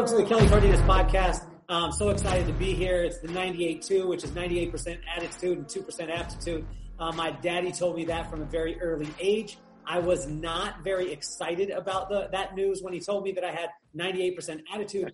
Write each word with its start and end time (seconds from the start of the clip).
Welcome 0.00 0.16
to 0.16 0.22
the 0.24 0.28
Kelly 0.30 0.48
Cardenas 0.48 0.80
podcast. 0.80 1.44
I'm 1.68 1.92
so 1.92 2.08
excited 2.08 2.46
to 2.46 2.54
be 2.54 2.72
here. 2.72 3.02
It's 3.02 3.18
the 3.18 3.28
98.2, 3.28 4.08
which 4.08 4.24
is 4.24 4.30
98% 4.30 4.98
attitude 5.14 5.58
and 5.58 5.66
2% 5.66 6.18
aptitude. 6.18 6.66
Uh, 6.98 7.12
my 7.12 7.32
daddy 7.32 7.70
told 7.70 7.96
me 7.96 8.06
that 8.06 8.30
from 8.30 8.40
a 8.40 8.46
very 8.46 8.80
early 8.80 9.08
age. 9.20 9.58
I 9.84 9.98
was 9.98 10.26
not 10.26 10.82
very 10.82 11.12
excited 11.12 11.68
about 11.68 12.08
the, 12.08 12.30
that 12.32 12.54
news 12.54 12.80
when 12.80 12.94
he 12.94 13.00
told 13.00 13.24
me 13.24 13.32
that 13.32 13.44
I 13.44 13.50
had 13.50 13.68
98% 13.94 14.62
attitude, 14.72 15.12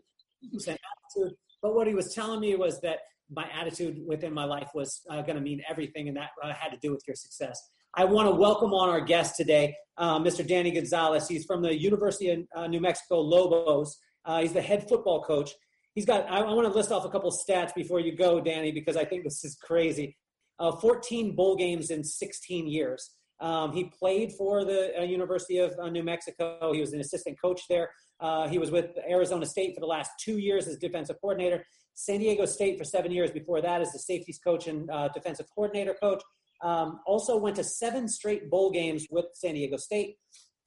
2% 0.55 0.69
attitude. 0.69 1.35
But 1.63 1.75
what 1.75 1.89
he 1.89 1.95
was 1.95 2.15
telling 2.15 2.39
me 2.39 2.55
was 2.55 2.81
that 2.83 3.01
my 3.29 3.49
attitude 3.61 3.99
within 4.07 4.33
my 4.33 4.45
life 4.45 4.71
was 4.73 5.03
uh, 5.11 5.21
going 5.23 5.35
to 5.35 5.43
mean 5.43 5.63
everything, 5.69 6.07
and 6.07 6.17
that 6.17 6.31
uh, 6.41 6.53
had 6.53 6.71
to 6.71 6.79
do 6.79 6.93
with 6.93 7.03
your 7.09 7.17
success. 7.17 7.61
I 7.95 8.05
want 8.05 8.29
to 8.29 8.35
welcome 8.37 8.73
on 8.73 8.89
our 8.89 9.01
guest 9.01 9.35
today, 9.35 9.75
uh, 9.99 10.21
Mr. 10.21 10.47
Danny 10.47 10.71
Gonzales. 10.71 11.27
He's 11.27 11.45
from 11.45 11.61
the 11.61 11.77
University 11.77 12.31
of 12.31 12.39
uh, 12.55 12.67
New 12.69 12.81
Mexico 12.81 13.21
Lobos. 13.21 13.99
Uh, 14.27 14.41
he's 14.41 14.53
the 14.53 14.61
head 14.61 14.89
football 14.89 15.23
coach. 15.23 15.53
He's 15.95 16.05
got, 16.05 16.31
I, 16.31 16.41
I 16.41 16.53
want 16.53 16.71
to 16.71 16.77
list 16.77 16.93
off 16.93 17.05
a 17.05 17.09
couple 17.09 17.31
stats 17.31 17.75
before 17.75 18.01
you 18.01 18.15
go, 18.15 18.41
Danny, 18.41 18.73
because 18.73 18.97
I 18.97 19.05
think 19.05 19.25
this 19.25 19.45
is 19.45 19.57
crazy. 19.57 20.17
Uh, 20.59 20.73
14 20.77 21.35
bowl 21.35 21.57
games 21.57 21.91
in 21.91 22.05
16 22.05 22.67
years. 22.67 23.13
Um, 23.41 23.73
he 23.73 23.85
played 23.85 24.33
for 24.33 24.65
the 24.65 24.99
uh, 24.99 25.03
University 25.03 25.59
of 25.59 25.75
uh, 25.81 25.89
New 25.89 26.03
Mexico. 26.03 26.73
He 26.73 26.81
was 26.81 26.93
an 26.93 27.01
assistant 27.01 27.41
coach 27.41 27.63
there. 27.69 27.91
Uh, 28.19 28.49
he 28.49 28.59
was 28.59 28.71
with 28.71 28.91
Arizona 29.09 29.45
State 29.45 29.75
for 29.75 29.81
the 29.81 29.87
last 29.87 30.11
two 30.19 30.39
years 30.39 30.67
as 30.67 30.79
defensive 30.79 31.17
coordinator. 31.21 31.65
San 31.95 32.21
Diego 32.21 32.47
State 32.47 32.79
for 32.79 32.85
seven 32.85 33.13
years 33.13 33.31
before 33.31 33.61
that 33.61 33.81
as 33.81 33.93
the 33.93 33.99
safeties 33.99 34.39
coach 34.39 34.67
and 34.67 34.91
uh, 34.91 35.09
defensive 35.15 35.47
coordinator 35.55 35.95
coach. 35.95 36.23
Um, 36.63 37.01
also 37.07 37.37
went 37.37 37.57
to 37.57 37.65
seven 37.65 38.09
straight 38.09 38.51
bowl 38.51 38.71
games 38.71 39.07
with 39.11 39.27
San 39.35 39.55
Diego 39.55 39.77
State. 39.77 40.17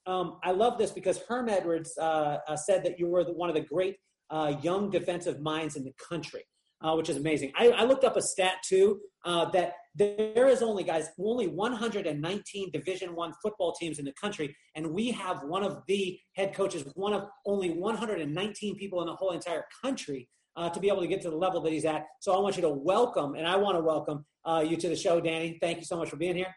Um, 0.06 0.40
I 0.44 0.52
love 0.52 0.78
this 0.78 0.92
because 0.92 1.22
Herm 1.28 1.50
Edwards 1.50 1.98
uh, 1.98 2.38
uh, 2.48 2.56
said 2.56 2.84
that 2.84 3.00
you 3.00 3.08
were 3.08 3.24
the, 3.24 3.34
one 3.34 3.50
of 3.50 3.56
the 3.56 3.62
great 3.62 3.98
uh, 4.30 4.54
young 4.62 4.90
defensive 4.90 5.40
minds 5.40 5.76
in 5.76 5.84
the 5.84 5.94
country, 6.10 6.44
uh, 6.82 6.94
which 6.96 7.10
is 7.10 7.18
amazing. 7.18 7.52
I, 7.58 7.70
I, 7.70 7.84
looked 7.84 8.04
up 8.04 8.16
a 8.16 8.22
stat 8.22 8.58
too 8.64 9.00
uh, 9.26 9.50
that 9.52 9.74
there 9.96 10.48
is 10.48 10.62
only 10.62 10.84
guys 10.84 11.10
only 11.20 11.48
119 11.48 12.72
Division 12.72 13.16
One 13.16 13.34
football 13.42 13.74
teams 13.74 14.00
in 14.00 14.06
the 14.06 14.14
country, 14.14 14.56
and 14.76 14.92
we 14.92 15.12
have 15.12 15.44
one 15.44 15.64
of 15.64 15.82
the 15.88 16.20
head 16.36 16.54
coaches, 16.54 16.86
one 16.96 17.14
of 17.14 17.28
only 17.46 17.72
119 17.72 18.76
people 18.78 19.02
in 19.02 19.08
the 19.08 19.16
whole 19.16 19.32
entire 19.32 19.66
country 19.84 20.30
uh, 20.56 20.70
to 20.70 20.80
be 20.80 20.88
able 20.88 21.02
to 21.02 21.08
get 21.08 21.22
to 21.22 21.30
the 21.30 21.38
level 21.38 21.62
that 21.62 21.74
he's 21.74 21.86
at. 21.86 22.06
So 22.20 22.36
I 22.36 22.40
want 22.40 22.56
you 22.56 22.62
to 22.62 22.70
welcome, 22.70 23.36
and 23.36 23.48
I 23.48 23.56
want 23.58 23.78
to 23.78 23.82
welcome 23.82 24.26
you 24.68 24.78
to 24.78 24.90
the 24.90 24.96
show, 24.96 25.20
Danny. 25.20 25.58
Thank 25.62 25.80
you 25.80 25.86
so 25.86 25.98
much 25.98 26.10
for 26.10 26.18
being 26.18 26.36
here. 26.36 26.54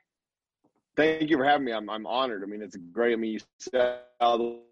Thank 0.97 1.31
you 1.31 1.39
for 1.39 1.45
having 1.45 1.65
me. 1.65 1.73
I'm 1.73 1.89
I'm 1.89 2.07
honored. 2.07 2.43
I 2.43 2.47
mean, 2.47 2.63
it's 2.63 2.77
great. 2.93 3.15
I 3.15 3.17
mean, 3.17 3.33
you 3.33 3.41
said 3.59 4.01
all 4.21 4.63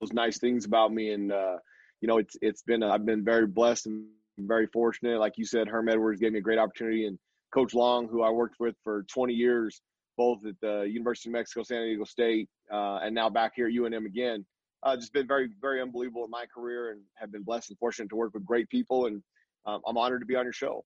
those 0.00 0.12
nice 0.12 0.38
things 0.38 0.64
about 0.64 0.92
me, 0.92 1.12
and 1.12 1.30
uh, 1.30 1.58
you 2.00 2.08
know, 2.08 2.18
it's 2.18 2.36
it's 2.40 2.62
been 2.62 2.82
I've 2.82 3.04
been 3.04 3.24
very 3.24 3.46
blessed 3.46 3.86
and 3.86 4.06
very 4.38 4.66
fortunate. 4.68 5.20
Like 5.20 5.36
you 5.36 5.44
said, 5.44 5.68
Herm 5.68 5.88
Edwards 5.88 6.20
gave 6.20 6.32
me 6.32 6.38
a 6.38 6.42
great 6.42 6.58
opportunity, 6.58 7.06
and 7.06 7.18
Coach 7.52 7.74
Long, 7.74 8.08
who 8.08 8.22
I 8.22 8.30
worked 8.30 8.56
with 8.60 8.76
for 8.82 9.04
20 9.12 9.34
years, 9.34 9.80
both 10.16 10.38
at 10.46 10.54
the 10.60 10.82
University 10.88 11.28
of 11.28 11.32
Mexico, 11.34 11.62
San 11.62 11.82
Diego 11.82 12.04
State, 12.04 12.48
uh, 12.72 12.98
and 13.02 13.14
now 13.14 13.28
back 13.28 13.52
here 13.54 13.66
at 13.66 13.72
UNM 13.72 14.06
again. 14.06 14.44
Uh, 14.84 14.94
just 14.96 15.12
been 15.12 15.26
very, 15.26 15.48
very 15.60 15.82
unbelievable 15.82 16.24
in 16.24 16.30
my 16.30 16.46
career, 16.46 16.92
and 16.92 17.00
have 17.14 17.32
been 17.32 17.42
blessed 17.42 17.70
and 17.70 17.78
fortunate 17.78 18.08
to 18.08 18.16
work 18.16 18.32
with 18.32 18.44
great 18.44 18.68
people. 18.70 19.06
And 19.06 19.22
um, 19.66 19.82
I'm 19.86 19.98
honored 19.98 20.20
to 20.20 20.26
be 20.26 20.36
on 20.36 20.44
your 20.44 20.52
show. 20.52 20.84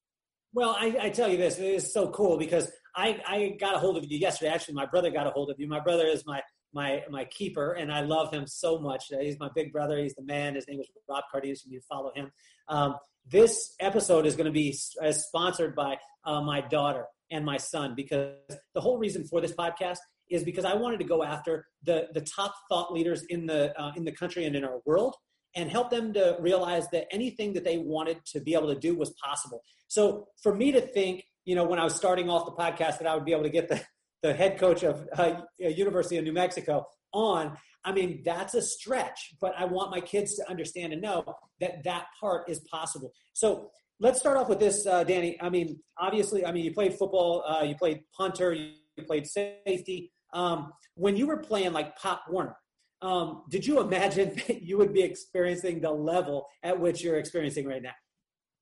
Well, 0.54 0.76
I, 0.78 0.96
I, 1.00 1.10
tell 1.10 1.30
you 1.30 1.38
this, 1.38 1.58
it 1.58 1.64
is 1.64 1.92
so 1.92 2.10
cool 2.10 2.36
because 2.36 2.70
I, 2.94 3.20
I 3.26 3.56
got 3.58 3.74
a 3.74 3.78
hold 3.78 3.96
of 3.96 4.04
you 4.04 4.18
yesterday. 4.18 4.50
Actually, 4.50 4.74
my 4.74 4.84
brother 4.84 5.10
got 5.10 5.26
a 5.26 5.30
hold 5.30 5.50
of 5.50 5.58
you. 5.58 5.66
My 5.66 5.80
brother 5.80 6.06
is 6.06 6.24
my 6.26 6.42
my 6.74 7.02
my 7.10 7.24
keeper, 7.26 7.72
and 7.72 7.92
I 7.92 8.00
love 8.00 8.32
him 8.32 8.46
so 8.46 8.78
much. 8.78 9.04
He's 9.20 9.38
my 9.38 9.48
big 9.54 9.72
brother. 9.72 9.98
He's 9.98 10.14
the 10.14 10.22
man. 10.22 10.54
His 10.54 10.66
name 10.68 10.80
is 10.80 10.88
Rob 11.08 11.24
Cardenas. 11.30 11.64
You 11.66 11.80
follow 11.88 12.12
him. 12.14 12.30
Um, 12.68 12.96
this 13.26 13.74
episode 13.80 14.26
is 14.26 14.36
going 14.36 14.46
to 14.46 14.52
be 14.52 14.72
sponsored 14.72 15.74
by 15.74 15.96
uh, 16.24 16.42
my 16.42 16.60
daughter 16.60 17.06
and 17.30 17.44
my 17.44 17.56
son 17.56 17.94
because 17.94 18.34
the 18.74 18.80
whole 18.80 18.98
reason 18.98 19.24
for 19.24 19.40
this 19.40 19.52
podcast 19.52 19.98
is 20.28 20.44
because 20.44 20.64
I 20.64 20.74
wanted 20.74 20.98
to 20.98 21.04
go 21.04 21.22
after 21.22 21.66
the 21.82 22.08
the 22.12 22.20
top 22.20 22.54
thought 22.68 22.92
leaders 22.92 23.24
in 23.30 23.46
the 23.46 23.78
uh, 23.80 23.92
in 23.96 24.04
the 24.04 24.12
country 24.12 24.44
and 24.44 24.54
in 24.54 24.64
our 24.64 24.80
world 24.84 25.16
and 25.54 25.70
help 25.70 25.90
them 25.90 26.12
to 26.14 26.36
realize 26.40 26.88
that 26.90 27.06
anything 27.12 27.52
that 27.52 27.64
they 27.64 27.78
wanted 27.78 28.24
to 28.24 28.40
be 28.40 28.54
able 28.54 28.68
to 28.68 28.78
do 28.78 28.96
was 28.96 29.14
possible. 29.22 29.62
So 29.92 30.28
for 30.42 30.54
me 30.54 30.72
to 30.72 30.80
think, 30.80 31.22
you 31.44 31.54
know, 31.54 31.64
when 31.64 31.78
I 31.78 31.84
was 31.84 31.94
starting 31.94 32.30
off 32.30 32.46
the 32.46 32.52
podcast 32.52 32.98
that 33.00 33.06
I 33.06 33.14
would 33.14 33.26
be 33.26 33.32
able 33.32 33.42
to 33.42 33.50
get 33.50 33.68
the, 33.68 33.78
the 34.22 34.32
head 34.32 34.58
coach 34.58 34.82
of 34.84 35.06
uh, 35.18 35.42
University 35.58 36.16
of 36.16 36.24
New 36.24 36.32
Mexico 36.32 36.86
on, 37.12 37.58
I 37.84 37.92
mean, 37.92 38.22
that's 38.24 38.54
a 38.54 38.62
stretch, 38.62 39.34
but 39.38 39.52
I 39.54 39.66
want 39.66 39.90
my 39.90 40.00
kids 40.00 40.36
to 40.36 40.48
understand 40.48 40.94
and 40.94 41.02
know 41.02 41.34
that 41.60 41.84
that 41.84 42.06
part 42.18 42.48
is 42.48 42.60
possible. 42.60 43.12
So 43.34 43.68
let's 44.00 44.18
start 44.18 44.38
off 44.38 44.48
with 44.48 44.60
this, 44.60 44.86
uh, 44.86 45.04
Danny. 45.04 45.36
I 45.42 45.50
mean, 45.50 45.78
obviously, 45.98 46.46
I 46.46 46.52
mean, 46.52 46.64
you 46.64 46.72
played 46.72 46.94
football, 46.94 47.44
uh, 47.46 47.62
you 47.62 47.74
played 47.74 48.00
punter, 48.16 48.54
you 48.54 48.72
played 49.06 49.26
safety. 49.26 50.10
Um, 50.32 50.72
when 50.94 51.18
you 51.18 51.26
were 51.26 51.36
playing 51.36 51.74
like 51.74 51.98
Pop 51.98 52.22
Warner, 52.30 52.56
um, 53.02 53.42
did 53.50 53.66
you 53.66 53.78
imagine 53.78 54.36
that 54.46 54.62
you 54.62 54.78
would 54.78 54.94
be 54.94 55.02
experiencing 55.02 55.82
the 55.82 55.90
level 55.90 56.46
at 56.62 56.80
which 56.80 57.04
you're 57.04 57.18
experiencing 57.18 57.66
right 57.66 57.82
now? 57.82 57.92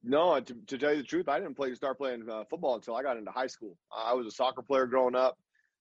No, 0.03 0.41
to, 0.41 0.55
to 0.67 0.79
tell 0.79 0.93
you 0.93 0.99
the 0.99 1.03
truth, 1.03 1.29
I 1.29 1.39
didn't 1.39 1.57
play 1.57 1.75
start 1.75 1.99
playing 1.99 2.29
uh, 2.31 2.45
football 2.49 2.75
until 2.75 2.97
I 2.97 3.03
got 3.03 3.19
into 3.19 3.31
high 3.31 3.47
school. 3.47 3.77
I 3.95 4.15
was 4.15 4.27
a 4.27 4.31
soccer 4.31 4.63
player 4.63 4.87
growing 4.87 5.15
up. 5.15 5.37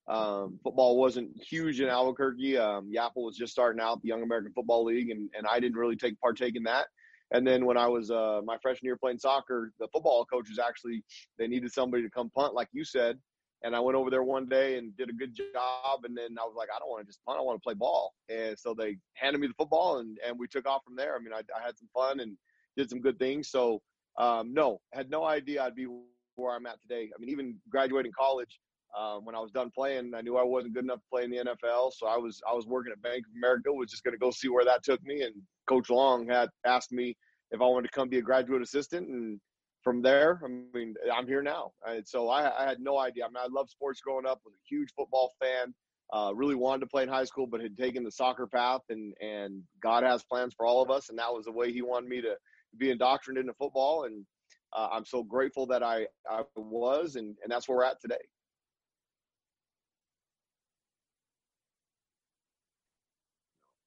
Um, 0.07 0.59
football 0.63 0.97
wasn't 0.97 1.31
huge 1.41 1.79
in 1.79 1.87
Albuquerque. 1.87 2.57
Um, 2.57 2.91
YAFL 2.93 3.11
was 3.15 3.37
just 3.37 3.53
starting 3.53 3.79
out, 3.79 4.01
the 4.01 4.07
Young 4.07 4.23
American 4.23 4.51
Football 4.53 4.85
League, 4.85 5.11
and, 5.11 5.29
and 5.37 5.45
I 5.47 5.59
didn't 5.59 5.77
really 5.77 5.95
take 5.95 6.19
partake 6.19 6.55
in 6.55 6.63
that. 6.63 6.87
And 7.31 7.45
then 7.45 7.65
when 7.65 7.77
I 7.77 7.87
was 7.87 8.09
uh, 8.09 8.41
my 8.43 8.57
freshman 8.61 8.87
year 8.87 8.97
playing 8.97 9.19
soccer, 9.19 9.71
the 9.79 9.87
football 9.93 10.25
coaches 10.25 10.59
actually 10.59 11.03
they 11.37 11.47
needed 11.47 11.71
somebody 11.71 12.03
to 12.03 12.09
come 12.09 12.31
punt, 12.31 12.55
like 12.55 12.69
you 12.71 12.83
said. 12.83 13.19
And 13.61 13.75
I 13.75 13.79
went 13.79 13.97
over 13.97 14.09
there 14.09 14.23
one 14.23 14.47
day 14.47 14.77
and 14.77 14.95
did 14.97 15.09
a 15.09 15.13
good 15.13 15.35
job. 15.35 16.05
And 16.05 16.17
then 16.17 16.37
I 16.39 16.45
was 16.45 16.55
like, 16.57 16.69
I 16.73 16.79
don't 16.79 16.89
want 16.89 17.01
to 17.03 17.07
just 17.07 17.23
punt. 17.25 17.37
I 17.37 17.41
want 17.41 17.57
to 17.57 17.63
play 17.63 17.73
ball. 17.73 18.13
And 18.29 18.57
so 18.57 18.73
they 18.73 18.97
handed 19.15 19.39
me 19.39 19.47
the 19.47 19.53
football 19.57 19.99
and, 19.99 20.17
and 20.25 20.39
we 20.39 20.47
took 20.47 20.65
off 20.67 20.81
from 20.85 20.95
there. 20.95 21.15
I 21.15 21.19
mean, 21.19 21.33
I, 21.33 21.41
I 21.55 21.63
had 21.63 21.77
some 21.77 21.89
fun 21.93 22.21
and 22.21 22.37
did 22.77 22.89
some 22.89 23.01
good 23.01 23.19
things. 23.19 23.51
So, 23.51 23.81
um, 24.19 24.53
no, 24.53 24.79
had 24.93 25.09
no 25.09 25.23
idea 25.23 25.63
I'd 25.63 25.75
be 25.75 25.87
where 26.35 26.55
I'm 26.55 26.65
at 26.65 26.81
today. 26.81 27.09
I 27.15 27.19
mean, 27.19 27.29
even 27.29 27.55
graduating 27.69 28.11
college, 28.17 28.59
um, 28.97 29.23
when 29.23 29.35
I 29.35 29.39
was 29.39 29.51
done 29.51 29.71
playing, 29.73 30.13
I 30.15 30.21
knew 30.21 30.37
I 30.37 30.43
wasn't 30.43 30.73
good 30.73 30.83
enough 30.83 30.99
to 30.99 31.05
play 31.11 31.23
in 31.23 31.31
the 31.31 31.37
NFL. 31.37 31.91
So 31.93 32.07
I 32.07 32.17
was, 32.17 32.41
I 32.49 32.53
was 32.53 32.65
working 32.65 32.91
at 32.91 33.01
Bank 33.01 33.23
of 33.27 33.35
America, 33.37 33.71
was 33.71 33.89
just 33.89 34.03
going 34.03 34.13
to 34.13 34.19
go 34.19 34.31
see 34.31 34.49
where 34.49 34.65
that 34.65 34.83
took 34.83 35.01
me. 35.03 35.21
And 35.21 35.33
Coach 35.67 35.89
Long 35.89 36.27
had 36.27 36.49
asked 36.65 36.91
me 36.91 37.15
if 37.51 37.61
I 37.61 37.65
wanted 37.65 37.87
to 37.87 37.93
come 37.93 38.09
be 38.09 38.17
a 38.17 38.21
graduate 38.21 38.61
assistant. 38.61 39.07
And 39.07 39.39
from 39.83 40.01
there, 40.01 40.41
I 40.43 40.47
mean, 40.47 40.95
I'm 41.13 41.27
here 41.27 41.43
now. 41.43 41.71
And 41.87 42.07
so 42.07 42.29
I, 42.29 42.63
I, 42.63 42.67
had 42.67 42.79
no 42.79 42.97
idea. 42.97 43.25
I 43.25 43.27
mean, 43.27 43.37
I 43.37 43.47
loved 43.47 43.69
sports 43.69 44.01
growing 44.01 44.25
up, 44.25 44.41
was 44.43 44.55
a 44.55 44.67
huge 44.67 44.89
football 44.95 45.33
fan, 45.39 45.73
uh, 46.11 46.31
really 46.33 46.55
wanted 46.55 46.81
to 46.81 46.87
play 46.87 47.03
in 47.03 47.09
high 47.09 47.23
school, 47.23 47.47
but 47.47 47.61
had 47.61 47.77
taken 47.77 48.03
the 48.03 48.11
soccer 48.11 48.47
path 48.47 48.81
and, 48.89 49.13
and 49.21 49.61
God 49.81 50.03
has 50.03 50.23
plans 50.23 50.53
for 50.57 50.65
all 50.65 50.81
of 50.81 50.89
us. 50.89 51.09
And 51.09 51.19
that 51.19 51.33
was 51.33 51.45
the 51.45 51.51
way 51.51 51.71
he 51.71 51.81
wanted 51.81 52.09
me 52.09 52.21
to 52.21 52.35
be 52.77 52.91
indoctrinated 52.91 53.45
into 53.45 53.53
football. 53.53 54.05
And 54.05 54.25
uh, 54.73 54.89
I'm 54.91 55.05
so 55.05 55.23
grateful 55.23 55.65
that 55.67 55.83
I, 55.83 56.07
I 56.29 56.43
was, 56.55 57.15
and, 57.15 57.35
and 57.43 57.51
that's 57.51 57.67
where 57.67 57.77
we're 57.77 57.85
at 57.85 57.99
today. 58.01 58.15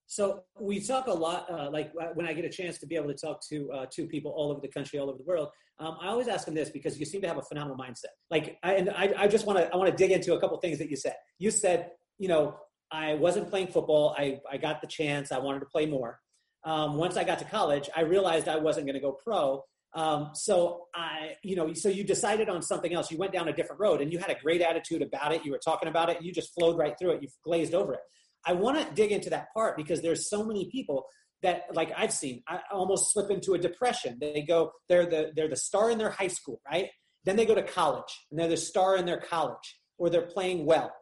So 0.07 0.43
we 0.61 0.79
talk 0.79 1.07
a 1.07 1.13
lot, 1.13 1.51
uh, 1.51 1.71
like 1.71 1.91
uh, 1.99 2.09
when 2.13 2.27
I 2.27 2.35
get 2.35 2.45
a 2.45 2.51
chance 2.51 2.77
to 2.81 2.87
be 2.87 2.97
able 2.97 3.09
to 3.09 3.15
talk 3.15 3.41
to 3.49 3.73
uh, 3.73 3.87
two 3.91 4.07
people 4.07 4.31
all 4.33 4.51
over 4.51 4.61
the 4.61 4.69
country, 4.69 4.99
all 4.99 5.09
over 5.09 5.17
the 5.17 5.25
world, 5.25 5.49
um, 5.79 5.97
I 6.03 6.09
always 6.09 6.29
ask 6.29 6.45
them 6.45 6.55
this 6.55 6.69
because 6.69 7.01
you 7.01 7.07
seem 7.07 7.23
to 7.23 7.29
have 7.29 7.39
a 7.39 7.43
phenomenal 7.43 7.79
mindset. 7.79 8.13
Like, 8.31 8.59
I, 8.63 8.75
and 8.75 8.91
I, 8.91 9.15
I 9.17 9.27
just 9.27 9.47
want 9.47 9.59
to, 9.59 9.73
I 9.73 9.77
want 9.77 9.91
to 9.91 9.97
dig 9.97 10.11
into 10.11 10.35
a 10.35 10.41
couple 10.41 10.59
things 10.59 10.79
that 10.79 10.91
you 10.91 10.97
said. 10.97 11.15
You 11.39 11.51
said, 11.51 11.93
you 12.19 12.29
know, 12.29 12.59
I 12.91 13.15
wasn't 13.15 13.49
playing 13.49 13.69
football. 13.69 14.15
I, 14.19 14.39
I 14.51 14.59
got 14.59 14.83
the 14.83 14.87
chance. 14.87 15.33
I 15.33 15.39
wanted 15.39 15.61
to 15.61 15.67
play 15.67 15.87
more. 15.87 16.21
Um, 16.65 16.97
once 16.97 17.17
I 17.17 17.25
got 17.25 17.39
to 17.41 17.45
college, 17.45 17.91
I 17.95 18.03
realized 18.03 18.49
I 18.49 18.57
wasn't 18.57 18.87
going 18.87 18.95
to 18.95 19.01
go 19.01 19.13
pro. 19.13 19.65
Um, 19.95 20.31
so 20.35 20.87
I, 20.95 21.35
you 21.43 21.57
know, 21.57 21.73
so 21.75 21.89
you 21.89 22.05
decided 22.05 22.49
on 22.49 22.63
something 22.63 22.95
else. 22.95 23.11
You 23.11 23.19
went 23.19 23.33
down 23.33 23.49
a 23.49 23.53
different 23.53 23.81
road, 23.81 24.01
and 24.01 24.13
you 24.13 24.19
had 24.19 24.31
a 24.31 24.37
great 24.41 24.63
attitude 24.63 25.03
about 25.03 25.33
it. 25.33 25.45
You 25.45 25.53
were 25.53 25.61
talking 25.63 25.89
about 25.89 26.09
it. 26.09 26.23
You 26.23 26.33
just 26.33 26.55
flowed 26.55 26.79
right 26.79 26.99
through 26.99 27.13
it. 27.13 27.23
You 27.23 27.29
glazed 27.45 27.75
over 27.75 27.95
it. 27.95 28.01
I 28.47 28.55
want 28.55 28.79
to 28.79 28.95
dig 28.95 29.13
into 29.13 29.31
that 29.31 29.49
part 29.55 29.77
because 29.77 30.01
there's 30.03 30.29
so 30.29 30.45
many 30.45 30.71
people 30.71 31.07
that 31.43 31.65
like 31.75 31.93
I've 31.97 32.13
seen 32.13 32.43
I 32.49 32.61
almost 32.73 33.13
slip 33.13 33.31
into 33.31 33.55
a 33.55 33.59
depression. 33.59 34.19
They 34.21 34.43
go 34.43 34.73
they're 34.89 35.07
the 35.07 35.33
they're 35.35 35.49
the 35.49 35.57
star 35.57 35.91
in 35.91 35.99
their 35.99 36.11
high 36.11 36.29
school, 36.29 36.61
right? 36.71 36.89
Then 37.25 37.37
they 37.37 37.47
go 37.47 37.55
to 37.55 37.63
college 37.63 38.27
and 38.31 38.39
they're 38.39 38.49
the 38.49 38.57
star 38.57 38.97
in 38.97 39.07
their 39.07 39.21
college 39.21 39.79
or 39.99 40.11
they're 40.11 40.23
playing 40.23 40.67
well. 40.67 40.93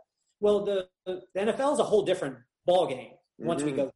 Well, 0.40 0.64
the, 0.64 0.86
the 1.06 1.22
NFL 1.34 1.74
is 1.74 1.78
a 1.78 1.84
whole 1.84 2.04
different 2.04 2.36
ball 2.66 2.86
game 2.86 3.12
once 3.38 3.62
mm-hmm. 3.62 3.70
we 3.70 3.76
go. 3.76 3.92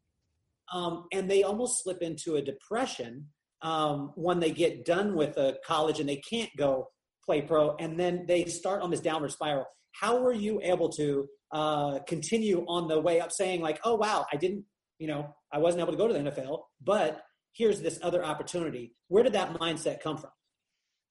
Um, 0.73 1.07
and 1.13 1.31
they 1.31 1.43
almost 1.43 1.83
slip 1.83 2.03
into 2.03 2.37
a 2.37 2.43
depression 2.43 3.27
um, 3.63 4.13
when 4.15 4.41
they 4.41 4.51
get 4.51 4.85
done 4.85 5.15
with 5.15 5.37
a 5.37 5.57
college 5.67 6.01
and 6.01 6.09
they 6.09 6.21
can't 6.29 6.51
go 6.57 6.89
play 7.25 7.43
pro, 7.43 7.75
and 7.77 7.99
then 7.99 8.27
they 8.27 8.45
start 8.45 8.83
on 8.83 8.91
this 8.91 9.01
downward 9.01 9.33
spiral. 9.33 9.65
How 9.93 10.19
were 10.21 10.33
you 10.33 10.61
able 10.63 10.91
to 10.91 11.27
uh, 11.53 11.99
continue 12.07 12.65
on 12.69 12.89
the 12.89 13.01
way 13.01 13.21
up 13.21 13.33
saying 13.33 13.61
like, 13.61 13.81
oh, 13.85 13.95
wow, 13.95 14.27
I 14.33 14.37
didn't, 14.37 14.65
you 14.99 15.07
know, 15.07 15.35
I 15.53 15.59
wasn't 15.59 15.83
able 15.83 15.93
to 15.93 15.99
go 15.99 16.09
to 16.09 16.13
the 16.13 16.31
NFL, 16.31 16.63
but 16.83 17.23
here's 17.55 17.81
this 17.81 17.99
other 18.03 18.25
opportunity. 18.25 18.93
Where 19.09 19.23
did 19.23 19.33
that 19.35 19.55
mindset 19.55 20.01
come 20.01 20.19
from? 20.19 20.31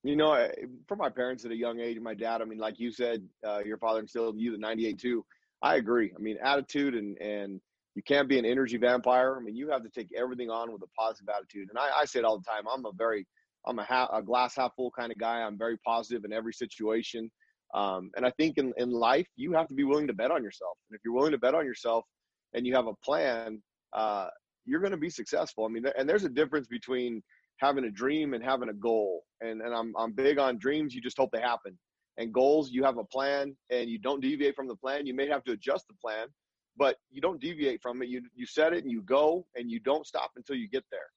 You 0.04 0.18
know, 0.18 0.50
from 0.88 0.98
my 0.98 1.10
parents 1.10 1.46
at 1.46 1.52
a 1.52 1.56
young 1.56 1.80
age, 1.80 1.98
my 2.00 2.14
dad, 2.14 2.42
I 2.42 2.46
mean, 2.46 2.60
like 2.60 2.78
you 2.78 2.92
said, 2.92 3.26
uh, 3.48 3.60
your 3.66 3.78
father 3.78 4.02
instilled 4.02 4.38
you 4.38 4.52
the 4.52 4.58
98 4.58 5.00
too. 5.00 5.26
I 5.62 5.78
agree. 5.78 6.12
I 6.14 6.20
mean, 6.20 6.38
attitude 6.44 6.94
and, 6.94 7.18
and 7.20 7.62
you 7.96 8.02
can't 8.04 8.28
be 8.28 8.40
an 8.40 8.46
energy 8.46 8.78
vampire. 8.78 9.38
I 9.38 9.44
mean, 9.44 9.56
you 9.56 9.70
have 9.70 9.84
to 9.84 9.90
take 9.90 10.10
everything 10.18 10.50
on 10.50 10.72
with 10.72 10.82
a 10.82 10.88
positive 11.00 11.30
attitude. 11.30 11.70
And 11.70 11.78
I, 11.78 12.02
I 12.02 12.06
say 12.06 12.20
it 12.20 12.26
all 12.26 12.40
the 12.40 12.44
time. 12.44 12.64
I'm 12.72 12.86
a 12.86 12.92
very, 12.98 13.26
I'm 13.68 13.80
a, 13.80 13.84
half, 13.84 14.10
a 14.12 14.22
glass 14.22 14.56
half 14.56 14.72
full 14.76 14.92
kind 14.92 15.12
of 15.12 15.18
guy. 15.18 15.42
I'm 15.42 15.58
very 15.58 15.78
positive 15.86 16.26
in 16.26 16.34
every 16.34 16.54
situation. 16.54 17.32
Um, 17.74 18.12
and 18.16 18.26
I 18.26 18.32
think 18.32 18.58
in, 18.58 18.74
in 18.78 18.92
life, 18.92 19.28
you 19.36 19.54
have 19.54 19.68
to 19.68 19.74
be 19.74 19.84
willing 19.84 20.08
to 20.08 20.14
bet 20.14 20.32
on 20.32 20.44
yourself. 20.44 20.78
And 20.90 20.96
if 20.96 21.02
you're 21.04 21.14
willing 21.14 21.32
to 21.32 21.38
bet 21.38 21.56
on 21.56 21.66
yourself 21.66 22.04
and 22.54 22.66
you 22.66 22.76
have 22.76 22.88
a 22.88 22.96
plan, 23.04 23.62
uh, 23.94 24.28
you're 24.66 24.80
going 24.80 24.92
to 24.92 24.98
be 24.98 25.10
successful. 25.10 25.66
I 25.66 25.70
mean, 25.70 25.86
and 25.98 26.08
there's 26.08 26.24
a 26.24 26.30
difference 26.30 26.68
between 26.68 27.22
having 27.58 27.86
a 27.86 27.92
dream 27.92 28.34
and 28.34 28.44
having 28.44 28.70
a 28.70 28.74
goal. 28.74 29.24
And, 29.42 29.62
and 29.62 29.74
I'm, 29.74 29.94
I'm 29.98 30.14
big 30.14 30.40
on 30.40 30.58
dreams. 30.58 30.94
You 30.94 31.02
just 31.02 31.18
hope 31.18 31.32
they 31.32 31.42
happen. 31.42 31.78
And 32.18 32.34
goals, 32.34 32.72
you 32.72 32.84
have 32.84 32.98
a 32.98 33.04
plan 33.04 33.56
and 33.72 33.90
you 33.90 33.98
don't 34.00 34.22
deviate 34.22 34.56
from 34.56 34.68
the 34.68 34.76
plan. 34.76 35.08
You 35.08 35.16
may 35.16 35.28
have 35.28 35.44
to 35.46 35.52
adjust 35.54 35.88
the 35.88 35.96
plan, 35.96 36.28
but 36.78 36.98
you 37.12 37.22
don't 37.22 37.40
deviate 37.40 37.82
from 37.82 38.02
it. 38.02 38.10
You, 38.10 38.22
you 38.36 38.46
set 38.46 38.74
it 38.74 38.84
and 38.84 38.92
you 38.92 39.02
go 39.02 39.46
and 39.56 39.70
you 39.70 39.80
don't 39.80 40.08
stop 40.08 40.32
until 40.36 40.56
you 40.56 40.68
get 40.68 40.84
there. 40.92 41.08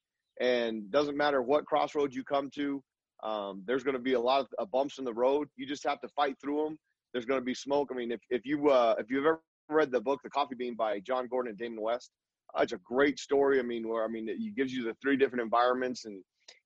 And 0.40 0.90
doesn't 0.90 1.16
matter 1.16 1.42
what 1.42 1.64
crossroads 1.64 2.14
you 2.14 2.24
come 2.24 2.50
to. 2.56 2.82
Um, 3.22 3.62
there's 3.66 3.82
going 3.82 3.96
to 3.96 4.02
be 4.02 4.12
a 4.12 4.20
lot 4.20 4.40
of 4.40 4.48
uh, 4.58 4.64
bumps 4.66 4.98
in 4.98 5.04
the 5.04 5.14
road. 5.14 5.48
You 5.56 5.66
just 5.66 5.84
have 5.84 6.00
to 6.02 6.08
fight 6.08 6.36
through 6.40 6.64
them. 6.64 6.78
There's 7.12 7.24
going 7.24 7.40
to 7.40 7.44
be 7.44 7.54
smoke. 7.54 7.88
I 7.90 7.96
mean, 7.96 8.12
if, 8.12 8.20
if 8.28 8.44
you, 8.44 8.68
uh, 8.68 8.94
if 8.98 9.10
you've 9.10 9.24
ever 9.24 9.40
read 9.70 9.90
the 9.90 10.00
book, 10.00 10.20
The 10.22 10.30
Coffee 10.30 10.54
Bean 10.54 10.74
by 10.74 11.00
Jon 11.00 11.26
Gordon 11.28 11.50
and 11.50 11.58
Damon 11.58 11.80
West, 11.80 12.10
uh, 12.56 12.62
it's 12.62 12.72
a 12.72 12.80
great 12.84 13.18
story. 13.18 13.58
I 13.58 13.62
mean, 13.62 13.88
where 13.88 14.04
I 14.04 14.08
mean, 14.08 14.28
it 14.28 14.54
gives 14.54 14.72
you 14.72 14.84
the 14.84 14.94
three 15.02 15.16
different 15.16 15.42
environments 15.42 16.04
and 16.04 16.22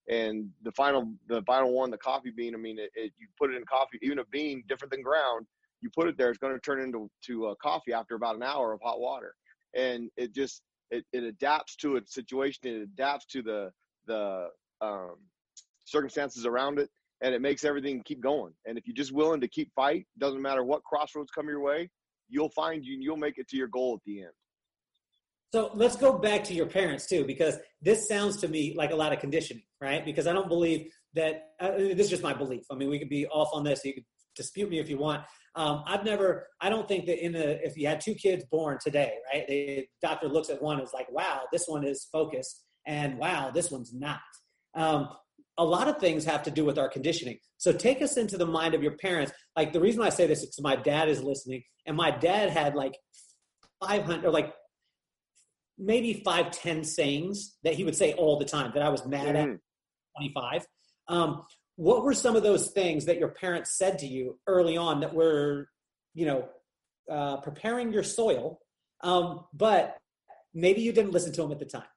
and 0.09 0.49
the 0.63 0.73
final 0.73 1.13
the 1.29 1.43
final 1.43 1.73
one, 1.73 1.91
the 1.91 1.99
coffee 1.99 2.33
bean. 2.37 2.55
I 2.55 2.59
mean, 2.59 2.79
it, 2.79 2.91
it 2.95 3.13
you 3.19 3.29
put 3.39 3.51
it 3.51 3.57
in 3.57 3.65
coffee, 3.65 3.99
even 4.03 4.19
a 4.19 4.25
bean 4.27 4.65
different 4.69 4.93
than 4.93 5.03
ground. 5.03 5.47
You 5.81 5.91
put 5.95 6.09
it 6.09 6.17
there, 6.19 6.31
it's 6.31 6.39
going 6.39 6.55
to 6.55 6.61
turn 6.61 6.81
into 6.81 7.11
to 7.27 7.47
uh, 7.49 7.55
coffee 7.63 7.93
after 7.93 8.15
about 8.15 8.37
an 8.37 8.43
hour 8.43 8.73
of 8.73 8.81
hot 8.83 9.01
water, 9.01 9.35
and 9.75 10.11
it 10.17 10.35
just 10.35 10.63
it, 10.91 11.05
it 11.13 11.23
adapts 11.23 11.77
to 11.77 11.97
its 11.97 12.15
situation. 12.15 12.61
It 12.65 12.83
adapts 12.83 13.27
to 13.27 13.43
the 13.43 13.71
the 14.07 14.49
um, 14.81 15.17
circumstances 15.85 16.47
around 16.47 16.79
it, 16.79 16.91
and 17.23 17.35
it 17.35 17.41
makes 17.41 17.65
everything 17.65 18.03
keep 18.05 18.21
going. 18.21 18.53
And 18.67 18.77
if 18.79 18.87
you're 18.87 18.97
just 18.97 19.13
willing 19.13 19.41
to 19.41 19.49
keep 19.49 19.71
fight, 19.75 20.07
doesn't 20.19 20.43
matter 20.43 20.65
what 20.65 20.83
crossroads 20.85 21.31
come 21.31 21.49
your 21.49 21.61
way, 21.61 21.91
you'll 22.29 22.51
find 22.51 22.85
you 22.85 22.99
you'll 23.01 23.17
make 23.17 23.39
it 23.39 23.49
to 23.49 23.57
your 23.57 23.69
goal 23.69 23.95
at 23.95 24.05
the 24.05 24.23
end. 24.23 24.33
So 25.53 25.73
let's 25.75 25.97
go 25.97 26.17
back 26.17 26.45
to 26.45 26.55
your 26.55 26.67
parents 26.67 27.09
too, 27.09 27.25
because 27.25 27.57
this 27.83 28.07
sounds 28.07 28.37
to 28.39 28.49
me 28.49 28.75
like 28.77 28.93
a 28.93 28.97
lot 28.97 29.13
of 29.13 29.19
conditioning, 29.19 29.65
right? 29.81 30.05
Because 30.05 30.29
I 30.29 30.33
don't 30.33 30.49
believe 30.49 30.93
that 31.15 31.49
uh, 31.59 31.73
this 31.73 32.01
is 32.01 32.11
just 32.11 32.23
my 32.23 32.33
belief. 32.33 32.63
I 32.71 32.77
mean, 32.77 32.89
we 32.89 33.01
could 33.01 33.09
be 33.09 33.27
off 33.27 33.49
on 33.53 33.65
this. 33.65 33.85
You 33.85 33.95
could 33.95 34.05
dispute 34.37 34.71
me 34.71 34.79
if 34.79 34.89
you 34.89 34.97
want. 34.97 35.25
Um, 35.57 35.83
I've 35.87 36.05
never. 36.05 36.47
I 36.61 36.69
don't 36.69 36.87
think 36.87 37.07
that 37.07 37.25
in 37.25 37.35
a 37.35 37.59
if 37.63 37.77
you 37.77 37.87
had 37.87 38.01
two 38.01 38.15
kids 38.15 38.45
born 38.51 38.79
today, 38.81 39.15
right? 39.33 39.47
The 39.49 39.87
doctor 40.01 40.29
looks 40.29 40.49
at 40.49 40.63
one 40.63 40.79
and 40.79 40.87
is 40.87 40.95
like, 40.95 41.11
"Wow, 41.11 41.43
this 41.53 41.67
one 41.67 41.85
is 41.85 42.09
focused," 42.13 42.65
and 42.87 43.19
"Wow, 43.19 43.51
this 43.51 43.71
one's 43.71 43.93
not." 43.93 44.21
Um, 44.75 45.09
a 45.59 45.65
lot 45.65 45.89
of 45.89 45.99
things 45.99 46.25
have 46.25 46.43
to 46.45 46.51
do 46.51 46.65
with 46.65 46.79
our 46.79 46.89
conditioning. 46.89 47.39
So 47.59 47.73
take 47.73 48.01
us 48.01 48.17
into 48.17 48.39
the 48.39 48.47
mind 48.47 48.75
of 48.75 48.83
your 48.83 48.97
parents. 48.99 49.33
Like 49.57 49.73
the 49.73 49.81
reason 49.81 50.03
I 50.03 50.09
say 50.09 50.27
this 50.27 50.41
is 50.41 50.47
because 50.47 50.63
my 50.63 50.77
dad 50.77 51.09
is 51.09 51.23
listening, 51.23 51.63
and 51.87 51.97
my 51.97 52.11
dad 52.13 52.51
had 52.51 52.77
like 52.77 52.95
500 53.83 54.25
or 54.25 54.31
like 54.31 54.55
maybe 55.81 56.23
five, 56.25 56.51
ten 56.51 56.85
sayings 56.85 57.57
that 57.65 57.75
he 57.75 57.85
would 57.85 57.97
say 57.97 58.13
all 58.13 58.39
the 58.39 58.45
time 58.45 58.71
that 58.75 58.83
I 58.83 58.89
was 58.89 59.05
mad 59.07 59.35
mm-hmm. 59.35 59.53
at 59.53 59.59
25. 60.19 60.67
Um, 61.09 61.43
what 61.81 62.05
were 62.05 62.13
some 62.13 62.37
of 62.37 62.43
those 62.43 62.69
things 62.73 63.07
that 63.07 63.17
your 63.17 63.31
parents 63.31 63.71
said 63.79 64.01
to 64.01 64.07
you 64.07 64.39
early 64.47 64.77
on 64.77 65.01
that 65.01 65.15
were, 65.15 65.67
you 66.13 66.27
know, 66.27 66.47
uh, 67.11 67.39
preparing 67.39 67.91
your 67.91 68.03
soil, 68.03 68.61
um, 69.03 69.47
but 69.55 69.97
maybe 70.53 70.83
you 70.83 70.93
didn't 70.93 71.13
listen 71.13 71.33
to 71.33 71.41
them 71.41 71.53
at 71.53 71.59
the 71.59 71.65
time? 71.65 71.89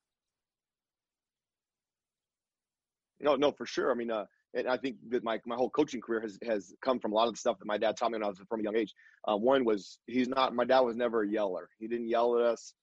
No, 3.19 3.35
no, 3.35 3.51
for 3.51 3.65
sure. 3.65 3.91
I 3.91 3.95
mean, 3.95 4.09
uh, 4.09 4.23
and 4.53 4.69
I 4.69 4.77
think 4.77 4.95
that 5.09 5.21
my, 5.21 5.41
my 5.45 5.57
whole 5.57 5.69
coaching 5.69 5.99
career 5.99 6.21
has, 6.21 6.39
has 6.47 6.73
come 6.81 7.01
from 7.01 7.11
a 7.11 7.15
lot 7.15 7.27
of 7.27 7.33
the 7.33 7.39
stuff 7.39 7.59
that 7.59 7.65
my 7.65 7.77
dad 7.77 7.97
taught 7.97 8.11
me 8.11 8.15
when 8.15 8.23
I 8.23 8.29
was 8.29 8.39
from 8.47 8.61
a 8.61 8.63
young 8.63 8.77
age. 8.77 8.93
Uh, 9.27 9.35
one 9.35 9.65
was 9.65 9.99
he's 10.07 10.29
not, 10.29 10.55
my 10.55 10.63
dad 10.63 10.79
was 10.79 10.95
never 10.95 11.23
a 11.23 11.27
yeller. 11.27 11.67
He 11.77 11.89
didn't 11.89 12.07
yell 12.07 12.39
at 12.39 12.45
us. 12.45 12.73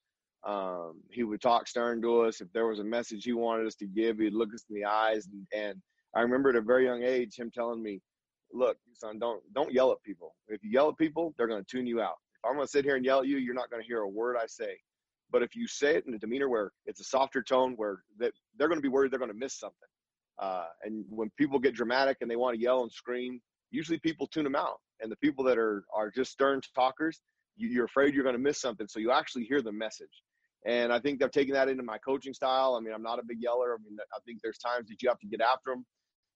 Um, 0.47 1.01
he 1.11 1.25
would 1.25 1.41
talk 1.41 1.67
stern 1.67 2.03
to 2.03 2.25
us. 2.25 2.43
If 2.43 2.53
there 2.53 2.67
was 2.67 2.79
a 2.79 2.85
message 2.85 3.25
he 3.25 3.33
wanted 3.33 3.67
us 3.67 3.77
to 3.77 3.87
give, 3.87 4.19
he'd 4.19 4.35
look 4.35 4.53
us 4.53 4.65
in 4.69 4.77
the 4.77 4.85
eyes. 4.85 5.27
And, 5.33 5.47
and 5.55 5.83
I 6.15 6.23
remember 6.23 6.51
at 6.51 6.57
a 6.57 6.61
very 6.61 6.85
young 6.85 7.03
age 7.03 7.37
him 7.37 7.51
telling 7.51 7.83
me, 7.83 8.01
"Look, 8.53 8.79
son, 8.95 9.19
don't 9.19 9.43
don't 9.55 9.73
yell 9.73 9.93
at 9.93 10.03
people. 10.03 10.35
If 10.49 10.63
you 10.63 10.71
yell 10.71 10.89
at 10.89 10.99
people, 10.99 11.35
they're 11.37 11.47
going 11.47 11.65
to 11.65 11.71
tune 11.71 11.87
you 11.87 12.01
out. 12.01 12.17
If 12.43 12.49
I'm 12.49 12.57
going 12.57 12.67
to 12.67 12.71
sit 12.71 12.85
here 12.85 12.97
and 12.97 13.05
yell 13.05 13.21
at 13.21 13.27
you, 13.27 13.39
you're 13.39 13.55
not 13.55 13.71
going 13.71 13.83
to 13.83 13.87
hear 13.87 14.01
a 14.01 14.09
word 14.09 14.37
I 14.37 14.47
say. 14.47 14.77
But 15.31 15.43
if 15.43 15.55
you 15.55 15.69
say 15.69 15.97
it 15.97 16.07
in 16.07 16.15
a 16.15 16.19
demeanor 16.19 16.49
where 16.49 16.73
it's 16.87 17.01
a 17.01 17.05
softer 17.05 17.43
tone, 17.43 17.75
where 17.77 18.03
that 18.19 18.33
they're 18.57 18.69
going 18.69 18.81
to 18.81 18.83
be 18.83 18.89
worried 18.89 19.13
they're 19.13 19.19
going 19.19 19.31
to 19.31 19.37
miss 19.37 19.59
something. 19.59 19.89
Uh, 20.39 20.67
and 20.83 21.05
when 21.09 21.31
people 21.37 21.59
get 21.59 21.75
dramatic 21.75 22.17
and 22.21 22.31
they 22.31 22.37
want 22.37 22.57
to 22.57 22.61
yell 22.61 22.83
and 22.83 22.91
scream, 22.91 23.41
usually 23.71 23.99
people 23.99 24.27
tune 24.27 24.45
them 24.45 24.57
out. 24.57 24.79
And 25.01 25.13
the 25.13 25.17
people 25.17 25.45
that 25.45 25.59
are 25.59 25.85
are 25.95 26.11
just 26.11 26.33
stern 26.33 26.61
talkers, 26.75 27.21
you're 27.57 27.85
afraid 27.85 28.15
you're 28.15 28.25
going 28.25 28.35
to 28.35 28.43
miss 28.43 28.61
something, 28.61 28.89
so 28.89 28.99
you 28.99 29.13
actually 29.13 29.45
hear 29.45 29.63
the 29.63 29.73
message. 29.73 30.23
And 30.67 30.93
I 30.93 30.99
think 30.99 31.19
they're 31.19 31.29
taking 31.29 31.55
that 31.55 31.69
into 31.69 31.83
my 31.83 31.99
coaching 31.99 32.35
style. 32.35 32.75
I 32.75 32.81
mean, 32.81 32.93
I'm 32.93 33.03
not 33.03 33.19
a 33.19 33.23
big 33.25 33.39
yeller. 33.41 33.75
I 33.75 33.79
mean, 33.83 33.97
I 34.15 34.19
think 34.27 34.41
there's 34.43 34.59
times 34.59 34.89
that 34.89 35.03
you 35.03 35.09
have 35.09 35.19
to 35.21 35.27
get 35.27 35.41
after 35.41 35.71
them, 35.71 35.87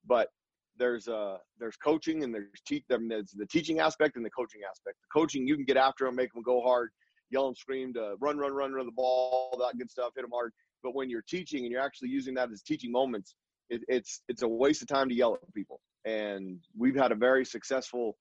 but 0.07 0.29
there's 0.77 1.07
uh 1.09 1.37
there's 1.59 1.77
coaching 1.77 2.25
and 2.25 2.35
there's 2.35 2.49
there's 2.89 3.33
the 3.33 3.47
teaching 3.47 3.79
aspect 3.81 4.17
and 4.17 4.25
the 4.25 4.31
coaching 4.31 4.63
aspect. 4.69 4.97
The 5.03 5.21
coaching 5.21 5.47
you 5.47 5.57
can 5.57 5.65
get 5.65 5.77
after 5.77 6.05
them, 6.05 6.17
make 6.17 6.33
them 6.33 6.43
go 6.43 6.61
hard, 6.61 6.91
yell 7.31 7.49
and 7.49 7.57
scream 7.57 7.93
to 7.95 8.15
run, 8.21 8.39
run, 8.39 8.53
run, 8.53 8.73
run 8.73 8.87
the 8.87 8.93
ball, 8.93 9.51
all 9.53 9.59
that 9.59 9.79
good 9.79 9.91
stuff, 9.91 10.13
hit 10.17 10.23
them 10.23 10.31
hard. 10.33 10.53
But 10.83 10.95
when 10.95 11.09
you're 11.09 11.25
teaching 11.29 11.65
and 11.65 11.73
you're 11.73 11.81
actually 11.81 12.09
using 12.09 12.35
that 12.35 12.51
as 12.51 12.63
teaching 12.63 12.93
moments, 12.93 13.35
it, 13.71 13.83
it's 13.89 14.23
it's 14.29 14.43
a 14.43 14.49
waste 14.49 14.83
of 14.83 14.89
time 14.89 15.09
to 15.09 15.15
yell 15.15 15.35
at 15.35 15.55
people. 15.55 15.81
And 16.05 16.59
we've 16.77 16.97
had 16.97 17.13
a 17.13 17.17
very 17.17 17.45
successful, 17.45 18.17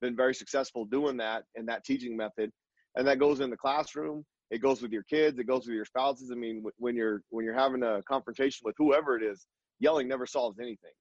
been 0.00 0.16
very 0.16 0.34
successful 0.34 0.84
doing 0.84 1.16
that 1.18 1.44
and 1.54 1.68
that 1.68 1.84
teaching 1.84 2.16
method, 2.16 2.50
and 2.96 3.06
that 3.06 3.18
goes 3.18 3.40
in 3.40 3.50
the 3.50 3.56
classroom 3.56 4.24
it 4.50 4.60
goes 4.60 4.82
with 4.82 4.92
your 4.92 5.02
kids 5.04 5.38
it 5.38 5.46
goes 5.46 5.66
with 5.66 5.74
your 5.74 5.86
spouses 5.86 6.30
i 6.30 6.34
mean 6.34 6.62
when 6.76 6.94
you're 6.94 7.22
when 7.30 7.44
you're 7.44 7.54
having 7.54 7.82
a 7.82 8.02
confrontation 8.02 8.60
with 8.62 8.74
whoever 8.76 9.16
it 9.16 9.22
is 9.22 9.46
yelling 9.80 10.06
never 10.06 10.26
solves 10.26 10.58
anything 10.60 10.92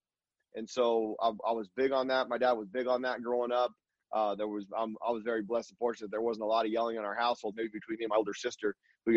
and 0.55 0.69
so 0.69 1.15
I, 1.21 1.29
I 1.47 1.51
was 1.51 1.69
big 1.75 1.91
on 1.91 2.07
that 2.07 2.29
my 2.29 2.37
dad 2.37 2.53
was 2.53 2.67
big 2.67 2.87
on 2.87 3.01
that 3.03 3.21
growing 3.21 3.51
up 3.51 3.71
uh, 4.13 4.35
there 4.35 4.47
was 4.47 4.65
um, 4.77 4.95
I 5.05 5.11
was 5.11 5.23
very 5.23 5.41
blessed 5.41 5.71
and 5.71 5.77
fortunate. 5.79 6.11
There 6.11 6.21
wasn't 6.21 6.43
a 6.43 6.47
lot 6.47 6.65
of 6.65 6.71
yelling 6.71 6.97
in 6.97 7.03
our 7.03 7.15
household, 7.15 7.55
maybe 7.57 7.69
between 7.73 7.97
me 7.97 8.05
and 8.05 8.11
my 8.11 8.15
older 8.15 8.33
sister, 8.33 8.75
who 9.05 9.13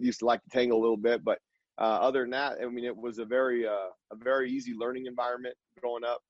used 0.00 0.20
to 0.20 0.24
like 0.24 0.42
to 0.44 0.50
tangle 0.50 0.78
a 0.78 0.80
little 0.80 0.96
bit. 0.96 1.24
But 1.24 1.40
uh, 1.78 1.98
other 2.00 2.20
than 2.20 2.30
that, 2.30 2.58
I 2.62 2.66
mean, 2.66 2.84
it 2.84 2.96
was 2.96 3.18
a 3.18 3.24
very 3.24 3.66
uh, 3.66 3.90
a 4.12 4.16
very 4.22 4.50
easy 4.50 4.72
learning 4.78 5.06
environment 5.06 5.56
growing 5.80 6.04
up, 6.04 6.20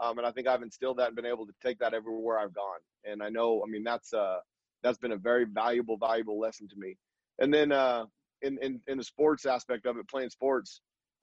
um, 0.00 0.16
and 0.16 0.26
I 0.26 0.30
think 0.30 0.48
I've 0.48 0.62
instilled 0.62 0.98
that 0.98 1.08
and 1.08 1.16
been 1.16 1.26
able 1.26 1.46
to 1.46 1.52
take 1.62 1.78
that 1.80 1.92
everywhere 1.92 2.38
I've 2.38 2.54
gone. 2.54 2.80
And 3.04 3.22
I 3.22 3.28
know, 3.28 3.62
I 3.62 3.70
mean, 3.70 3.84
that's 3.84 4.14
uh, 4.14 4.38
that's 4.82 4.98
been 4.98 5.12
a 5.12 5.18
very 5.18 5.44
valuable, 5.44 5.98
valuable 5.98 6.40
lesson 6.40 6.68
to 6.68 6.76
me. 6.78 6.96
And 7.40 7.52
then 7.52 7.72
uh, 7.72 8.06
in, 8.40 8.56
in, 8.62 8.80
in 8.86 8.96
the 8.96 9.04
sports 9.04 9.44
aspect 9.44 9.84
of 9.84 9.98
it, 9.98 10.08
playing 10.08 10.30
sports, 10.30 10.80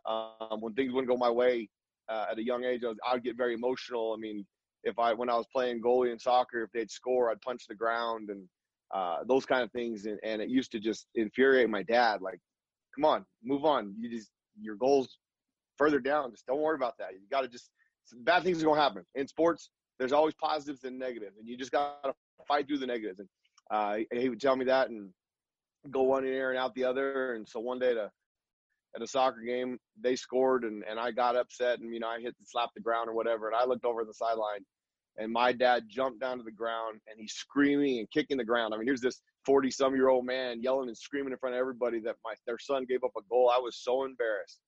um, 0.08 0.60
when 0.60 0.74
things 0.74 0.94
wouldn't 0.94 1.10
go 1.10 1.18
my 1.18 1.32
way 1.32 1.68
uh, 2.14 2.26
at 2.32 2.38
a 2.38 2.44
young 2.44 2.64
age, 2.64 2.84
I, 2.84 2.90
was, 2.90 2.98
I 3.10 3.14
would 3.14 3.24
get 3.24 3.38
very 3.38 3.54
emotional. 3.54 4.14
I 4.16 4.20
mean, 4.20 4.46
if 4.84 5.00
I 5.00 5.14
when 5.14 5.30
I 5.30 5.36
was 5.36 5.48
playing 5.54 5.82
goalie 5.82 6.12
in 6.12 6.20
soccer, 6.20 6.64
if 6.64 6.72
they'd 6.72 6.92
score, 6.92 7.32
I'd 7.32 7.42
punch 7.42 7.64
the 7.68 7.76
ground 7.76 8.30
and 8.30 8.48
uh, 8.94 9.24
those 9.28 9.46
kind 9.46 9.64
of 9.64 9.72
things. 9.72 10.06
And, 10.06 10.20
and 10.24 10.42
it 10.42 10.50
used 10.50 10.72
to 10.74 10.80
just 10.80 11.08
infuriate 11.16 11.70
my 11.70 11.84
dad. 11.84 12.22
Like, 12.22 12.40
come 12.96 13.06
on, 13.06 13.26
move 13.44 13.66
on. 13.66 13.96
You 14.00 14.10
just 14.10 14.30
your 14.60 14.76
goals 14.76 15.18
further 15.78 16.00
down. 16.00 16.32
Just 16.32 16.46
don't 16.46 16.62
worry 16.62 16.76
about 16.76 16.98
that. 17.00 17.14
You 17.14 17.20
got 17.32 17.42
to 17.42 17.48
just 17.48 17.70
bad 18.24 18.44
things 18.44 18.62
are 18.62 18.66
gonna 18.66 18.82
happen 18.82 19.04
in 19.16 19.28
sports. 19.28 19.70
There's 20.00 20.12
always 20.12 20.34
positives 20.36 20.84
and 20.84 21.00
negatives, 21.00 21.38
and 21.38 21.48
you 21.48 21.58
just 21.58 21.72
got 21.72 22.04
to 22.04 22.14
fight 22.48 22.68
through 22.68 22.80
the 22.80 22.88
negatives. 22.88 23.20
And 23.20 23.30
uh, 23.72 23.98
he 24.12 24.30
would 24.30 24.42
tell 24.42 24.56
me 24.56 24.66
that 24.66 24.90
and 24.90 25.10
go 25.92 26.02
one 26.04 26.26
ear 26.26 26.50
and 26.50 26.60
out 26.60 26.74
the 26.76 26.84
other. 26.84 27.34
And 27.34 27.48
so 27.48 27.60
one 27.60 27.80
day 27.80 27.94
a, 27.94 28.12
at 28.96 29.02
a 29.02 29.08
soccer 29.08 29.42
game, 29.42 29.80
they 30.02 30.16
scored 30.16 30.64
and, 30.64 30.84
and 30.90 31.00
I 31.00 31.12
got 31.12 31.36
upset 31.36 31.80
and, 31.80 31.94
you 31.94 32.00
know, 32.00 32.08
I 32.08 32.20
hit 32.20 32.36
the 32.40 32.46
slap 32.46 32.70
the 32.76 32.82
ground 32.82 33.10
or 33.10 33.14
whatever. 33.14 33.48
And 33.48 33.56
I 33.56 33.66
looked 33.66 33.86
over 33.86 34.06
the 34.06 34.14
sideline 34.14 34.66
and 35.18 35.32
my 35.32 35.52
dad 35.52 35.84
jumped 35.88 36.20
down 36.20 36.38
to 36.38 36.44
the 36.44 36.52
ground 36.52 37.00
and 37.08 37.20
he's 37.20 37.34
screaming 37.34 38.00
and 38.00 38.12
kicking 38.12 38.38
the 38.38 38.44
ground. 38.44 38.74
I 38.74 38.78
mean, 38.78 38.88
here's 38.88 39.02
this 39.02 39.22
40 39.46 39.72
some 39.72 39.96
year 39.96 40.10
old 40.10 40.26
man 40.26 40.62
yelling 40.62 40.88
and 40.88 40.98
screaming 40.98 41.32
in 41.32 41.38
front 41.38 41.56
of 41.56 41.60
everybody 41.60 42.00
that 42.02 42.16
my, 42.24 42.34
their 42.46 42.60
son 42.60 42.86
gave 42.88 43.04
up 43.04 43.12
a 43.18 43.22
goal. 43.30 43.52
I 43.54 43.60
was 43.60 43.78
so 43.78 44.06
embarrassed. 44.06 44.60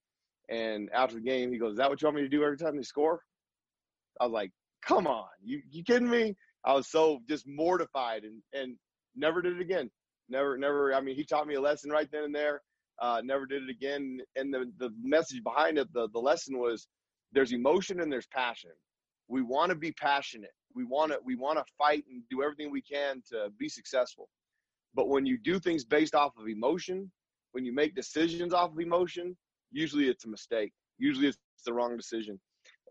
And 0.48 0.88
after 0.94 1.16
the 1.16 1.22
game, 1.22 1.52
he 1.52 1.58
goes, 1.58 1.72
is 1.72 1.78
that 1.78 1.90
what 1.90 2.00
you 2.00 2.06
want 2.06 2.16
me 2.16 2.22
to 2.22 2.28
do 2.28 2.44
every 2.44 2.58
time 2.58 2.76
they 2.76 2.82
score? 2.82 3.20
I 4.20 4.24
was 4.24 4.32
like, 4.32 4.52
come 4.84 5.06
on, 5.06 5.26
you, 5.42 5.60
you 5.70 5.82
kidding 5.82 6.08
me? 6.08 6.36
I 6.64 6.72
was 6.74 6.88
so 6.88 7.20
just 7.28 7.46
mortified 7.46 8.22
and, 8.24 8.40
and 8.52 8.76
never 9.16 9.42
did 9.42 9.56
it 9.56 9.60
again. 9.60 9.90
Never, 10.28 10.56
never. 10.56 10.94
I 10.94 11.00
mean, 11.00 11.16
he 11.16 11.24
taught 11.24 11.46
me 11.46 11.54
a 11.54 11.60
lesson 11.60 11.90
right 11.90 12.08
then 12.10 12.24
and 12.24 12.34
there. 12.34 12.62
Uh, 13.00 13.20
never 13.24 13.46
did 13.46 13.64
it 13.64 13.70
again. 13.70 14.20
And 14.36 14.52
the 14.52 14.70
the 14.78 14.90
message 15.02 15.42
behind 15.42 15.78
it, 15.78 15.92
the 15.92 16.08
the 16.12 16.18
lesson 16.18 16.58
was, 16.58 16.88
there's 17.32 17.52
emotion 17.52 18.00
and 18.00 18.10
there's 18.10 18.26
passion. 18.28 18.70
We 19.28 19.42
want 19.42 19.70
to 19.70 19.74
be 19.76 19.92
passionate. 19.92 20.54
We 20.74 20.84
want 20.84 21.12
to 21.12 21.18
we 21.24 21.34
want 21.34 21.58
to 21.58 21.64
fight 21.76 22.04
and 22.10 22.22
do 22.30 22.42
everything 22.42 22.70
we 22.70 22.82
can 22.82 23.22
to 23.30 23.50
be 23.58 23.68
successful. 23.68 24.28
But 24.94 25.08
when 25.08 25.26
you 25.26 25.36
do 25.36 25.58
things 25.58 25.84
based 25.84 26.14
off 26.14 26.32
of 26.38 26.48
emotion, 26.48 27.10
when 27.52 27.64
you 27.64 27.74
make 27.74 27.94
decisions 27.94 28.54
off 28.54 28.72
of 28.72 28.80
emotion, 28.80 29.36
usually 29.72 30.08
it's 30.08 30.24
a 30.24 30.28
mistake. 30.28 30.72
Usually 30.98 31.28
it's 31.28 31.38
the 31.64 31.72
wrong 31.72 31.96
decision. 31.96 32.40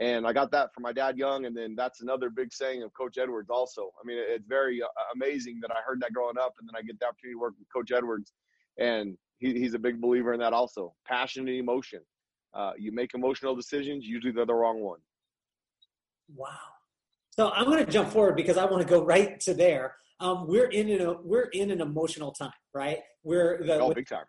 And 0.02 0.28
I 0.28 0.34
got 0.34 0.52
that 0.52 0.74
from 0.74 0.84
my 0.84 0.92
dad 0.92 1.18
young. 1.18 1.46
And 1.46 1.56
then 1.56 1.74
that's 1.76 2.02
another 2.02 2.30
big 2.30 2.54
saying 2.54 2.84
of 2.84 2.94
Coach 2.94 3.18
Edwards 3.18 3.50
also. 3.50 3.92
I 4.02 4.06
mean, 4.06 4.18
it's 4.20 4.46
very 4.48 4.82
uh, 4.82 4.88
amazing 5.16 5.60
that 5.62 5.72
I 5.72 5.82
heard 5.86 6.02
that 6.02 6.14
growing 6.14 6.38
up. 6.38 6.54
And 6.60 6.68
then 6.68 6.76
I 6.78 6.82
get 6.82 7.00
the 7.00 7.08
opportunity 7.08 7.36
to 7.36 7.40
work 7.40 7.54
with 7.58 7.68
Coach 7.74 7.92
Edwards. 7.92 8.34
And 8.78 9.18
he, 9.40 9.54
he's 9.60 9.74
a 9.74 9.80
big 9.80 10.02
believer 10.02 10.34
in 10.34 10.40
that 10.40 10.54
also. 10.54 10.94
Passion 11.06 11.48
and 11.48 11.58
emotion. 11.58 12.02
Uh, 12.54 12.72
you 12.78 12.92
make 12.92 13.14
emotional 13.14 13.56
decisions, 13.56 14.06
usually 14.06 14.32
they're 14.32 14.46
the 14.46 14.54
wrong 14.54 14.80
one. 14.80 15.00
Wow. 16.34 16.50
So 17.32 17.52
I'm 17.52 17.66
going 17.66 17.86
to 17.86 17.92
jump 17.92 18.10
forward 18.10 18.36
because 18.38 18.58
I 18.58 18.66
want 18.66 18.82
to 18.82 18.88
go 18.88 19.04
right 19.04 19.40
to 19.42 19.54
there. 19.54 19.96
Um, 20.22 20.48
we're 20.48 20.70
in 20.70 20.90
an, 20.90 21.18
we're 21.24 21.50
in 21.50 21.70
an 21.72 21.82
emotional 21.82 22.32
time, 22.32 22.54
right? 22.74 23.00
We're 23.24 23.62
the, 23.62 23.80
oh, 23.80 23.90
with, 23.90 23.96
big 23.96 24.08
time 24.08 24.24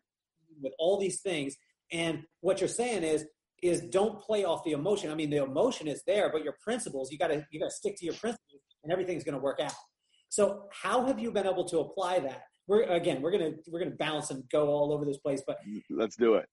with 0.61 0.73
all 0.79 0.99
these 0.99 1.21
things. 1.21 1.57
And 1.93 2.25
what 2.41 2.61
you're 2.61 2.69
saying 2.69 3.05
is 3.05 3.26
is 3.62 3.81
don't 3.81 4.21
play 4.21 4.45
off 4.45 4.62
the 4.65 4.73
emotion. 4.73 5.11
I 5.11 5.15
mean, 5.15 5.31
the 5.31 5.43
emotion 5.43 5.88
is 5.88 6.03
there, 6.07 6.31
but 6.31 6.45
your 6.45 6.57
principles, 6.62 7.11
you 7.11 7.19
gotta 7.19 7.47
you 7.50 7.61
gotta 7.61 7.71
stick 7.71 7.97
to 7.99 8.05
your 8.05 8.15
principles 8.15 8.61
and 8.83 8.93
everything's 8.93 9.25
gonna 9.25 9.38
work 9.38 9.61
out. 9.61 9.73
So 10.29 10.65
how 10.73 11.07
have 11.07 11.19
you 11.19 11.31
been 11.31 11.47
able 11.47 11.65
to 11.69 11.79
apply 11.79 12.21
that? 12.21 12.43
We're 12.69 12.83
again, 12.83 13.23
we're 13.23 13.31
gonna 13.31 13.53
we're 13.69 13.79
gonna 13.79 13.97
bounce 13.97 14.31
and 14.31 14.49
go 14.51 14.69
all 14.69 14.93
over 14.93 15.05
this 15.05 15.19
place, 15.19 15.43
but 15.47 15.59
let's 15.91 16.17
do 16.17 16.35
it. 16.35 16.47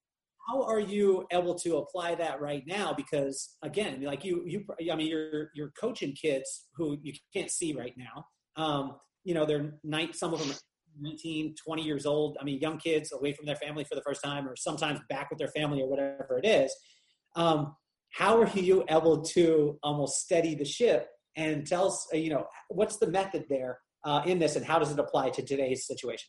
How 0.46 0.62
are 0.62 0.80
you 0.80 1.26
able 1.32 1.54
to 1.56 1.78
apply 1.78 2.16
that 2.16 2.40
right 2.40 2.62
now? 2.66 2.92
Because 2.92 3.56
again, 3.62 4.02
like 4.02 4.24
you, 4.24 4.44
you, 4.46 4.64
I 4.92 4.94
mean, 4.94 5.08
you're 5.08 5.50
you're 5.54 5.72
coaching 5.80 6.12
kids 6.12 6.66
who 6.76 6.98
you 7.02 7.14
can't 7.34 7.50
see 7.50 7.72
right 7.72 7.94
now. 7.96 8.26
Um, 8.56 8.96
you 9.24 9.34
know, 9.34 9.46
they're 9.46 9.74
night. 9.82 10.14
Some 10.14 10.34
of 10.34 10.40
them 10.40 10.54
19, 11.00 11.54
20 11.56 11.82
years 11.82 12.06
old. 12.06 12.36
I 12.40 12.44
mean, 12.44 12.60
young 12.60 12.78
kids 12.78 13.12
away 13.12 13.32
from 13.32 13.46
their 13.46 13.56
family 13.56 13.84
for 13.84 13.94
the 13.94 14.02
first 14.02 14.22
time, 14.22 14.46
or 14.46 14.54
sometimes 14.54 15.00
back 15.08 15.30
with 15.30 15.38
their 15.38 15.48
family, 15.48 15.82
or 15.82 15.88
whatever 15.88 16.38
it 16.42 16.46
is. 16.46 16.74
Um, 17.36 17.74
how 18.10 18.40
are 18.40 18.48
you 18.50 18.84
able 18.88 19.22
to 19.22 19.78
almost 19.82 20.20
steady 20.20 20.54
the 20.54 20.64
ship 20.64 21.08
and 21.36 21.66
tell 21.66 21.88
us, 21.88 22.06
you 22.12 22.30
know, 22.30 22.46
what's 22.68 22.98
the 22.98 23.08
method 23.08 23.44
there 23.48 23.78
uh, 24.04 24.22
in 24.26 24.38
this, 24.38 24.56
and 24.56 24.64
how 24.64 24.78
does 24.78 24.92
it 24.92 24.98
apply 24.98 25.30
to 25.30 25.42
today's 25.42 25.86
situation? 25.86 26.28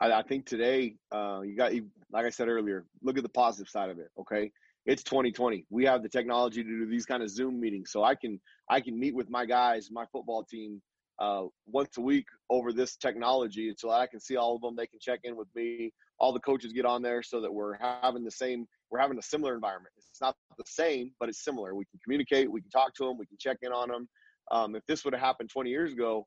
I, 0.00 0.12
I 0.12 0.22
think 0.22 0.46
today 0.46 0.96
uh, 1.12 1.40
you 1.44 1.56
got, 1.56 1.72
like 2.12 2.26
I 2.26 2.30
said 2.30 2.48
earlier, 2.48 2.86
look 3.02 3.16
at 3.16 3.22
the 3.22 3.28
positive 3.28 3.68
side 3.68 3.90
of 3.90 3.98
it. 3.98 4.08
Okay, 4.18 4.50
it's 4.86 5.02
2020. 5.02 5.66
We 5.70 5.84
have 5.84 6.02
the 6.02 6.08
technology 6.08 6.62
to 6.62 6.68
do 6.68 6.86
these 6.86 7.06
kind 7.06 7.22
of 7.22 7.30
Zoom 7.30 7.60
meetings, 7.60 7.90
so 7.92 8.02
I 8.04 8.14
can 8.14 8.40
I 8.68 8.80
can 8.80 8.98
meet 8.98 9.14
with 9.14 9.28
my 9.28 9.44
guys, 9.46 9.88
my 9.90 10.06
football 10.12 10.44
team, 10.44 10.80
uh, 11.20 11.44
once 11.66 11.98
a 11.98 12.00
week 12.00 12.24
over 12.48 12.72
this 12.72 12.96
technology 12.96 13.72
so 13.76 13.90
I 13.90 14.06
can 14.06 14.20
see 14.20 14.36
all 14.36 14.56
of 14.56 14.62
them. 14.62 14.74
They 14.74 14.86
can 14.86 14.98
check 15.00 15.20
in 15.24 15.36
with 15.36 15.48
me. 15.54 15.92
All 16.18 16.32
the 16.32 16.40
coaches 16.40 16.72
get 16.72 16.86
on 16.86 17.02
there 17.02 17.22
so 17.22 17.40
that 17.40 17.52
we're 17.52 17.76
having 17.78 18.24
the 18.24 18.30
same, 18.30 18.66
we're 18.90 18.98
having 18.98 19.18
a 19.18 19.22
similar 19.22 19.54
environment. 19.54 19.92
It's 19.96 20.20
not 20.20 20.34
the 20.56 20.64
same, 20.66 21.12
but 21.20 21.28
it's 21.28 21.44
similar. 21.44 21.74
We 21.74 21.84
can 21.84 22.00
communicate, 22.02 22.50
we 22.50 22.60
can 22.62 22.70
talk 22.70 22.94
to 22.94 23.04
them, 23.04 23.18
we 23.18 23.26
can 23.26 23.36
check 23.38 23.58
in 23.62 23.72
on 23.72 23.88
them. 23.88 24.08
Um, 24.50 24.74
if 24.74 24.84
this 24.86 25.04
would 25.04 25.14
have 25.14 25.22
happened 25.22 25.50
20 25.50 25.70
years 25.70 25.92
ago, 25.92 26.26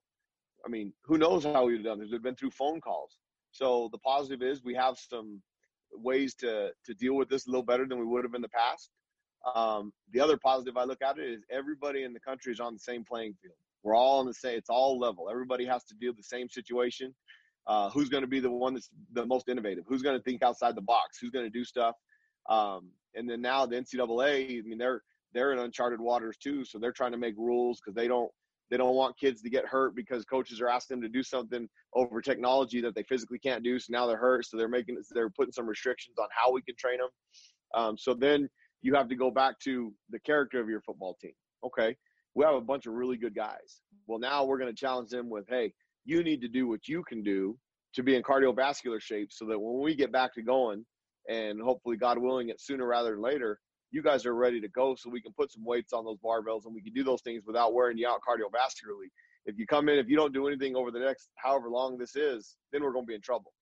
I 0.65 0.69
mean, 0.69 0.93
who 1.03 1.17
knows 1.17 1.43
how 1.43 1.65
we 1.65 1.73
would 1.73 1.85
have 1.85 1.97
done 1.97 1.99
this? 1.99 2.09
We've 2.11 2.23
been 2.23 2.35
through 2.35 2.51
phone 2.51 2.79
calls. 2.79 3.17
So 3.51 3.89
the 3.91 3.97
positive 3.99 4.41
is 4.41 4.63
we 4.63 4.73
have 4.75 4.97
some 4.97 5.41
ways 5.93 6.33
to 6.35 6.71
to 6.85 6.93
deal 6.95 7.15
with 7.15 7.29
this 7.29 7.45
a 7.45 7.49
little 7.49 7.63
better 7.63 7.85
than 7.85 7.99
we 7.99 8.05
would 8.05 8.23
have 8.23 8.33
in 8.33 8.41
the 8.41 8.49
past. 8.49 8.89
Um, 9.55 9.91
the 10.11 10.21
other 10.21 10.37
positive 10.37 10.77
I 10.77 10.85
look 10.85 11.01
at 11.01 11.19
it 11.19 11.29
is 11.29 11.43
everybody 11.51 12.03
in 12.03 12.13
the 12.13 12.19
country 12.19 12.51
is 12.53 12.59
on 12.59 12.73
the 12.73 12.79
same 12.79 13.03
playing 13.03 13.35
field. 13.41 13.55
We're 13.83 13.95
all 13.95 14.19
on 14.19 14.25
the 14.25 14.33
same. 14.33 14.57
It's 14.57 14.69
all 14.69 14.97
level. 14.97 15.29
Everybody 15.29 15.65
has 15.65 15.83
to 15.85 15.95
deal 15.95 16.11
with 16.11 16.17
the 16.17 16.23
same 16.23 16.47
situation. 16.49 17.13
Uh, 17.67 17.89
who's 17.89 18.09
going 18.09 18.23
to 18.23 18.27
be 18.27 18.39
the 18.39 18.51
one 18.51 18.73
that's 18.73 18.89
the 19.13 19.25
most 19.25 19.49
innovative? 19.49 19.83
Who's 19.87 20.01
going 20.01 20.17
to 20.17 20.23
think 20.23 20.41
outside 20.41 20.75
the 20.75 20.81
box? 20.81 21.17
Who's 21.19 21.31
going 21.31 21.45
to 21.45 21.49
do 21.49 21.63
stuff? 21.63 21.95
Um, 22.49 22.91
and 23.15 23.29
then 23.29 23.41
now 23.41 23.65
the 23.65 23.75
NCAA. 23.75 24.59
I 24.59 24.61
mean, 24.61 24.77
they're 24.77 25.01
they're 25.33 25.51
in 25.51 25.59
uncharted 25.59 25.99
waters 25.99 26.37
too. 26.37 26.63
So 26.63 26.79
they're 26.79 26.91
trying 26.91 27.11
to 27.11 27.17
make 27.17 27.35
rules 27.37 27.79
because 27.79 27.95
they 27.95 28.07
don't 28.07 28.31
they 28.73 28.77
don't 28.77 28.95
want 28.95 29.15
kids 29.19 29.43
to 29.43 29.51
get 29.51 29.67
hurt 29.67 29.95
because 29.95 30.25
coaches 30.25 30.59
are 30.59 30.67
asking 30.67 30.95
them 30.95 31.03
to 31.03 31.07
do 31.07 31.21
something 31.21 31.69
over 31.93 32.23
technology 32.23 32.81
that 32.81 32.95
they 32.95 33.03
physically 33.03 33.37
can't 33.37 33.63
do. 33.63 33.77
So 33.77 33.89
now 33.91 34.07
they're 34.07 34.17
hurt. 34.17 34.47
So 34.47 34.57
they're 34.57 34.67
making 34.67 34.97
they're 35.11 35.29
putting 35.29 35.51
some 35.51 35.67
restrictions 35.67 36.17
on 36.17 36.27
how 36.31 36.51
we 36.51 36.63
can 36.63 36.75
train 36.75 36.97
them. 36.97 37.09
Um, 37.75 37.97
so 37.99 38.15
then 38.15 38.49
you 38.81 38.95
have 38.95 39.07
to 39.09 39.15
go 39.15 39.29
back 39.29 39.59
to 39.65 39.93
the 40.09 40.17
character 40.21 40.59
of 40.59 40.69
your 40.69 40.81
football 40.81 41.15
team. 41.21 41.33
Okay, 41.63 41.95
we 42.33 42.43
have 42.45 42.55
a 42.55 42.61
bunch 42.61 42.87
of 42.87 42.93
really 42.93 43.15
good 43.15 43.35
guys. 43.35 43.81
Well, 44.07 44.17
now 44.17 44.43
we're 44.43 44.57
going 44.57 44.73
to 44.73 44.75
challenge 44.75 45.11
them 45.11 45.29
with, 45.29 45.45
hey, 45.47 45.71
you 46.03 46.23
need 46.23 46.41
to 46.41 46.47
do 46.47 46.67
what 46.67 46.87
you 46.87 47.03
can 47.03 47.21
do 47.21 47.55
to 47.93 48.01
be 48.01 48.15
in 48.15 48.23
cardiovascular 48.23 48.99
shape 48.99 49.31
so 49.31 49.45
that 49.45 49.59
when 49.59 49.83
we 49.83 49.93
get 49.93 50.11
back 50.11 50.33
to 50.33 50.41
going, 50.41 50.83
and 51.29 51.61
hopefully, 51.61 51.95
God 51.95 52.17
willing, 52.17 52.49
it 52.49 52.59
sooner 52.59 52.87
rather 52.87 53.11
than 53.11 53.21
later, 53.21 53.59
you 53.93 54.01
guys 54.01 54.25
are 54.25 54.35
ready 54.35 54.59
to 54.59 54.67
go 54.67 54.95
so 54.95 55.09
we 55.09 55.21
can 55.21 55.31
put 55.33 55.51
some 55.51 55.63
weights 55.63 55.93
on 55.93 56.03
those 56.03 56.17
barbells 56.17 56.65
and 56.65 56.73
we 56.73 56.81
can 56.81 56.93
do 56.93 57.03
those 57.03 57.21
things 57.21 57.43
without 57.45 57.73
wearing 57.73 57.97
you 57.97 58.07
out 58.07 58.21
cardiovascularly. 58.27 59.07
If 59.45 59.57
you 59.57 59.67
come 59.67 59.87
in, 59.87 59.99
if 59.99 60.09
you 60.09 60.15
don't 60.15 60.33
do 60.33 60.47
anything 60.47 60.75
over 60.75 60.89
the 60.89 60.99
next 60.99 61.29
however 61.35 61.69
long 61.69 61.97
this 61.97 62.15
is, 62.15 62.55
then 62.71 62.83
we're 62.83 62.91
going 62.91 63.05
to 63.05 63.09
be 63.09 63.15
in 63.15 63.21
trouble. 63.21 63.53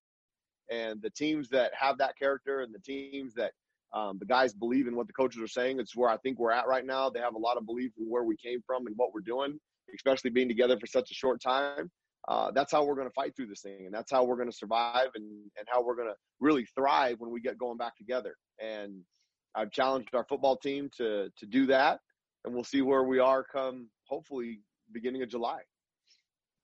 And 0.72 1.02
the 1.02 1.10
teams 1.10 1.50
that 1.50 1.72
have 1.78 1.98
that 1.98 2.18
character 2.18 2.62
and 2.62 2.74
the 2.74 2.80
teams 2.80 3.34
that 3.34 3.52
um, 3.94 4.18
the 4.20 4.26
guys 4.26 4.54
believe 4.54 4.88
in 4.88 4.96
what 4.96 5.08
the 5.08 5.14
coaches 5.14 5.42
are 5.42 5.48
saying. 5.48 5.80
It's 5.80 5.96
where 5.96 6.10
I 6.10 6.18
think 6.18 6.40
we're 6.40 6.52
at 6.52 6.68
right 6.68 6.86
now. 6.86 7.10
They 7.10 7.20
have 7.20 7.36
a 7.36 7.40
lot 7.40 7.58
of 7.58 7.66
belief 7.66 7.92
in 8.00 8.06
where 8.06 8.24
we 8.24 8.38
came 8.38 8.62
from 8.66 8.88
and 8.88 8.96
what 8.96 9.14
we're 9.14 9.20
doing, 9.20 9.60
especially 9.94 10.30
being 10.30 10.48
together 10.48 10.80
for 10.80 10.88
such 10.88 11.12
a 11.12 11.14
short 11.14 11.42
time. 11.42 11.92
Uh, 12.28 12.52
that's 12.52 12.72
how 12.72 12.86
we're 12.86 12.96
going 12.96 13.08
to 13.08 13.14
fight 13.14 13.36
through 13.36 13.48
this 13.48 13.62
thing, 13.62 13.86
and 13.86 13.94
that's 13.94 14.12
how 14.12 14.24
we're 14.24 14.36
going 14.36 14.50
to 14.50 14.56
survive, 14.56 15.08
and 15.16 15.26
and 15.58 15.68
how 15.68 15.84
we're 15.84 15.96
going 15.96 16.08
to 16.08 16.16
really 16.40 16.66
thrive 16.76 17.16
when 17.20 17.32
we 17.32 17.42
get 17.42 17.58
going 17.58 17.78
back 17.78 17.98
together. 17.98 18.36
And 18.64 19.02
I've 19.56 19.72
challenged 19.72 20.14
our 20.14 20.26
football 20.26 20.58
team 20.58 20.90
to 20.98 21.30
to 21.38 21.46
do 21.46 21.66
that, 21.68 22.00
and 22.46 22.54
we'll 22.54 22.64
see 22.64 22.82
where 22.82 23.04
we 23.04 23.20
are 23.20 23.44
come 23.44 23.90
hopefully 24.06 24.60
beginning 24.92 25.24
of 25.24 25.30
July. 25.30 25.62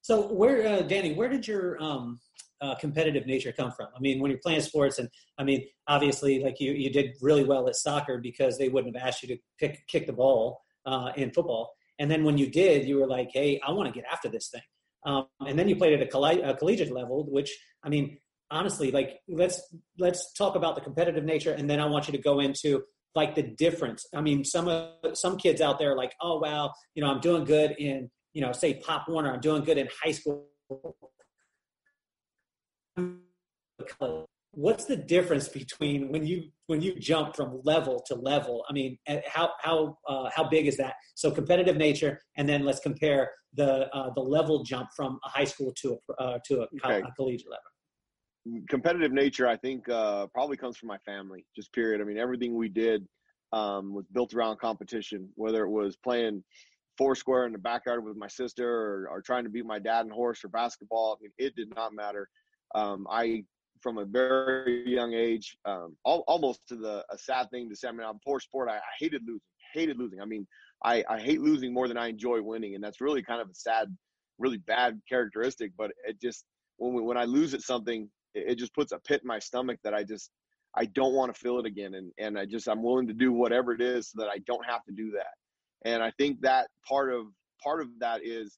So 0.02 0.28
where, 0.28 0.66
uh, 0.66 0.82
Danny, 0.84 1.14
where 1.14 1.28
did 1.28 1.46
your 1.48 1.82
um, 1.84 2.20
uh, 2.62 2.76
competitive 2.76 3.26
nature 3.26 3.52
come 3.52 3.72
from? 3.72 3.88
I 3.96 4.00
mean, 4.00 4.22
when 4.22 4.32
you're 4.32 4.40
playing 4.40 4.62
sports, 4.62 5.00
and 5.00 5.10
I 5.38 5.44
mean, 5.44 5.66
obviously, 5.88 6.42
like 6.42 6.60
you, 6.60 6.72
you 6.72 6.90
did 6.92 7.16
really 7.22 7.44
well 7.44 7.68
at 7.68 7.76
soccer 7.76 8.18
because 8.18 8.58
they 8.58 8.70
wouldn't 8.70 8.96
have 8.96 9.08
asked 9.08 9.24
you 9.24 9.30
to 9.30 9.38
pick, 9.60 9.86
kick 9.88 10.08
the 10.08 10.14
ball 10.14 10.62
uh, 10.86 11.12
in 11.18 11.32
football. 11.32 11.74
And 12.00 12.10
then 12.10 12.24
when 12.24 12.38
you 12.38 12.50
did, 12.50 12.88
you 12.88 13.00
were 13.00 13.08
like, 13.08 13.32
hey, 13.34 13.60
I 13.68 13.72
want 13.72 13.94
to 13.94 14.00
get 14.00 14.10
after 14.12 14.30
this 14.30 14.50
thing. 14.50 14.62
Um, 15.06 15.26
and 15.46 15.58
then 15.58 15.68
you 15.68 15.76
played 15.76 15.94
at 15.94 16.02
a, 16.02 16.10
coll- 16.10 16.26
a 16.26 16.56
collegiate 16.56 16.92
level, 16.92 17.26
which 17.30 17.52
I 17.84 17.90
mean, 17.90 18.18
honestly, 18.52 18.92
like 18.92 19.20
let's 19.28 19.62
let's 19.98 20.34
talk 20.34 20.56
about 20.56 20.76
the 20.76 20.82
competitive 20.82 21.24
nature, 21.24 21.54
and 21.54 21.70
then 21.70 21.80
I 21.80 21.86
want 21.86 22.08
you 22.08 22.12
to 22.14 22.22
go 22.22 22.40
into 22.40 22.84
like 23.16 23.36
the 23.36 23.44
difference. 23.44 24.06
I 24.14 24.22
mean, 24.22 24.44
some 24.44 24.68
of 24.68 25.18
some 25.18 25.38
kids 25.38 25.62
out 25.62 25.80
there 25.80 25.96
like, 25.96 26.14
oh 26.22 26.40
wow, 26.40 26.74
you 26.96 27.04
know, 27.04 27.10
I'm 27.10 27.20
doing 27.20 27.44
good 27.44 27.76
in 27.78 28.10
you 28.38 28.42
know, 28.42 28.52
say 28.52 28.76
Pop 28.76 29.10
Warner, 29.10 29.34
I'm 29.34 29.40
doing 29.40 29.64
good 29.64 29.80
in 29.80 29.90
high 30.04 30.12
school. 30.12 30.46
What's 34.52 34.86
the 34.86 34.96
difference 34.96 35.50
between 35.50 36.12
when 36.12 36.24
you 36.24 36.50
when 36.68 36.82
you 36.82 37.00
jump 37.00 37.36
from 37.36 37.62
level 37.64 38.04
to 38.06 38.14
level? 38.14 38.64
I 38.70 38.74
mean, 38.74 39.00
how 39.26 39.50
how 39.60 39.98
uh, 40.08 40.30
how 40.36 40.48
big 40.48 40.68
is 40.68 40.78
that? 40.78 40.94
So 41.16 41.32
competitive 41.32 41.78
nature, 41.78 42.20
and 42.38 42.48
then 42.48 42.64
let's 42.64 42.80
compare 42.80 43.32
the 43.56 43.88
uh, 43.96 44.12
the 44.14 44.22
level 44.22 44.64
jump 44.64 44.90
from 44.96 45.20
a 45.26 45.30
high 45.30 45.46
school 45.46 45.74
to 45.82 45.98
a 46.20 46.22
uh, 46.22 46.40
to 46.46 46.62
a, 46.62 46.68
okay. 46.86 47.02
a, 47.02 47.12
collegiate 47.16 47.50
level. 47.50 47.64
Competitive 48.70 49.12
nature, 49.12 49.48
I 49.48 49.58
think, 49.58 49.90
uh, 49.90 50.28
probably 50.28 50.58
comes 50.58 50.78
from 50.78 50.88
my 50.88 50.98
family. 51.00 51.46
Just 51.56 51.74
period. 51.74 52.02
I 52.02 52.04
mean, 52.04 52.18
everything 52.18 52.56
we 52.56 52.70
did 52.70 53.08
um, 53.52 53.94
was 53.94 54.06
built 54.12 54.34
around 54.34 54.60
competition. 54.60 55.30
Whether 55.36 55.64
it 55.64 55.70
was 55.70 55.96
playing 55.96 56.44
four 56.98 57.16
square 57.16 57.46
in 57.46 57.52
the 57.52 57.60
backyard 57.60 58.04
with 58.04 58.18
my 58.18 58.28
sister 58.28 58.70
or, 58.70 59.08
or 59.10 59.22
trying 59.22 59.44
to 59.44 59.50
beat 59.50 59.66
my 59.66 59.80
dad 59.80 60.06
in 60.06 60.12
horse 60.12 60.44
or 60.44 60.50
basketball. 60.50 61.18
I 61.18 61.24
mean, 61.24 61.32
it 61.38 61.56
did 61.56 61.74
not 61.76 61.94
matter. 61.94 62.28
Um, 62.76 63.08
I, 63.10 63.44
from 63.82 63.98
a 63.98 64.06
very 64.06 64.84
young 64.90 65.14
age, 65.14 65.56
um, 65.66 65.96
al- 66.06 66.24
almost 66.28 66.62
to 66.70 66.76
the 66.76 67.06
a 67.12 67.18
sad 67.18 67.50
thing 67.52 67.70
to 67.70 67.76
say. 67.76 67.88
I 67.88 67.92
mean, 67.92 68.08
I'm 68.08 68.20
poor 68.26 68.40
sport. 68.40 68.70
I, 68.70 68.78
I 68.78 68.82
hated 69.00 69.22
losing. 69.26 69.42
Hated 69.74 69.98
losing. 69.98 70.22
I 70.22 70.26
mean, 70.26 70.48
I, 70.84 71.04
I 71.10 71.20
hate 71.20 71.42
losing 71.42 71.74
more 71.74 71.88
than 71.88 71.98
I 71.98 72.08
enjoy 72.08 72.42
winning, 72.42 72.76
and 72.76 72.84
that's 72.84 73.02
really 73.02 73.22
kind 73.22 73.42
of 73.42 73.50
a 73.50 73.56
sad, 73.56 73.96
really 74.40 74.58
bad 74.58 75.00
characteristic. 75.08 75.72
But 75.78 75.92
it 76.08 76.20
just 76.22 76.46
when 76.78 76.94
we, 76.94 77.02
when 77.02 77.18
I 77.18 77.26
lose 77.26 77.54
at 77.54 77.62
something, 77.62 78.10
it, 78.38 78.56
just 78.58 78.74
puts 78.76 78.92
a 78.94 79.00
pit 79.00 79.22
in 79.24 79.28
my 79.28 79.40
stomach 79.40 79.80
that 79.84 79.94
I 79.94 80.04
just 80.04 80.32
I 80.76 80.86
don't 80.86 81.14
want 81.16 81.34
to 81.34 81.40
feel 81.40 81.60
it 81.60 81.66
again, 81.66 81.96
and 81.96 82.12
and 82.20 82.40
I 82.40 82.46
just 82.46 82.68
I'm 82.70 82.84
willing 82.84 83.08
to 83.08 83.14
do 83.14 83.34
whatever 83.34 83.74
it 83.74 83.82
is 83.82 84.10
so 84.12 84.22
that 84.22 84.30
I 84.30 84.40
don't 84.48 84.66
have 84.66 84.84
to 84.86 84.94
do 84.94 85.12
that. 85.12 85.36
And 85.90 86.04
I 86.04 86.12
think 86.18 86.42
that 86.42 86.68
part 86.88 87.14
of 87.14 87.28
part 87.64 87.82
of 87.82 87.90
that 88.00 88.22
is 88.24 88.58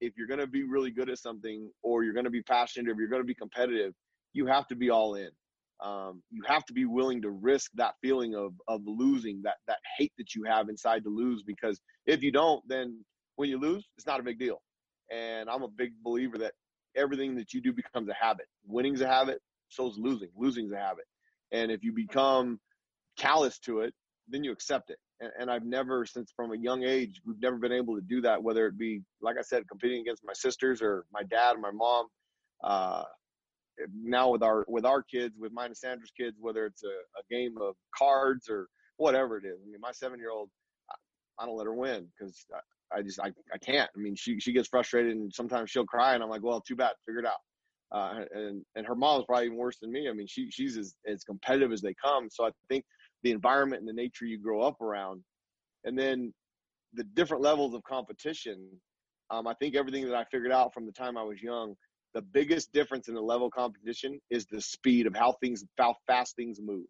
if 0.00 0.14
you're 0.18 0.28
going 0.28 0.40
to 0.40 0.46
be 0.48 0.64
really 0.64 0.90
good 0.90 1.10
at 1.10 1.18
something 1.18 1.70
or 1.82 2.04
you're 2.04 2.14
going 2.14 2.24
to 2.24 2.30
be 2.30 2.42
passionate 2.42 2.90
or 2.90 2.96
you're 3.00 3.08
going 3.10 3.22
to 3.22 3.26
be 3.26 3.34
competitive, 3.34 3.94
you 4.34 4.46
have 4.46 4.66
to 4.68 4.76
be 4.76 4.90
all 4.90 5.14
in. 5.16 5.30
um, 5.84 6.22
you 6.30 6.42
have 6.46 6.64
to 6.66 6.72
be 6.72 6.84
willing 6.86 7.22
to 7.22 7.30
risk 7.30 7.70
that 7.74 7.94
feeling 8.02 8.34
of 8.34 8.54
of 8.68 8.82
losing, 8.86 9.42
that 9.42 9.56
that 9.66 9.78
hate 9.98 10.12
that 10.18 10.34
you 10.34 10.44
have 10.44 10.68
inside 10.68 11.04
to 11.04 11.10
lose. 11.10 11.42
Because 11.42 11.80
if 12.06 12.22
you 12.22 12.32
don't, 12.32 12.62
then 12.68 13.04
when 13.36 13.48
you 13.50 13.58
lose, 13.58 13.86
it's 13.96 14.06
not 14.06 14.20
a 14.20 14.22
big 14.22 14.38
deal. 14.38 14.62
And 15.12 15.50
I'm 15.50 15.62
a 15.62 15.68
big 15.68 15.92
believer 16.02 16.38
that 16.38 16.54
everything 16.96 17.34
that 17.36 17.52
you 17.52 17.60
do 17.60 17.72
becomes 17.72 18.08
a 18.08 18.14
habit. 18.14 18.46
Winning's 18.66 19.00
a 19.00 19.06
habit, 19.06 19.40
so 19.68 19.88
is 19.88 19.98
losing. 19.98 20.28
Losing's 20.36 20.72
a 20.72 20.78
habit. 20.78 21.04
And 21.52 21.70
if 21.70 21.82
you 21.82 21.92
become 21.92 22.58
callous 23.18 23.58
to 23.60 23.80
it, 23.80 23.94
then 24.28 24.44
you 24.44 24.52
accept 24.52 24.90
it. 24.90 24.98
And, 25.20 25.30
and, 25.38 25.50
I've 25.50 25.64
never, 25.64 26.06
since 26.06 26.32
from 26.34 26.52
a 26.52 26.56
young 26.56 26.84
age, 26.84 27.20
we've 27.26 27.40
never 27.40 27.56
been 27.56 27.72
able 27.72 27.94
to 27.96 28.00
do 28.00 28.20
that. 28.22 28.42
Whether 28.42 28.66
it 28.66 28.78
be, 28.78 29.02
like 29.20 29.36
I 29.38 29.42
said, 29.42 29.68
competing 29.68 30.00
against 30.00 30.24
my 30.24 30.32
sisters 30.32 30.80
or 30.80 31.04
my 31.12 31.22
dad 31.24 31.56
or 31.56 31.60
my 31.60 31.70
mom. 31.70 32.06
Uh, 32.62 33.04
now 34.02 34.30
with 34.30 34.42
our 34.42 34.64
with 34.68 34.84
our 34.84 35.02
kids, 35.02 35.34
with 35.38 35.52
mine 35.52 35.66
and 35.66 35.76
Sandra's 35.76 36.12
kids, 36.16 36.36
whether 36.40 36.66
it's 36.66 36.82
a, 36.84 36.88
a 36.88 37.22
game 37.30 37.56
of 37.60 37.74
cards 37.96 38.48
or 38.48 38.68
whatever 38.96 39.38
it 39.38 39.44
is. 39.44 39.58
I 39.62 39.70
mean, 39.70 39.80
my 39.80 39.92
seven 39.92 40.18
year 40.18 40.30
old, 40.30 40.50
I 41.38 41.46
don't 41.46 41.56
let 41.56 41.66
her 41.66 41.74
win 41.74 42.06
because 42.16 42.44
I, 42.94 43.02
just 43.02 43.20
I, 43.20 43.32
I 43.52 43.58
can't. 43.58 43.90
I 43.94 43.98
mean, 43.98 44.14
she 44.14 44.38
she 44.40 44.52
gets 44.52 44.68
frustrated 44.68 45.12
and 45.12 45.32
sometimes 45.32 45.70
she'll 45.70 45.86
cry, 45.86 46.14
and 46.14 46.22
I'm 46.22 46.30
like, 46.30 46.42
well, 46.42 46.60
too 46.60 46.76
bad, 46.76 46.92
figure 47.06 47.20
it 47.20 47.26
out. 47.26 47.40
Uh, 47.90 48.24
and 48.32 48.64
and 48.74 48.86
her 48.86 48.94
mom's 48.94 49.24
probably 49.26 49.46
even 49.46 49.58
worse 49.58 49.78
than 49.80 49.92
me. 49.92 50.08
I 50.08 50.12
mean, 50.12 50.26
she 50.26 50.50
she's 50.50 50.76
as, 50.76 50.94
as 51.06 51.24
competitive 51.24 51.72
as 51.72 51.80
they 51.80 51.94
come. 51.94 52.28
So 52.30 52.46
I 52.46 52.50
think 52.68 52.84
the 53.22 53.30
environment 53.30 53.80
and 53.80 53.88
the 53.88 53.92
nature 53.92 54.24
you 54.24 54.38
grow 54.38 54.62
up 54.62 54.80
around, 54.80 55.22
and 55.84 55.98
then 55.98 56.32
the 56.94 57.04
different 57.04 57.42
levels 57.42 57.74
of 57.74 57.82
competition. 57.84 58.68
Um, 59.30 59.46
I 59.46 59.54
think 59.54 59.76
everything 59.76 60.04
that 60.06 60.14
I 60.14 60.24
figured 60.24 60.52
out 60.52 60.74
from 60.74 60.84
the 60.84 60.92
time 60.92 61.16
I 61.16 61.22
was 61.22 61.40
young 61.42 61.74
the 62.14 62.22
biggest 62.22 62.72
difference 62.72 63.08
in 63.08 63.14
the 63.14 63.20
level 63.20 63.46
of 63.46 63.52
competition 63.52 64.20
is 64.30 64.46
the 64.46 64.60
speed 64.60 65.06
of 65.06 65.14
how 65.14 65.32
things 65.40 65.64
how 65.78 65.94
fast 66.06 66.36
things 66.36 66.60
move. 66.60 66.86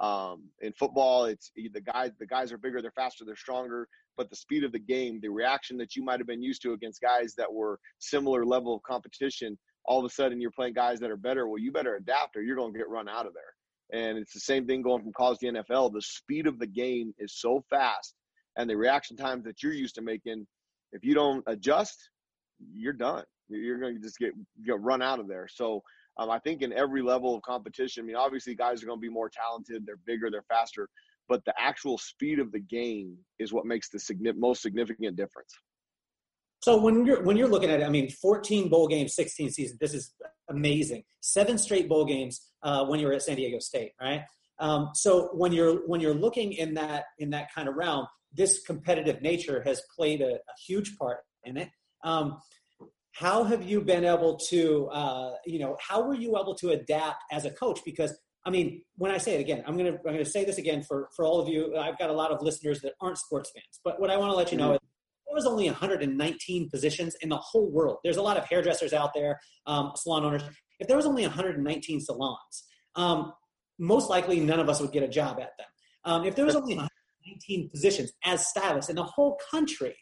Um, 0.00 0.50
in 0.60 0.72
football, 0.74 1.24
it's 1.24 1.50
the 1.56 1.80
guys 1.80 2.10
the 2.18 2.26
guys 2.26 2.52
are 2.52 2.58
bigger, 2.58 2.82
they're 2.82 2.90
faster, 2.90 3.24
they're 3.24 3.36
stronger, 3.36 3.88
but 4.16 4.28
the 4.28 4.36
speed 4.36 4.64
of 4.64 4.72
the 4.72 4.78
game, 4.78 5.20
the 5.20 5.30
reaction 5.30 5.76
that 5.78 5.96
you 5.96 6.04
might 6.04 6.20
have 6.20 6.26
been 6.26 6.42
used 6.42 6.62
to 6.62 6.72
against 6.72 7.00
guys 7.00 7.34
that 7.36 7.52
were 7.52 7.78
similar 7.98 8.44
level 8.44 8.74
of 8.74 8.82
competition, 8.82 9.58
all 9.84 9.98
of 9.98 10.04
a 10.04 10.10
sudden 10.10 10.40
you're 10.40 10.50
playing 10.50 10.74
guys 10.74 11.00
that 11.00 11.10
are 11.10 11.16
better. 11.16 11.46
Well, 11.48 11.60
you 11.60 11.72
better 11.72 11.96
adapt 11.96 12.36
or 12.36 12.42
you're 12.42 12.56
going 12.56 12.72
to 12.72 12.78
get 12.78 12.88
run 12.88 13.08
out 13.08 13.26
of 13.26 13.32
there. 13.34 14.00
And 14.00 14.18
it's 14.18 14.34
the 14.34 14.40
same 14.40 14.66
thing 14.66 14.82
going 14.82 15.02
from 15.02 15.12
college 15.12 15.38
to 15.38 15.46
NFL. 15.46 15.92
The 15.92 16.02
speed 16.02 16.46
of 16.46 16.58
the 16.58 16.66
game 16.66 17.14
is 17.18 17.38
so 17.38 17.64
fast, 17.70 18.14
and 18.56 18.68
the 18.68 18.76
reaction 18.76 19.16
times 19.16 19.44
that 19.44 19.62
you're 19.62 19.72
used 19.72 19.94
to 19.94 20.02
making, 20.02 20.46
if 20.92 21.04
you 21.04 21.14
don't 21.14 21.44
adjust, 21.46 22.10
you're 22.72 22.92
done. 22.92 23.24
You're 23.48 23.78
going 23.78 23.94
to 23.94 24.02
just 24.02 24.18
get 24.18 24.32
get 24.64 24.80
run 24.80 25.02
out 25.02 25.20
of 25.20 25.28
there. 25.28 25.46
So 25.48 25.82
um, 26.18 26.30
I 26.30 26.38
think 26.38 26.62
in 26.62 26.72
every 26.72 27.02
level 27.02 27.34
of 27.34 27.42
competition, 27.42 28.04
I 28.04 28.06
mean, 28.06 28.16
obviously 28.16 28.54
guys 28.54 28.82
are 28.82 28.86
going 28.86 28.98
to 28.98 29.02
be 29.02 29.10
more 29.10 29.30
talented, 29.30 29.84
they're 29.86 29.98
bigger, 30.06 30.30
they're 30.30 30.44
faster, 30.48 30.88
but 31.28 31.44
the 31.44 31.54
actual 31.58 31.98
speed 31.98 32.38
of 32.38 32.52
the 32.52 32.60
game 32.60 33.16
is 33.38 33.52
what 33.52 33.66
makes 33.66 33.88
the 33.90 34.34
most 34.36 34.62
significant 34.62 35.16
difference. 35.16 35.52
So 36.62 36.80
when 36.80 37.04
you're 37.06 37.22
when 37.22 37.36
you're 37.36 37.48
looking 37.48 37.70
at 37.70 37.80
it, 37.80 37.84
I 37.84 37.90
mean, 37.90 38.10
14 38.10 38.68
bowl 38.68 38.88
games, 38.88 39.14
16 39.14 39.50
seasons. 39.50 39.78
This 39.78 39.94
is 39.94 40.14
amazing. 40.48 41.04
Seven 41.20 41.58
straight 41.58 41.88
bowl 41.88 42.04
games 42.04 42.40
uh, 42.62 42.84
when 42.86 42.98
you 42.98 43.06
were 43.06 43.12
at 43.12 43.22
San 43.22 43.36
Diego 43.36 43.58
State, 43.58 43.92
right? 44.00 44.22
Um, 44.58 44.90
so 44.94 45.28
when 45.34 45.52
you're 45.52 45.86
when 45.86 46.00
you're 46.00 46.14
looking 46.14 46.52
in 46.54 46.74
that 46.74 47.04
in 47.18 47.30
that 47.30 47.52
kind 47.54 47.68
of 47.68 47.74
realm, 47.74 48.06
this 48.32 48.62
competitive 48.62 49.22
nature 49.22 49.62
has 49.64 49.82
played 49.94 50.22
a, 50.22 50.34
a 50.34 50.54
huge 50.66 50.96
part 50.96 51.18
in 51.44 51.56
it. 51.56 51.68
Um, 52.04 52.38
how 53.18 53.44
have 53.44 53.62
you 53.62 53.80
been 53.80 54.04
able 54.04 54.36
to 54.50 54.86
uh, 54.88 55.32
you 55.46 55.58
know 55.58 55.76
how 55.80 56.06
were 56.06 56.14
you 56.14 56.38
able 56.38 56.54
to 56.54 56.70
adapt 56.70 57.22
as 57.32 57.44
a 57.44 57.50
coach? 57.50 57.80
Because 57.84 58.16
i 58.44 58.50
mean 58.50 58.80
when 58.96 59.10
i 59.10 59.18
say 59.18 59.34
it 59.34 59.40
again 59.40 59.60
i'm 59.66 59.76
going 59.76 59.90
to 59.92 59.98
i'm 60.06 60.12
going 60.12 60.24
to 60.24 60.30
say 60.30 60.44
this 60.44 60.58
again 60.58 60.80
for 60.80 61.08
for 61.16 61.24
all 61.24 61.40
of 61.40 61.48
you. 61.48 61.76
I've 61.76 61.98
got 61.98 62.10
a 62.10 62.12
lot 62.12 62.30
of 62.30 62.40
listeners 62.42 62.80
that 62.82 62.92
aren't 63.00 63.18
sports 63.18 63.50
fans 63.52 63.80
but 63.84 64.00
what 64.00 64.08
i 64.08 64.16
want 64.16 64.30
to 64.30 64.36
let 64.36 64.52
you 64.52 64.58
know 64.58 64.68
mm-hmm. 64.68 64.74
is 64.74 64.80
there 65.26 65.34
was 65.34 65.46
only 65.46 65.66
119 65.66 66.70
positions 66.70 67.16
in 67.20 67.28
the 67.28 67.36
whole 67.36 67.68
world. 67.68 67.98
There's 68.04 68.18
a 68.18 68.22
lot 68.22 68.36
of 68.36 68.44
hairdressers 68.44 68.92
out 68.92 69.10
there 69.14 69.40
um, 69.66 69.90
salon 69.96 70.24
owners. 70.24 70.42
If 70.78 70.86
there 70.86 70.96
was 70.96 71.06
only 71.06 71.22
119 71.22 72.00
salons 72.00 72.64
um, 72.94 73.32
most 73.78 74.08
likely 74.08 74.40
none 74.40 74.60
of 74.60 74.68
us 74.68 74.80
would 74.80 74.92
get 74.92 75.02
a 75.02 75.08
job 75.08 75.38
at 75.40 75.50
them. 75.58 75.66
Um, 76.04 76.24
if 76.24 76.34
there 76.34 76.44
was 76.44 76.56
only 76.56 76.74
119 76.76 77.70
positions 77.70 78.12
as 78.24 78.46
stylists 78.46 78.90
in 78.90 78.96
the 78.96 79.04
whole 79.04 79.38
country 79.50 79.96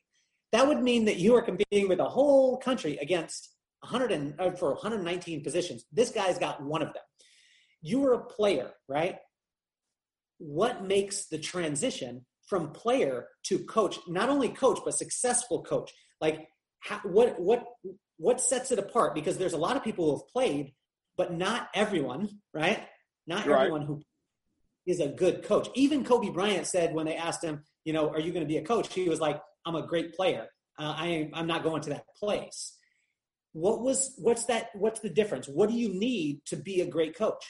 that 0.55 0.69
would 0.69 0.81
mean 0.81 1.05
that 1.07 1.17
you 1.17 1.35
are 1.35 1.43
competing 1.43 1.89
with 1.89 1.99
a 1.99 2.09
whole 2.09 2.59
country 2.59 2.97
against 2.99 3.57
100 3.81 4.13
and, 4.13 4.41
uh, 4.41 4.53
for 4.53 4.71
119 4.71 5.43
positions. 5.43 5.85
This 5.93 6.11
guy's 6.11 6.39
got 6.39 6.63
one 6.63 6.81
of 6.81 6.93
them. 6.95 7.03
You 7.83 8.07
are 8.07 8.13
a 8.13 8.25
player, 8.25 8.71
right? 8.89 9.17
What 10.39 10.85
makes 10.85 11.27
the 11.27 11.39
transition 11.39 12.25
from 12.47 12.71
player 12.71 13.27
to 13.47 13.59
coach, 13.65 13.99
not 14.07 14.29
only 14.29 14.49
coach, 14.49 14.79
but 14.85 14.95
successful 14.95 15.65
coach? 15.65 15.93
Like, 16.21 16.47
how, 16.79 17.01
what, 17.03 17.41
what, 17.41 17.65
what 18.19 18.41
sets 18.41 18.71
it 18.71 18.79
apart? 18.79 19.13
Because 19.17 19.39
there's 19.39 19.55
a 19.55 19.59
lot 19.59 19.77
of 19.77 19.83
people 19.83 20.05
who 20.05 20.19
have 20.19 20.29
played, 20.29 20.73
but 21.17 21.35
not 21.35 21.67
everyone, 21.75 22.29
right? 22.53 22.87
Not 23.27 23.45
right. 23.45 23.63
everyone 23.63 23.87
who 23.87 24.03
is 24.87 25.01
a 25.01 25.09
good 25.09 25.43
coach. 25.43 25.69
Even 25.75 26.05
Kobe 26.05 26.31
Bryant 26.31 26.69
said 26.69 26.95
when 26.95 27.07
they 27.07 27.17
asked 27.17 27.43
him, 27.43 27.65
you 27.85 27.93
know, 27.93 28.09
are 28.11 28.21
you 28.21 28.31
going 28.31 28.45
to 28.45 28.49
be 28.49 28.59
a 28.59 28.65
coach? 28.65 28.95
He 28.95 29.09
was 29.09 29.21
like, 29.21 29.41
I'm 29.65 29.77
a 29.77 29.87
great 29.87 30.15
player. 30.15 30.47
Uh, 30.79 30.95
I 30.97 31.31
I'm 31.33 31.47
not 31.47 31.63
going 31.63 31.83
to 31.83 31.91
that 31.91 32.07
place. 32.17 32.77
What 33.53 33.81
was 33.83 34.15
what's 34.19 34.45
that? 34.47 34.69
What's 34.75 35.01
the 35.01 35.11
difference? 35.11 35.47
What 35.47 35.71
do 35.71 35.77
you 35.77 35.89
need 35.89 36.41
to 36.47 36.57
be 36.57 36.81
a 36.81 36.87
great 36.87 37.17
coach? 37.17 37.45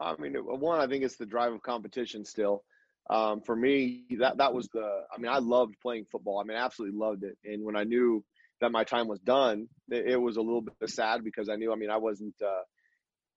I 0.00 0.16
mean, 0.16 0.34
one, 0.34 0.80
I 0.80 0.86
think 0.86 1.04
it's 1.04 1.16
the 1.16 1.26
drive 1.26 1.52
of 1.52 1.62
competition. 1.62 2.24
Still, 2.24 2.64
um, 3.08 3.40
for 3.42 3.54
me, 3.54 4.04
that 4.18 4.38
that 4.38 4.52
was 4.52 4.68
the. 4.68 5.04
I 5.14 5.20
mean, 5.20 5.30
I 5.30 5.38
loved 5.38 5.76
playing 5.80 6.06
football. 6.10 6.40
I 6.40 6.44
mean, 6.44 6.56
I 6.56 6.64
absolutely 6.64 6.98
loved 6.98 7.22
it. 7.22 7.38
And 7.44 7.64
when 7.64 7.76
I 7.76 7.84
knew 7.84 8.24
that 8.60 8.72
my 8.72 8.82
time 8.82 9.06
was 9.06 9.20
done, 9.20 9.68
it, 9.88 10.06
it 10.12 10.16
was 10.16 10.36
a 10.36 10.42
little 10.42 10.62
bit 10.62 10.90
sad 10.90 11.22
because 11.22 11.48
I 11.48 11.56
knew. 11.56 11.72
I 11.72 11.76
mean, 11.76 11.90
I 11.90 11.98
wasn't. 11.98 12.34
Uh, 12.44 12.62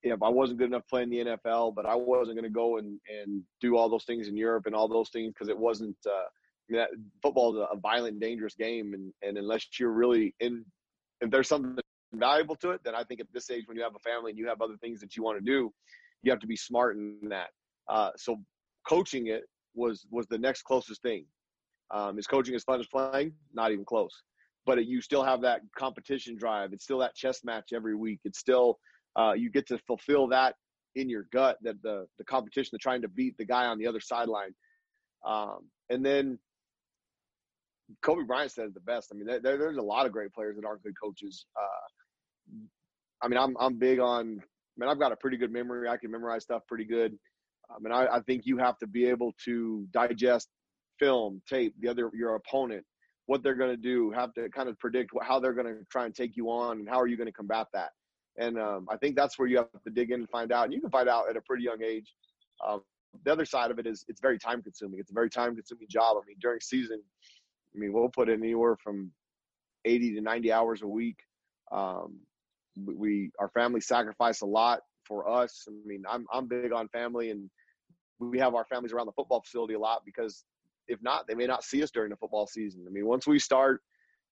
if 0.04 0.22
I 0.22 0.30
wasn't 0.30 0.60
good 0.60 0.70
enough 0.70 0.88
playing 0.90 1.10
the 1.10 1.18
NFL, 1.18 1.76
but 1.76 1.86
I 1.86 1.96
wasn't 1.96 2.38
going 2.38 2.50
to 2.50 2.54
go 2.54 2.78
and, 2.78 3.00
and 3.10 3.44
do 3.62 3.76
all 3.76 3.90
those 3.90 4.06
things 4.06 4.28
in 4.28 4.38
Europe 4.38 4.66
and 4.66 4.76
all 4.76 4.88
those 4.88 5.10
things 5.10 5.34
because 5.34 5.50
it 5.50 5.58
wasn't 5.58 5.98
uh, 6.06 6.28
that 6.70 6.90
football 7.22 7.56
is 7.56 7.68
a 7.72 7.78
violent, 7.78 8.20
dangerous 8.20 8.56
game, 8.56 8.94
and 8.94 9.14
and 9.22 9.38
unless 9.38 9.68
you're 9.80 9.92
really 9.92 10.36
in, 10.40 10.66
if 11.22 11.32
there's 11.32 11.48
something 11.48 11.78
valuable 12.14 12.56
to 12.58 12.72
it, 12.72 12.82
then 12.84 12.96
I 12.96 13.04
think 13.04 13.20
at 13.20 13.28
this 13.34 13.50
age, 13.50 13.64
when 13.68 13.78
you 13.78 13.84
have 13.84 13.96
a 13.96 14.00
family 14.00 14.32
and 14.32 14.38
you 14.38 14.48
have 14.48 14.62
other 14.62 14.78
things 14.82 15.00
that 15.02 15.16
you 15.16 15.24
want 15.24 15.38
to 15.38 15.44
do, 15.44 15.72
you 16.24 16.32
have 16.32 16.40
to 16.40 16.48
be 16.48 16.56
smart 16.56 16.96
in 16.98 17.18
that. 17.30 17.50
Uh, 17.88 18.12
so 18.18 18.38
coaching 18.88 19.28
it 19.28 19.44
was 19.76 20.06
was 20.12 20.28
the 20.28 20.38
next 20.38 20.64
closest 20.64 21.02
thing. 21.02 21.26
Um, 21.92 22.20
is 22.20 22.28
coaching 22.28 22.56
as 22.56 22.64
fun 22.64 22.80
as 22.80 22.88
playing? 22.88 23.34
Not 23.54 23.72
even 23.72 23.86
close. 23.86 24.12
But 24.66 24.80
it, 24.80 24.88
you 24.88 25.02
still 25.02 25.24
have 25.24 25.42
that 25.42 25.62
competition 25.78 26.36
drive. 26.38 26.74
It's 26.74 26.84
still 26.84 27.00
that 27.00 27.16
chess 27.16 27.46
match 27.46 27.70
every 27.74 27.96
week. 27.96 28.20
It's 28.26 28.40
still 28.40 28.80
uh, 29.18 29.34
you 29.34 29.50
get 29.50 29.68
to 29.68 29.78
fulfill 29.80 30.28
that 30.28 30.56
in 30.96 31.10
your 31.10 31.28
gut 31.32 31.58
that 31.62 31.82
the 31.84 32.08
the 32.18 32.26
competition, 32.26 32.76
of 32.76 32.82
trying 32.82 33.02
to 33.02 33.08
beat 33.08 33.38
the 33.38 33.46
guy 33.46 33.66
on 33.66 33.78
the 33.78 33.88
other 33.88 34.02
sideline. 34.02 34.54
Um, 35.26 35.60
and 35.90 36.06
then 36.06 36.38
Kobe 38.02 38.24
Bryant 38.24 38.52
said 38.52 38.66
it 38.66 38.74
the 38.74 38.80
best. 38.82 39.10
I 39.12 39.16
mean, 39.16 39.28
there, 39.28 39.58
there's 39.58 39.78
a 39.78 39.82
lot 39.82 40.06
of 40.06 40.12
great 40.12 40.34
players 40.34 40.56
that 40.58 40.66
aren't 40.66 40.84
good 40.84 40.96
coaches. 41.02 41.46
Uh, 41.56 42.66
I 43.22 43.28
mean, 43.28 43.40
I'm 43.40 43.56
I'm 43.60 43.78
big 43.78 44.00
on. 44.00 44.40
I 44.40 44.76
mean, 44.78 44.90
I've 44.90 45.00
got 45.00 45.12
a 45.12 45.16
pretty 45.16 45.38
good 45.38 45.52
memory. 45.52 45.90
I 45.90 45.98
can 45.98 46.12
memorize 46.12 46.44
stuff 46.44 46.64
pretty 46.68 46.86
good. 46.86 47.18
I 47.70 47.80
mean, 47.80 47.92
I, 47.92 48.18
I 48.18 48.22
think 48.22 48.46
you 48.46 48.58
have 48.58 48.78
to 48.80 48.88
be 48.88 49.06
able 49.06 49.34
to 49.46 49.88
digest 49.92 50.50
film, 51.00 51.42
tape, 51.50 51.74
the 51.80 51.90
other 51.90 52.10
your 52.14 52.36
opponent, 52.36 52.86
what 53.26 53.44
they're 53.44 53.56
going 53.56 53.72
to 53.72 53.78
do, 53.78 54.12
have 54.12 54.34
to 54.34 54.50
kind 54.50 54.70
of 54.70 54.78
predict 54.80 55.14
what, 55.14 55.26
how 55.26 55.40
they're 55.40 55.54
going 55.54 55.68
to 55.68 55.84
try 55.92 56.06
and 56.06 56.16
take 56.16 56.38
you 56.38 56.50
on, 56.50 56.80
and 56.80 56.90
how 56.90 57.00
are 57.00 57.08
you 57.08 57.18
going 57.18 57.28
to 57.28 57.34
combat 57.34 57.68
that. 57.74 57.90
And 58.38 58.60
um, 58.60 58.88
I 58.90 58.98
think 58.98 59.16
that's 59.16 59.40
where 59.40 59.48
you 59.48 59.58
have 59.58 59.68
to 59.84 59.90
dig 59.90 60.12
in 60.12 60.22
and 60.22 60.30
find 60.30 60.52
out. 60.52 60.66
And 60.66 60.74
you 60.74 60.80
can 60.80 60.92
find 60.92 61.10
out 61.10 61.30
at 61.30 61.36
a 61.36 61.42
pretty 61.42 61.64
young 61.64 61.82
age. 61.84 62.14
Um, 62.66 62.82
the 63.26 63.32
other 63.32 63.46
side 63.46 63.72
of 63.72 63.80
it 63.80 63.88
is 63.88 64.06
it's 64.08 64.22
very 64.22 64.38
time 64.38 64.62
consuming. 64.62 65.00
It's 65.00 65.10
a 65.10 65.14
very 65.14 65.30
time 65.30 65.56
consuming 65.56 65.88
job. 65.90 66.18
I 66.18 66.26
mean, 66.28 66.38
during 66.40 66.60
season, 66.60 67.02
I 67.78 67.80
mean, 67.80 67.94
we'll 67.94 68.10
put 68.10 68.30
in 68.30 68.42
anywhere 68.44 68.76
from 68.76 69.12
80 69.86 70.16
to 70.16 70.22
90 70.22 70.52
hours 70.52 70.82
a 70.82 70.88
week. 70.88 71.20
Um, 71.72 72.20
we, 72.86 73.32
our 73.40 73.50
family 73.50 73.82
sacrifice 73.82 74.42
a 74.42 74.46
lot 74.46 74.82
for 75.06 75.30
us. 75.30 75.66
I 75.68 75.72
mean, 75.86 76.04
I'm, 76.10 76.26
I'm 76.34 76.48
big 76.48 76.74
on 76.74 76.88
family 76.90 77.30
and 77.30 77.50
we 78.20 78.40
have 78.40 78.56
our 78.56 78.66
families 78.66 78.94
around 78.94 79.06
the 79.06 79.12
football 79.12 79.42
facility 79.42 79.76
a 79.76 79.80
lot 79.80 80.02
because 80.06 80.44
if 80.88 81.02
not, 81.04 81.28
they 81.28 81.36
may 81.36 81.46
not 81.46 81.64
see 81.64 81.84
us 81.84 81.92
during 81.92 82.10
the 82.10 82.16
football 82.16 82.48
season. 82.48 82.84
I 82.88 82.90
mean, 82.90 83.06
once 83.06 83.28
we 83.28 83.38
start 83.38 83.82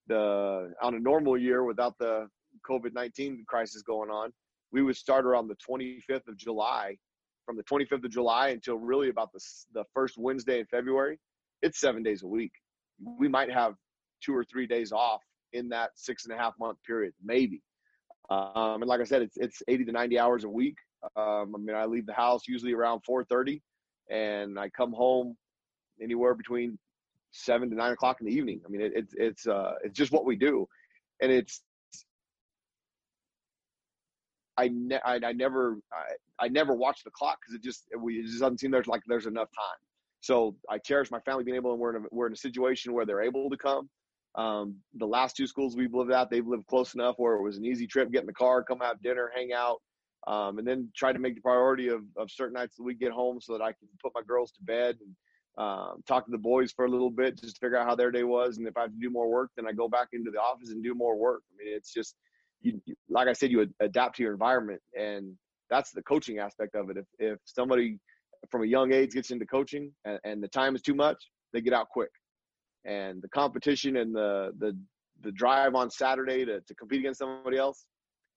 the, 0.08 0.74
on 0.82 0.96
a 0.96 1.00
normal 1.00 1.38
year 1.38 1.64
without 1.64 1.98
the 2.00 2.28
COVID-19 2.68 3.46
crisis 3.46 3.84
going 3.84 4.10
on, 4.10 4.32
we 4.72 4.82
would 4.82 4.96
start 4.96 5.26
around 5.26 5.48
the 5.48 5.58
25th 5.70 6.28
of 6.28 6.38
July 6.38 6.98
from 7.46 7.58
the 7.58 7.64
25th 7.64 8.06
of 8.06 8.10
July 8.10 8.50
until 8.50 8.78
really 8.78 9.10
about 9.10 9.32
the, 9.32 9.40
the 9.74 9.84
first 9.94 10.18
Wednesday 10.18 10.60
in 10.60 10.66
February. 10.66 11.20
It's 11.62 11.80
seven 11.80 12.02
days 12.02 12.24
a 12.24 12.28
week 12.28 12.52
we 13.04 13.28
might 13.28 13.52
have 13.52 13.76
two 14.22 14.36
or 14.36 14.44
three 14.44 14.68
days 14.68 14.92
off 14.92 15.22
in 15.54 15.70
that 15.70 15.92
six 15.96 16.26
and 16.26 16.34
a 16.34 16.38
half 16.38 16.54
month 16.60 16.78
period, 16.86 17.14
maybe. 17.24 17.62
Um, 18.30 18.82
and 18.82 18.86
like 18.86 19.02
I 19.02 19.04
said, 19.04 19.22
it's 19.22 19.38
it's 19.38 19.62
80 19.68 19.86
to 19.86 19.92
90 19.92 20.20
hours 20.20 20.44
a 20.44 20.50
week. 20.50 20.78
Um, 21.16 21.54
I 21.56 21.60
mean, 21.60 21.76
I 21.76 21.86
leave 21.86 22.06
the 22.06 22.14
house 22.14 22.48
usually 22.48 22.74
around 22.74 23.02
4:30, 23.08 23.62
and 24.10 24.60
I 24.60 24.70
come 24.70 24.94
home 24.94 25.38
anywhere 26.02 26.34
between 26.34 26.80
seven 27.32 27.70
to 27.70 27.76
nine 27.76 27.92
o'clock 27.92 28.18
in 28.22 28.28
the 28.28 28.34
evening. 28.34 28.62
I 28.66 28.70
mean, 28.70 28.82
it, 28.82 28.94
it's 28.96 29.14
it's 29.16 29.48
uh, 29.48 29.74
it's 29.84 29.98
just 29.98 30.12
what 30.12 30.26
we 30.26 30.36
do, 30.36 30.68
and 31.22 31.32
it's 31.32 31.62
I, 34.58 34.70
ne- 34.70 35.02
I, 35.04 35.16
I 35.16 35.34
never 35.34 35.80
I, 35.92 36.46
I 36.46 36.48
never 36.48 36.74
watch 36.74 37.04
the 37.04 37.12
clock 37.12 37.40
because 37.42 37.56
it 37.56 37.64
just 37.64 37.86
we 37.98 38.20
it 38.20 38.26
just 38.26 38.40
doesn't 38.40 38.60
seem 38.60 38.72
there's 38.72 38.88
like 38.88 39.04
there's 39.08 39.26
enough 39.26 39.50
time. 39.50 39.80
So 40.26 40.56
I 40.68 40.80
cherish 40.80 41.12
my 41.12 41.20
family 41.20 41.44
being 41.44 41.56
able 41.56 41.74
to 41.74 41.76
we're 41.76 41.96
in 41.96 42.04
a, 42.04 42.08
we're 42.12 42.26
in 42.26 42.34
a 42.34 42.36
situation 42.36 42.94
where 42.94 43.06
they're 43.06 43.22
able 43.22 43.48
to 43.48 43.58
come. 43.58 43.88
Um, 44.34 44.78
the 44.96 45.06
last 45.06 45.36
two 45.36 45.46
schools 45.46 45.78
we've 45.78 45.94
lived 45.94 46.12
at, 46.12 46.32
they've 46.32 46.48
lived 46.48 46.66
close 46.66 46.96
enough 46.96 47.14
where 47.18 47.36
it 47.36 47.44
was 47.44 47.58
an 47.58 47.64
easy 47.64 47.86
trip, 47.86 48.12
get 48.12 48.22
in 48.22 48.26
the 48.26 48.34
car, 48.34 48.64
come 48.64 48.80
have 48.80 49.00
dinner, 49.04 49.30
hang 49.36 49.54
out, 49.54 49.78
um, 50.26 50.58
and 50.58 50.68
then 50.68 50.90
try 50.98 51.14
to 51.14 51.20
make 51.20 51.36
the 51.36 51.42
priority 51.42 51.90
of, 51.90 52.02
of 52.18 52.32
certain 52.32 52.56
nights 52.56 52.76
that 52.76 52.84
we 52.84 52.96
get 52.96 53.12
home 53.12 53.40
so 53.40 53.54
that 53.54 53.62
I 53.62 53.68
can 53.68 53.88
put 54.02 54.14
my 54.16 54.24
girls 54.28 54.52
to 54.54 54.64
bed 54.64 54.98
and 55.00 55.16
um, 55.64 56.02
talk 56.08 56.26
to 56.26 56.32
the 56.32 56.40
boys 56.40 56.72
for 56.72 56.86
a 56.86 56.90
little 56.90 57.12
bit 57.12 57.40
just 57.40 57.58
to 57.58 57.60
figure 57.60 57.78
out 57.78 57.86
how 57.86 57.96
their 57.96 58.10
day 58.10 58.24
was. 58.24 58.58
And 58.58 58.68
if 58.68 58.76
I 58.76 58.82
have 58.82 58.94
to 58.94 59.00
do 59.00 59.12
more 59.12 59.30
work, 59.30 59.52
then 59.56 59.68
I 59.68 59.74
go 59.74 59.88
back 59.88 60.08
into 60.12 60.32
the 60.32 60.40
office 60.40 60.72
and 60.72 60.84
do 60.84 60.96
more 60.96 61.16
work. 61.16 61.44
I 61.52 61.64
mean, 61.64 61.72
it's 61.78 61.94
just, 61.94 62.16
you, 62.62 62.82
like 63.10 63.28
I 63.28 63.34
said, 63.34 63.52
you 63.52 63.68
adapt 63.80 64.16
to 64.16 64.24
your 64.24 64.34
environment, 64.34 64.82
and 65.00 65.34
that's 65.70 65.92
the 65.92 66.02
coaching 66.02 66.40
aspect 66.40 66.74
of 66.74 66.90
it. 66.90 66.98
If 66.98 67.06
if 67.20 67.40
somebody 67.46 68.00
from 68.50 68.64
a 68.64 68.68
young 68.68 68.94
age 68.94 69.12
gets 69.12 69.32
into 69.32 69.46
coaching 69.46 69.92
and, 70.06 70.20
and 70.24 70.44
the 70.44 70.48
time 70.48 70.76
is 70.76 70.82
too 70.82 70.96
much, 70.96 71.18
they 71.54 71.62
get 71.62 71.74
out 71.74 71.90
quick. 71.90 72.12
And 72.86 73.22
the 73.22 73.30
competition 73.30 73.98
and 73.98 74.14
the 74.14 74.52
the 74.60 74.78
the 75.22 75.32
drive 75.32 75.76
on 75.76 75.90
Saturday 75.90 76.46
to, 76.46 76.62
to 76.62 76.76
compete 76.76 77.00
against 77.00 77.20
somebody 77.20 77.58
else, 77.58 77.86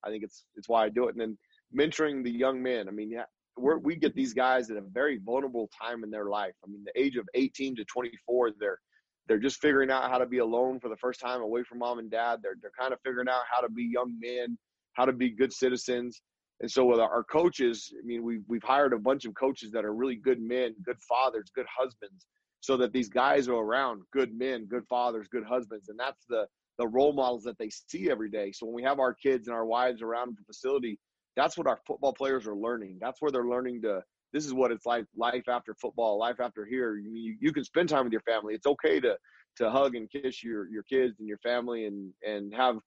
I 0.03 0.09
think 0.09 0.23
it's 0.23 0.45
it's 0.55 0.69
why 0.69 0.85
I 0.85 0.89
do 0.89 1.07
it. 1.07 1.15
And 1.15 1.21
then 1.21 1.37
mentoring 1.75 2.23
the 2.23 2.31
young 2.31 2.61
men. 2.61 2.87
I 2.87 2.91
mean, 2.91 3.11
yeah, 3.11 3.25
we 3.57 3.75
we 3.75 3.95
get 3.95 4.15
these 4.15 4.33
guys 4.33 4.69
at 4.69 4.77
a 4.77 4.81
very 4.81 5.19
vulnerable 5.23 5.69
time 5.79 6.03
in 6.03 6.09
their 6.09 6.25
life. 6.25 6.53
I 6.63 6.67
mean, 6.67 6.83
the 6.83 7.01
age 7.01 7.17
of 7.17 7.27
18 7.35 7.75
to 7.75 7.85
24, 7.85 8.51
they're 8.59 8.79
they're 9.27 9.37
just 9.37 9.61
figuring 9.61 9.91
out 9.91 10.09
how 10.09 10.17
to 10.17 10.25
be 10.25 10.39
alone 10.39 10.79
for 10.79 10.89
the 10.89 10.97
first 10.97 11.19
time 11.19 11.41
away 11.41 11.63
from 11.63 11.79
mom 11.79 11.99
and 11.99 12.09
dad. 12.09 12.39
They're 12.41 12.55
they're 12.61 12.71
kind 12.79 12.93
of 12.93 12.99
figuring 13.05 13.29
out 13.29 13.43
how 13.51 13.61
to 13.61 13.69
be 13.69 13.83
young 13.83 14.17
men, 14.19 14.57
how 14.93 15.05
to 15.05 15.13
be 15.13 15.29
good 15.29 15.53
citizens. 15.53 16.21
And 16.61 16.69
so 16.69 16.85
with 16.85 16.99
our 16.99 17.23
coaches, 17.23 17.93
I 17.97 18.05
mean, 18.05 18.23
we've 18.23 18.43
we've 18.47 18.63
hired 18.63 18.93
a 18.93 18.99
bunch 18.99 19.25
of 19.25 19.33
coaches 19.35 19.71
that 19.71 19.85
are 19.85 19.93
really 19.93 20.15
good 20.15 20.41
men, 20.41 20.75
good 20.83 20.97
fathers, 21.07 21.51
good 21.55 21.67
husbands, 21.73 22.25
so 22.59 22.75
that 22.77 22.91
these 22.91 23.09
guys 23.09 23.47
are 23.47 23.53
around 23.53 24.01
good 24.11 24.37
men, 24.37 24.65
good 24.65 24.85
fathers, 24.89 25.27
good 25.29 25.45
husbands, 25.45 25.89
and 25.89 25.97
that's 25.97 26.25
the 26.27 26.45
the 26.77 26.87
role 26.87 27.13
models 27.13 27.43
that 27.43 27.57
they 27.57 27.69
see 27.69 28.09
every 28.09 28.29
day. 28.29 28.51
So 28.51 28.65
when 28.65 28.75
we 28.75 28.83
have 28.83 28.99
our 28.99 29.13
kids 29.13 29.47
and 29.47 29.55
our 29.55 29.65
wives 29.65 30.01
around 30.01 30.37
the 30.37 30.45
facility, 30.45 30.97
that's 31.35 31.57
what 31.57 31.67
our 31.67 31.79
football 31.85 32.13
players 32.13 32.47
are 32.47 32.55
learning. 32.55 32.97
That's 33.01 33.21
where 33.21 33.31
they're 33.31 33.47
learning 33.47 33.81
to 33.83 34.01
this 34.31 34.45
is 34.45 34.53
what 34.53 34.71
it's 34.71 34.85
like 34.85 35.05
life 35.15 35.47
after 35.49 35.75
football, 35.81 36.19
life 36.19 36.39
after 36.39 36.65
here. 36.65 36.97
You, 36.97 37.35
you 37.39 37.51
can 37.51 37.63
spend 37.63 37.89
time 37.89 38.03
with 38.03 38.13
your 38.13 38.21
family. 38.21 38.53
It's 38.53 38.67
okay 38.67 38.99
to 38.99 39.17
to 39.57 39.69
hug 39.69 39.95
and 39.95 40.09
kiss 40.09 40.43
your 40.43 40.69
your 40.69 40.83
kids 40.83 41.19
and 41.19 41.27
your 41.27 41.39
family 41.39 41.85
and 41.85 42.13
and 42.25 42.53
have 42.53 42.77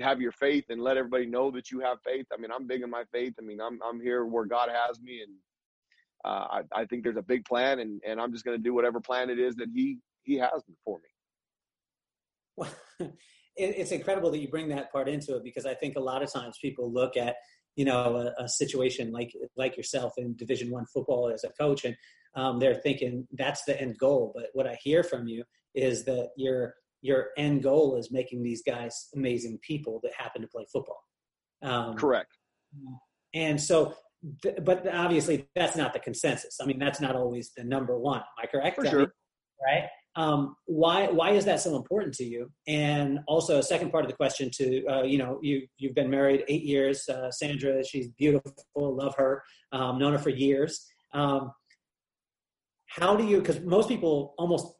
have 0.00 0.20
your 0.20 0.32
faith 0.32 0.64
and 0.68 0.82
let 0.82 0.96
everybody 0.96 1.26
know 1.26 1.50
that 1.50 1.70
you 1.70 1.80
have 1.80 1.98
faith. 2.04 2.26
I 2.32 2.40
mean, 2.40 2.50
I'm 2.50 2.66
big 2.66 2.82
in 2.82 2.90
my 2.90 3.04
faith. 3.12 3.34
I 3.38 3.42
mean, 3.42 3.60
I'm 3.60 3.78
I'm 3.82 4.00
here 4.00 4.24
where 4.24 4.44
God 4.44 4.68
has 4.68 5.00
me, 5.00 5.22
and 5.22 5.32
uh, 6.24 6.60
I 6.74 6.82
I 6.82 6.84
think 6.86 7.04
there's 7.04 7.16
a 7.16 7.22
big 7.22 7.44
plan, 7.44 7.78
and 7.80 8.00
and 8.06 8.20
I'm 8.20 8.32
just 8.32 8.44
going 8.44 8.56
to 8.56 8.62
do 8.62 8.74
whatever 8.74 9.00
plan 9.00 9.30
it 9.30 9.38
is 9.38 9.56
that 9.56 9.68
He 9.74 9.98
He 10.22 10.36
has 10.36 10.62
for 10.84 10.98
me. 10.98 11.08
Well, 12.56 12.74
it's 13.56 13.92
incredible 13.92 14.30
that 14.30 14.38
you 14.38 14.48
bring 14.48 14.68
that 14.68 14.92
part 14.92 15.08
into 15.08 15.36
it 15.36 15.44
because 15.44 15.66
I 15.66 15.74
think 15.74 15.96
a 15.96 16.00
lot 16.00 16.22
of 16.22 16.32
times 16.32 16.58
people 16.60 16.92
look 16.92 17.16
at 17.16 17.36
you 17.76 17.84
know 17.84 18.32
a, 18.38 18.44
a 18.44 18.48
situation 18.48 19.12
like 19.12 19.32
like 19.56 19.76
yourself 19.76 20.14
in 20.16 20.36
Division 20.36 20.70
One 20.70 20.86
football 20.86 21.30
as 21.32 21.44
a 21.44 21.50
coach, 21.60 21.84
and 21.84 21.96
um, 22.34 22.58
they're 22.58 22.74
thinking 22.74 23.26
that's 23.32 23.64
the 23.64 23.80
end 23.80 23.98
goal. 23.98 24.32
But 24.34 24.46
what 24.52 24.66
I 24.66 24.78
hear 24.82 25.02
from 25.02 25.28
you 25.28 25.44
is 25.74 26.04
that 26.04 26.30
your 26.36 26.74
your 27.02 27.28
end 27.36 27.62
goal 27.62 27.96
is 27.96 28.10
making 28.10 28.42
these 28.42 28.62
guys 28.62 29.08
amazing 29.14 29.58
people 29.62 30.00
that 30.02 30.12
happen 30.16 30.42
to 30.42 30.48
play 30.48 30.66
football. 30.72 31.02
Um, 31.62 31.94
Correct. 31.94 32.36
And 33.34 33.60
so, 33.60 33.94
but 34.62 34.86
obviously 34.92 35.48
that's 35.54 35.76
not 35.76 35.92
the 35.92 35.98
consensus. 35.98 36.58
I 36.60 36.66
mean, 36.66 36.78
that's 36.78 37.00
not 37.00 37.16
always 37.16 37.52
the 37.56 37.64
number 37.64 37.98
one. 37.98 38.18
Am 38.18 38.24
I 38.42 38.46
correct? 38.46 38.76
For 38.76 38.86
sure. 38.86 39.12
right. 39.64 39.88
Um, 40.16 40.56
why 40.66 41.06
why 41.06 41.30
is 41.30 41.44
that 41.44 41.60
so 41.60 41.76
important 41.76 42.14
to 42.14 42.24
you? 42.24 42.50
And 42.66 43.20
also 43.28 43.58
a 43.58 43.62
second 43.62 43.90
part 43.90 44.04
of 44.04 44.10
the 44.10 44.16
question 44.16 44.50
to 44.54 44.86
uh, 44.86 45.02
you 45.02 45.18
know 45.18 45.38
you 45.40 45.66
you've 45.78 45.94
been 45.94 46.10
married 46.10 46.44
eight 46.48 46.64
years. 46.64 47.08
Uh, 47.08 47.30
Sandra, 47.30 47.84
she's 47.84 48.08
beautiful, 48.18 48.52
love 48.76 49.14
her, 49.16 49.42
um, 49.72 49.98
known 49.98 50.12
her 50.12 50.18
for 50.18 50.30
years. 50.30 50.84
Um, 51.14 51.52
how 52.86 53.14
do 53.14 53.24
you? 53.24 53.38
Because 53.38 53.60
most 53.60 53.88
people 53.88 54.34
almost 54.36 54.74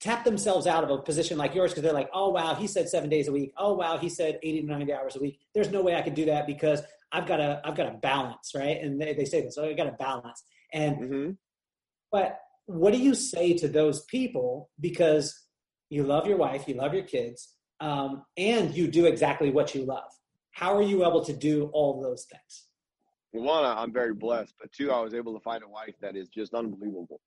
tap 0.00 0.24
themselves 0.24 0.66
out 0.66 0.84
of 0.84 0.90
a 0.90 0.98
position 0.98 1.38
like 1.38 1.54
yours 1.54 1.70
because 1.70 1.82
they're 1.82 1.92
like, 1.92 2.10
oh 2.12 2.30
wow, 2.30 2.54
he 2.54 2.66
said 2.66 2.88
seven 2.88 3.08
days 3.08 3.28
a 3.28 3.32
week. 3.32 3.52
Oh 3.56 3.74
wow, 3.74 3.98
he 3.98 4.08
said 4.08 4.38
eighty 4.42 4.60
to 4.60 4.66
ninety 4.66 4.92
hours 4.92 5.16
a 5.16 5.20
week. 5.20 5.40
There's 5.54 5.70
no 5.70 5.82
way 5.82 5.94
I 5.94 6.02
could 6.02 6.14
do 6.14 6.26
that 6.26 6.46
because 6.46 6.82
I've 7.12 7.26
got 7.26 7.40
a 7.40 7.60
I've 7.64 7.76
got 7.76 7.86
a 7.86 7.96
balance, 7.96 8.52
right? 8.54 8.78
And 8.80 9.00
they, 9.00 9.14
they 9.14 9.24
say 9.24 9.42
this, 9.42 9.56
oh, 9.58 9.68
I 9.68 9.72
got 9.72 9.86
a 9.86 9.92
balance. 9.92 10.42
And 10.72 10.96
mm-hmm. 10.96 11.30
but 12.12 12.38
what 12.66 12.92
do 12.92 12.98
you 12.98 13.14
say 13.14 13.56
to 13.58 13.68
those 13.68 14.04
people 14.04 14.70
because 14.80 15.46
you 15.88 16.02
love 16.02 16.26
your 16.26 16.36
wife, 16.36 16.66
you 16.66 16.74
love 16.74 16.92
your 16.94 17.04
kids, 17.04 17.54
um, 17.80 18.24
and 18.36 18.74
you 18.74 18.88
do 18.88 19.06
exactly 19.06 19.50
what 19.50 19.74
you 19.74 19.84
love? 19.84 20.10
How 20.50 20.76
are 20.76 20.82
you 20.82 21.06
able 21.06 21.24
to 21.24 21.32
do 21.32 21.70
all 21.72 22.02
those 22.02 22.24
things? 22.24 22.64
One, 23.32 23.64
I'm 23.64 23.92
very 23.92 24.14
blessed, 24.14 24.54
but 24.58 24.72
two, 24.72 24.90
I 24.90 25.00
was 25.00 25.14
able 25.14 25.34
to 25.34 25.40
find 25.40 25.62
a 25.62 25.68
wife 25.68 25.94
that 26.00 26.16
is 26.16 26.28
just 26.28 26.54
unbelievable. 26.54 27.20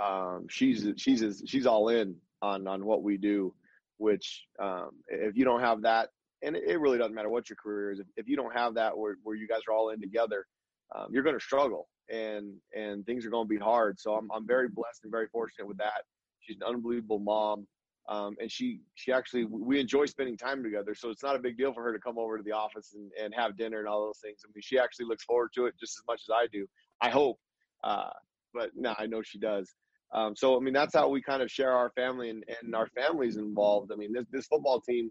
Um, 0.00 0.46
she's 0.48 0.86
she's 0.96 1.42
she's 1.46 1.66
all 1.66 1.88
in 1.88 2.16
on 2.42 2.66
on 2.66 2.84
what 2.84 3.02
we 3.02 3.16
do, 3.16 3.54
which 3.96 4.44
um, 4.60 4.90
if 5.08 5.36
you 5.36 5.44
don't 5.44 5.60
have 5.60 5.82
that, 5.82 6.10
and 6.42 6.56
it 6.56 6.80
really 6.80 6.98
doesn't 6.98 7.14
matter 7.14 7.28
what 7.28 7.50
your 7.50 7.56
career 7.56 7.92
is, 7.92 8.00
if, 8.00 8.06
if 8.16 8.28
you 8.28 8.36
don't 8.36 8.54
have 8.54 8.74
that 8.74 8.96
where 8.96 9.16
where 9.22 9.36
you 9.36 9.48
guys 9.48 9.60
are 9.68 9.74
all 9.74 9.90
in 9.90 10.00
together, 10.00 10.46
um, 10.94 11.08
you're 11.10 11.24
going 11.24 11.38
to 11.38 11.44
struggle 11.44 11.88
and 12.10 12.54
and 12.74 13.04
things 13.06 13.26
are 13.26 13.30
going 13.30 13.46
to 13.46 13.48
be 13.48 13.58
hard. 13.58 13.98
So 14.00 14.14
I'm 14.14 14.30
I'm 14.32 14.46
very 14.46 14.68
blessed 14.68 15.00
and 15.04 15.10
very 15.10 15.28
fortunate 15.28 15.66
with 15.66 15.78
that. 15.78 16.04
She's 16.40 16.56
an 16.56 16.62
unbelievable 16.62 17.18
mom, 17.18 17.66
um, 18.08 18.36
and 18.40 18.50
she 18.50 18.80
she 18.94 19.12
actually 19.12 19.44
we 19.44 19.80
enjoy 19.80 20.06
spending 20.06 20.36
time 20.36 20.62
together. 20.62 20.94
So 20.94 21.10
it's 21.10 21.22
not 21.22 21.36
a 21.36 21.38
big 21.38 21.58
deal 21.58 21.72
for 21.72 21.82
her 21.82 21.92
to 21.92 21.98
come 21.98 22.18
over 22.18 22.36
to 22.36 22.42
the 22.42 22.52
office 22.52 22.94
and, 22.94 23.10
and 23.20 23.34
have 23.34 23.56
dinner 23.56 23.78
and 23.78 23.88
all 23.88 24.04
those 24.06 24.20
things. 24.22 24.40
I 24.44 24.48
mean, 24.54 24.62
she 24.62 24.78
actually 24.78 25.06
looks 25.06 25.24
forward 25.24 25.50
to 25.54 25.66
it 25.66 25.74
just 25.78 25.98
as 25.98 26.04
much 26.06 26.22
as 26.22 26.30
I 26.32 26.46
do. 26.52 26.66
I 27.00 27.10
hope, 27.10 27.38
uh, 27.84 28.10
but 28.54 28.70
no, 28.74 28.94
I 28.98 29.06
know 29.06 29.22
she 29.22 29.38
does. 29.38 29.74
Um, 30.12 30.34
so 30.36 30.56
I 30.56 30.60
mean, 30.60 30.74
that's 30.74 30.94
how 30.94 31.08
we 31.08 31.22
kind 31.22 31.42
of 31.42 31.50
share 31.50 31.72
our 31.72 31.90
family 31.90 32.30
and, 32.30 32.44
and 32.62 32.74
our 32.74 32.88
families 32.88 33.36
involved. 33.36 33.92
I 33.92 33.96
mean, 33.96 34.12
this 34.12 34.26
this 34.30 34.46
football 34.46 34.80
team, 34.80 35.10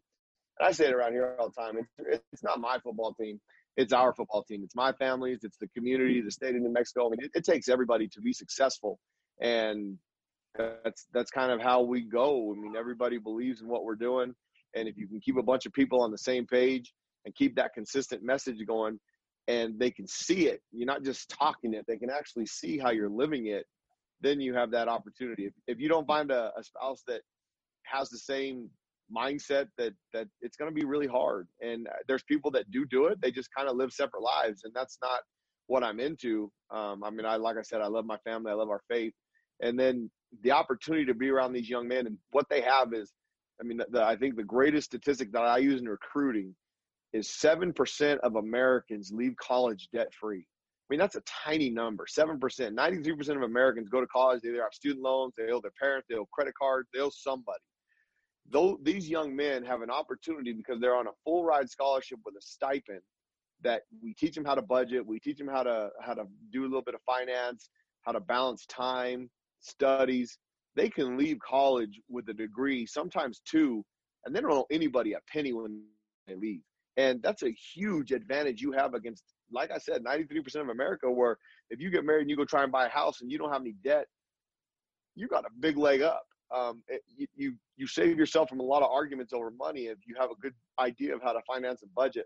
and 0.59 0.67
I 0.67 0.71
say 0.71 0.87
it 0.87 0.93
around 0.93 1.13
here 1.13 1.35
all 1.39 1.49
the 1.49 1.61
time. 1.61 1.77
It's 1.99 2.23
it's 2.33 2.43
not 2.43 2.59
my 2.59 2.79
football 2.79 3.13
team 3.13 3.39
it's 3.77 3.93
our 3.93 4.13
football 4.13 4.43
team. 4.43 4.61
It's 4.63 4.75
my 4.75 4.91
family's. 4.93 5.43
It's 5.43 5.57
the 5.57 5.67
community, 5.67 6.19
the 6.21 6.31
state 6.31 6.55
of 6.55 6.61
New 6.61 6.73
Mexico. 6.73 7.07
I 7.07 7.09
mean, 7.11 7.19
it, 7.21 7.31
it 7.35 7.45
takes 7.45 7.69
everybody 7.69 8.07
to 8.09 8.21
be 8.21 8.33
successful, 8.33 8.99
and 9.39 9.97
that's 10.57 11.05
that's 11.13 11.29
kind 11.29 11.51
of 11.51 11.61
how 11.61 11.83
we 11.83 12.01
go. 12.01 12.51
I 12.51 12.59
mean, 12.59 12.75
everybody 12.75 13.19
believes 13.19 13.61
in 13.61 13.67
what 13.67 13.85
we're 13.85 13.95
doing, 13.95 14.33
and 14.75 14.87
if 14.87 14.97
you 14.97 15.07
can 15.07 15.21
keep 15.21 15.37
a 15.37 15.43
bunch 15.43 15.67
of 15.67 15.73
people 15.73 16.01
on 16.01 16.11
the 16.11 16.17
same 16.17 16.47
page 16.47 16.91
and 17.23 17.35
keep 17.35 17.55
that 17.55 17.75
consistent 17.75 18.23
message 18.23 18.57
going, 18.67 18.99
and 19.47 19.79
they 19.79 19.91
can 19.91 20.07
see 20.07 20.47
it, 20.47 20.61
you're 20.71 20.87
not 20.87 21.03
just 21.03 21.29
talking 21.29 21.75
it; 21.75 21.85
they 21.87 21.97
can 21.97 22.09
actually 22.09 22.47
see 22.47 22.79
how 22.79 22.89
you're 22.89 23.11
living 23.11 23.45
it. 23.45 23.67
Then 24.21 24.41
you 24.41 24.53
have 24.55 24.71
that 24.71 24.87
opportunity. 24.87 25.45
If, 25.45 25.53
if 25.67 25.79
you 25.79 25.87
don't 25.87 26.07
find 26.07 26.31
a, 26.31 26.51
a 26.57 26.63
spouse 26.63 27.03
that 27.07 27.21
has 27.85 28.09
the 28.09 28.17
same 28.17 28.69
mindset 29.15 29.67
that 29.77 29.93
that 30.13 30.27
it's 30.41 30.57
going 30.57 30.69
to 30.69 30.75
be 30.75 30.85
really 30.85 31.07
hard. 31.07 31.47
And 31.61 31.87
uh, 31.87 31.91
there's 32.07 32.23
people 32.23 32.51
that 32.51 32.69
do 32.71 32.85
do 32.85 33.05
it 33.05 33.19
they 33.21 33.31
just 33.31 33.49
kind 33.55 33.69
of 33.69 33.77
live 33.77 33.91
separate 33.91 34.21
lives 34.21 34.61
and 34.63 34.73
that's 34.73 34.97
not 35.01 35.19
what 35.67 35.83
i'm 35.83 35.99
into. 35.99 36.51
Um, 36.71 37.03
i 37.03 37.09
mean 37.09 37.25
i 37.25 37.35
like 37.35 37.57
i 37.57 37.61
said 37.61 37.81
i 37.81 37.87
love 37.87 38.05
my 38.05 38.17
family 38.25 38.51
i 38.51 38.55
love 38.55 38.69
our 38.69 38.81
faith. 38.89 39.13
And 39.61 39.79
then 39.79 40.09
the 40.43 40.51
opportunity 40.51 41.05
to 41.05 41.13
be 41.13 41.29
around 41.29 41.53
these 41.53 41.69
young 41.69 41.87
men 41.87 42.05
and 42.05 42.17
what 42.31 42.47
they 42.49 42.61
have 42.61 42.93
is 42.93 43.13
i 43.61 43.63
mean 43.63 43.77
the, 43.77 43.85
the, 43.91 44.03
i 44.03 44.15
think 44.15 44.35
the 44.35 44.43
greatest 44.43 44.87
statistic 44.87 45.31
that 45.31 45.43
i 45.43 45.57
use 45.57 45.79
in 45.79 45.87
recruiting 45.87 46.53
is 47.13 47.29
7% 47.29 48.17
of 48.19 48.35
americans 48.35 49.11
leave 49.13 49.33
college 49.37 49.87
debt 49.93 50.09
free 50.19 50.45
mean, 50.89 50.99
that's 50.99 51.15
a 51.15 51.23
tiny 51.45 51.69
number. 51.69 52.05
7%. 52.05 52.39
93% 52.39 53.35
of 53.35 53.41
Americans 53.41 53.89
go 53.89 53.99
to 53.99 54.07
college. 54.07 54.41
They 54.41 54.49
either 54.49 54.61
have 54.61 54.73
student 54.73 55.03
loans, 55.03 55.33
they 55.37 55.51
owe 55.51 55.61
their 55.61 55.71
parents, 55.81 56.07
they 56.09 56.15
owe 56.15 56.27
credit 56.31 56.53
cards, 56.57 56.87
they 56.93 57.01
owe 57.01 57.09
somebody 57.09 57.59
though 58.49 58.79
these 58.83 59.09
young 59.09 59.35
men 59.35 59.63
have 59.63 59.81
an 59.81 59.89
opportunity 59.89 60.53
because 60.53 60.79
they're 60.79 60.95
on 60.95 61.07
a 61.07 61.11
full 61.23 61.43
ride 61.43 61.69
scholarship 61.69 62.19
with 62.25 62.35
a 62.35 62.41
stipend 62.41 63.01
that 63.61 63.81
we 64.01 64.13
teach 64.13 64.35
them 64.35 64.45
how 64.45 64.55
to 64.55 64.61
budget 64.61 65.05
we 65.05 65.19
teach 65.19 65.37
them 65.37 65.47
how 65.47 65.63
to 65.63 65.89
how 66.01 66.13
to 66.13 66.23
do 66.51 66.61
a 66.61 66.63
little 66.63 66.81
bit 66.81 66.95
of 66.95 67.01
finance 67.05 67.69
how 68.03 68.11
to 68.11 68.19
balance 68.19 68.65
time 68.67 69.29
studies 69.59 70.37
they 70.75 70.89
can 70.89 71.17
leave 71.17 71.37
college 71.39 71.99
with 72.09 72.27
a 72.29 72.33
degree 72.33 72.85
sometimes 72.85 73.41
two 73.45 73.83
and 74.25 74.35
they 74.35 74.39
don't 74.39 74.51
owe 74.51 74.65
anybody 74.71 75.13
a 75.13 75.19
penny 75.31 75.53
when 75.53 75.83
they 76.27 76.35
leave 76.35 76.61
and 76.97 77.21
that's 77.21 77.43
a 77.43 77.51
huge 77.51 78.11
advantage 78.11 78.61
you 78.61 78.71
have 78.71 78.93
against 78.93 79.23
like 79.51 79.71
I 79.71 79.77
said, 79.77 80.03
93% 80.03 80.55
of 80.61 80.69
America, 80.69 81.09
where 81.09 81.37
if 81.69 81.79
you 81.79 81.89
get 81.89 82.05
married 82.05 82.21
and 82.21 82.29
you 82.29 82.35
go 82.35 82.45
try 82.45 82.63
and 82.63 82.71
buy 82.71 82.85
a 82.85 82.89
house 82.89 83.21
and 83.21 83.31
you 83.31 83.37
don't 83.37 83.51
have 83.51 83.61
any 83.61 83.75
debt, 83.83 84.07
you 85.15 85.27
got 85.27 85.45
a 85.45 85.49
big 85.59 85.77
leg 85.77 86.01
up. 86.01 86.23
Um, 86.55 86.81
it, 86.87 87.01
you, 87.35 87.53
you 87.75 87.87
save 87.87 88.17
yourself 88.17 88.49
from 88.49 88.59
a 88.59 88.63
lot 88.63 88.83
of 88.83 88.89
arguments 88.91 89.33
over 89.33 89.51
money 89.51 89.87
if 89.87 89.97
you 90.07 90.15
have 90.19 90.31
a 90.31 90.35
good 90.41 90.53
idea 90.79 91.13
of 91.13 91.21
how 91.21 91.33
to 91.33 91.41
finance 91.45 91.81
a 91.83 91.87
budget. 91.95 92.25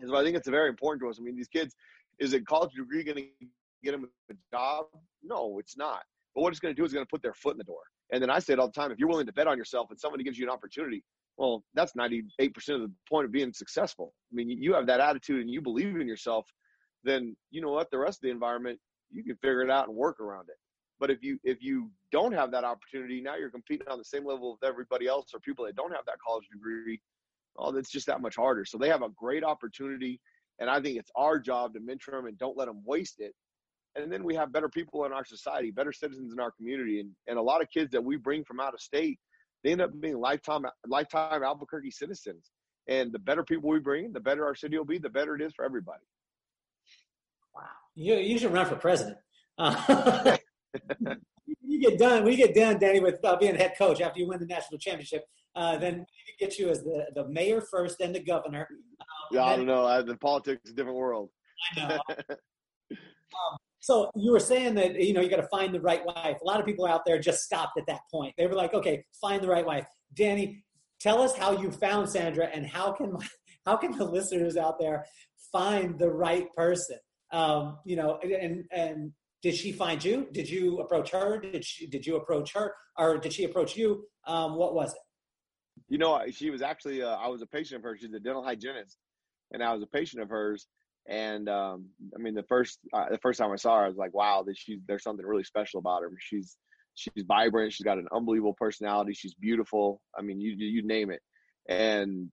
And 0.00 0.10
so 0.10 0.16
I 0.16 0.24
think 0.24 0.36
it's 0.36 0.48
very 0.48 0.68
important 0.68 1.02
to 1.02 1.08
us. 1.08 1.18
I 1.18 1.22
mean, 1.22 1.36
these 1.36 1.48
kids, 1.48 1.74
is 2.18 2.34
a 2.34 2.40
college 2.40 2.72
degree 2.74 3.02
going 3.02 3.16
to 3.16 3.46
get 3.82 3.92
them 3.92 4.08
a 4.30 4.34
job? 4.52 4.86
No, 5.22 5.58
it's 5.58 5.76
not. 5.76 6.02
But 6.34 6.42
what 6.42 6.50
it's 6.50 6.60
going 6.60 6.74
to 6.74 6.80
do 6.80 6.84
is 6.84 6.92
going 6.92 7.04
to 7.04 7.10
put 7.10 7.22
their 7.22 7.34
foot 7.34 7.52
in 7.52 7.58
the 7.58 7.64
door. 7.64 7.82
And 8.12 8.22
then 8.22 8.30
I 8.30 8.38
say 8.38 8.52
it 8.52 8.58
all 8.58 8.66
the 8.66 8.72
time: 8.72 8.92
if 8.92 8.98
you're 8.98 9.08
willing 9.08 9.26
to 9.26 9.32
bet 9.32 9.46
on 9.46 9.56
yourself 9.56 9.88
and 9.90 9.98
somebody 9.98 10.24
gives 10.24 10.38
you 10.38 10.44
an 10.44 10.50
opportunity, 10.50 11.02
well, 11.36 11.64
that's 11.74 11.94
98% 11.94 12.28
of 12.68 12.80
the 12.82 12.92
point 13.08 13.24
of 13.24 13.32
being 13.32 13.52
successful. 13.52 14.12
I 14.32 14.36
mean, 14.36 14.50
you 14.50 14.74
have 14.74 14.86
that 14.86 15.00
attitude 15.00 15.40
and 15.40 15.50
you 15.50 15.60
believe 15.60 15.96
in 15.96 16.06
yourself, 16.06 16.46
then 17.04 17.36
you 17.50 17.60
know 17.60 17.70
what? 17.70 17.90
The 17.90 17.98
rest 17.98 18.18
of 18.18 18.22
the 18.22 18.30
environment, 18.30 18.78
you 19.10 19.24
can 19.24 19.36
figure 19.36 19.62
it 19.62 19.70
out 19.70 19.88
and 19.88 19.96
work 19.96 20.20
around 20.20 20.48
it. 20.48 20.56
But 21.00 21.10
if 21.10 21.22
you 21.22 21.38
if 21.42 21.60
you 21.60 21.90
don't 22.12 22.32
have 22.32 22.52
that 22.52 22.64
opportunity, 22.64 23.20
now 23.20 23.34
you're 23.34 23.50
competing 23.50 23.88
on 23.88 23.98
the 23.98 24.04
same 24.04 24.24
level 24.24 24.52
with 24.52 24.68
everybody 24.68 25.08
else 25.08 25.30
or 25.34 25.40
people 25.40 25.64
that 25.64 25.74
don't 25.74 25.90
have 25.90 26.04
that 26.06 26.18
college 26.24 26.44
degree. 26.52 27.00
Oh, 27.58 27.72
that's 27.72 27.90
just 27.90 28.06
that 28.06 28.20
much 28.20 28.36
harder. 28.36 28.64
So 28.64 28.78
they 28.78 28.88
have 28.88 29.02
a 29.02 29.08
great 29.08 29.42
opportunity, 29.42 30.20
and 30.60 30.70
I 30.70 30.80
think 30.80 30.96
it's 30.98 31.10
our 31.16 31.38
job 31.38 31.74
to 31.74 31.80
mentor 31.80 32.12
them 32.12 32.26
and 32.26 32.38
don't 32.38 32.56
let 32.56 32.66
them 32.66 32.82
waste 32.84 33.16
it. 33.18 33.34
And 33.96 34.12
then 34.12 34.22
we 34.22 34.34
have 34.36 34.52
better 34.52 34.68
people 34.68 35.04
in 35.04 35.12
our 35.12 35.24
society, 35.24 35.70
better 35.70 35.92
citizens 35.92 36.32
in 36.32 36.40
our 36.40 36.52
community, 36.52 37.00
and 37.00 37.10
and 37.26 37.36
a 37.36 37.42
lot 37.42 37.62
of 37.62 37.70
kids 37.70 37.90
that 37.90 38.04
we 38.04 38.16
bring 38.16 38.44
from 38.44 38.60
out 38.60 38.74
of 38.74 38.80
state, 38.80 39.18
they 39.62 39.72
end 39.72 39.80
up 39.80 39.98
being 40.00 40.18
lifetime 40.18 40.64
lifetime 40.86 41.42
Albuquerque 41.42 41.90
citizens. 41.90 42.50
And 42.88 43.12
the 43.12 43.18
better 43.18 43.44
people 43.44 43.70
we 43.70 43.78
bring, 43.78 44.12
the 44.12 44.20
better 44.20 44.44
our 44.44 44.56
city 44.56 44.76
will 44.76 44.84
be, 44.84 44.98
the 44.98 45.08
better 45.08 45.36
it 45.36 45.42
is 45.42 45.52
for 45.54 45.64
everybody. 45.64 46.02
Wow, 47.54 47.62
you 47.94 48.16
you 48.16 48.38
should 48.38 48.52
run 48.52 48.66
for 48.66 48.76
president. 48.76 49.18
Uh, 49.58 50.36
you 51.62 51.80
get 51.80 51.98
done 51.98 52.26
you 52.26 52.36
get 52.36 52.54
done, 52.54 52.78
Danny, 52.78 53.00
with 53.00 53.24
uh, 53.24 53.36
being 53.36 53.54
head 53.54 53.74
coach 53.78 54.00
after 54.00 54.18
you 54.18 54.28
win 54.28 54.40
the 54.40 54.46
national 54.46 54.78
championship. 54.78 55.24
Uh, 55.54 55.76
then 55.76 55.98
we 55.98 56.46
get 56.46 56.58
you 56.58 56.70
as 56.70 56.82
the, 56.82 57.06
the 57.14 57.28
mayor 57.28 57.60
first, 57.60 57.98
then 57.98 58.12
the 58.12 58.22
governor. 58.22 58.66
Um, 59.00 59.06
yeah, 59.32 59.44
I 59.44 59.56
don't 59.56 59.66
know. 59.66 59.84
I, 59.84 60.00
the 60.00 60.16
politics 60.16 60.62
is 60.64 60.72
a 60.72 60.74
different 60.74 60.96
world. 60.96 61.28
I 61.76 61.88
know. 61.88 61.98
um, 62.90 63.58
so 63.82 64.12
you 64.14 64.30
were 64.30 64.40
saying 64.40 64.74
that 64.76 64.94
you 64.94 65.12
know 65.12 65.20
you 65.20 65.28
got 65.28 65.36
to 65.36 65.48
find 65.48 65.74
the 65.74 65.80
right 65.80 66.06
wife. 66.06 66.38
A 66.40 66.44
lot 66.44 66.60
of 66.60 66.64
people 66.66 66.86
out 66.86 67.04
there 67.04 67.18
just 67.18 67.40
stopped 67.40 67.76
at 67.76 67.84
that 67.88 68.02
point. 68.10 68.32
They 68.38 68.46
were 68.46 68.54
like, 68.54 68.72
okay, 68.74 69.04
find 69.20 69.42
the 69.42 69.48
right 69.48 69.66
wife. 69.66 69.84
Danny, 70.14 70.64
tell 71.00 71.20
us 71.20 71.36
how 71.36 71.60
you 71.60 71.72
found 71.72 72.08
Sandra, 72.08 72.46
and 72.46 72.64
how 72.64 72.92
can 72.92 73.16
how 73.66 73.76
can 73.76 73.98
the 73.98 74.04
listeners 74.04 74.56
out 74.56 74.78
there 74.78 75.04
find 75.50 75.98
the 75.98 76.08
right 76.08 76.46
person? 76.56 76.98
Um, 77.32 77.78
you 77.84 77.96
know, 77.96 78.20
and 78.22 78.64
and 78.70 79.12
did 79.42 79.56
she 79.56 79.72
find 79.72 80.02
you? 80.02 80.28
Did 80.30 80.48
you 80.48 80.78
approach 80.78 81.10
her? 81.10 81.40
Did 81.40 81.64
she? 81.64 81.88
Did 81.88 82.06
you 82.06 82.16
approach 82.16 82.52
her, 82.54 82.72
or 82.96 83.18
did 83.18 83.32
she 83.32 83.42
approach 83.42 83.76
you? 83.76 84.04
Um, 84.28 84.54
what 84.54 84.76
was 84.76 84.92
it? 84.92 85.00
You 85.88 85.98
know, 85.98 86.22
she 86.30 86.50
was 86.50 86.62
actually. 86.62 87.02
Uh, 87.02 87.16
I 87.16 87.26
was 87.26 87.42
a 87.42 87.46
patient 87.46 87.78
of 87.78 87.82
hers. 87.82 87.98
She's 88.00 88.14
a 88.14 88.20
dental 88.20 88.44
hygienist, 88.44 88.96
and 89.50 89.60
I 89.60 89.72
was 89.72 89.82
a 89.82 89.88
patient 89.88 90.22
of 90.22 90.28
hers. 90.28 90.68
And 91.08 91.48
um, 91.48 91.86
I 92.14 92.18
mean, 92.18 92.34
the 92.34 92.44
first 92.44 92.78
uh, 92.92 93.06
the 93.10 93.18
first 93.18 93.38
time 93.38 93.50
I 93.50 93.56
saw 93.56 93.78
her, 93.78 93.84
I 93.84 93.88
was 93.88 93.96
like, 93.96 94.14
"Wow, 94.14 94.44
that 94.46 94.56
she's 94.56 94.78
there's 94.86 95.02
something 95.02 95.26
really 95.26 95.44
special 95.44 95.80
about 95.80 96.02
her. 96.02 96.10
She's 96.20 96.56
she's 96.94 97.24
vibrant. 97.26 97.72
She's 97.72 97.84
got 97.84 97.98
an 97.98 98.06
unbelievable 98.14 98.54
personality. 98.54 99.12
She's 99.12 99.34
beautiful. 99.34 100.00
I 100.16 100.22
mean, 100.22 100.40
you 100.40 100.54
you 100.56 100.82
name 100.86 101.10
it." 101.10 101.20
And 101.68 102.30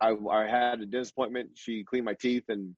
I 0.00 0.14
I 0.30 0.46
had 0.46 0.80
a 0.80 0.86
dentist 0.86 1.12
appointment. 1.12 1.50
She 1.54 1.84
cleaned 1.84 2.04
my 2.04 2.14
teeth 2.14 2.44
and 2.48 2.74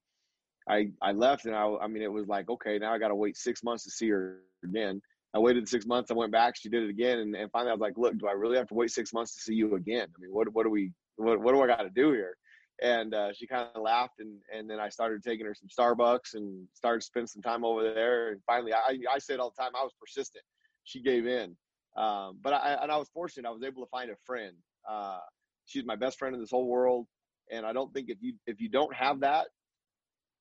I 0.68 0.90
I 1.00 1.12
left 1.12 1.44
and 1.44 1.54
I 1.54 1.66
I 1.82 1.86
mean 1.86 2.02
it 2.02 2.12
was 2.12 2.26
like 2.26 2.48
okay 2.48 2.78
now 2.78 2.92
I 2.92 2.98
got 2.98 3.08
to 3.08 3.14
wait 3.14 3.36
six 3.36 3.62
months 3.62 3.84
to 3.84 3.90
see 3.90 4.08
her 4.10 4.38
again. 4.64 5.00
I 5.34 5.38
waited 5.38 5.68
six 5.68 5.86
months. 5.86 6.10
I 6.10 6.14
went 6.14 6.30
back. 6.30 6.56
She 6.56 6.68
did 6.68 6.82
it 6.82 6.90
again, 6.90 7.20
and, 7.20 7.34
and 7.34 7.50
finally 7.50 7.70
I 7.70 7.74
was 7.74 7.80
like, 7.80 7.96
look, 7.96 8.18
do 8.18 8.28
I 8.28 8.32
really 8.32 8.58
have 8.58 8.68
to 8.68 8.74
wait 8.74 8.90
six 8.90 9.14
months 9.14 9.34
to 9.34 9.40
see 9.40 9.54
you 9.54 9.74
again? 9.76 10.06
I 10.14 10.20
mean, 10.20 10.30
what 10.30 10.52
what 10.52 10.64
do 10.64 10.70
we 10.70 10.92
what 11.16 11.40
what 11.40 11.52
do 11.52 11.62
I 11.62 11.66
got 11.66 11.82
to 11.82 11.90
do 11.90 12.12
here? 12.12 12.36
And 12.82 13.14
uh, 13.14 13.32
she 13.32 13.46
kind 13.46 13.68
of 13.74 13.82
laughed, 13.82 14.18
and 14.18 14.38
and 14.52 14.68
then 14.68 14.80
I 14.80 14.88
started 14.88 15.22
taking 15.22 15.46
her 15.46 15.54
some 15.54 15.68
Starbucks 15.68 16.34
and 16.34 16.66
started 16.74 17.02
spending 17.02 17.28
some 17.28 17.42
time 17.42 17.64
over 17.64 17.94
there. 17.94 18.30
And 18.32 18.40
finally, 18.44 18.72
I 18.72 18.98
I 19.10 19.18
say 19.18 19.34
it 19.34 19.40
all 19.40 19.52
the 19.56 19.62
time. 19.62 19.72
I 19.78 19.84
was 19.84 19.92
persistent. 20.00 20.44
She 20.82 21.00
gave 21.00 21.26
in, 21.26 21.56
um, 21.96 22.38
but 22.42 22.52
I 22.52 22.78
and 22.82 22.90
I 22.90 22.96
was 22.96 23.08
fortunate. 23.14 23.48
I 23.48 23.52
was 23.52 23.62
able 23.62 23.84
to 23.84 23.90
find 23.90 24.10
a 24.10 24.16
friend. 24.26 24.54
Uh, 24.88 25.20
she's 25.66 25.84
my 25.84 25.94
best 25.94 26.18
friend 26.18 26.34
in 26.34 26.40
this 26.40 26.50
whole 26.50 26.66
world, 26.66 27.06
and 27.52 27.64
I 27.64 27.72
don't 27.72 27.92
think 27.94 28.08
if 28.08 28.18
you 28.20 28.34
if 28.48 28.60
you 28.60 28.68
don't 28.68 28.92
have 28.94 29.20
that, 29.20 29.46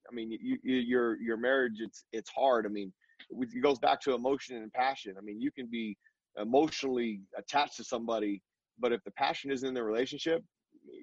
I 0.10 0.15
mean, 0.15 0.32
you, 0.32 0.58
you, 0.63 0.77
your 0.77 1.21
your 1.21 1.38
marriage 1.38 1.75
it's 1.80 2.06
it's 2.12 2.30
hard. 2.30 2.65
I 2.65 2.69
mean, 2.69 2.91
it 3.30 3.62
goes 3.62 3.80
back 3.80 4.01
to 4.01 4.15
emotion 4.15 4.58
and 4.58 4.73
passion. 4.73 5.15
I 5.17 5.21
mean, 5.21 5.39
you 5.39 5.51
can 5.51 5.67
be 5.67 5.97
emotionally 6.38 7.21
attached 7.38 7.77
to 7.77 7.84
somebody, 7.84 8.41
but 8.80 8.91
if 8.91 9.04
the 9.04 9.12
passion 9.12 9.51
isn't 9.51 9.67
in 9.67 9.73
the 9.73 9.84
relationship, 9.84 10.43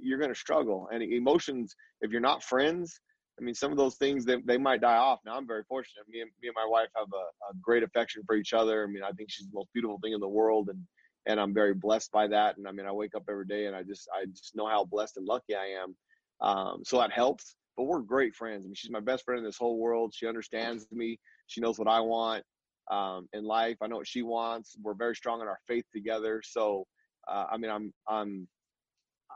you're 0.03 0.19
going 0.19 0.33
to 0.33 0.39
struggle. 0.39 0.89
And 0.93 1.03
emotions, 1.03 1.75
if 2.01 2.11
you're 2.11 2.21
not 2.21 2.43
friends, 2.43 3.01
I 3.39 3.45
mean, 3.45 3.55
some 3.55 3.71
of 3.71 3.79
those 3.79 3.97
things 3.97 4.25
they, 4.25 4.37
they 4.47 4.59
might 4.59 4.81
die 4.81 4.97
off. 4.97 5.21
Now 5.25 5.37
I'm 5.37 5.47
very 5.47 5.63
fortunate. 5.69 6.09
Me 6.09 6.21
and 6.21 6.31
me 6.43 6.49
and 6.49 6.57
my 6.57 6.67
wife 6.69 6.89
have 6.97 7.07
a, 7.13 7.51
a 7.51 7.55
great 7.63 7.83
affection 7.83 8.23
for 8.27 8.35
each 8.35 8.53
other. 8.53 8.85
I 8.85 8.87
mean, 8.87 9.03
I 9.05 9.13
think 9.13 9.31
she's 9.31 9.47
the 9.47 9.55
most 9.55 9.69
beautiful 9.73 9.99
thing 10.03 10.13
in 10.13 10.21
the 10.21 10.29
world, 10.29 10.69
and 10.71 10.83
and 11.27 11.39
I'm 11.39 11.55
very 11.55 11.75
blessed 11.75 12.11
by 12.11 12.27
that. 12.29 12.57
And 12.57 12.67
I 12.67 12.73
mean, 12.73 12.87
I 12.87 12.93
wake 12.93 13.15
up 13.15 13.25
every 13.29 13.47
day 13.47 13.67
and 13.67 13.77
I 13.77 13.83
just 13.83 14.09
I 14.13 14.27
just 14.27 14.57
know 14.57 14.67
how 14.67 14.85
blessed 14.85 15.19
and 15.19 15.27
lucky 15.27 15.55
I 15.55 15.67
am. 15.83 15.97
Um, 16.41 16.83
so 16.85 16.99
that 16.99 17.13
helps 17.13 17.57
but 17.79 17.85
we're 17.85 18.01
great 18.01 18.35
friends. 18.35 18.65
I 18.65 18.67
mean, 18.67 18.75
she's 18.75 18.91
my 18.91 19.01
best 19.01 19.25
friend 19.25 19.39
in 19.39 19.45
this 19.45 19.57
whole 19.57 19.79
world. 19.79 20.13
She 20.13 20.27
understands 20.27 20.85
me. 20.91 21.17
She 21.47 21.61
knows 21.61 21.79
what 21.79 21.87
I 21.87 22.01
want 22.01 22.43
um, 22.91 23.29
in 23.33 23.45
life. 23.45 23.77
I 23.81 23.87
know 23.87 23.97
what 23.97 24.09
she 24.09 24.23
wants. 24.23 24.75
We're 24.83 24.95
very 24.95 25.15
strong 25.15 25.41
in 25.41 25.47
our 25.47 25.61
faith 25.69 25.85
together. 25.95 26.43
So, 26.45 26.85
uh, 27.29 27.45
I 27.51 27.57
mean, 27.57 27.71
I'm 27.71 27.93
I'm 28.09 28.49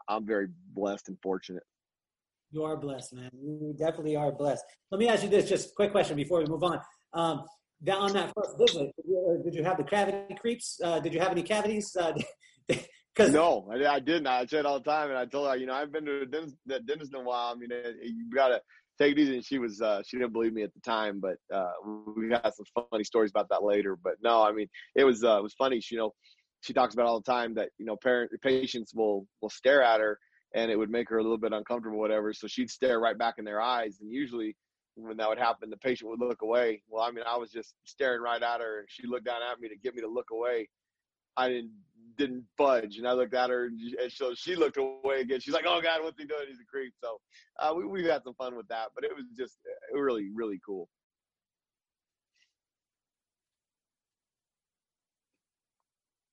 I'm 0.09 0.27
very 0.27 0.49
blessed 0.75 1.09
and 1.09 1.19
fortunate. 1.23 1.63
You 2.51 2.65
are 2.65 2.77
blessed, 2.77 3.15
man. 3.15 3.31
You 3.33 3.75
definitely 3.79 4.17
are 4.17 4.31
blessed. 4.31 4.65
Let 4.91 4.99
me 4.99 5.09
ask 5.09 5.23
you 5.23 5.29
this, 5.31 5.49
just 5.49 5.75
quick 5.75 5.91
question 5.91 6.17
before 6.17 6.41
we 6.41 6.47
move 6.47 6.63
on. 6.63 6.81
Um, 7.15 7.45
down 7.83 8.03
on 8.03 8.13
that 8.13 8.33
first 8.35 8.59
visit, 8.59 8.93
did 9.45 9.55
you 9.55 9.65
have 9.65 9.79
the 9.79 9.85
cavity 9.85 10.35
creeps? 10.39 10.79
Uh, 10.83 11.01
did 11.01 11.15
you 11.15 11.21
have 11.21 11.33
any 11.33 11.43
cavities? 11.43 11.97
Uh, 11.97 12.13
Cause 13.15 13.31
no, 13.31 13.69
I, 13.71 13.87
I, 13.87 14.01
didn't. 14.01 14.27
I 14.27 14.47
said 14.47 14.65
all 14.65 14.79
the 14.79 14.91
time, 14.91 15.11
and 15.11 15.19
I 15.19 15.27
told 15.27 15.49
her, 15.49 15.57
you 15.57 15.67
know, 15.67 15.75
I've 15.75 15.93
been 15.93 16.07
to 16.07 16.21
the 16.21 16.27
dentist, 16.27 16.57
dentist 16.87 17.15
in 17.15 17.21
a 17.21 17.23
while. 17.23 17.53
I 17.53 17.55
mean, 17.55 17.69
you 18.03 18.31
gotta 18.35 18.63
take 18.99 19.13
it 19.13 19.19
easy. 19.19 19.37
And 19.37 19.45
she 19.45 19.59
was, 19.59 19.81
uh, 19.81 20.03
she 20.07 20.17
didn't 20.17 20.33
believe 20.33 20.53
me 20.53 20.63
at 20.63 20.73
the 20.73 20.81
time, 20.81 21.21
but 21.21 21.37
uh, 21.55 21.73
we 22.17 22.29
got 22.29 22.55
some 22.55 22.87
funny 22.91 23.05
stories 23.05 23.31
about 23.31 23.49
that 23.51 23.63
later. 23.63 23.97
But 24.03 24.15
no, 24.23 24.43
I 24.43 24.53
mean, 24.53 24.69
it 24.95 25.05
was, 25.05 25.25
uh, 25.25 25.39
it 25.39 25.43
was 25.43 25.55
funny. 25.55 25.81
She, 25.81 25.95
you 25.95 26.01
know, 26.01 26.15
she 26.63 26.73
talks 26.73 26.95
about 26.95 27.07
all 27.07 27.21
the 27.21 27.31
time 27.31 27.55
that 27.55 27.71
you 27.79 27.85
know, 27.85 27.97
parent 27.97 28.31
patients 28.41 28.95
will 28.95 29.27
will 29.41 29.51
stare 29.51 29.83
at 29.83 30.01
her, 30.01 30.19
and 30.55 30.71
it 30.71 30.77
would 30.77 30.91
make 30.91 31.09
her 31.11 31.19
a 31.19 31.23
little 31.23 31.39
bit 31.39 31.53
uncomfortable, 31.53 31.99
whatever. 31.99 32.33
So 32.33 32.47
she'd 32.47 32.71
stare 32.71 32.99
right 32.99 33.19
back 33.19 33.35
in 33.39 33.45
their 33.45 33.61
eyes, 33.61 33.99
and 34.01 34.11
usually 34.11 34.57
when 34.95 35.17
that 35.17 35.29
would 35.29 35.39
happen, 35.39 35.71
the 35.71 35.77
patient 35.77 36.11
would 36.11 36.21
look 36.21 36.43
away. 36.43 36.83
Well, 36.89 37.03
I 37.03 37.11
mean, 37.11 37.25
I 37.27 37.37
was 37.37 37.51
just 37.51 37.75
staring 37.85 38.21
right 38.21 38.43
at 38.43 38.61
her, 38.61 38.81
and 38.81 38.89
she 38.91 39.07
looked 39.07 39.27
down 39.27 39.41
at 39.43 39.61
me 39.61 39.69
to 39.69 39.77
get 39.77 39.95
me 39.95 40.03
to 40.03 40.09
look 40.09 40.31
away. 40.31 40.69
I 41.37 41.49
didn't 41.49 41.73
didn't 42.19 42.45
budge, 42.59 42.99
and 42.99 43.09
I 43.09 43.13
looked 43.13 43.35
at 43.35 43.51
her, 43.51 43.67
and 43.67 44.13
so 44.13 44.35
she 44.35 44.55
looked 44.55 44.77
away 44.77 45.23
again. 45.23 45.41
She's 45.41 45.55
like, 45.55 45.65
"Oh 45.67 45.81
God, 45.81 46.03
what's 46.03 46.21
he 46.21 46.27
doing? 46.27 46.45
He's 46.47 46.61
a 46.61 46.65
creep." 46.65 46.93
So 47.03 47.21
uh, 47.59 47.75
we 47.75 47.87
we 47.87 48.05
had 48.05 48.23
some 48.23 48.35
fun 48.35 48.55
with 48.55 48.69
that, 48.69 48.89
but 48.95 49.05
it 49.05 49.11
was 49.15 49.25
just 49.37 49.59
uh, 49.67 49.99
really 49.99 50.29
really 50.35 50.61
cool. 50.65 50.89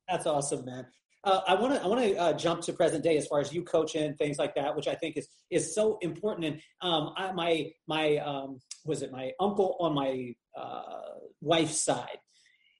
That's 0.09 0.25
awesome, 0.25 0.65
man. 0.65 0.87
Uh, 1.23 1.41
I 1.47 1.53
want 1.55 1.73
to 1.75 1.83
I 1.83 1.87
want 1.87 2.01
to 2.01 2.15
uh, 2.15 2.33
jump 2.33 2.61
to 2.61 2.73
present 2.73 3.03
day 3.03 3.17
as 3.17 3.27
far 3.27 3.39
as 3.41 3.53
you 3.53 3.63
coaching 3.63 4.15
things 4.15 4.39
like 4.39 4.55
that, 4.55 4.75
which 4.75 4.87
I 4.87 4.95
think 4.95 5.17
is 5.17 5.27
is 5.51 5.75
so 5.75 5.97
important. 6.01 6.45
And 6.45 6.61
um, 6.81 7.13
I, 7.17 7.31
my 7.33 7.71
my 7.87 8.17
um, 8.17 8.59
was 8.85 9.01
it 9.01 9.11
my 9.11 9.31
uncle 9.39 9.75
on 9.79 9.93
my 9.93 10.33
uh, 10.57 11.19
wife's 11.41 11.81
side? 11.83 12.17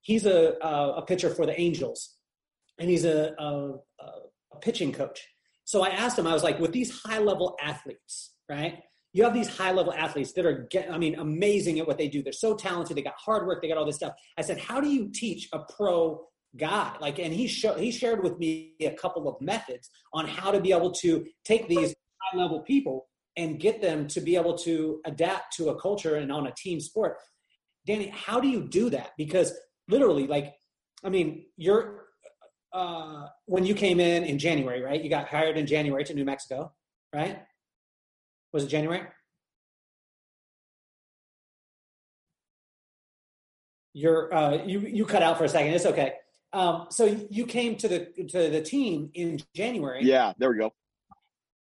He's 0.02 0.26
a 0.26 0.54
a 0.62 1.04
pitcher 1.06 1.30
for 1.30 1.46
the 1.46 1.60
Angels, 1.60 2.16
and 2.80 2.90
he's 2.90 3.06
a, 3.06 3.34
a, 3.38 3.74
a 4.54 4.60
pitching 4.62 4.94
coach. 4.94 5.28
So 5.66 5.84
I 5.84 5.90
asked 5.90 6.18
him, 6.18 6.26
I 6.26 6.34
was 6.34 6.44
like, 6.44 6.60
with 6.60 6.72
these 6.72 7.02
high 7.04 7.20
level 7.20 7.56
athletes, 7.62 8.34
right? 8.50 8.80
You 9.14 9.24
have 9.24 9.34
these 9.34 9.56
high 9.56 9.72
level 9.72 9.94
athletes 9.94 10.34
that 10.34 10.46
are, 10.46 10.68
get, 10.72 10.92
I 10.92 10.98
mean, 10.98 11.16
amazing 11.20 11.80
at 11.80 11.88
what 11.88 11.98
they 11.98 12.08
do. 12.08 12.24
They're 12.24 12.34
so 12.34 12.56
talented. 12.56 12.98
They 12.98 13.04
got 13.04 13.14
hard 13.18 13.46
work. 13.46 13.62
They 13.62 13.68
got 13.68 13.78
all 13.78 13.86
this 13.86 13.98
stuff. 13.98 14.14
I 14.38 14.42
said, 14.42 14.58
how 14.58 14.82
do 14.82 14.90
you 14.90 15.12
teach 15.14 15.48
a 15.54 15.60
pro 15.60 16.22
guy 16.58 16.96
like 17.00 17.20
and 17.20 17.34
he 17.34 17.48
showed 17.48 17.80
he 17.80 17.92
shared 17.92 18.24
with 18.24 18.38
me 18.40 18.74
a 18.82 18.92
couple 18.92 19.28
of 19.30 19.40
methods 19.40 19.90
on 20.14 20.28
how 20.28 20.50
to 20.52 20.60
be 20.60 20.72
able 20.72 20.92
to 20.92 21.26
take 21.46 21.68
these 21.68 21.94
high 22.22 22.38
level 22.38 22.62
people 22.62 23.08
and 23.38 23.60
get 23.60 23.82
them 23.82 24.08
to 24.08 24.20
be 24.20 24.36
able 24.36 24.58
to 24.58 25.00
adapt 25.06 25.56
to 25.56 25.70
a 25.70 25.80
culture 25.80 26.16
and 26.16 26.32
on 26.32 26.48
a 26.48 26.54
team 26.58 26.80
sport. 26.80 27.18
Danny 27.86 28.08
how 28.10 28.40
do 28.40 28.48
you 28.48 28.68
do 28.68 28.90
that? 28.90 29.12
Because 29.18 29.54
literally 29.88 30.28
like 30.28 30.54
i 31.04 31.10
mean 31.10 31.46
you're 31.58 32.06
uh 32.74 33.26
when 33.46 33.66
you 33.66 33.74
came 33.74 34.00
in 34.00 34.24
in 34.24 34.38
january 34.38 34.82
right? 34.82 35.04
You 35.04 35.10
got 35.10 35.28
hired 35.28 35.58
in 35.58 35.66
january 35.68 36.04
to 36.06 36.14
new 36.14 36.26
mexico 36.26 36.72
right? 37.14 37.40
Was 38.54 38.64
it 38.64 38.68
january? 38.68 39.02
You're 43.94 44.34
uh, 44.34 44.64
you 44.66 44.82
you 44.82 45.06
cut 45.06 45.24
out 45.24 45.38
for 45.38 45.46
a 45.46 45.50
second. 45.50 45.74
It's 45.74 45.86
okay. 45.86 46.14
Um, 46.52 46.88
so 46.90 47.06
you 47.30 47.46
came 47.46 47.76
to 47.78 47.88
the 47.88 48.06
to 48.30 48.50
the 48.50 48.62
team 48.62 49.12
in 49.14 49.40
January. 49.56 50.04
Yeah, 50.04 50.34
there 50.38 50.50
we 50.50 50.58
go. 50.58 50.74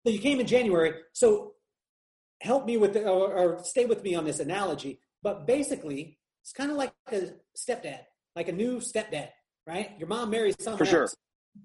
So 0.05 0.13
you 0.13 0.19
came 0.19 0.41
in 0.41 0.47
January. 0.47 0.95
So 1.13 1.53
help 2.41 2.67
me 2.67 2.77
with 2.77 2.95
the, 2.95 3.09
or, 3.09 3.33
or 3.33 3.65
stay 3.65 3.85
with 3.87 4.03
me 4.03 4.15
on 4.15 4.25
this 4.25 4.41
analogy. 4.41 5.01
But 5.23 5.47
basically, 5.47 6.19
it's 6.43 6.53
kind 6.53 6.71
of 6.71 6.77
like 6.77 6.93
a 7.13 7.35
stepdad, 7.57 8.01
like 8.35 8.49
a 8.49 8.53
new 8.53 8.79
stepdad, 8.79 9.29
right? 9.67 9.93
Your 9.99 10.09
mom 10.09 10.31
marries 10.31 10.57
someone 10.59 10.79
for 10.79 10.85
sure. 10.85 11.03
else. 11.03 11.17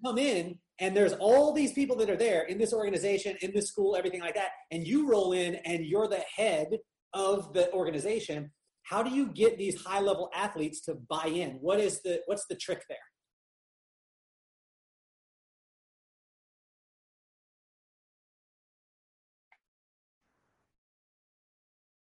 Come 0.06 0.18
in, 0.18 0.60
and 0.80 0.96
there's 0.96 1.14
all 1.14 1.54
these 1.54 1.74
people 1.74 1.96
that 1.98 2.10
are 2.10 2.18
there 2.18 2.44
in 2.44 2.58
this 2.58 2.74
organization, 2.74 3.36
in 3.42 3.52
this 3.54 3.68
school, 3.68 3.96
everything 3.96 4.22
like 4.22 4.36
that, 4.36 4.50
and 4.70 4.86
you 4.86 5.10
roll 5.10 5.32
in, 5.32 5.56
and 5.56 5.86
you're 5.86 6.08
the 6.08 6.24
head 6.36 6.68
of 7.14 7.54
the 7.54 7.72
organization. 7.74 8.52
How 8.84 9.02
do 9.02 9.10
you 9.10 9.28
get 9.28 9.58
these 9.58 9.82
high 9.82 10.02
level 10.02 10.30
athletes 10.36 10.82
to 10.82 10.96
buy 11.10 11.26
in? 11.26 11.58
What 11.62 11.80
is 11.80 12.02
the 12.02 12.22
what's 12.26 12.46
the 12.48 12.56
trick 12.56 12.84
there? 12.88 12.98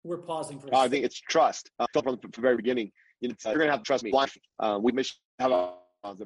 We're 0.07 0.17
pausing 0.17 0.57
for. 0.59 0.73
Uh, 0.73 0.79
I 0.79 0.87
think 0.87 1.03
it's 1.03 1.19
trust. 1.19 1.69
Uh, 1.79 1.85
from 1.93 2.17
the 2.21 2.41
very 2.41 2.55
beginning, 2.55 2.91
you 3.19 3.27
know, 3.27 3.35
you're 3.45 3.55
going 3.55 3.67
to 3.67 3.71
have 3.71 3.81
to 3.81 3.85
trust 3.85 4.05
me. 4.05 4.13
Uh, 4.59 4.79
we 4.81 4.93
miss 4.93 5.13
have 5.37 5.51
a, 5.51 5.73
uh, 6.03 6.13
the, 6.13 6.25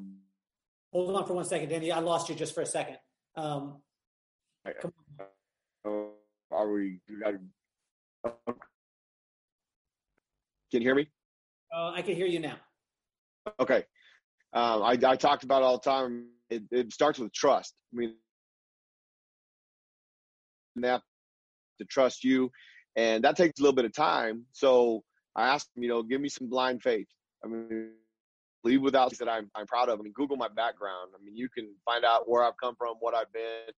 Hold 0.93 1.15
on 1.15 1.25
for 1.25 1.33
one 1.33 1.45
second, 1.45 1.69
Danny. 1.69 1.91
I 1.91 1.99
lost 1.99 2.29
you 2.29 2.35
just 2.35 2.53
for 2.53 2.61
a 2.61 2.65
second. 2.65 2.97
Um, 3.35 3.81
come 4.81 4.93
on. 5.19 5.25
Uh, 5.83 6.55
are 6.55 6.71
we? 6.71 6.99
Got, 7.23 7.33
can 8.23 8.55
you 10.71 10.81
hear 10.81 10.95
me? 10.95 11.09
Uh, 11.75 11.91
I 11.91 12.03
can 12.03 12.15
hear 12.15 12.27
you 12.27 12.39
now. 12.39 12.57
Okay. 13.59 13.83
Um, 14.53 14.83
I, 14.83 14.97
I 15.03 15.15
talked 15.15 15.43
about 15.43 15.63
all 15.63 15.79
the 15.79 15.89
time. 15.89 16.27
It, 16.49 16.63
it 16.69 16.93
starts 16.93 17.17
with 17.17 17.33
trust. 17.33 17.73
I 17.93 17.97
mean, 17.97 18.15
they 20.75 20.89
have 20.89 21.01
to 21.79 21.85
trust 21.85 22.23
you, 22.23 22.51
and 22.95 23.23
that 23.23 23.37
takes 23.37 23.59
a 23.59 23.63
little 23.63 23.75
bit 23.75 23.85
of 23.85 23.93
time. 23.93 24.45
So 24.51 25.03
I 25.35 25.47
asked 25.47 25.69
him, 25.75 25.83
you 25.83 25.89
know, 25.89 26.03
give 26.03 26.21
me 26.21 26.29
some 26.29 26.49
blind 26.49 26.81
faith. 26.81 27.07
I 27.43 27.47
mean, 27.47 27.91
leave 28.63 28.81
without 28.81 29.17
that 29.17 29.29
I'm 29.29 29.49
I'm 29.55 29.67
proud 29.67 29.89
of. 29.89 29.99
I 29.99 30.03
mean, 30.03 30.13
Google 30.13 30.37
my 30.37 30.49
background. 30.49 31.11
I 31.19 31.23
mean, 31.23 31.35
you 31.35 31.49
can 31.49 31.73
find 31.85 32.05
out 32.05 32.29
where 32.29 32.43
I've 32.43 32.57
come 32.61 32.75
from, 32.75 32.95
what 32.99 33.15
I've 33.15 33.31
been, 33.33 33.73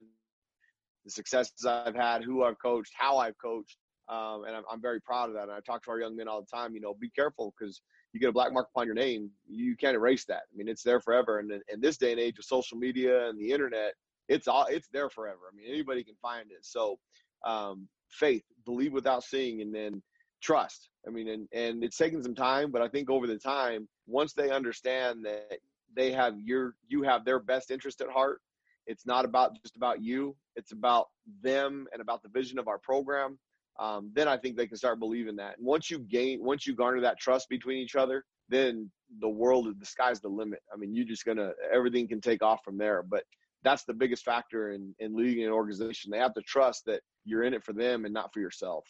the 1.05 1.11
successes 1.11 1.67
I've 1.67 1.95
had, 1.95 2.23
who 2.23 2.45
I've 2.45 2.61
coached, 2.61 2.93
how 2.97 3.19
I've 3.19 3.39
coached, 3.39 3.77
um, 4.09 4.45
and 4.47 4.57
I'm, 4.57 4.65
I'm 4.71 4.81
very 4.81 5.01
proud 5.01 5.29
of 5.29 5.35
that. 5.35 5.45
And 5.45 5.53
I 5.53 5.61
talk 5.61 5.85
to 5.85 5.91
our 5.91 6.01
young 6.01 6.17
men 6.17 6.29
all 6.29 6.41
the 6.41 6.57
time. 6.57 6.75
You 6.75 6.81
know, 6.81 6.95
be 6.95 7.11
careful 7.11 7.55
because 7.59 7.81
you 8.13 8.21
get 8.21 8.29
a 8.29 8.33
black 8.33 8.53
mark 8.53 8.69
upon 8.75 8.87
your 8.87 8.95
name, 8.95 9.31
you 9.49 9.77
can't 9.77 9.95
erase 9.95 10.25
that. 10.27 10.43
I 10.53 10.57
mean, 10.57 10.69
it's 10.69 10.83
there 10.83 11.01
forever. 11.01 11.39
And 11.39 11.51
in 11.73 11.81
this 11.81 11.97
day 11.97 12.13
and 12.13 12.21
age 12.21 12.39
of 12.39 12.45
social 12.45 12.77
media 12.77 13.29
and 13.29 13.39
the 13.39 13.51
internet, 13.51 13.95
it's 14.29 14.49
all 14.49 14.67
it's 14.69 14.89
there 14.93 15.09
forever. 15.11 15.41
I 15.51 15.57
mean, 15.57 15.67
anybody 15.69 16.05
can 16.05 16.15
find 16.21 16.51
it. 16.51 16.59
So, 16.63 16.99
um, 17.45 17.89
faith, 18.13 18.45
believe 18.65 18.93
without 18.93 19.25
seeing, 19.25 19.61
and 19.63 19.75
then 19.75 20.03
trust. 20.43 20.89
I 21.07 21.11
mean, 21.11 21.29
and 21.29 21.49
and 21.53 21.85
it's 21.85 21.97
taken 21.97 22.23
some 22.23 22.35
time, 22.35 22.71
but 22.71 22.83
I 22.83 22.89
think 22.89 23.11
over 23.11 23.27
the 23.27 23.39
time, 23.39 23.89
once 24.07 24.33
they 24.33 24.51
understand 24.51 25.25
that 25.25 25.59
they 25.95 26.13
have 26.13 26.39
your 26.39 26.75
you 26.89 27.03
have 27.03 27.25
their 27.25 27.41
best 27.41 27.71
interest 27.71 28.01
at 28.01 28.11
heart, 28.11 28.41
it's 28.87 29.07
not 29.07 29.25
about 29.25 29.61
just 29.63 29.77
about 29.77 30.03
you. 30.03 30.37
It's 30.57 30.73
about 30.73 31.07
them 31.43 31.87
and 31.93 32.03
about 32.03 32.23
the 32.23 32.29
vision 32.29 32.59
of 32.59 32.69
our 32.69 32.79
program 32.79 33.39
um, 33.79 34.11
then 34.15 34.29
I 34.29 34.37
think 34.37 34.57
they 34.57 34.67
can 34.67 34.77
start 34.77 34.99
believing 34.99 35.37
that. 35.37 35.59
And 35.59 35.67
once 35.67 35.91
you 35.91 35.99
gain, 35.99 36.43
once 36.43 36.67
you 36.67 36.75
garner 36.75 37.01
that 37.01 37.19
trust 37.19 37.49
between 37.49 37.79
each 37.79 37.97
other, 37.97 38.25
then 38.49 38.91
the 39.21 39.29
world, 39.29 39.67
the 39.79 39.87
sky's 39.87 40.21
the 40.21 40.29
limit. 40.29 40.61
I 40.73 40.77
mean, 40.77 40.95
you're 40.95 41.07
just 41.07 41.25
gonna 41.25 41.53
everything 41.73 42.09
can 42.09 42.21
take 42.21 42.43
off 42.43 42.61
from 42.65 42.77
there. 42.77 43.03
But 43.03 43.25
that's 43.65 43.85
the 43.85 43.95
biggest 43.95 44.25
factor 44.25 44.73
in 44.73 44.95
in 44.99 45.17
leading 45.17 45.45
an 45.45 45.51
organization. 45.51 46.11
They 46.11 46.19
have 46.19 46.35
to 46.35 46.43
trust 46.43 46.85
that 46.87 47.01
you're 47.25 47.45
in 47.45 47.55
it 47.55 47.65
for 47.65 47.73
them 47.73 48.05
and 48.05 48.15
not 48.15 48.33
for 48.33 48.41
yourself. 48.41 48.85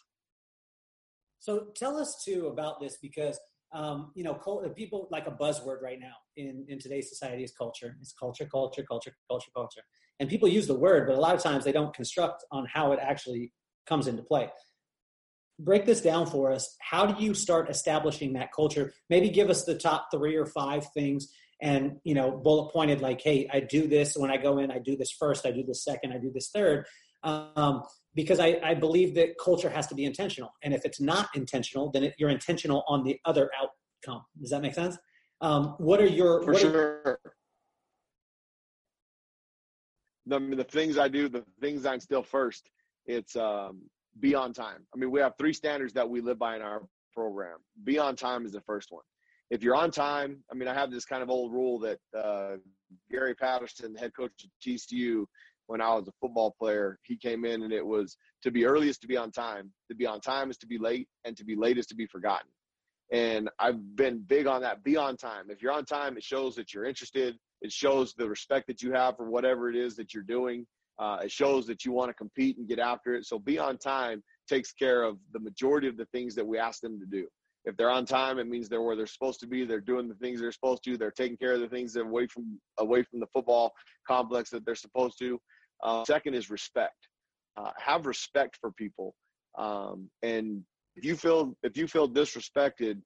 So 1.38 1.66
tell 1.74 1.96
us 1.96 2.22
too 2.24 2.46
about 2.46 2.80
this 2.80 2.98
because 3.00 3.38
um, 3.72 4.12
you 4.14 4.24
know 4.24 4.34
people 4.74 5.08
like 5.10 5.26
a 5.26 5.30
buzzword 5.30 5.82
right 5.82 5.98
now 6.00 6.14
in 6.36 6.64
in 6.68 6.78
today's 6.78 7.08
society 7.08 7.44
is 7.44 7.52
culture. 7.52 7.96
It's 8.00 8.12
culture, 8.12 8.46
culture, 8.46 8.82
culture, 8.82 9.12
culture, 9.28 9.50
culture, 9.54 9.82
and 10.20 10.28
people 10.28 10.48
use 10.48 10.66
the 10.66 10.78
word, 10.78 11.06
but 11.06 11.16
a 11.16 11.20
lot 11.20 11.34
of 11.34 11.42
times 11.42 11.64
they 11.64 11.72
don't 11.72 11.94
construct 11.94 12.44
on 12.50 12.66
how 12.72 12.92
it 12.92 12.98
actually 13.02 13.52
comes 13.86 14.06
into 14.06 14.22
play 14.22 14.50
break 15.58 15.84
this 15.84 16.00
down 16.00 16.26
for 16.26 16.52
us. 16.52 16.76
How 16.80 17.06
do 17.06 17.22
you 17.22 17.34
start 17.34 17.70
establishing 17.70 18.32
that 18.34 18.52
culture? 18.52 18.92
Maybe 19.08 19.30
give 19.30 19.50
us 19.50 19.64
the 19.64 19.76
top 19.76 20.08
three 20.12 20.36
or 20.36 20.46
five 20.46 20.86
things 20.92 21.28
and 21.62 21.96
you 22.04 22.14
know 22.14 22.30
bullet 22.30 22.72
pointed 22.72 23.00
like 23.00 23.20
hey 23.20 23.48
i 23.52 23.60
do 23.60 23.86
this. 23.86 24.16
When 24.16 24.30
i 24.30 24.36
go 24.36 24.58
in 24.58 24.70
i 24.70 24.78
do 24.78 24.96
this 24.96 25.10
first. 25.10 25.46
I 25.46 25.50
do 25.50 25.64
this 25.64 25.84
second. 25.84 26.12
I 26.12 26.18
do 26.18 26.30
this 26.32 26.50
third. 26.50 26.86
Um, 27.24 27.84
because 28.14 28.40
I, 28.40 28.58
I, 28.64 28.74
believe 28.74 29.14
that 29.14 29.38
culture 29.38 29.70
has 29.70 29.86
to 29.86 29.94
be 29.94 30.04
intentional. 30.04 30.52
And 30.64 30.74
if 30.74 30.84
it's 30.84 31.00
not 31.00 31.28
intentional 31.36 31.88
then 31.92 32.02
it, 32.02 32.14
you're 32.18 32.30
intentional 32.30 32.82
on 32.88 33.04
the 33.04 33.20
other 33.24 33.48
outcome. 33.56 34.24
Does 34.40 34.50
that 34.50 34.60
make 34.60 34.74
sense? 34.74 34.98
Um, 35.40 35.76
what 35.78 36.00
are 36.00 36.06
your 36.06 36.42
for 36.42 36.54
sure. 36.54 37.20
Mean, 40.26 40.56
the 40.56 40.64
things 40.64 40.98
i 40.98 41.08
do 41.08 41.28
the 41.28 41.44
things 41.60 41.86
i 41.86 41.94
instill 41.94 42.22
first 42.22 42.68
it's 43.06 43.36
um, 43.36 43.82
be 44.20 44.34
on 44.34 44.52
time. 44.52 44.86
I 44.94 44.98
mean, 44.98 45.10
we 45.10 45.20
have 45.20 45.34
three 45.38 45.52
standards 45.52 45.92
that 45.94 46.08
we 46.08 46.20
live 46.20 46.38
by 46.38 46.56
in 46.56 46.62
our 46.62 46.82
program. 47.12 47.58
Be 47.84 47.98
on 47.98 48.16
time 48.16 48.44
is 48.44 48.52
the 48.52 48.60
first 48.60 48.90
one. 48.90 49.02
If 49.50 49.62
you're 49.62 49.74
on 49.74 49.90
time, 49.90 50.42
I 50.50 50.54
mean, 50.54 50.68
I 50.68 50.74
have 50.74 50.90
this 50.90 51.04
kind 51.04 51.22
of 51.22 51.30
old 51.30 51.52
rule 51.52 51.78
that 51.80 51.98
uh, 52.16 52.56
Gary 53.10 53.34
Patterson, 53.34 53.94
head 53.94 54.12
coach 54.16 54.32
at 54.44 54.50
TCU, 54.66 55.24
when 55.66 55.80
I 55.80 55.94
was 55.94 56.08
a 56.08 56.12
football 56.20 56.54
player, 56.58 56.98
he 57.02 57.16
came 57.16 57.44
in 57.44 57.62
and 57.62 57.72
it 57.72 57.84
was 57.84 58.16
to 58.42 58.50
be 58.50 58.64
early 58.64 58.88
is 58.88 58.98
to 58.98 59.06
be 59.06 59.16
on 59.16 59.30
time, 59.30 59.72
to 59.90 59.94
be 59.94 60.06
on 60.06 60.20
time 60.20 60.50
is 60.50 60.58
to 60.58 60.66
be 60.66 60.78
late, 60.78 61.08
and 61.24 61.36
to 61.36 61.44
be 61.44 61.56
late 61.56 61.78
is 61.78 61.86
to 61.86 61.94
be 61.94 62.06
forgotten. 62.06 62.48
And 63.12 63.50
I've 63.58 63.96
been 63.96 64.20
big 64.26 64.46
on 64.46 64.62
that. 64.62 64.82
Be 64.82 64.96
on 64.96 65.16
time. 65.16 65.50
If 65.50 65.62
you're 65.62 65.72
on 65.72 65.84
time, 65.84 66.16
it 66.16 66.24
shows 66.24 66.54
that 66.56 66.72
you're 66.72 66.86
interested. 66.86 67.36
It 67.60 67.70
shows 67.70 68.14
the 68.14 68.28
respect 68.28 68.66
that 68.68 68.82
you 68.82 68.92
have 68.92 69.16
for 69.16 69.30
whatever 69.30 69.68
it 69.68 69.76
is 69.76 69.96
that 69.96 70.14
you're 70.14 70.22
doing. 70.22 70.66
Uh, 70.98 71.18
it 71.24 71.30
shows 71.30 71.66
that 71.66 71.84
you 71.84 71.92
want 71.92 72.08
to 72.08 72.14
compete 72.14 72.56
and 72.56 72.68
get 72.68 72.78
after 72.78 73.14
it. 73.14 73.26
So 73.26 73.38
be 73.38 73.58
on 73.58 73.76
time 73.76 74.22
takes 74.48 74.72
care 74.72 75.02
of 75.02 75.18
the 75.32 75.40
majority 75.40 75.88
of 75.88 75.96
the 75.96 76.06
things 76.06 76.34
that 76.34 76.46
we 76.46 76.58
ask 76.58 76.80
them 76.80 76.98
to 77.00 77.06
do. 77.06 77.26
If 77.64 77.76
they're 77.76 77.90
on 77.90 78.04
time, 78.04 78.38
it 78.38 78.48
means 78.48 78.68
they're 78.68 78.82
where 78.82 78.96
they're 78.96 79.06
supposed 79.06 79.40
to 79.40 79.46
be. 79.46 79.64
They're 79.64 79.80
doing 79.80 80.08
the 80.08 80.14
things 80.14 80.40
they're 80.40 80.52
supposed 80.52 80.82
to. 80.84 80.96
They're 80.96 81.12
taking 81.12 81.36
care 81.36 81.52
of 81.52 81.60
the 81.60 81.68
things 81.68 81.94
away 81.96 82.26
from 82.26 82.58
away 82.78 83.02
from 83.04 83.20
the 83.20 83.26
football 83.26 83.72
complex 84.06 84.50
that 84.50 84.64
they're 84.66 84.74
supposed 84.74 85.18
to. 85.20 85.40
Uh, 85.82 86.04
second 86.04 86.34
is 86.34 86.50
respect. 86.50 87.08
Uh, 87.56 87.70
have 87.78 88.06
respect 88.06 88.56
for 88.60 88.72
people. 88.72 89.14
Um, 89.56 90.08
and 90.22 90.62
if 90.96 91.04
you 91.04 91.16
feel 91.16 91.56
if 91.62 91.76
you 91.76 91.86
feel 91.86 92.08
disrespected, 92.08 93.00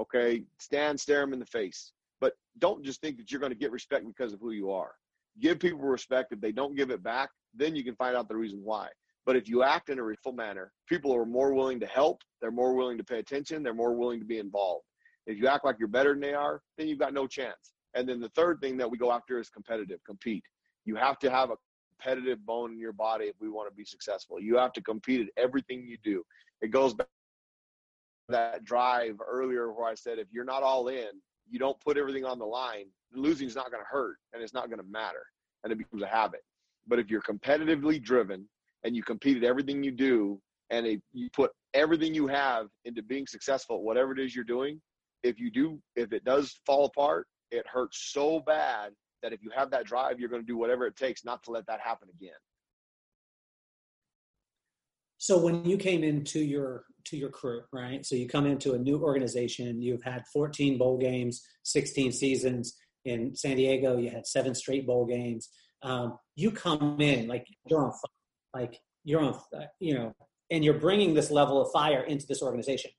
okay, 0.00 0.44
stand, 0.58 0.98
stare 0.98 1.20
them 1.20 1.32
in 1.32 1.38
the 1.38 1.46
face. 1.46 1.92
But 2.20 2.34
don't 2.58 2.84
just 2.84 3.02
think 3.02 3.18
that 3.18 3.30
you're 3.30 3.40
going 3.40 3.52
to 3.52 3.58
get 3.58 3.70
respect 3.70 4.06
because 4.06 4.32
of 4.32 4.40
who 4.40 4.52
you 4.52 4.70
are 4.70 4.92
give 5.40 5.58
people 5.58 5.80
respect. 5.80 6.32
If 6.32 6.40
they 6.40 6.52
don't 6.52 6.76
give 6.76 6.90
it 6.90 7.02
back, 7.02 7.30
then 7.54 7.74
you 7.74 7.84
can 7.84 7.96
find 7.96 8.16
out 8.16 8.28
the 8.28 8.36
reason 8.36 8.60
why. 8.62 8.88
But 9.26 9.36
if 9.36 9.48
you 9.48 9.62
act 9.62 9.88
in 9.88 9.98
a 9.98 10.02
respectful 10.02 10.32
manner, 10.32 10.72
people 10.88 11.14
are 11.14 11.24
more 11.24 11.54
willing 11.54 11.80
to 11.80 11.86
help. 11.86 12.22
They're 12.40 12.50
more 12.50 12.74
willing 12.74 12.98
to 12.98 13.04
pay 13.04 13.18
attention. 13.18 13.62
They're 13.62 13.74
more 13.74 13.94
willing 13.94 14.20
to 14.20 14.26
be 14.26 14.38
involved. 14.38 14.84
If 15.26 15.38
you 15.38 15.46
act 15.46 15.64
like 15.64 15.76
you're 15.78 15.88
better 15.88 16.12
than 16.12 16.20
they 16.20 16.34
are, 16.34 16.60
then 16.76 16.88
you've 16.88 16.98
got 16.98 17.14
no 17.14 17.26
chance. 17.26 17.72
And 17.94 18.08
then 18.08 18.20
the 18.20 18.28
third 18.30 18.60
thing 18.60 18.76
that 18.76 18.90
we 18.90 18.98
go 18.98 19.10
after 19.10 19.40
is 19.40 19.48
competitive, 19.48 20.00
compete. 20.04 20.44
You 20.84 20.96
have 20.96 21.18
to 21.20 21.30
have 21.30 21.50
a 21.50 21.56
competitive 21.98 22.44
bone 22.44 22.72
in 22.72 22.78
your 22.78 22.92
body 22.92 23.26
if 23.26 23.36
we 23.40 23.48
want 23.48 23.70
to 23.70 23.74
be 23.74 23.84
successful. 23.84 24.40
You 24.40 24.56
have 24.58 24.72
to 24.74 24.82
compete 24.82 25.22
at 25.22 25.42
everything 25.42 25.86
you 25.86 25.96
do. 26.04 26.22
It 26.60 26.70
goes 26.70 26.92
back 26.92 27.06
that 28.28 28.64
drive 28.64 29.16
earlier 29.26 29.72
where 29.72 29.86
I 29.86 29.94
said 29.94 30.18
if 30.18 30.28
you're 30.32 30.44
not 30.44 30.62
all 30.62 30.88
in, 30.88 31.08
you 31.48 31.58
don't 31.58 31.78
put 31.80 31.98
everything 31.98 32.24
on 32.24 32.38
the 32.38 32.44
line, 32.44 32.86
losing 33.14 33.46
is 33.46 33.54
not 33.54 33.70
going 33.70 33.82
to 33.82 33.88
hurt 33.88 34.16
and 34.32 34.42
it's 34.42 34.54
not 34.54 34.68
going 34.68 34.80
to 34.80 34.86
matter 34.90 35.24
and 35.62 35.72
it 35.72 35.76
becomes 35.76 36.02
a 36.02 36.06
habit. 36.06 36.40
But 36.86 36.98
if 36.98 37.10
you're 37.10 37.22
competitively 37.22 38.02
driven 38.02 38.46
and 38.84 38.94
you 38.94 39.02
compete 39.02 39.36
at 39.36 39.44
everything 39.44 39.82
you 39.82 39.90
do 39.90 40.40
and 40.70 40.86
if 40.86 41.00
you 41.12 41.28
put 41.30 41.50
everything 41.72 42.14
you 42.14 42.26
have 42.26 42.66
into 42.84 43.02
being 43.02 43.26
successful 43.26 43.76
at 43.76 43.82
whatever 43.82 44.12
it 44.12 44.18
is 44.18 44.34
you're 44.34 44.44
doing, 44.44 44.80
if 45.22 45.38
you 45.38 45.50
do, 45.50 45.80
if 45.96 46.12
it 46.12 46.24
does 46.24 46.58
fall 46.66 46.86
apart, 46.86 47.26
it 47.50 47.66
hurts 47.66 48.10
so 48.12 48.40
bad 48.40 48.92
that 49.22 49.32
if 49.32 49.42
you 49.42 49.50
have 49.54 49.70
that 49.70 49.86
drive, 49.86 50.18
you're 50.18 50.28
going 50.28 50.42
to 50.42 50.46
do 50.46 50.56
whatever 50.56 50.86
it 50.86 50.96
takes 50.96 51.24
not 51.24 51.42
to 51.44 51.50
let 51.50 51.66
that 51.66 51.80
happen 51.80 52.08
again. 52.20 52.32
So 55.18 55.38
when 55.38 55.64
you 55.64 55.78
came 55.78 56.04
into 56.04 56.40
your 56.40 56.84
to 57.06 57.16
your 57.16 57.30
crew, 57.30 57.62
right? 57.72 58.04
So 58.04 58.14
you 58.14 58.26
come 58.26 58.46
into 58.46 58.74
a 58.74 58.78
new 58.78 59.02
organization, 59.02 59.80
you've 59.80 60.02
had 60.02 60.26
14 60.32 60.76
bowl 60.76 60.98
games, 60.98 61.42
16 61.62 62.12
seasons 62.12 62.76
in 63.04 63.34
San 63.34 63.56
Diego, 63.56 63.96
you 63.96 64.10
had 64.10 64.26
seven 64.26 64.54
straight 64.54 64.86
bowl 64.86 65.06
games. 65.06 65.50
Um, 65.82 66.18
you 66.34 66.50
come 66.50 67.00
in 67.00 67.28
like 67.28 67.46
you're 67.66 67.84
on 67.84 67.92
fire, 67.92 68.23
like 68.54 68.80
you're 69.04 69.20
on, 69.20 69.38
you 69.80 69.94
know, 69.94 70.14
and 70.50 70.64
you're 70.64 70.78
bringing 70.78 71.14
this 71.14 71.30
level 71.30 71.60
of 71.60 71.72
fire 71.72 72.02
into 72.02 72.26
this 72.26 72.42
organization. 72.42 72.90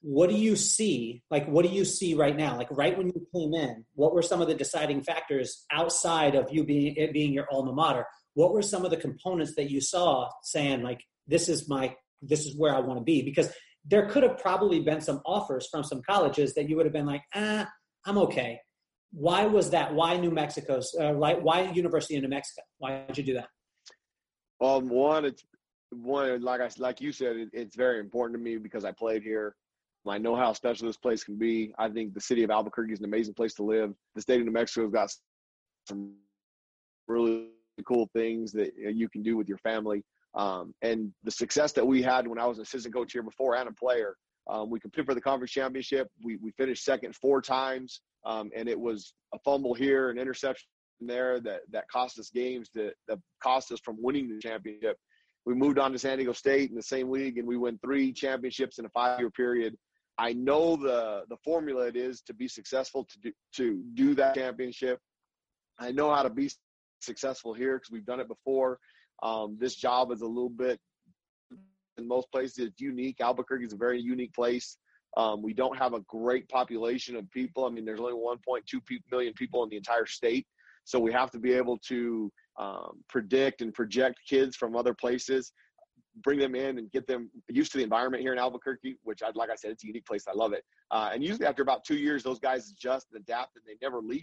what 0.00 0.30
do 0.30 0.36
you 0.36 0.54
see? 0.56 1.22
Like, 1.30 1.46
what 1.46 1.64
do 1.64 1.72
you 1.72 1.84
see 1.84 2.14
right 2.14 2.36
now? 2.36 2.56
Like, 2.56 2.68
right 2.70 2.96
when 2.96 3.08
you 3.08 3.26
came 3.34 3.54
in, 3.54 3.84
what 3.94 4.14
were 4.14 4.22
some 4.22 4.40
of 4.40 4.48
the 4.48 4.54
deciding 4.54 5.02
factors 5.02 5.64
outside 5.72 6.34
of 6.34 6.52
you 6.52 6.64
being 6.64 6.94
it 6.96 7.12
being 7.12 7.32
your 7.32 7.46
alma 7.50 7.72
mater? 7.72 8.06
What 8.34 8.52
were 8.52 8.62
some 8.62 8.84
of 8.84 8.90
the 8.90 8.96
components 8.96 9.54
that 9.56 9.70
you 9.70 9.80
saw 9.80 10.28
saying 10.42 10.82
like, 10.82 11.02
this 11.26 11.48
is 11.48 11.68
my, 11.68 11.94
this 12.22 12.46
is 12.46 12.56
where 12.56 12.74
I 12.74 12.80
want 12.80 13.00
to 13.00 13.04
be? 13.04 13.22
Because 13.22 13.50
there 13.84 14.08
could 14.08 14.22
have 14.22 14.38
probably 14.38 14.80
been 14.80 15.00
some 15.00 15.20
offers 15.26 15.66
from 15.68 15.82
some 15.82 16.02
colleges 16.02 16.54
that 16.54 16.68
you 16.68 16.76
would 16.76 16.86
have 16.86 16.92
been 16.92 17.06
like, 17.06 17.22
ah, 17.34 17.68
I'm 18.04 18.18
okay. 18.18 18.60
Why 19.10 19.46
was 19.46 19.70
that? 19.70 19.94
Why 19.94 20.16
New 20.18 20.30
Mexico's? 20.30 20.94
Uh, 20.98 21.14
why 21.14 21.62
University 21.72 22.16
of 22.16 22.22
New 22.22 22.28
Mexico? 22.28 22.62
Why 22.78 23.04
did 23.08 23.18
you 23.18 23.24
do 23.24 23.34
that? 23.34 23.48
Um, 24.60 24.88
one, 24.88 25.24
it's 25.24 25.44
one 25.90 26.42
like 26.42 26.60
I 26.60 26.68
like 26.78 27.00
you 27.00 27.12
said, 27.12 27.36
it, 27.36 27.48
it's 27.52 27.76
very 27.76 28.00
important 28.00 28.38
to 28.38 28.44
me 28.44 28.56
because 28.58 28.84
I 28.84 28.92
played 28.92 29.22
here. 29.22 29.54
I 30.06 30.18
know 30.18 30.34
how 30.34 30.52
special 30.54 30.86
this 30.86 30.96
place 30.96 31.22
can 31.22 31.36
be. 31.36 31.74
I 31.78 31.88
think 31.88 32.14
the 32.14 32.20
city 32.20 32.42
of 32.42 32.50
Albuquerque 32.50 32.94
is 32.94 33.00
an 33.00 33.04
amazing 33.04 33.34
place 33.34 33.54
to 33.54 33.62
live. 33.62 33.92
The 34.14 34.22
state 34.22 34.40
of 34.40 34.46
New 34.46 34.52
Mexico 34.52 34.86
has 34.86 34.92
got 34.92 35.10
some 35.86 36.14
really 37.06 37.48
cool 37.86 38.08
things 38.14 38.52
that 38.52 38.72
you 38.76 39.08
can 39.08 39.22
do 39.22 39.36
with 39.36 39.48
your 39.48 39.58
family. 39.58 40.02
Um, 40.34 40.72
and 40.82 41.12
the 41.24 41.30
success 41.30 41.72
that 41.72 41.86
we 41.86 42.02
had 42.02 42.26
when 42.26 42.38
I 42.38 42.46
was 42.46 42.58
an 42.58 42.62
assistant 42.62 42.94
coach 42.94 43.12
here 43.12 43.22
before 43.22 43.56
and 43.56 43.68
a 43.68 43.72
player, 43.72 44.14
um, 44.48 44.70
we 44.70 44.80
competed 44.80 45.06
for 45.06 45.14
the 45.14 45.20
conference 45.20 45.52
championship. 45.52 46.08
We, 46.22 46.36
we 46.36 46.52
finished 46.52 46.84
second 46.84 47.14
four 47.14 47.42
times, 47.42 48.00
um, 48.24 48.50
and 48.56 48.68
it 48.68 48.78
was 48.78 49.12
a 49.34 49.38
fumble 49.40 49.74
here, 49.74 50.10
an 50.10 50.18
interception 50.18 50.68
there 51.06 51.40
that, 51.40 51.60
that 51.70 51.88
cost 51.88 52.18
us 52.18 52.30
games 52.30 52.68
that, 52.74 52.94
that 53.06 53.18
cost 53.42 53.70
us 53.72 53.80
from 53.80 53.96
winning 54.00 54.28
the 54.28 54.40
championship. 54.40 54.96
We 55.46 55.54
moved 55.54 55.78
on 55.78 55.92
to 55.92 55.98
San 55.98 56.18
Diego 56.18 56.32
State 56.32 56.70
in 56.70 56.76
the 56.76 56.82
same 56.82 57.10
league, 57.10 57.38
and 57.38 57.46
we 57.46 57.56
won 57.56 57.78
three 57.82 58.12
championships 58.12 58.78
in 58.78 58.84
a 58.84 58.90
five-year 58.90 59.30
period. 59.30 59.76
I 60.18 60.32
know 60.32 60.76
the 60.76 61.22
the 61.28 61.36
formula 61.44 61.86
it 61.86 61.96
is 61.96 62.20
to 62.22 62.34
be 62.34 62.48
successful 62.48 63.04
to 63.04 63.18
do, 63.20 63.32
to 63.54 63.82
do 63.94 64.14
that 64.16 64.34
championship. 64.34 64.98
I 65.78 65.92
know 65.92 66.12
how 66.12 66.24
to 66.24 66.30
be 66.30 66.50
successful 67.00 67.54
here 67.54 67.76
because 67.76 67.92
we've 67.92 68.04
done 68.04 68.20
it 68.20 68.28
before. 68.28 68.80
Um, 69.22 69.56
this 69.60 69.76
job 69.76 70.10
is 70.10 70.22
a 70.22 70.26
little 70.26 70.50
bit 70.50 70.80
in 71.98 72.06
most 72.06 72.30
places 72.32 72.58
it's 72.58 72.80
unique. 72.80 73.20
Albuquerque 73.20 73.66
is 73.66 73.72
a 73.72 73.76
very 73.76 74.00
unique 74.00 74.32
place. 74.34 74.76
Um, 75.16 75.42
we 75.42 75.52
don't 75.52 75.76
have 75.76 75.94
a 75.94 76.00
great 76.00 76.48
population 76.48 77.16
of 77.16 77.30
people. 77.30 77.64
I 77.64 77.70
mean, 77.70 77.84
there's 77.84 78.00
only 78.00 78.12
1.2 78.12 78.80
million 79.10 79.32
people 79.34 79.64
in 79.64 79.70
the 79.70 79.76
entire 79.76 80.06
state, 80.06 80.46
so 80.88 80.98
we 80.98 81.12
have 81.12 81.30
to 81.30 81.38
be 81.38 81.52
able 81.52 81.76
to 81.86 82.32
um, 82.58 83.02
predict 83.10 83.60
and 83.60 83.74
project 83.74 84.18
kids 84.26 84.56
from 84.56 84.74
other 84.74 84.94
places 84.94 85.52
bring 86.22 86.38
them 86.38 86.54
in 86.54 86.78
and 86.78 86.90
get 86.90 87.06
them 87.06 87.30
used 87.48 87.70
to 87.70 87.78
the 87.78 87.84
environment 87.84 88.22
here 88.22 88.32
in 88.32 88.38
Albuquerque, 88.38 88.96
which 89.02 89.22
I'd, 89.22 89.36
like 89.36 89.50
I 89.50 89.54
said, 89.54 89.70
it's 89.70 89.84
a 89.84 89.86
unique 89.86 90.06
place. 90.06 90.24
I 90.26 90.32
love 90.32 90.52
it. 90.52 90.64
Uh, 90.90 91.10
and 91.12 91.22
usually 91.22 91.46
after 91.46 91.62
about 91.62 91.84
two 91.84 91.96
years, 91.96 92.22
those 92.22 92.38
guys 92.38 92.70
adjust 92.70 93.06
and 93.12 93.20
adapt 93.20 93.56
and 93.56 93.64
they 93.66 93.76
never 93.86 94.00
leave. 94.00 94.22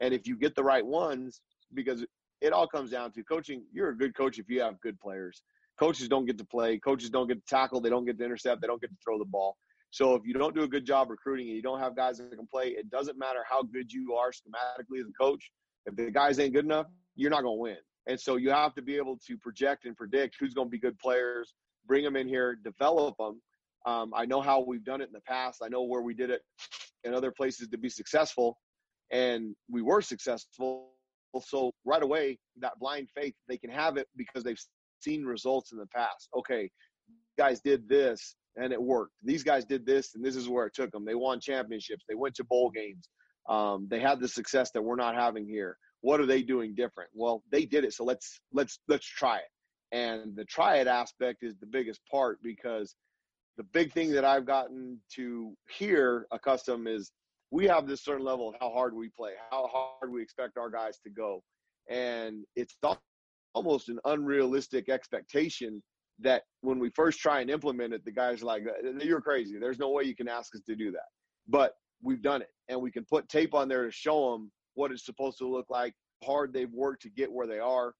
And 0.00 0.12
if 0.12 0.26
you 0.26 0.36
get 0.36 0.54
the 0.54 0.62
right 0.62 0.84
ones, 0.84 1.40
because 1.72 2.04
it 2.40 2.52
all 2.52 2.66
comes 2.66 2.90
down 2.90 3.12
to 3.12 3.24
coaching, 3.24 3.64
you're 3.72 3.88
a 3.88 3.96
good 3.96 4.14
coach 4.14 4.38
if 4.38 4.48
you 4.48 4.60
have 4.60 4.80
good 4.80 5.00
players. 5.00 5.42
Coaches 5.78 6.06
don't 6.06 6.26
get 6.26 6.38
to 6.38 6.44
play. 6.44 6.78
Coaches 6.78 7.10
don't 7.10 7.26
get 7.26 7.44
to 7.44 7.46
tackle. 7.48 7.80
They 7.80 7.90
don't 7.90 8.04
get 8.04 8.18
to 8.18 8.24
intercept. 8.24 8.60
They 8.60 8.68
don't 8.68 8.80
get 8.80 8.90
to 8.90 8.96
throw 9.04 9.18
the 9.18 9.24
ball. 9.24 9.56
So 9.90 10.14
if 10.14 10.22
you 10.24 10.34
don't 10.34 10.54
do 10.54 10.64
a 10.64 10.68
good 10.68 10.84
job 10.84 11.10
recruiting 11.10 11.46
and 11.46 11.56
you 11.56 11.62
don't 11.62 11.78
have 11.78 11.96
guys 11.96 12.18
that 12.18 12.30
can 12.36 12.46
play, 12.46 12.68
it 12.68 12.90
doesn't 12.90 13.18
matter 13.18 13.40
how 13.48 13.62
good 13.62 13.92
you 13.92 14.14
are 14.14 14.30
schematically 14.30 15.00
as 15.00 15.06
a 15.08 15.12
coach. 15.18 15.50
If 15.86 15.96
the 15.96 16.10
guys 16.10 16.38
ain't 16.38 16.54
good 16.54 16.64
enough, 16.64 16.86
you're 17.16 17.30
not 17.30 17.42
going 17.42 17.56
to 17.56 17.60
win. 17.60 17.76
And 18.06 18.20
so 18.20 18.36
you 18.36 18.50
have 18.50 18.74
to 18.74 18.82
be 18.82 18.96
able 18.96 19.18
to 19.26 19.36
project 19.38 19.86
and 19.86 19.96
predict 19.96 20.36
who's 20.38 20.54
going 20.54 20.68
to 20.68 20.70
be 20.70 20.78
good 20.78 20.98
players, 20.98 21.54
bring 21.86 22.04
them 22.04 22.16
in 22.16 22.28
here, 22.28 22.56
develop 22.62 23.16
them. 23.18 23.40
Um, 23.86 24.12
I 24.14 24.26
know 24.26 24.40
how 24.40 24.60
we've 24.60 24.84
done 24.84 25.00
it 25.00 25.08
in 25.08 25.12
the 25.12 25.20
past. 25.20 25.62
I 25.62 25.68
know 25.68 25.82
where 25.82 26.02
we 26.02 26.14
did 26.14 26.30
it 26.30 26.42
in 27.04 27.14
other 27.14 27.30
places 27.30 27.68
to 27.68 27.78
be 27.78 27.88
successful, 27.88 28.58
and 29.10 29.54
we 29.70 29.82
were 29.82 30.00
successful. 30.00 30.90
So 31.42 31.72
right 31.84 32.02
away, 32.02 32.38
that 32.60 32.78
blind 32.78 33.08
faith, 33.14 33.34
they 33.48 33.58
can 33.58 33.70
have 33.70 33.96
it 33.96 34.06
because 34.16 34.44
they've 34.44 34.60
seen 35.00 35.24
results 35.24 35.72
in 35.72 35.78
the 35.78 35.86
past. 35.86 36.28
Okay, 36.36 36.70
guys 37.36 37.60
did 37.60 37.88
this 37.88 38.36
and 38.56 38.72
it 38.72 38.80
worked. 38.80 39.12
These 39.22 39.42
guys 39.42 39.64
did 39.64 39.84
this 39.84 40.14
and 40.14 40.24
this 40.24 40.36
is 40.36 40.48
where 40.48 40.66
it 40.66 40.74
took 40.74 40.90
them. 40.92 41.04
They 41.04 41.14
won 41.14 41.40
championships. 41.40 42.04
They 42.08 42.14
went 42.14 42.34
to 42.36 42.44
bowl 42.44 42.70
games. 42.70 43.08
Um, 43.48 43.86
they 43.90 44.00
had 44.00 44.20
the 44.20 44.28
success 44.28 44.70
that 44.72 44.82
we're 44.82 44.96
not 44.96 45.14
having 45.14 45.46
here. 45.46 45.76
What 46.00 46.20
are 46.20 46.26
they 46.26 46.42
doing 46.42 46.74
different? 46.74 47.10
Well 47.14 47.42
they 47.50 47.64
did 47.64 47.84
it 47.84 47.94
so 47.94 48.04
let's 48.04 48.40
let's 48.52 48.78
let's 48.88 49.06
try 49.06 49.38
it. 49.38 49.50
And 49.92 50.34
the 50.36 50.44
try 50.44 50.76
it 50.76 50.86
aspect 50.86 51.42
is 51.42 51.54
the 51.60 51.66
biggest 51.66 52.00
part 52.10 52.38
because 52.42 52.94
the 53.56 53.62
big 53.62 53.92
thing 53.92 54.10
that 54.10 54.24
i've 54.24 54.46
gotten 54.46 54.98
to 55.14 55.54
hear 55.70 56.26
accustomed 56.32 56.88
is 56.88 57.12
we 57.54 57.66
have 57.66 57.86
this 57.86 58.02
certain 58.02 58.24
level 58.24 58.48
of 58.48 58.56
how 58.60 58.70
hard 58.70 58.94
we 58.94 59.08
play 59.08 59.30
how 59.50 59.68
hard 59.68 60.12
we 60.12 60.20
expect 60.20 60.58
our 60.58 60.70
guys 60.70 60.98
to 61.04 61.10
go. 61.10 61.42
And 61.88 62.44
it's 62.56 62.76
almost 63.54 63.88
an 63.88 64.00
unrealistic 64.04 64.88
expectation 64.88 65.82
that 66.20 66.42
when 66.62 66.78
we 66.78 66.90
first 66.90 67.20
try 67.20 67.40
and 67.40 67.50
implement 67.50 67.92
it 67.92 68.04
the 68.04 68.12
guys 68.12 68.42
are 68.42 68.46
like 68.46 68.64
you're 69.00 69.20
crazy. 69.20 69.58
There's 69.58 69.78
no 69.78 69.90
way 69.90 70.04
you 70.04 70.16
can 70.16 70.28
ask 70.28 70.54
us 70.54 70.62
to 70.66 70.74
do 70.74 70.90
that. 70.92 71.08
But 71.48 71.74
we've 72.04 72.22
done 72.22 72.42
it 72.42 72.50
and 72.68 72.80
we 72.80 72.90
can 72.90 73.04
put 73.04 73.28
tape 73.28 73.54
on 73.54 73.68
there 73.68 73.84
to 73.84 73.90
show 73.90 74.32
them 74.32 74.50
what 74.74 74.92
it's 74.92 75.04
supposed 75.04 75.38
to 75.38 75.48
look 75.48 75.66
like, 75.70 75.94
hard 76.22 76.52
they've 76.52 76.72
worked 76.72 77.02
to 77.02 77.10
get 77.10 77.32
where 77.32 77.46
they 77.46 77.58
are, 77.58 77.94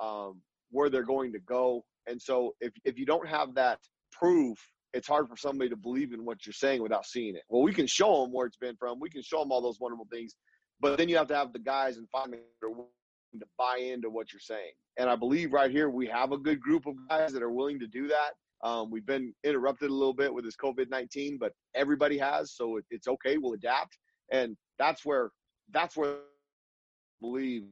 um, 0.00 0.40
where 0.70 0.88
they're 0.90 1.02
going 1.02 1.32
to 1.32 1.38
go. 1.40 1.84
And 2.06 2.20
so 2.20 2.54
if, 2.60 2.72
if 2.84 2.98
you 2.98 3.06
don't 3.06 3.28
have 3.28 3.54
that 3.54 3.78
proof, 4.12 4.58
it's 4.92 5.06
hard 5.06 5.28
for 5.28 5.36
somebody 5.36 5.70
to 5.70 5.76
believe 5.76 6.12
in 6.12 6.24
what 6.24 6.44
you're 6.44 6.52
saying 6.52 6.82
without 6.82 7.06
seeing 7.06 7.36
it. 7.36 7.42
Well, 7.48 7.62
we 7.62 7.72
can 7.72 7.86
show 7.86 8.22
them 8.22 8.32
where 8.32 8.46
it's 8.46 8.56
been 8.56 8.76
from. 8.76 8.98
We 8.98 9.10
can 9.10 9.22
show 9.22 9.40
them 9.40 9.52
all 9.52 9.60
those 9.60 9.78
wonderful 9.78 10.08
things, 10.10 10.34
but 10.80 10.98
then 10.98 11.08
you 11.08 11.16
have 11.16 11.28
to 11.28 11.36
have 11.36 11.52
the 11.52 11.60
guys 11.60 11.96
and 11.96 12.08
find 12.10 12.32
to 12.32 13.46
buy 13.56 13.78
into 13.80 14.10
what 14.10 14.32
you're 14.32 14.40
saying. 14.40 14.72
And 14.98 15.08
I 15.08 15.14
believe 15.16 15.52
right 15.52 15.70
here 15.70 15.88
we 15.88 16.06
have 16.08 16.32
a 16.32 16.38
good 16.38 16.60
group 16.60 16.86
of 16.86 16.94
guys 17.08 17.32
that 17.32 17.42
are 17.42 17.52
willing 17.52 17.78
to 17.80 17.86
do 17.86 18.08
that. 18.08 18.32
Um, 18.62 18.90
we've 18.90 19.06
been 19.06 19.32
interrupted 19.44 19.90
a 19.90 19.94
little 19.94 20.14
bit 20.14 20.32
with 20.32 20.44
this 20.44 20.56
COVID 20.56 20.90
19, 20.90 21.38
but 21.38 21.52
everybody 21.74 22.18
has, 22.18 22.52
so 22.52 22.76
it, 22.76 22.84
it's 22.90 23.08
okay. 23.08 23.38
We'll 23.38 23.54
adapt. 23.54 23.96
And 24.32 24.56
that's 24.78 25.04
where 25.04 25.30
that's 25.72 25.96
where 25.96 26.14
I 26.14 27.20
believe 27.20 27.64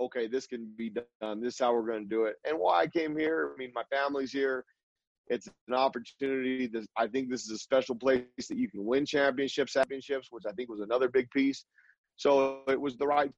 okay 0.00 0.26
this 0.26 0.46
can 0.46 0.70
be 0.76 0.90
done 1.20 1.40
this 1.40 1.54
is 1.54 1.60
how 1.60 1.72
we're 1.72 1.86
going 1.86 2.02
to 2.02 2.08
do 2.08 2.24
it 2.24 2.36
and 2.48 2.58
why 2.58 2.80
i 2.80 2.86
came 2.86 3.16
here 3.16 3.52
i 3.54 3.58
mean 3.58 3.70
my 3.74 3.82
family's 3.90 4.32
here 4.32 4.64
it's 5.28 5.48
an 5.68 5.74
opportunity 5.74 6.66
that 6.66 6.84
i 6.96 7.06
think 7.06 7.30
this 7.30 7.44
is 7.44 7.50
a 7.50 7.58
special 7.58 7.94
place 7.94 8.24
that 8.48 8.56
you 8.56 8.68
can 8.68 8.84
win 8.84 9.04
championships 9.04 9.72
championships 9.72 10.28
which 10.30 10.44
i 10.48 10.52
think 10.52 10.68
was 10.68 10.80
another 10.80 11.08
big 11.08 11.30
piece 11.30 11.64
so 12.16 12.62
it 12.68 12.80
was 12.80 12.96
the 12.96 13.06
right 13.06 13.32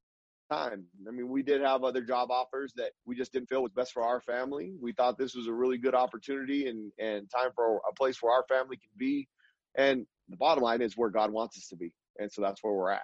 time. 0.50 0.84
I 1.08 1.10
mean 1.10 1.28
we 1.28 1.42
did 1.42 1.60
have 1.62 1.84
other 1.84 2.02
job 2.02 2.30
offers 2.30 2.72
that 2.76 2.92
we 3.04 3.14
just 3.14 3.32
didn't 3.32 3.48
feel 3.48 3.62
was 3.62 3.72
best 3.72 3.92
for 3.92 4.02
our 4.02 4.20
family. 4.20 4.74
We 4.80 4.92
thought 4.92 5.18
this 5.18 5.34
was 5.34 5.46
a 5.46 5.52
really 5.52 5.78
good 5.78 5.94
opportunity 5.94 6.68
and 6.68 6.92
and 6.98 7.30
time 7.30 7.50
for 7.54 7.80
a 7.88 7.94
place 7.94 8.22
where 8.22 8.32
our 8.32 8.44
family 8.48 8.76
can 8.76 8.90
be. 8.96 9.28
And 9.76 10.06
the 10.28 10.36
bottom 10.36 10.62
line 10.62 10.82
is 10.82 10.96
where 10.96 11.10
god 11.10 11.30
wants 11.32 11.56
us 11.58 11.68
to 11.68 11.76
be. 11.76 11.92
And 12.18 12.30
so 12.32 12.42
that's 12.42 12.62
where 12.62 12.72
we're 12.72 12.90
at. 12.90 13.02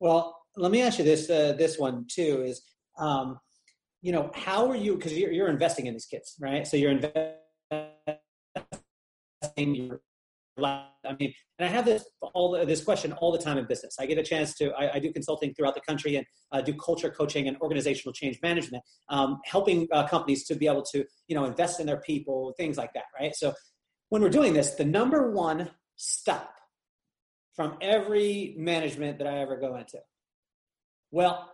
Well, 0.00 0.38
let 0.56 0.72
me 0.72 0.82
ask 0.82 0.98
you 0.98 1.04
this 1.04 1.30
uh, 1.30 1.54
this 1.56 1.78
one 1.78 2.06
too 2.08 2.42
is 2.42 2.62
um, 2.98 3.38
you 4.00 4.12
know 4.12 4.30
how 4.34 4.68
are 4.70 4.76
you 4.76 4.96
because 4.96 5.16
you're, 5.16 5.32
you're 5.32 5.48
investing 5.48 5.86
in 5.86 5.94
these 5.94 6.06
kids 6.06 6.34
right? 6.40 6.66
So 6.66 6.76
you're 6.76 6.90
investing 6.90 7.34
your 9.54 10.00
I 10.58 10.86
mean, 11.18 11.32
and 11.58 11.68
I 11.68 11.72
have 11.72 11.84
this 11.84 12.04
all 12.34 12.52
this 12.66 12.84
question 12.84 13.12
all 13.14 13.32
the 13.32 13.38
time 13.38 13.58
in 13.58 13.66
business. 13.66 13.96
I 13.98 14.06
get 14.06 14.18
a 14.18 14.22
chance 14.22 14.54
to 14.56 14.72
I, 14.72 14.94
I 14.94 14.98
do 14.98 15.12
consulting 15.12 15.54
throughout 15.54 15.74
the 15.74 15.80
country 15.80 16.16
and 16.16 16.26
uh, 16.52 16.60
do 16.60 16.74
culture 16.74 17.10
coaching 17.10 17.48
and 17.48 17.56
organizational 17.60 18.12
change 18.12 18.38
management, 18.42 18.82
um, 19.08 19.38
helping 19.44 19.88
uh, 19.92 20.06
companies 20.06 20.44
to 20.46 20.54
be 20.54 20.66
able 20.66 20.82
to 20.92 21.04
you 21.28 21.36
know 21.36 21.44
invest 21.44 21.80
in 21.80 21.86
their 21.86 22.00
people, 22.00 22.54
things 22.56 22.76
like 22.76 22.92
that, 22.94 23.04
right? 23.18 23.34
So 23.34 23.54
when 24.10 24.22
we're 24.22 24.28
doing 24.28 24.52
this, 24.52 24.72
the 24.72 24.84
number 24.84 25.30
one 25.30 25.70
stop 25.96 26.54
from 27.54 27.76
every 27.80 28.54
management 28.58 29.18
that 29.18 29.26
I 29.26 29.38
ever 29.38 29.56
go 29.56 29.76
into. 29.76 29.98
Well, 31.10 31.50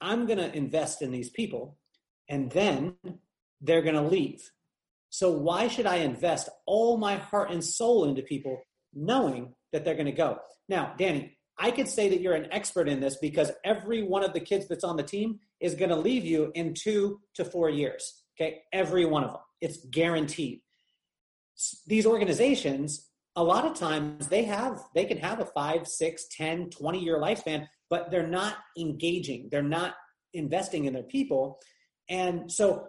I'm 0.00 0.26
going 0.26 0.38
to 0.38 0.54
invest 0.56 1.02
in 1.02 1.10
these 1.10 1.30
people 1.30 1.78
and 2.28 2.50
then 2.50 2.94
they're 3.60 3.82
going 3.82 3.96
to 3.96 4.02
leave. 4.02 4.50
So 5.10 5.30
why 5.30 5.68
should 5.68 5.86
I 5.86 5.96
invest 5.96 6.48
all 6.66 6.96
my 6.96 7.16
heart 7.16 7.50
and 7.50 7.62
soul 7.62 8.04
into 8.04 8.22
people 8.22 8.62
knowing 8.94 9.54
that 9.72 9.84
they're 9.84 9.94
going 9.94 10.06
to 10.06 10.12
go? 10.12 10.38
Now, 10.68 10.94
Danny, 10.96 11.36
I 11.58 11.70
could 11.70 11.88
say 11.88 12.08
that 12.08 12.20
you're 12.20 12.34
an 12.34 12.48
expert 12.52 12.88
in 12.88 13.00
this 13.00 13.16
because 13.16 13.50
every 13.64 14.02
one 14.02 14.24
of 14.24 14.32
the 14.32 14.40
kids 14.40 14.66
that's 14.66 14.84
on 14.84 14.96
the 14.96 15.02
team 15.02 15.40
is 15.60 15.74
going 15.74 15.90
to 15.90 15.96
leave 15.96 16.24
you 16.24 16.52
in 16.54 16.74
two 16.74 17.20
to 17.34 17.44
four 17.44 17.68
years. 17.68 18.22
Okay. 18.40 18.62
Every 18.72 19.04
one 19.04 19.24
of 19.24 19.32
them. 19.32 19.40
It's 19.60 19.84
guaranteed. 19.90 20.62
These 21.86 22.06
organizations 22.06 23.10
a 23.36 23.44
lot 23.44 23.64
of 23.64 23.74
times 23.74 24.28
they 24.28 24.44
have 24.44 24.82
they 24.94 25.04
can 25.04 25.18
have 25.18 25.40
a 25.40 25.44
five 25.44 25.86
six 25.86 26.26
ten 26.30 26.68
20 26.70 27.02
year 27.02 27.18
lifespan 27.18 27.66
but 27.88 28.10
they're 28.10 28.26
not 28.26 28.56
engaging 28.78 29.48
they're 29.50 29.62
not 29.62 29.94
investing 30.34 30.84
in 30.86 30.92
their 30.92 31.04
people 31.04 31.58
and 32.08 32.50
so 32.50 32.88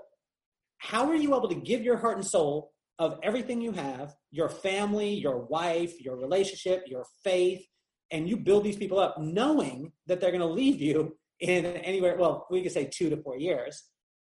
how 0.82 1.08
are 1.08 1.16
you 1.16 1.36
able 1.36 1.48
to 1.48 1.56
give 1.56 1.84
your 1.84 1.96
heart 1.96 2.18
and 2.18 2.26
soul 2.26 2.72
of 2.98 3.20
everything 3.22 3.62
you 3.62 3.72
have, 3.72 4.16
your 4.32 4.50
family, 4.50 5.14
your 5.14 5.38
wife, 5.46 6.02
your 6.02 6.18
relationship, 6.18 6.86
your 6.88 7.06
faith, 7.24 7.64
and 8.10 8.28
you 8.28 8.36
build 8.36 8.64
these 8.64 8.78
people 8.78 9.00
up 9.00 9.16
knowing 9.20 9.92
that 10.08 10.20
they're 10.20 10.32
going 10.32 10.42
to 10.42 10.48
leave 10.48 10.82
you 10.82 11.16
in 11.40 11.66
anywhere, 11.66 12.18
well, 12.18 12.48
we 12.50 12.64
could 12.64 12.72
say 12.72 12.86
two 12.86 13.12
to 13.12 13.18
four 13.18 13.38
years. 13.38 13.84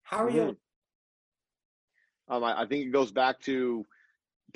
How 0.02 0.26
are 0.26 0.30
mm-hmm. 0.30 0.38
you? 0.38 0.58
Um, 2.30 2.44
I, 2.44 2.62
I 2.62 2.66
think 2.66 2.86
it 2.86 2.92
goes 2.92 3.12
back 3.12 3.40
to 3.42 3.86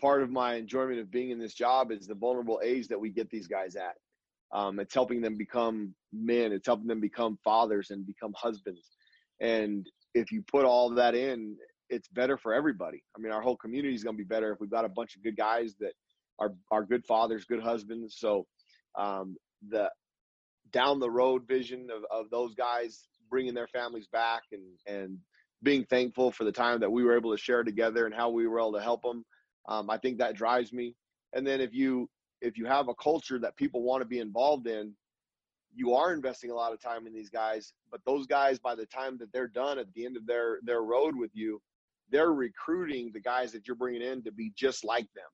part 0.02 0.24
of 0.24 0.32
my 0.32 0.56
enjoyment 0.56 1.00
of 1.00 1.12
being 1.12 1.30
in 1.30 1.38
this 1.38 1.54
job 1.54 1.92
is 1.92 2.08
the 2.08 2.16
vulnerable 2.16 2.60
age 2.64 2.88
that 2.88 3.00
we 3.00 3.12
get 3.12 3.30
these 3.30 3.48
guys 3.48 3.76
at. 3.76 3.94
Um, 4.52 4.80
it's 4.80 4.96
helping 4.96 5.22
them 5.22 5.38
become 5.38 5.94
men. 6.12 6.52
It's 6.52 6.66
helping 6.66 6.88
them 6.88 7.00
become 7.00 7.38
fathers 7.44 7.92
and 7.92 8.06
become 8.06 8.34
husbands. 8.36 8.90
And 9.40 9.88
if 10.16 10.32
you 10.32 10.42
put 10.42 10.66
all 10.66 10.90
that 10.92 11.14
in, 11.14 11.56
it's 11.90 12.08
better 12.08 12.38
for 12.38 12.54
everybody. 12.54 13.04
I 13.16 13.20
mean, 13.20 13.32
our 13.32 13.42
whole 13.42 13.58
community 13.58 13.96
is 13.96 14.04
going 14.04 14.16
to 14.16 14.24
be 14.24 14.28
better 14.28 14.52
if 14.52 14.60
we've 14.60 14.70
got 14.70 14.86
a 14.86 14.90
bunch 14.90 15.16
of 15.16 15.24
good 15.24 15.38
guys 15.38 15.76
that 15.80 15.94
are 16.40 16.54
are 16.72 16.84
good 16.84 17.06
fathers, 17.06 17.46
good 17.46 17.62
husbands. 17.62 18.16
So 18.18 18.46
um, 18.98 19.36
the 19.70 19.90
down 20.72 21.00
the 21.00 21.10
road 21.10 21.48
vision 21.48 21.88
of, 21.96 22.04
of 22.12 22.30
those 22.30 22.56
guys 22.56 23.08
bringing 23.30 23.54
their 23.54 23.68
families 23.68 24.08
back 24.08 24.44
and 24.52 24.64
and 24.88 25.18
being 25.62 25.86
thankful 25.86 26.32
for 26.32 26.44
the 26.44 26.52
time 26.52 26.80
that 26.82 26.92
we 26.92 27.04
were 27.04 27.16
able 27.16 27.32
to 27.32 27.42
share 27.42 27.64
together 27.64 28.06
and 28.06 28.14
how 28.14 28.30
we 28.30 28.48
were 28.48 28.60
able 28.60 28.74
to 28.74 28.82
help 28.82 29.02
them. 29.02 29.24
Um, 29.68 29.90
I 29.90 29.98
think 29.98 30.18
that 30.18 30.36
drives 30.36 30.74
me. 30.74 30.94
And 31.34 31.48
then 31.48 31.62
if 31.62 31.74
you 31.74 32.10
if 32.42 32.58
you 32.58 32.66
have 32.66 32.90
a 32.90 32.96
culture 32.96 33.40
that 33.40 33.56
people 33.56 33.82
want 33.84 34.02
to 34.02 34.08
be 34.08 34.20
involved 34.20 34.68
in, 34.68 34.94
you 35.74 35.94
are 35.94 36.14
investing 36.14 36.52
a 36.52 36.56
lot 36.56 36.74
of 36.74 36.82
time 36.82 37.08
in 37.08 37.14
these 37.14 37.30
guys. 37.30 37.74
But 37.90 38.02
those 38.06 38.28
guys, 38.28 38.60
by 38.60 38.76
the 38.76 38.86
time 38.86 39.18
that 39.20 39.32
they're 39.32 39.48
done 39.48 39.80
at 39.80 39.92
the 39.94 40.06
end 40.06 40.18
of 40.18 40.26
their 40.28 40.60
their 40.64 40.82
road 40.82 41.16
with 41.16 41.32
you, 41.34 41.62
they're 42.10 42.34
recruiting 42.34 43.12
the 43.14 43.20
guys 43.20 43.52
that 43.52 43.68
you're 43.68 43.76
bringing 43.76 44.02
in 44.02 44.24
to 44.24 44.32
be 44.32 44.52
just 44.56 44.84
like 44.84 45.08
them. 45.16 45.26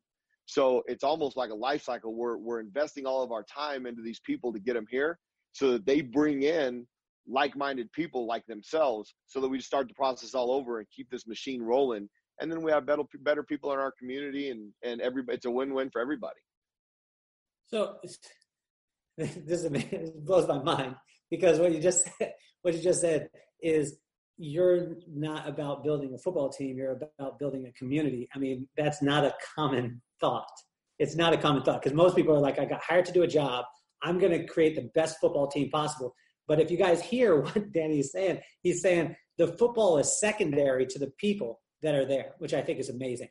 So 0.45 0.81
it's 0.87 1.03
almost 1.03 1.37
like 1.37 1.51
a 1.51 1.55
life 1.55 1.83
cycle. 1.83 2.15
We're 2.15 2.37
we're 2.37 2.59
investing 2.59 3.05
all 3.05 3.21
of 3.21 3.31
our 3.31 3.43
time 3.43 3.85
into 3.85 4.01
these 4.01 4.19
people 4.19 4.51
to 4.53 4.59
get 4.59 4.73
them 4.73 4.87
here, 4.89 5.19
so 5.51 5.73
that 5.73 5.85
they 5.85 6.01
bring 6.01 6.43
in 6.43 6.87
like-minded 7.27 7.91
people 7.91 8.25
like 8.25 8.45
themselves, 8.47 9.13
so 9.27 9.39
that 9.41 9.47
we 9.47 9.59
start 9.59 9.87
the 9.87 9.93
process 9.93 10.33
all 10.33 10.51
over 10.51 10.79
and 10.79 10.87
keep 10.89 11.07
this 11.11 11.27
machine 11.27 11.61
rolling. 11.61 12.09
And 12.41 12.51
then 12.51 12.63
we 12.63 12.71
have 12.71 12.85
better 12.85 13.03
better 13.19 13.43
people 13.43 13.71
in 13.73 13.79
our 13.79 13.93
community, 13.99 14.49
and 14.49 14.71
and 14.83 15.01
everybody. 15.01 15.35
It's 15.35 15.45
a 15.45 15.51
win-win 15.51 15.91
for 15.91 16.01
everybody. 16.01 16.39
So 17.67 17.97
this 19.17 19.63
is, 19.63 20.11
blows 20.25 20.47
my 20.47 20.63
mind 20.63 20.95
because 21.29 21.59
what 21.59 21.73
you 21.73 21.79
just 21.79 22.09
said, 22.17 22.33
what 22.63 22.73
you 22.73 22.81
just 22.81 23.01
said 23.01 23.29
is 23.61 23.97
you're 24.39 24.95
not 25.05 25.47
about 25.47 25.83
building 25.83 26.13
a 26.13 26.17
football 26.17 26.49
team 26.49 26.77
you're 26.77 26.93
about 27.17 27.37
building 27.37 27.67
a 27.67 27.71
community. 27.73 28.27
I 28.33 28.39
mean 28.39 28.67
that's 28.77 29.01
not 29.01 29.25
a 29.25 29.35
common 29.55 30.01
thought. 30.21 30.49
It's 30.97 31.15
not 31.15 31.33
a 31.33 31.37
common 31.37 31.61
thought 31.63 31.83
because 31.83 31.95
most 31.95 32.15
people 32.15 32.33
are 32.33 32.39
like 32.39 32.57
i 32.57 32.65
got 32.65 32.81
hired 32.81 33.05
to 33.05 33.11
do 33.11 33.23
a 33.23 33.27
job. 33.27 33.65
I'm 34.01 34.17
going 34.17 34.31
to 34.31 34.45
create 34.47 34.75
the 34.75 34.89
best 34.95 35.19
football 35.19 35.47
team 35.47 35.69
possible. 35.69 36.15
But 36.47 36.61
if 36.61 36.71
you 36.71 36.77
guys 36.77 37.01
hear 37.01 37.41
what 37.41 37.71
danny 37.73 37.99
is 37.99 38.13
saying 38.13 38.39
he's 38.63 38.81
saying 38.81 39.15
the 39.37 39.47
football 39.47 39.97
is 39.97 40.19
secondary 40.19 40.85
to 40.85 40.99
the 40.99 41.11
people 41.17 41.59
that 41.81 41.95
are 41.95 42.05
there 42.05 42.33
which 42.39 42.53
i 42.53 42.61
think 42.61 42.79
is 42.79 42.89
amazing 42.89 43.29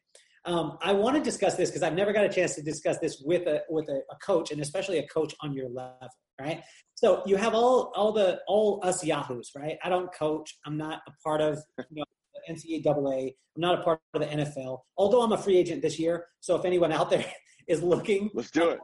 um, 0.49 0.78
I 0.80 0.94
want 0.94 1.14
to 1.14 1.22
discuss 1.22 1.57
this 1.57 1.68
because 1.68 1.82
I've 1.82 1.94
never 1.94 2.11
got 2.11 2.24
a 2.24 2.28
chance 2.30 2.55
to 2.55 2.62
discuss 2.62 2.99
this 2.99 3.20
with 3.22 3.46
a 3.46 3.62
with 3.68 3.88
a, 3.90 4.01
a, 4.11 4.16
coach, 4.24 4.51
and 4.51 4.62
especially 4.62 4.99
a 4.99 5.07
coach 5.07 5.34
on 5.40 5.53
your 5.53 5.68
level, 5.68 6.09
right? 6.40 6.62
So 6.94 7.22
you 7.26 7.36
have 7.36 7.55
all 7.55 7.92
all 7.94 8.12
the 8.12 8.40
all 8.49 8.80
us 8.82 9.05
yahoos, 9.05 9.51
right? 9.55 9.76
I 9.84 9.90
don't 9.90 10.11
coach. 10.14 10.57
I'm 10.64 10.78
not 10.78 11.03
a 11.07 11.12
part 11.22 11.42
of 11.42 11.59
you 11.90 11.99
know, 11.99 12.05
the 12.34 12.55
NCAA. 12.55 13.34
I'm 13.57 13.61
not 13.61 13.78
a 13.78 13.82
part 13.82 14.01
of 14.14 14.22
the 14.22 14.26
NFL. 14.26 14.78
Although 14.96 15.20
I'm 15.20 15.32
a 15.32 15.38
free 15.38 15.59
agent 15.59 15.82
this 15.82 15.99
year, 15.99 16.24
so 16.40 16.57
if 16.57 16.64
anyone 16.64 16.92
out 16.92 17.11
there 17.11 17.26
is 17.68 17.82
looking, 17.82 18.30
let's 18.32 18.51
do 18.51 18.70
it. 18.70 18.80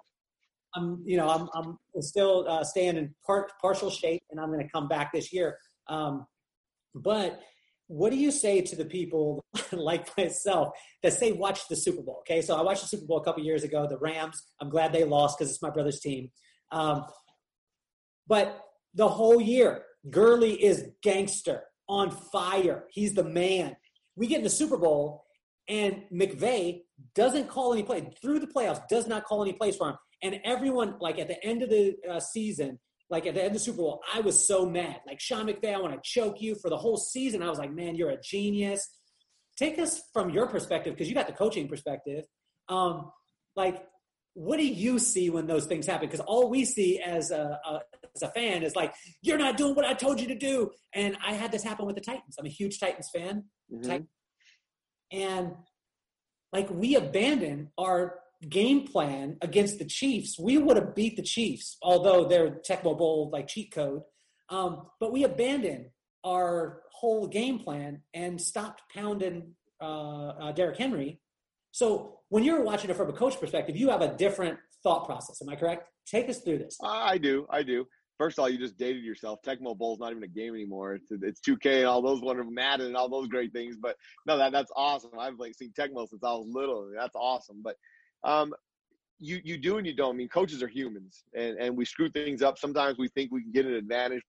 I'm 0.74 1.02
you 1.06 1.16
know 1.16 1.30
I'm 1.30 1.48
I'm 1.54 1.78
still 2.02 2.44
uh, 2.46 2.62
staying 2.62 2.98
in 2.98 3.14
part 3.26 3.50
partial 3.58 3.88
shape, 3.88 4.22
and 4.30 4.38
I'm 4.38 4.48
going 4.48 4.62
to 4.62 4.70
come 4.70 4.86
back 4.86 5.14
this 5.14 5.32
year. 5.32 5.56
Um, 5.88 6.26
but 6.94 7.40
what 7.86 8.10
do 8.10 8.16
you 8.16 8.30
say 8.30 8.60
to 8.62 8.76
the 8.76 8.84
people 8.84 9.44
like 9.72 10.16
myself 10.16 10.68
that 11.02 11.12
say 11.12 11.32
watch 11.32 11.68
the 11.68 11.76
Super 11.76 12.02
Bowl? 12.02 12.18
Okay, 12.20 12.40
so 12.40 12.56
I 12.56 12.62
watched 12.62 12.82
the 12.82 12.88
Super 12.88 13.06
Bowl 13.06 13.18
a 13.18 13.24
couple 13.24 13.42
years 13.44 13.64
ago. 13.64 13.86
The 13.88 13.98
Rams. 13.98 14.42
I'm 14.60 14.70
glad 14.70 14.92
they 14.92 15.04
lost 15.04 15.38
because 15.38 15.50
it's 15.50 15.62
my 15.62 15.70
brother's 15.70 16.00
team. 16.00 16.30
Um, 16.72 17.04
but 18.26 18.60
the 18.94 19.08
whole 19.08 19.40
year, 19.40 19.82
Gurley 20.10 20.62
is 20.62 20.86
gangster 21.02 21.64
on 21.88 22.10
fire. 22.10 22.84
He's 22.90 23.14
the 23.14 23.24
man. 23.24 23.76
We 24.16 24.26
get 24.26 24.38
in 24.38 24.44
the 24.44 24.50
Super 24.50 24.78
Bowl, 24.78 25.24
and 25.68 26.04
McVay 26.12 26.82
doesn't 27.14 27.48
call 27.48 27.72
any 27.72 27.82
play 27.82 28.08
through 28.22 28.38
the 28.40 28.46
playoffs. 28.46 28.86
Does 28.88 29.06
not 29.06 29.24
call 29.24 29.42
any 29.42 29.52
plays 29.52 29.76
for 29.76 29.90
him. 29.90 29.96
And 30.22 30.40
everyone, 30.44 30.96
like 31.00 31.18
at 31.18 31.28
the 31.28 31.42
end 31.44 31.62
of 31.62 31.68
the 31.68 31.96
uh, 32.10 32.20
season, 32.20 32.78
like 33.10 33.26
at 33.26 33.34
the 33.34 33.40
end 33.40 33.48
of 33.48 33.52
the 33.54 33.58
Super 33.58 33.78
Bowl, 33.78 34.02
I 34.12 34.20
was 34.20 34.46
so 34.46 34.66
mad. 34.66 35.00
Like 35.06 35.20
Sean 35.20 35.46
McVay, 35.46 35.74
I 35.74 35.80
want 35.80 35.94
to 35.94 36.00
choke 36.02 36.40
you 36.40 36.54
for 36.54 36.70
the 36.70 36.76
whole 36.76 36.96
season. 36.96 37.42
I 37.42 37.48
was 37.48 37.58
like, 37.58 37.72
man, 37.72 37.94
you're 37.94 38.10
a 38.10 38.20
genius. 38.20 38.88
Take 39.56 39.78
us 39.78 40.02
from 40.12 40.30
your 40.30 40.46
perspective 40.48 40.94
because 40.94 41.08
you 41.08 41.14
got 41.14 41.26
the 41.26 41.32
coaching 41.32 41.68
perspective. 41.68 42.24
Um, 42.68 43.10
like, 43.56 43.84
what 44.32 44.56
do 44.56 44.66
you 44.66 44.98
see 44.98 45.30
when 45.30 45.46
those 45.46 45.66
things 45.66 45.86
happen? 45.86 46.08
Because 46.08 46.24
all 46.26 46.50
we 46.50 46.64
see 46.64 46.98
as 47.00 47.30
a, 47.30 47.60
a, 47.64 47.80
as 48.16 48.22
a 48.22 48.28
fan 48.28 48.64
is 48.64 48.74
like, 48.74 48.92
you're 49.22 49.38
not 49.38 49.56
doing 49.56 49.76
what 49.76 49.84
I 49.84 49.94
told 49.94 50.20
you 50.20 50.26
to 50.28 50.34
do. 50.34 50.70
And 50.92 51.16
I 51.24 51.34
had 51.34 51.52
this 51.52 51.62
happen 51.62 51.86
with 51.86 51.94
the 51.94 52.00
Titans. 52.00 52.34
I'm 52.38 52.46
a 52.46 52.48
huge 52.48 52.80
Titans 52.80 53.10
fan. 53.14 53.44
Mm-hmm. 53.72 54.02
And 55.12 55.52
like 56.52 56.70
we 56.70 56.96
abandon 56.96 57.70
our 57.78 58.18
game 58.48 58.86
plan 58.86 59.36
against 59.42 59.78
the 59.78 59.84
Chiefs, 59.84 60.38
we 60.38 60.58
would 60.58 60.76
have 60.76 60.94
beat 60.94 61.16
the 61.16 61.22
Chiefs, 61.22 61.76
although 61.82 62.26
they're 62.26 62.50
Tecmo 62.50 62.96
Bowl 62.96 63.30
like 63.32 63.48
cheat 63.48 63.72
code. 63.72 64.02
Um, 64.48 64.86
but 65.00 65.12
we 65.12 65.24
abandoned 65.24 65.86
our 66.24 66.82
whole 66.92 67.26
game 67.26 67.58
plan 67.58 68.02
and 68.12 68.40
stopped 68.40 68.82
pounding 68.94 69.54
uh, 69.80 70.28
uh, 70.28 70.52
Derrick 70.52 70.78
Henry. 70.78 71.20
So 71.72 72.20
when 72.28 72.44
you're 72.44 72.62
watching 72.62 72.90
it 72.90 72.96
from 72.96 73.10
a 73.10 73.12
coach 73.12 73.38
perspective, 73.38 73.76
you 73.76 73.90
have 73.90 74.00
a 74.00 74.16
different 74.16 74.58
thought 74.82 75.06
process. 75.06 75.42
Am 75.42 75.48
I 75.48 75.56
correct? 75.56 75.88
Take 76.06 76.28
us 76.28 76.40
through 76.40 76.58
this. 76.58 76.78
I 76.82 77.18
do. 77.18 77.46
I 77.50 77.62
do. 77.62 77.86
First 78.18 78.38
of 78.38 78.42
all, 78.42 78.48
you 78.48 78.58
just 78.58 78.78
dated 78.78 79.02
yourself. 79.02 79.40
Tecmo 79.44 79.76
Bowl's 79.76 79.98
not 79.98 80.12
even 80.12 80.22
a 80.22 80.28
game 80.28 80.54
anymore. 80.54 80.94
It's 80.94 81.06
it's 81.10 81.40
2K 81.40 81.78
and 81.78 81.86
all 81.86 82.00
those 82.00 82.20
wonderful 82.20 82.52
Madden 82.52 82.86
and 82.86 82.96
all 82.96 83.08
those 83.08 83.26
great 83.26 83.52
things. 83.52 83.76
But 83.76 83.96
no, 84.24 84.38
that 84.38 84.52
that's 84.52 84.70
awesome. 84.76 85.10
I've 85.18 85.38
like 85.38 85.54
seen 85.54 85.72
Tecmo 85.76 86.08
since 86.08 86.22
I 86.22 86.32
was 86.32 86.46
little. 86.48 86.92
That's 86.96 87.16
awesome. 87.16 87.60
But 87.62 87.76
um, 88.24 88.54
you 89.20 89.40
you 89.44 89.56
do 89.56 89.78
and 89.78 89.86
you 89.86 89.94
don't. 89.94 90.14
I 90.14 90.18
mean, 90.18 90.28
coaches 90.28 90.62
are 90.62 90.68
humans, 90.68 91.24
and 91.34 91.58
and 91.58 91.76
we 91.76 91.84
screw 91.84 92.10
things 92.10 92.42
up. 92.42 92.58
Sometimes 92.58 92.98
we 92.98 93.08
think 93.08 93.30
we 93.30 93.42
can 93.42 93.52
get 93.52 93.66
an 93.66 93.74
advantage 93.74 94.22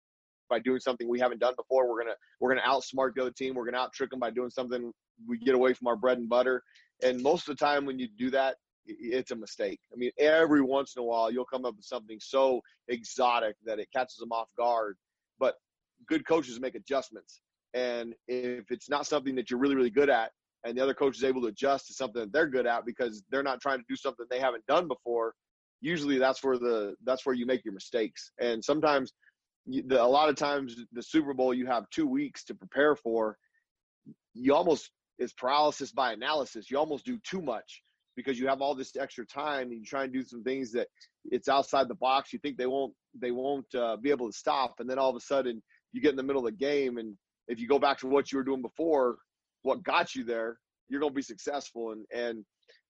by 0.51 0.59
doing 0.59 0.81
something 0.81 1.09
we 1.09 1.19
haven't 1.19 1.41
done 1.41 1.55
before. 1.57 1.89
We're 1.89 2.03
gonna 2.03 2.17
we're 2.41 2.55
gonna 2.55 2.67
outsmart 2.67 3.15
the 3.15 3.23
other 3.23 3.31
team. 3.31 3.55
We're 3.55 3.65
gonna 3.65 3.79
out 3.79 3.93
trick 3.93 4.11
them 4.11 4.21
by 4.21 4.31
doing 4.31 4.51
something 4.51 4.93
we 5.27 5.39
get 5.39 5.55
away 5.55 5.73
from 5.75 5.87
our 5.87 5.97
bread 5.97 6.19
and 6.19 6.29
butter. 6.29 6.63
And 7.03 7.23
most 7.23 7.49
of 7.49 7.57
the 7.57 7.65
time, 7.65 7.87
when 7.87 7.99
you 7.99 8.09
do 8.19 8.31
that, 8.31 8.57
it's 8.87 9.31
a 9.31 9.37
mistake. 9.37 9.81
I 9.93 9.97
mean, 9.97 10.11
every 10.19 10.61
once 10.61 10.95
in 10.97 11.01
a 11.01 11.05
while, 11.05 11.31
you'll 11.31 11.47
come 11.47 11.65
up 11.65 11.77
with 11.77 11.85
something 11.85 12.19
so 12.21 12.61
exotic 12.89 13.57
that 13.65 13.79
it 13.79 13.89
catches 13.95 14.17
them 14.17 14.33
off 14.33 14.49
guard. 14.57 14.97
But 15.39 15.55
good 16.09 16.27
coaches 16.27 16.61
make 16.61 16.75
adjustments. 16.75 17.41
And 17.73 18.15
if 18.29 18.71
it's 18.71 18.89
not 18.89 19.07
something 19.07 19.35
that 19.35 19.51
you're 19.51 19.59
really, 19.59 19.75
really 19.75 19.91
good 19.91 20.11
at, 20.11 20.31
and 20.65 20.77
the 20.77 20.83
other 20.83 20.95
coach 20.95 21.17
is 21.17 21.25
able 21.25 21.43
to 21.43 21.49
adjust 21.49 21.87
to 21.87 21.95
something 21.95 22.23
that 22.23 22.33
they're 22.33 22.49
good 22.49 22.67
at 22.67 22.87
because 22.87 23.23
they're 23.31 23.43
not 23.43 23.61
trying 23.61 23.79
to 23.79 23.85
do 23.89 23.97
something 23.97 24.27
they 24.31 24.41
haven't 24.41 24.67
done 24.67 24.89
before 24.89 25.35
usually 25.85 26.19
that's 26.19 26.43
where 26.43 26.59
the 26.59 26.95
that's 27.05 27.27
where 27.27 27.35
you 27.35 27.45
make 27.45 27.65
your 27.65 27.75
mistakes. 27.75 28.33
And 28.41 28.65
sometimes 28.65 29.13
the, 29.67 30.03
a 30.03 30.05
lot 30.05 30.31
of 30.31 30.37
times 30.37 30.77
the 30.93 31.03
super 31.03 31.35
bowl 31.35 31.53
you 31.53 31.67
have 31.67 31.89
two 31.91 32.07
weeks 32.07 32.43
to 32.45 32.55
prepare 32.55 32.97
for 32.97 33.37
you 34.33 34.55
almost 34.55 34.91
it's 35.19 35.35
paralysis 35.35 35.93
by 35.93 36.13
analysis. 36.13 36.71
You 36.71 36.79
almost 36.79 37.05
do 37.05 37.19
too 37.23 37.43
much 37.43 37.83
because 38.17 38.39
you 38.39 38.49
have 38.49 38.63
all 38.63 38.75
this 38.75 38.97
extra 38.97 39.27
time 39.27 39.71
and 39.71 39.79
you 39.79 39.85
try 39.85 40.05
and 40.05 40.13
do 40.13 40.25
some 40.25 40.43
things 40.43 40.73
that 40.73 40.89
it's 41.27 41.49
outside 41.49 41.89
the 41.89 41.95
box. 41.95 42.33
You 42.33 42.39
think 42.39 42.57
they 42.57 42.67
won't 42.67 42.95
they 43.21 43.31
won't 43.31 43.73
uh, 43.75 43.97
be 43.99 44.11
able 44.11 44.31
to 44.31 44.37
stop. 44.37 44.77
And 44.79 44.89
then 44.89 44.99
all 44.99 45.11
of 45.11 45.17
a 45.17 45.21
sudden 45.21 45.63
you 45.93 46.01
get 46.01 46.11
in 46.11 46.17
the 46.17 46.23
middle 46.23 46.47
of 46.47 46.51
the 46.51 46.59
game 46.59 46.97
and 46.97 47.15
if 47.47 47.61
you 47.61 47.69
go 47.69 47.79
back 47.79 47.99
to 47.99 48.07
what 48.07 48.33
you 48.33 48.39
were 48.39 48.45
doing 48.45 48.63
before 48.63 49.19
what 49.65 49.83
got 49.83 50.15
you 50.15 50.25
there, 50.25 50.59
you're 50.89 51.01
going 51.01 51.13
to 51.13 51.17
be 51.17 51.23
successful. 51.23 51.93
And 51.93 52.05
and 52.15 52.45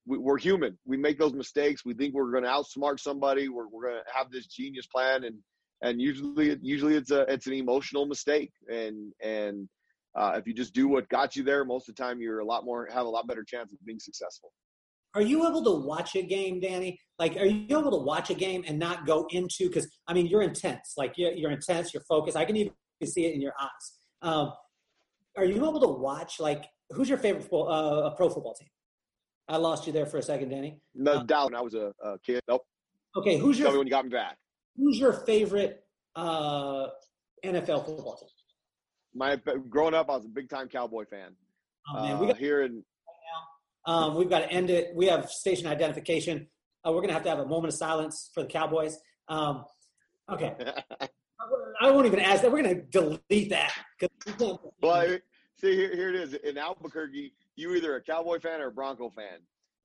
we, 0.07 0.19
are 0.31 0.37
human. 0.37 0.77
We 0.85 0.97
make 0.97 1.19
those 1.19 1.33
mistakes. 1.33 1.85
We 1.85 1.95
think 1.95 2.15
we're 2.15 2.31
going 2.31 2.45
to 2.45 2.51
outsmart 2.51 3.01
somebody. 3.01 3.49
We're 3.49 3.69
we're 3.69 3.91
going 3.91 4.03
to 4.05 4.13
have 4.13 4.31
this 4.31 4.47
genius 4.47 4.87
plan, 4.87 5.25
and 5.25 5.37
and 5.83 6.01
usually 6.01 6.57
usually 6.61 6.97
it's 6.97 7.11
a 7.11 7.23
it's 7.23 7.47
an 7.47 7.55
emotional 7.55 8.07
mistake. 8.07 8.53
And 8.69 9.13
and 9.23 9.69
uh, 10.15 10.33
if 10.37 10.47
you 10.47 10.55
just 10.55 10.75
do 10.75 10.89
what 10.89 11.09
got 11.09 11.37
you 11.37 11.43
there, 11.43 11.65
most 11.65 11.89
of 11.89 11.97
the 11.97 12.03
time 12.03 12.21
you're 12.21 12.41
a 12.41 12.45
lot 12.45 12.65
more 12.65 12.89
have 12.93 13.07
a 13.07 13.09
lot 13.09 13.27
better 13.27 13.45
chance 13.45 13.73
of 13.73 13.79
being 13.87 13.99
successful. 13.99 14.53
Are 15.15 15.23
you 15.23 15.47
able 15.49 15.63
to 15.65 15.87
watch 15.87 16.17
a 16.17 16.23
game, 16.23 16.59
Danny? 16.59 16.99
Like, 17.21 17.37
are 17.37 17.47
you 17.47 17.79
able 17.79 17.93
to 17.93 18.05
watch 18.05 18.31
a 18.31 18.35
game 18.35 18.65
and 18.67 18.81
not 18.81 19.07
go 19.07 19.27
into? 19.31 19.69
Because 19.69 19.89
I 20.09 20.13
mean, 20.13 20.27
you're 20.27 20.43
intense. 20.43 20.95
Like, 20.97 21.15
you're, 21.17 21.33
you're 21.33 21.53
intense. 21.53 21.95
You're 21.95 22.03
focused. 22.09 22.37
I 22.37 22.45
can 22.45 22.57
even 22.57 22.73
see 23.05 23.27
it 23.27 23.35
in 23.35 23.41
your 23.41 23.53
eyes. 23.61 23.93
Um, 24.23 24.53
are 25.37 25.45
you 25.45 25.57
able 25.57 25.81
to 25.81 25.89
watch 25.89 26.41
like 26.41 26.65
who's 26.91 27.09
your 27.09 27.19
favorite 27.19 27.43
football, 27.43 27.71
uh, 27.71 28.11
pro 28.11 28.29
football 28.29 28.55
team? 28.55 28.69
I 29.49 29.57
lost 29.57 29.87
you 29.87 29.93
there 29.93 30.07
for 30.07 30.19
a 30.19 30.23
second, 30.23 30.49
Danny. 30.49 30.81
No 30.95 31.19
um, 31.19 31.27
doubt. 31.27 31.53
When 31.53 31.57
I 31.57 31.61
was 31.61 31.75
a, 31.75 31.93
a, 32.03 32.19
kid. 32.21 32.41
Nope. 32.49 32.63
Okay, 33.17 33.37
who's 33.37 33.59
your? 33.59 33.67
Tell 33.67 33.73
me 33.75 33.79
when 33.79 33.87
you 33.87 33.91
got 33.91 34.05
me 34.05 34.11
back. 34.11 34.37
Who's 34.77 34.99
your 34.99 35.13
favorite 35.13 35.85
uh, 36.17 36.87
NFL 37.45 37.85
football 37.85 38.17
team? 38.19 38.29
My 39.15 39.39
growing 39.69 39.95
up, 39.95 40.09
I 40.09 40.17
was 40.17 40.25
a 40.25 40.29
big 40.29 40.49
time 40.49 40.69
Cowboy 40.69 41.05
fan. 41.05 41.37
Oh, 41.95 42.03
man, 42.03 42.19
we 42.19 42.27
uh, 42.27 42.29
got 42.29 42.39
here 42.39 42.63
in. 42.63 42.83
Um, 43.87 44.15
we've 44.15 44.31
got 44.31 44.39
to 44.39 44.51
end 44.51 44.71
it. 44.71 44.93
We 44.95 45.07
have 45.07 45.29
station 45.29 45.67
identification. 45.67 46.47
Uh, 46.87 46.93
we're 46.93 47.03
gonna 47.03 47.13
have 47.13 47.23
to 47.25 47.29
have 47.29 47.39
a 47.39 47.47
moment 47.47 47.73
of 47.73 47.79
silence 47.79 48.31
for 48.35 48.43
the 48.43 48.49
Cowboys. 48.49 48.99
Um, 49.29 49.65
okay. 50.31 50.55
I 51.81 51.91
won't 51.91 52.07
even 52.07 52.21
ask 52.21 52.43
that. 52.43 52.51
We're 52.51 52.63
gonna 52.63 52.83
delete 52.83 53.51
that. 53.51 53.73
well, 54.81 55.19
see 55.57 55.75
here, 55.75 55.95
here 55.95 56.09
it 56.11 56.17
is 56.17 56.35
in 56.35 56.59
Albuquerque. 56.59 57.33
You 57.57 57.75
either 57.75 57.97
a 57.97 58.03
Cowboy 58.03 58.41
fan 58.41 58.61
or 58.61 58.69
a 58.69 58.73
Bronco 58.73 59.11
fan. 59.11 59.39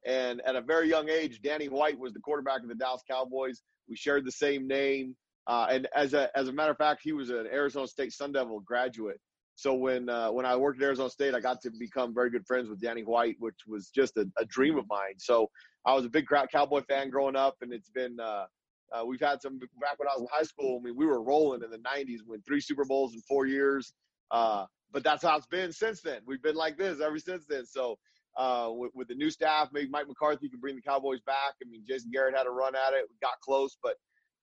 And 0.05 0.41
at 0.45 0.55
a 0.55 0.61
very 0.61 0.89
young 0.89 1.09
age, 1.09 1.41
Danny 1.41 1.67
White 1.67 1.99
was 1.99 2.13
the 2.13 2.19
quarterback 2.19 2.61
of 2.61 2.69
the 2.69 2.75
Dallas 2.75 3.01
Cowboys. 3.09 3.61
We 3.89 3.95
shared 3.95 4.25
the 4.25 4.31
same 4.31 4.67
name. 4.67 5.15
Uh, 5.47 5.67
and 5.69 5.87
as 5.95 6.13
a 6.13 6.29
as 6.37 6.47
a 6.47 6.53
matter 6.53 6.71
of 6.71 6.77
fact, 6.77 7.01
he 7.03 7.11
was 7.11 7.29
an 7.29 7.47
Arizona 7.51 7.87
State 7.87 8.13
Sun 8.13 8.33
Devil 8.33 8.59
graduate. 8.61 9.19
So 9.55 9.73
when 9.73 10.07
uh, 10.07 10.31
when 10.31 10.45
I 10.45 10.55
worked 10.55 10.81
at 10.81 10.85
Arizona 10.85 11.09
State, 11.09 11.35
I 11.35 11.39
got 11.39 11.61
to 11.63 11.71
become 11.71 12.13
very 12.13 12.29
good 12.29 12.45
friends 12.45 12.69
with 12.69 12.79
Danny 12.79 13.01
White, 13.01 13.35
which 13.39 13.57
was 13.67 13.89
just 13.89 14.15
a, 14.17 14.25
a 14.37 14.45
dream 14.45 14.77
of 14.77 14.85
mine. 14.89 15.15
So 15.17 15.49
I 15.85 15.93
was 15.93 16.05
a 16.05 16.09
big 16.09 16.27
Cowboy 16.51 16.81
fan 16.87 17.09
growing 17.09 17.35
up, 17.35 17.57
and 17.61 17.73
it's 17.73 17.89
been 17.89 18.19
uh, 18.19 18.45
uh, 18.91 19.05
we've 19.05 19.19
had 19.19 19.41
some 19.41 19.59
back 19.59 19.97
when 19.97 20.07
I 20.07 20.13
was 20.15 20.21
in 20.21 20.27
high 20.31 20.43
school. 20.43 20.79
I 20.81 20.85
mean, 20.85 20.95
we 20.95 21.05
were 21.05 21.21
rolling 21.21 21.63
in 21.63 21.69
the 21.69 21.77
'90s, 21.77 22.19
win 22.25 22.41
three 22.47 22.61
Super 22.61 22.85
Bowls 22.85 23.13
in 23.13 23.21
four 23.21 23.45
years. 23.45 23.93
Uh, 24.31 24.65
but 24.91 25.03
that's 25.03 25.23
how 25.23 25.37
it's 25.37 25.47
been 25.47 25.71
since 25.71 26.01
then. 26.01 26.21
We've 26.25 26.41
been 26.41 26.55
like 26.55 26.77
this 26.77 26.99
ever 26.99 27.19
since 27.19 27.45
then. 27.47 27.65
So 27.65 27.97
uh, 28.37 28.69
with, 28.71 28.91
with, 28.95 29.07
the 29.07 29.15
new 29.15 29.29
staff, 29.29 29.69
maybe 29.71 29.89
Mike 29.89 30.07
McCarthy 30.07 30.49
can 30.49 30.59
bring 30.59 30.75
the 30.75 30.81
Cowboys 30.81 31.19
back. 31.25 31.53
I 31.63 31.69
mean, 31.69 31.83
Jason 31.87 32.11
Garrett 32.11 32.35
had 32.35 32.47
a 32.47 32.51
run 32.51 32.75
at 32.75 32.93
it, 32.93 33.05
got 33.21 33.33
close, 33.43 33.77
but 33.81 33.95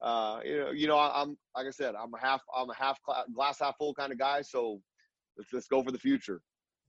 uh, 0.03 0.41
you 0.45 0.59
know, 0.59 0.71
you 0.71 0.87
know, 0.87 0.99
I'm 0.99 1.37
like 1.57 1.67
I 1.67 1.71
said, 1.71 1.95
I'm 1.95 2.13
a 2.15 2.21
half, 2.21 2.43
I'm 2.55 2.69
a 2.69 2.75
half 2.75 2.99
glass 3.35 3.59
half 3.61 3.77
full 3.79 3.95
kind 3.95 4.13
of 4.13 4.19
guy. 4.19 4.43
So 4.43 4.81
let's 5.37 5.53
let's 5.53 5.69
go 5.69 5.83
for 5.83 5.91
the 5.91 5.99
future. 5.99 6.41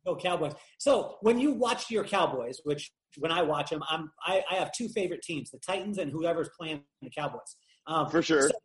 Go 0.08 0.16
Cowboys. 0.16 0.54
So 0.80 1.18
when 1.22 1.38
you 1.38 1.52
watch 1.52 1.92
your 1.92 2.04
Cowboys, 2.04 2.62
which 2.64 2.92
when 3.18 3.32
I 3.32 3.42
watch 3.42 3.70
them, 3.70 3.84
I'm 3.90 4.10
I, 4.26 4.44
I 4.50 4.56
have 4.56 4.72
two 4.72 4.88
favorite 4.90 5.22
teams: 5.22 5.52
the 5.52 5.60
Titans 5.60 5.98
and 5.98 6.12
whoever's 6.12 6.50
playing 6.58 6.84
the 7.02 7.10
Cowboys. 7.10 7.56
Um, 7.86 8.10
for 8.10 8.22
sure. 8.22 8.50
So 8.50 8.56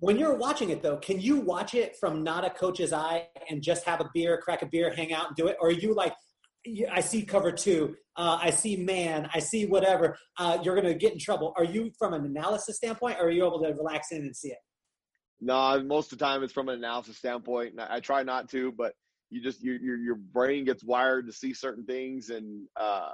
when 0.00 0.18
you're 0.18 0.34
watching 0.34 0.70
it 0.70 0.82
though, 0.82 0.96
can 0.96 1.20
you 1.20 1.36
watch 1.36 1.74
it 1.74 1.96
from 1.98 2.22
not 2.22 2.44
a 2.44 2.50
coach's 2.50 2.92
eye 2.92 3.28
and 3.48 3.62
just 3.62 3.84
have 3.84 4.00
a 4.00 4.10
beer, 4.12 4.38
crack 4.38 4.62
a 4.62 4.66
beer, 4.66 4.92
hang 4.92 5.12
out 5.12 5.28
and 5.28 5.36
do 5.36 5.46
it? 5.46 5.56
Or 5.60 5.68
are 5.68 5.72
you 5.72 5.94
like, 5.94 6.14
I 6.90 7.00
see 7.00 7.22
cover 7.22 7.52
two, 7.52 7.94
uh, 8.16 8.38
I 8.42 8.50
see 8.50 8.76
man, 8.76 9.30
I 9.32 9.38
see 9.38 9.66
whatever, 9.66 10.18
uh, 10.38 10.58
you're 10.62 10.74
going 10.74 10.92
to 10.92 10.98
get 10.98 11.12
in 11.12 11.18
trouble. 11.18 11.54
Are 11.56 11.64
you 11.64 11.90
from 11.98 12.12
an 12.12 12.24
analysis 12.24 12.76
standpoint 12.76 13.18
or 13.18 13.28
are 13.28 13.30
you 13.30 13.46
able 13.46 13.62
to 13.62 13.72
relax 13.72 14.10
in 14.10 14.22
and 14.22 14.36
see 14.36 14.48
it? 14.48 14.58
No, 15.40 15.82
most 15.82 16.12
of 16.12 16.18
the 16.18 16.24
time 16.24 16.42
it's 16.42 16.52
from 16.52 16.68
an 16.68 16.76
analysis 16.76 17.16
standpoint. 17.16 17.74
I 17.78 18.00
try 18.00 18.24
not 18.24 18.50
to, 18.50 18.72
but 18.72 18.92
you 19.30 19.42
just, 19.42 19.62
your, 19.62 19.76
your, 19.76 19.96
your 19.96 20.14
brain 20.14 20.64
gets 20.64 20.84
wired 20.84 21.26
to 21.26 21.32
see 21.32 21.54
certain 21.54 21.84
things. 21.84 22.30
And, 22.30 22.66
uh, 22.76 23.10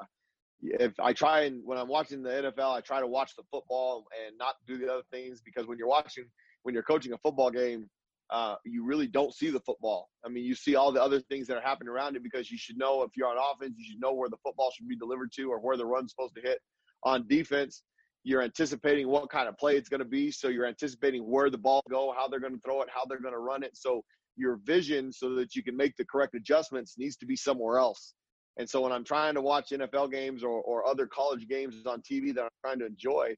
if 0.63 0.93
I 1.01 1.13
try 1.13 1.43
and 1.43 1.63
when 1.65 1.79
I'm 1.79 1.89
watching 1.89 2.23
the 2.23 2.31
NFL, 2.31 2.77
I 2.77 2.81
try 2.81 3.01
to 3.01 3.07
watch 3.07 3.35
the 3.37 3.43
football 3.51 4.07
and 4.27 4.37
not 4.37 4.57
do 4.67 4.79
the 4.79 4.93
other 4.93 5.03
things 5.11 5.41
because 5.41 5.67
when 5.67 5.79
you're 5.79 5.89
watching 5.89 6.27
when 6.63 6.75
you're 6.75 6.83
coaching 6.83 7.13
a 7.13 7.19
football 7.19 7.51
game, 7.51 7.89
uh, 8.31 8.57
you 8.65 8.85
really 8.85 9.07
don't 9.07 9.35
see 9.35 9.51
the 9.51 9.61
football. 9.61 10.09
I 10.25 10.29
mean, 10.29 10.45
you 10.45 10.55
see 10.55 10.77
all 10.77 10.93
the 10.93 11.03
other 11.03 11.21
things 11.21 11.47
that 11.47 11.57
are 11.57 11.63
happening 11.63 11.89
around 11.89 12.17
it 12.17 12.23
because 12.23 12.51
you 12.51 12.59
should 12.59 12.79
know 12.79 13.03
if 13.03 13.11
you're 13.17 13.29
on 13.29 13.37
offense, 13.39 13.75
you 13.77 13.85
should 13.85 14.01
know 14.01 14.13
where 14.13 14.29
the 14.29 14.37
football 14.45 14.71
should 14.71 14.89
be 14.89 14.97
delivered 14.97 15.33
to 15.37 15.51
or 15.51 15.59
where 15.59 15.77
the 15.77 15.87
run's 15.87 16.13
supposed 16.13 16.35
to 16.37 16.43
hit. 16.43 16.59
On 17.05 17.27
defense, 17.27 17.83
you're 18.23 18.43
anticipating 18.43 19.09
what 19.09 19.31
kind 19.31 19.49
of 19.49 19.57
play 19.57 19.77
it's 19.77 19.89
going 19.89 20.01
to 20.01 20.05
be, 20.05 20.31
so 20.31 20.49
you're 20.49 20.67
anticipating 20.67 21.23
where 21.23 21.49
the 21.49 21.59
ball 21.59 21.83
go, 21.91 22.15
how 22.17 22.29
they're 22.29 22.41
going 22.41 22.55
to 22.55 22.61
throw 22.61 22.83
it, 22.83 22.89
how 22.93 23.05
they're 23.07 23.21
going 23.21 23.35
to 23.35 23.41
run 23.41 23.63
it. 23.63 23.77
So 23.77 24.05
your 24.41 24.59
vision, 24.65 25.13
so 25.13 25.35
that 25.35 25.55
you 25.55 25.63
can 25.63 25.77
make 25.77 25.97
the 25.97 26.05
correct 26.05 26.35
adjustments, 26.35 26.97
needs 26.99 27.17
to 27.19 27.27
be 27.27 27.37
somewhere 27.37 27.79
else. 27.79 28.15
And 28.59 28.69
so 28.69 28.81
when 28.81 28.93
I'm 28.93 29.05
trying 29.05 29.35
to 29.35 29.41
watch 29.41 29.71
NFL 29.71 30.11
games 30.11 30.43
or, 30.43 30.61
or 30.63 30.87
other 30.87 31.07
college 31.07 31.47
games 31.49 31.87
on 31.87 32.03
TV 32.03 32.35
that 32.35 32.43
I'm 32.43 32.51
trying 32.65 32.79
to 32.81 32.87
enjoy, 32.87 33.35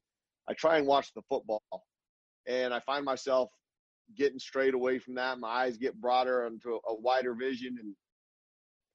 I 0.49 0.53
try 0.53 0.77
and 0.77 0.87
watch 0.87 1.13
the 1.13 1.21
football 1.29 1.61
and 2.47 2.73
I 2.73 2.79
find 2.81 3.05
myself 3.05 3.49
getting 4.17 4.39
straight 4.39 4.73
away 4.73 4.99
from 4.99 5.15
that. 5.15 5.39
My 5.39 5.49
eyes 5.49 5.77
get 5.77 5.99
broader 5.99 6.45
into 6.45 6.79
a, 6.87 6.95
wider 6.95 7.33
vision, 7.33 7.77
and 7.79 7.95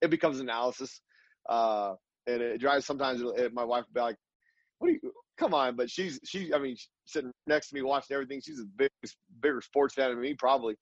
it 0.01 0.09
becomes 0.09 0.39
analysis. 0.39 1.01
Uh, 1.47 1.93
and 2.27 2.41
it 2.41 2.59
drives 2.59 2.85
sometimes. 2.85 3.21
It, 3.21 3.53
my 3.53 3.63
wife 3.63 3.85
will 3.87 4.01
be 4.01 4.05
like, 4.05 4.17
"What 4.79 4.89
are 4.89 4.93
you? 4.93 4.99
Come 5.37 5.53
on!" 5.53 5.75
But 5.75 5.89
she's 5.89 6.19
she. 6.25 6.53
I 6.53 6.59
mean, 6.59 6.75
sitting 7.05 7.31
next 7.47 7.69
to 7.69 7.75
me 7.75 7.81
watching 7.81 8.13
everything. 8.13 8.41
She's 8.45 8.59
a 8.59 8.65
big, 8.77 8.91
bigger 9.41 9.61
sports 9.61 9.95
fan 9.95 10.09
than 10.09 10.21
me 10.21 10.35
probably. 10.35 10.75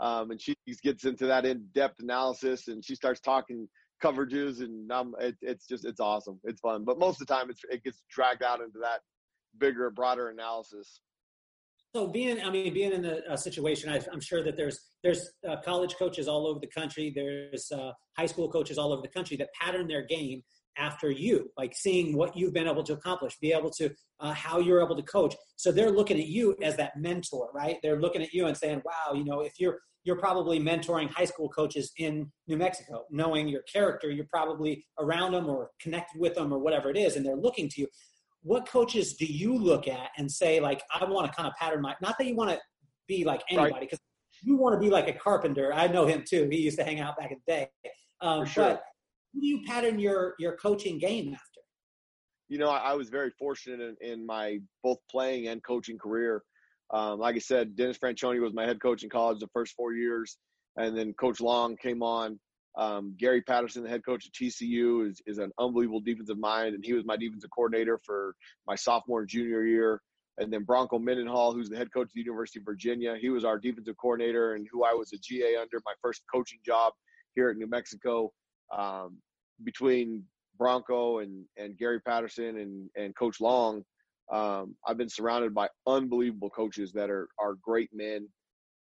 Um, 0.00 0.30
and 0.32 0.40
she 0.40 0.54
gets 0.82 1.04
into 1.04 1.26
that 1.26 1.44
in-depth 1.44 2.00
analysis, 2.00 2.68
and 2.68 2.84
she 2.84 2.94
starts 2.94 3.20
talking 3.20 3.68
coverages, 4.02 4.60
and 4.60 4.90
um, 4.90 5.14
it, 5.20 5.36
it's 5.40 5.66
just 5.66 5.84
it's 5.84 6.00
awesome. 6.00 6.40
It's 6.44 6.60
fun, 6.60 6.84
but 6.84 6.98
most 6.98 7.20
of 7.20 7.26
the 7.26 7.34
time, 7.34 7.50
it 7.70 7.84
gets 7.84 8.02
dragged 8.10 8.42
out 8.42 8.60
into 8.60 8.78
that 8.80 9.00
bigger, 9.58 9.90
broader 9.90 10.30
analysis. 10.30 11.00
So 11.94 12.08
being, 12.08 12.42
I 12.42 12.50
mean, 12.50 12.74
being 12.74 12.92
in 12.92 13.04
a 13.04 13.38
situation, 13.38 13.88
I, 13.88 14.00
am 14.12 14.20
sure 14.20 14.42
that 14.42 14.56
there's 14.56 14.80
there's 15.04 15.30
uh, 15.48 15.56
college 15.64 15.94
coaches 15.96 16.26
all 16.26 16.48
over 16.48 16.58
the 16.58 16.66
country. 16.66 17.12
There's 17.14 17.70
uh, 17.70 17.92
high 18.18 18.26
school 18.26 18.50
coaches 18.50 18.78
all 18.78 18.92
over 18.92 19.00
the 19.00 19.08
country 19.08 19.36
that 19.36 19.50
pattern 19.60 19.86
their 19.86 20.04
game 20.04 20.42
after 20.76 21.10
you, 21.10 21.50
like 21.56 21.74
seeing 21.74 22.16
what 22.16 22.36
you've 22.36 22.52
been 22.52 22.68
able 22.68 22.82
to 22.84 22.92
accomplish, 22.92 23.36
be 23.40 23.52
able 23.52 23.70
to 23.70 23.90
uh, 24.20 24.32
how 24.32 24.58
you're 24.58 24.82
able 24.82 24.96
to 24.96 25.02
coach. 25.02 25.34
So 25.56 25.72
they're 25.72 25.90
looking 25.90 26.18
at 26.18 26.26
you 26.26 26.56
as 26.62 26.76
that 26.76 26.96
mentor, 26.96 27.50
right? 27.54 27.76
They're 27.82 28.00
looking 28.00 28.22
at 28.22 28.32
you 28.32 28.46
and 28.46 28.56
saying, 28.56 28.82
"Wow, 28.84 29.14
you 29.14 29.24
know, 29.24 29.40
if 29.40 29.54
you're 29.58 29.78
you're 30.04 30.18
probably 30.18 30.60
mentoring 30.60 31.10
high 31.10 31.24
school 31.24 31.48
coaches 31.48 31.90
in 31.98 32.30
New 32.46 32.58
Mexico, 32.58 33.04
knowing 33.10 33.48
your 33.48 33.62
character, 33.62 34.10
you're 34.10 34.26
probably 34.30 34.84
around 34.98 35.32
them 35.32 35.48
or 35.48 35.70
connected 35.80 36.20
with 36.20 36.34
them 36.34 36.52
or 36.52 36.58
whatever 36.58 36.90
it 36.90 36.98
is, 36.98 37.16
and 37.16 37.24
they're 37.24 37.36
looking 37.36 37.68
to 37.70 37.80
you 37.80 37.88
what 38.44 38.68
coaches 38.68 39.14
do 39.14 39.24
you 39.24 39.56
look 39.56 39.88
at 39.88 40.10
and 40.16 40.30
say 40.30 40.60
like 40.60 40.82
i 40.94 41.04
want 41.04 41.26
to 41.26 41.34
kind 41.34 41.48
of 41.48 41.54
pattern 41.54 41.80
my 41.80 41.94
not 42.00 42.16
that 42.18 42.26
you 42.26 42.36
want 42.36 42.50
to 42.50 42.58
be 43.08 43.24
like 43.24 43.42
anybody 43.50 43.80
because 43.80 43.98
right. 43.98 44.48
you 44.48 44.56
want 44.56 44.74
to 44.74 44.78
be 44.78 44.90
like 44.90 45.08
a 45.08 45.12
carpenter 45.12 45.72
i 45.74 45.86
know 45.88 46.06
him 46.06 46.22
too 46.28 46.48
he 46.50 46.58
used 46.58 46.78
to 46.78 46.84
hang 46.84 47.00
out 47.00 47.16
back 47.16 47.32
in 47.32 47.38
the 47.46 47.52
day 47.52 47.68
um, 48.20 48.46
sure. 48.46 48.64
but 48.64 48.82
do 49.40 49.46
you 49.46 49.62
pattern 49.66 49.98
your 49.98 50.34
your 50.38 50.56
coaching 50.56 50.98
game 50.98 51.34
after 51.34 51.60
you 52.48 52.58
know 52.58 52.68
i, 52.68 52.78
I 52.78 52.94
was 52.94 53.08
very 53.08 53.30
fortunate 53.38 53.80
in, 53.80 54.12
in, 54.12 54.26
my 54.26 54.58
both 54.82 54.98
playing 55.10 55.48
and 55.48 55.62
coaching 55.62 55.98
career 55.98 56.42
um, 56.90 57.18
like 57.18 57.36
i 57.36 57.40
said 57.40 57.76
dennis 57.76 57.98
franchione 57.98 58.40
was 58.40 58.54
my 58.54 58.66
head 58.66 58.80
coach 58.80 59.02
in 59.02 59.10
college 59.10 59.40
the 59.40 59.48
first 59.52 59.74
four 59.74 59.92
years 59.92 60.36
and 60.76 60.96
then 60.96 61.12
coach 61.14 61.40
long 61.40 61.76
came 61.76 62.02
on 62.02 62.38
um, 62.76 63.14
Gary 63.16 63.40
Patterson, 63.40 63.84
the 63.84 63.88
head 63.88 64.04
coach 64.04 64.26
at 64.26 64.32
TCU, 64.32 65.08
is, 65.08 65.22
is 65.26 65.38
an 65.38 65.52
unbelievable 65.58 66.00
defensive 66.00 66.38
mind, 66.38 66.74
and 66.74 66.84
he 66.84 66.92
was 66.92 67.04
my 67.04 67.16
defensive 67.16 67.50
coordinator 67.54 68.00
for 68.04 68.34
my 68.66 68.74
sophomore 68.74 69.20
and 69.20 69.28
junior 69.28 69.64
year. 69.64 70.00
And 70.38 70.52
then 70.52 70.64
Bronco 70.64 70.98
Mendenhall, 70.98 71.52
who's 71.52 71.68
the 71.68 71.76
head 71.76 71.92
coach 71.92 72.08
at 72.08 72.14
the 72.14 72.20
University 72.20 72.58
of 72.58 72.64
Virginia, 72.64 73.16
he 73.20 73.30
was 73.30 73.44
our 73.44 73.58
defensive 73.58 73.96
coordinator 73.96 74.54
and 74.54 74.66
who 74.72 74.82
I 74.82 74.92
was 74.92 75.12
a 75.12 75.18
GA 75.18 75.56
under 75.56 75.80
my 75.86 75.92
first 76.02 76.22
coaching 76.32 76.58
job 76.66 76.92
here 77.36 77.50
at 77.50 77.56
New 77.56 77.68
Mexico. 77.68 78.32
Um, 78.72 79.18
between 79.62 80.24
Bronco 80.58 81.18
and, 81.18 81.44
and 81.56 81.76
Gary 81.76 82.00
Patterson 82.00 82.58
and, 82.58 82.90
and 82.96 83.16
Coach 83.16 83.40
Long, 83.40 83.84
um, 84.32 84.74
I've 84.86 84.96
been 84.96 85.08
surrounded 85.08 85.54
by 85.54 85.68
unbelievable 85.86 86.50
coaches 86.50 86.92
that 86.92 87.10
are 87.10 87.28
are 87.38 87.54
great 87.62 87.90
men, 87.92 88.28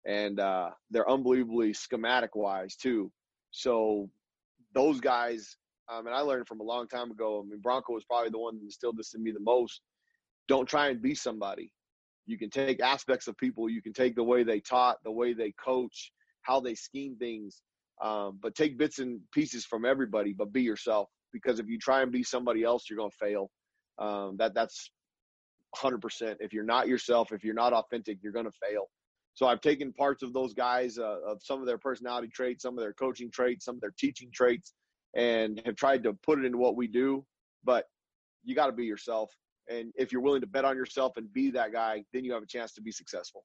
and 0.06 0.38
uh, 0.38 0.70
they're 0.90 1.08
unbelievably 1.10 1.72
schematic 1.72 2.36
wise 2.36 2.76
too. 2.76 3.10
So 3.50 4.08
those 4.72 5.00
guys, 5.00 5.56
um, 5.92 6.06
and 6.06 6.14
I 6.14 6.20
learned 6.20 6.46
from 6.46 6.60
a 6.60 6.64
long 6.64 6.86
time 6.86 7.10
ago. 7.10 7.42
I 7.44 7.48
mean, 7.48 7.60
Bronco 7.60 7.92
was 7.92 8.04
probably 8.04 8.30
the 8.30 8.38
one 8.38 8.56
that 8.56 8.64
instilled 8.64 8.96
this 8.96 9.14
in 9.14 9.22
me 9.22 9.32
the 9.32 9.40
most. 9.40 9.80
Don't 10.48 10.68
try 10.68 10.88
and 10.88 11.02
be 11.02 11.14
somebody. 11.14 11.72
You 12.26 12.38
can 12.38 12.50
take 12.50 12.80
aspects 12.80 13.26
of 13.26 13.36
people. 13.36 13.68
You 13.68 13.82
can 13.82 13.92
take 13.92 14.14
the 14.14 14.22
way 14.22 14.44
they 14.44 14.60
taught, 14.60 14.98
the 15.02 15.10
way 15.10 15.32
they 15.32 15.52
coach, 15.62 16.12
how 16.42 16.60
they 16.60 16.74
scheme 16.74 17.16
things, 17.16 17.62
um, 18.02 18.38
but 18.42 18.54
take 18.54 18.78
bits 18.78 18.98
and 18.98 19.20
pieces 19.32 19.64
from 19.64 19.84
everybody. 19.84 20.32
But 20.32 20.52
be 20.52 20.62
yourself, 20.62 21.08
because 21.32 21.60
if 21.60 21.66
you 21.68 21.78
try 21.78 22.02
and 22.02 22.12
be 22.12 22.22
somebody 22.22 22.64
else, 22.64 22.84
you're 22.88 22.98
going 22.98 23.10
to 23.10 23.16
fail. 23.16 23.50
Um, 23.98 24.36
that 24.38 24.54
that's 24.54 24.90
100%. 25.76 26.36
If 26.40 26.52
you're 26.52 26.64
not 26.64 26.88
yourself, 26.88 27.32
if 27.32 27.44
you're 27.44 27.54
not 27.54 27.72
authentic, 27.72 28.18
you're 28.22 28.32
going 28.32 28.46
to 28.46 28.58
fail. 28.68 28.88
So 29.34 29.46
I've 29.46 29.60
taken 29.60 29.92
parts 29.92 30.22
of 30.22 30.32
those 30.32 30.52
guys, 30.52 30.98
uh, 30.98 31.18
of 31.26 31.40
some 31.42 31.60
of 31.60 31.66
their 31.66 31.78
personality 31.78 32.28
traits, 32.28 32.62
some 32.62 32.76
of 32.76 32.82
their 32.82 32.92
coaching 32.92 33.30
traits, 33.30 33.64
some 33.64 33.76
of 33.76 33.80
their 33.80 33.94
teaching 33.98 34.30
traits, 34.32 34.74
and 35.16 35.62
have 35.64 35.76
tried 35.76 36.02
to 36.02 36.12
put 36.24 36.38
it 36.38 36.44
into 36.44 36.58
what 36.58 36.76
we 36.76 36.86
do. 36.86 37.24
But 37.64 37.86
you 38.44 38.54
got 38.54 38.66
to 38.66 38.72
be 38.72 38.84
yourself. 38.84 39.30
And 39.70 39.92
if 39.96 40.12
you're 40.12 40.20
willing 40.20 40.40
to 40.42 40.46
bet 40.46 40.64
on 40.64 40.76
yourself 40.76 41.12
and 41.16 41.32
be 41.32 41.50
that 41.52 41.72
guy, 41.72 42.04
then 42.12 42.24
you 42.24 42.32
have 42.32 42.42
a 42.42 42.46
chance 42.46 42.74
to 42.74 42.82
be 42.82 42.90
successful. 42.90 43.44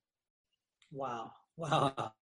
Wow. 0.92 1.32
Wow. 1.56 2.14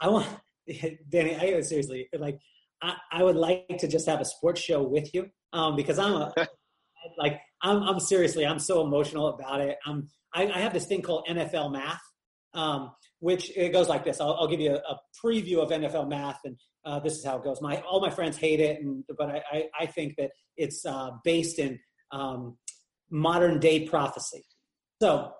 I 0.00 0.08
want, 0.08 0.28
Danny, 1.08 1.36
I 1.36 1.60
seriously, 1.62 2.08
like, 2.18 2.38
I, 2.82 2.94
I 3.10 3.22
would 3.22 3.36
like 3.36 3.78
to 3.78 3.88
just 3.88 4.06
have 4.06 4.20
a 4.20 4.24
sports 4.24 4.60
show 4.60 4.82
with 4.82 5.12
you 5.14 5.26
um, 5.52 5.76
because 5.76 5.98
I'm 5.98 6.12
a, 6.12 6.32
like 7.18 7.40
I'm, 7.62 7.82
I'm 7.82 8.00
seriously, 8.00 8.46
I'm 8.46 8.58
so 8.58 8.84
emotional 8.84 9.28
about 9.28 9.60
it. 9.60 9.78
I'm, 9.86 10.08
I, 10.34 10.46
I 10.46 10.58
have 10.58 10.72
this 10.72 10.86
thing 10.86 11.02
called 11.02 11.26
NFL 11.28 11.72
math, 11.72 12.00
um, 12.54 12.92
which 13.20 13.56
it 13.56 13.72
goes 13.72 13.88
like 13.88 14.04
this. 14.04 14.20
I'll, 14.20 14.34
I'll 14.34 14.48
give 14.48 14.60
you 14.60 14.72
a, 14.72 14.76
a, 14.76 14.98
preview 15.24 15.58
of 15.58 15.70
NFL 15.70 16.08
math, 16.08 16.38
and 16.44 16.56
uh, 16.84 17.00
this 17.00 17.14
is 17.14 17.24
how 17.24 17.38
it 17.38 17.44
goes. 17.44 17.60
My 17.60 17.80
all 17.80 18.00
my 18.00 18.10
friends 18.10 18.36
hate 18.36 18.60
it, 18.60 18.80
and 18.80 19.02
but 19.18 19.28
I, 19.30 19.42
I, 19.50 19.64
I 19.80 19.86
think 19.86 20.14
that 20.18 20.30
it's 20.56 20.86
uh, 20.86 21.10
based 21.24 21.58
in 21.58 21.78
um, 22.12 22.56
modern 23.10 23.58
day 23.58 23.88
prophecy. 23.88 24.44
So 25.00 25.32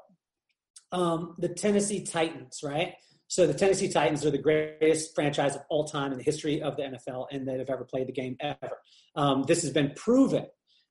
um, 0.93 1.35
the 1.39 1.49
Tennessee 1.49 2.05
Titans, 2.05 2.61
right? 2.65 2.95
So 3.29 3.47
the 3.47 3.55
Tennessee 3.55 3.91
Titans 3.91 4.25
are 4.25 4.31
the 4.31 4.39
greatest 4.39 5.15
franchise 5.15 5.55
of 5.55 5.63
all 5.69 5.85
time 5.85 6.13
in 6.13 6.19
the 6.19 6.25
history 6.25 6.63
of 6.63 6.77
the 6.77 6.83
NFL, 6.83 7.27
and 7.31 7.47
that 7.47 7.59
have 7.59 7.69
ever 7.69 7.85
played 7.85 8.09
the 8.09 8.13
game 8.13 8.37
ever. 8.41 8.79
Um, 9.15 9.45
this 9.47 9.63
has 9.63 9.71
been 9.71 9.93
proven. 9.95 10.47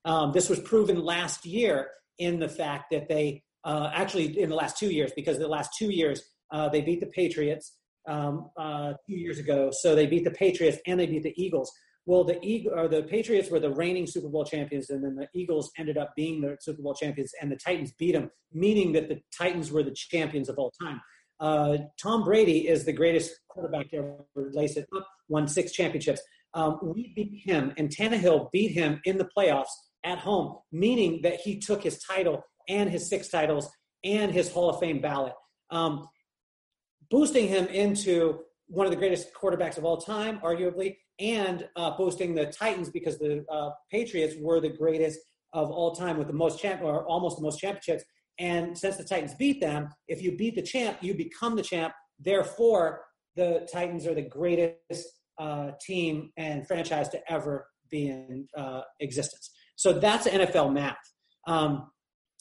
Um, 0.05 0.31
this 0.31 0.47
was 0.47 0.59
proven 0.59 1.03
last 1.03 1.45
year 1.45 1.89
in 2.19 2.39
the 2.39 2.47
fact 2.47 2.91
that 2.91 3.09
they 3.09 3.43
uh, 3.63 3.91
actually 3.93 4.39
in 4.39 4.49
the 4.49 4.55
last 4.55 4.77
two 4.77 4.91
years, 4.91 5.11
because 5.15 5.39
the 5.39 5.47
last 5.47 5.71
two 5.77 5.91
years 5.91 6.21
uh, 6.51 6.69
they 6.69 6.81
beat 6.81 6.99
the 6.99 7.07
Patriots 7.07 7.75
um, 8.07 8.49
uh, 8.55 8.93
two 9.09 9.17
years 9.17 9.39
ago. 9.39 9.71
So 9.71 9.95
they 9.95 10.05
beat 10.05 10.23
the 10.23 10.31
Patriots 10.31 10.77
and 10.85 10.99
they 10.99 11.07
beat 11.07 11.23
the 11.23 11.33
Eagles. 11.35 11.71
Well, 12.05 12.23
the 12.23 12.39
Eagle 12.41 12.71
or 12.73 12.87
the 12.87 13.03
Patriots 13.03 13.49
were 13.49 13.59
the 13.59 13.73
reigning 13.73 14.07
Super 14.07 14.29
Bowl 14.29 14.45
champions, 14.45 14.89
and 14.89 15.03
then 15.03 15.15
the 15.15 15.27
Eagles 15.33 15.71
ended 15.77 15.97
up 15.97 16.13
being 16.15 16.39
the 16.39 16.55
Super 16.61 16.81
Bowl 16.81 16.93
champions, 16.93 17.33
and 17.41 17.51
the 17.51 17.57
Titans 17.57 17.91
beat 17.99 18.13
them, 18.13 18.31
meaning 18.53 18.93
that 18.93 19.09
the 19.09 19.19
Titans 19.37 19.71
were 19.71 19.83
the 19.83 19.91
champions 19.91 20.47
of 20.47 20.57
all 20.57 20.71
time. 20.81 21.01
Uh, 21.39 21.77
Tom 22.01 22.23
Brady 22.23 22.67
is 22.67 22.85
the 22.85 22.93
greatest 22.93 23.31
quarterback 23.47 23.89
to 23.91 23.97
ever 23.97 24.51
lace 24.51 24.77
it 24.77 24.87
up, 24.95 25.07
won 25.29 25.47
six 25.47 25.71
championships. 25.71 26.21
Um, 26.53 26.79
we 26.81 27.13
beat 27.15 27.41
him, 27.45 27.73
and 27.77 27.89
Tannehill 27.89 28.51
beat 28.51 28.71
him 28.71 28.99
in 29.05 29.17
the 29.17 29.29
playoffs 29.37 29.69
at 30.03 30.17
home, 30.17 30.57
meaning 30.71 31.21
that 31.23 31.35
he 31.35 31.59
took 31.59 31.83
his 31.83 31.99
title 31.99 32.43
and 32.67 32.89
his 32.89 33.07
six 33.07 33.27
titles 33.29 33.69
and 34.03 34.31
his 34.31 34.51
Hall 34.51 34.69
of 34.69 34.79
Fame 34.79 35.01
ballot, 35.01 35.33
um, 35.69 36.07
boosting 37.09 37.47
him 37.47 37.67
into 37.67 38.39
one 38.67 38.85
of 38.85 38.91
the 38.91 38.97
greatest 38.97 39.33
quarterbacks 39.33 39.77
of 39.77 39.85
all 39.85 39.97
time, 39.97 40.39
arguably, 40.39 40.97
and 41.19 41.67
uh, 41.75 41.91
boosting 41.97 42.35
the 42.35 42.45
Titans 42.47 42.89
because 42.89 43.17
the 43.17 43.45
uh, 43.51 43.71
Patriots 43.91 44.35
were 44.39 44.59
the 44.59 44.69
greatest 44.69 45.19
of 45.53 45.71
all 45.71 45.95
time 45.95 46.17
with 46.17 46.27
the 46.27 46.33
most 46.33 46.59
champ 46.59 46.81
or 46.81 47.05
almost 47.05 47.37
the 47.37 47.43
most 47.43 47.59
championships. 47.59 48.03
And 48.39 48.77
since 48.77 48.97
the 48.97 49.03
Titans 49.03 49.33
beat 49.35 49.59
them, 49.61 49.89
if 50.07 50.21
you 50.21 50.37
beat 50.37 50.55
the 50.55 50.61
champ, 50.61 50.97
you 51.01 51.13
become 51.13 51.55
the 51.55 51.63
champ. 51.63 51.93
Therefore, 52.19 53.01
the 53.35 53.67
Titans 53.71 54.05
are 54.05 54.13
the 54.13 54.21
greatest 54.21 55.07
uh, 55.39 55.71
team 55.81 56.31
and 56.37 56.67
franchise 56.67 57.09
to 57.09 57.31
ever 57.31 57.67
be 57.89 58.07
in 58.07 58.47
uh, 58.55 58.81
existence. 58.99 59.51
So 59.75 59.93
that's 59.93 60.27
NFL 60.27 60.73
math. 60.73 60.97
Um, 61.47 61.89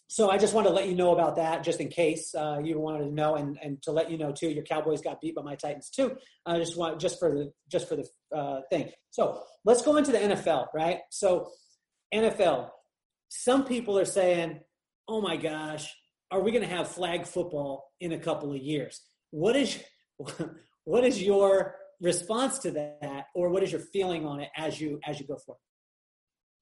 so 0.08 0.30
I 0.30 0.38
just 0.38 0.54
want 0.54 0.66
to 0.68 0.72
let 0.72 0.88
you 0.88 0.94
know 0.94 1.12
about 1.12 1.36
that, 1.36 1.64
just 1.64 1.80
in 1.80 1.88
case 1.88 2.32
uh, 2.34 2.58
you 2.62 2.78
wanted 2.78 3.06
to 3.06 3.12
know, 3.12 3.34
and, 3.34 3.58
and 3.60 3.82
to 3.82 3.90
let 3.90 4.10
you 4.10 4.16
know 4.16 4.30
too, 4.30 4.48
your 4.48 4.62
Cowboys 4.62 5.00
got 5.00 5.20
beat 5.20 5.34
by 5.34 5.42
my 5.42 5.56
Titans 5.56 5.90
too. 5.90 6.16
I 6.44 6.58
just 6.58 6.76
want 6.76 7.00
just 7.00 7.18
for 7.18 7.30
the 7.30 7.52
just 7.68 7.88
for 7.88 7.96
the 7.96 8.06
uh, 8.36 8.60
thing. 8.70 8.90
So 9.10 9.42
let's 9.64 9.82
go 9.82 9.96
into 9.96 10.12
the 10.12 10.18
NFL, 10.18 10.68
right? 10.72 11.00
So 11.10 11.50
NFL, 12.14 12.70
some 13.28 13.64
people 13.64 13.98
are 13.98 14.04
saying, 14.04 14.60
"Oh 15.08 15.20
my 15.20 15.36
gosh, 15.36 15.94
are 16.30 16.40
we 16.40 16.50
going 16.50 16.62
to 16.68 16.74
have 16.74 16.88
flag 16.88 17.26
football 17.26 17.92
in 18.00 18.12
a 18.12 18.18
couple 18.18 18.52
of 18.52 18.58
years?" 18.58 19.00
What 19.30 19.56
is 19.56 19.82
what 20.84 21.04
is 21.04 21.22
your 21.22 21.76
response 22.00 22.58
to 22.60 22.70
that, 22.72 23.26
or 23.34 23.50
what 23.50 23.62
is 23.62 23.72
your 23.72 23.80
feeling 23.80 24.26
on 24.26 24.40
it 24.40 24.48
as 24.56 24.80
you 24.80 25.00
as 25.06 25.20
you 25.20 25.26
go 25.26 25.36
forward? 25.36 25.60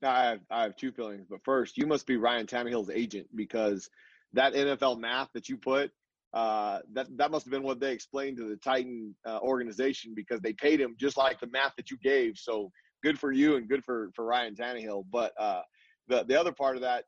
I 0.02 0.24
have 0.24 0.40
I 0.50 0.62
have 0.62 0.76
two 0.76 0.92
feelings, 0.92 1.26
but 1.28 1.40
first, 1.44 1.76
you 1.76 1.86
must 1.86 2.06
be 2.06 2.16
Ryan 2.16 2.46
Tannehill's 2.46 2.90
agent 2.90 3.28
because 3.34 3.88
that 4.32 4.54
NFL 4.54 4.98
math 4.98 5.28
that 5.34 5.48
you 5.48 5.56
put, 5.56 5.90
uh, 6.32 6.80
that 6.92 7.06
that 7.16 7.30
must 7.30 7.46
have 7.46 7.52
been 7.52 7.62
what 7.62 7.80
they 7.80 7.92
explained 7.92 8.36
to 8.38 8.48
the 8.48 8.56
Titan 8.56 9.14
uh, 9.26 9.38
organization 9.38 10.12
because 10.14 10.40
they 10.40 10.52
paid 10.52 10.80
him 10.80 10.96
just 10.98 11.16
like 11.16 11.40
the 11.40 11.46
math 11.46 11.74
that 11.76 11.90
you 11.90 11.96
gave. 12.02 12.36
So 12.36 12.70
good 13.02 13.18
for 13.18 13.32
you 13.32 13.56
and 13.56 13.68
good 13.68 13.84
for 13.84 14.10
for 14.14 14.24
Ryan 14.24 14.54
Tannehill. 14.54 15.04
But 15.10 15.32
uh, 15.38 15.62
the 16.08 16.24
the 16.24 16.38
other 16.38 16.52
part 16.52 16.76
of 16.76 16.82
that, 16.82 17.04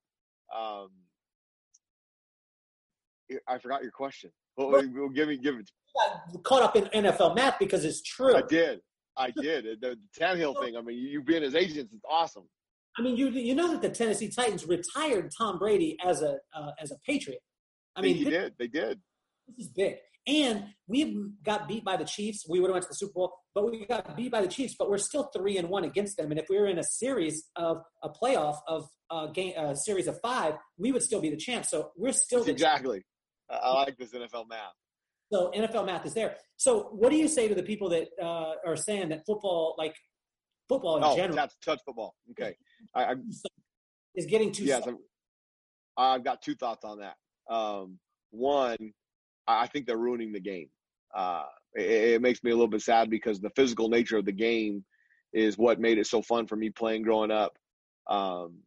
um, 0.56 0.90
I 3.48 3.58
forgot 3.58 3.82
your 3.82 3.92
question. 3.92 4.30
Well, 4.56 4.70
well, 4.70 5.08
give 5.08 5.28
me 5.28 5.36
give 5.36 5.56
it. 5.56 5.70
Caught 6.44 6.62
up 6.62 6.76
in 6.76 6.84
NFL 7.04 7.34
math 7.34 7.58
because 7.58 7.84
it's 7.84 8.02
true. 8.02 8.36
I 8.36 8.42
did. 8.42 8.80
I 9.16 9.30
did. 9.36 9.64
The, 9.80 9.96
the 9.96 9.98
Tannehill 10.18 10.60
thing. 10.60 10.76
I 10.76 10.82
mean, 10.82 10.98
you 10.98 11.22
being 11.22 11.42
his 11.42 11.54
agent 11.54 11.90
is 11.92 12.00
awesome. 12.08 12.44
I 12.98 13.02
mean, 13.02 13.16
you 13.16 13.28
you 13.28 13.54
know 13.54 13.72
that 13.72 13.82
the 13.82 13.90
Tennessee 13.90 14.28
Titans 14.28 14.66
retired 14.66 15.30
Tom 15.36 15.58
Brady 15.58 15.96
as 16.04 16.22
a 16.22 16.38
uh, 16.54 16.70
as 16.80 16.90
a 16.90 16.96
Patriot. 17.06 17.40
I 17.94 18.02
mean, 18.02 18.18
they 18.18 18.24
this, 18.24 18.32
did. 18.32 18.54
They 18.58 18.68
did. 18.68 19.00
This 19.48 19.66
is 19.66 19.72
big. 19.72 19.96
And 20.26 20.64
we 20.88 21.24
got 21.44 21.68
beat 21.68 21.84
by 21.84 21.96
the 21.96 22.04
Chiefs. 22.04 22.46
We 22.48 22.58
would 22.58 22.68
have 22.68 22.74
went 22.74 22.82
to 22.84 22.88
the 22.88 22.96
Super 22.96 23.12
Bowl, 23.12 23.32
but 23.54 23.70
we 23.70 23.86
got 23.86 24.16
beat 24.16 24.32
by 24.32 24.42
the 24.42 24.48
Chiefs. 24.48 24.74
But 24.76 24.90
we're 24.90 24.98
still 24.98 25.30
three 25.34 25.56
and 25.56 25.68
one 25.68 25.84
against 25.84 26.16
them. 26.16 26.32
And 26.32 26.40
if 26.40 26.46
we 26.48 26.58
were 26.58 26.66
in 26.66 26.78
a 26.78 26.84
series 26.84 27.44
of 27.54 27.78
a 28.02 28.08
playoff 28.08 28.58
of 28.66 28.88
a 29.10 29.28
game, 29.32 29.56
a 29.56 29.76
series 29.76 30.08
of 30.08 30.18
five, 30.20 30.54
we 30.78 30.90
would 30.90 31.02
still 31.02 31.20
be 31.20 31.30
the 31.30 31.36
champs. 31.36 31.70
So 31.70 31.92
we're 31.96 32.12
still 32.12 32.42
exactly. 32.44 33.04
I 33.50 33.72
like 33.74 33.96
this 33.96 34.12
NFL 34.12 34.48
math. 34.48 34.74
So 35.32 35.50
NFL 35.56 35.86
math 35.86 36.06
is 36.06 36.14
there. 36.14 36.36
So 36.56 36.90
what 36.92 37.10
do 37.10 37.16
you 37.16 37.28
say 37.28 37.48
to 37.48 37.54
the 37.54 37.62
people 37.62 37.88
that 37.90 38.08
uh, 38.22 38.54
are 38.64 38.76
saying 38.76 39.08
that 39.08 39.24
football, 39.26 39.74
like 39.76 39.96
football 40.68 40.98
in 40.98 41.04
oh, 41.04 41.16
general, 41.16 41.36
touch, 41.36 41.52
touch 41.64 41.80
football? 41.84 42.14
Okay, 42.30 42.56
I, 42.94 43.04
I, 43.04 43.14
is 44.14 44.26
getting 44.26 44.52
too. 44.52 44.64
Yes, 44.64 44.86
I've 45.96 46.24
got 46.24 46.42
two 46.42 46.54
thoughts 46.54 46.84
on 46.84 47.00
that. 47.00 47.16
Um, 47.52 47.98
one, 48.30 48.92
I 49.46 49.66
think 49.66 49.86
they're 49.86 49.96
ruining 49.96 50.32
the 50.32 50.40
game. 50.40 50.68
Uh, 51.14 51.44
it, 51.74 52.14
it, 52.14 52.22
makes 52.22 52.42
me 52.42 52.50
a 52.50 52.54
little 52.54 52.68
bit 52.68 52.82
sad 52.82 53.08
because 53.08 53.40
the 53.40 53.50
physical 53.56 53.88
nature 53.88 54.18
of 54.18 54.24
the 54.24 54.32
game 54.32 54.84
is 55.32 55.56
what 55.56 55.80
made 55.80 55.98
it 55.98 56.06
so 56.06 56.20
fun 56.20 56.46
for 56.46 56.56
me 56.56 56.70
playing 56.70 57.02
growing 57.02 57.30
up. 57.30 57.56
Um, 58.08 58.58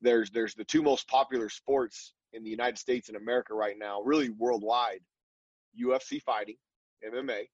there's 0.00 0.30
there's 0.30 0.54
the 0.54 0.64
two 0.64 0.82
most 0.82 1.08
popular 1.08 1.48
sports 1.48 2.12
in 2.34 2.44
the 2.44 2.50
United 2.50 2.78
States 2.78 3.08
and 3.08 3.16
America 3.16 3.54
right 3.54 3.76
now, 3.78 4.02
really 4.02 4.30
worldwide: 4.30 5.00
UFC 5.80 6.20
fighting, 6.20 6.56
MMA, 7.04 7.44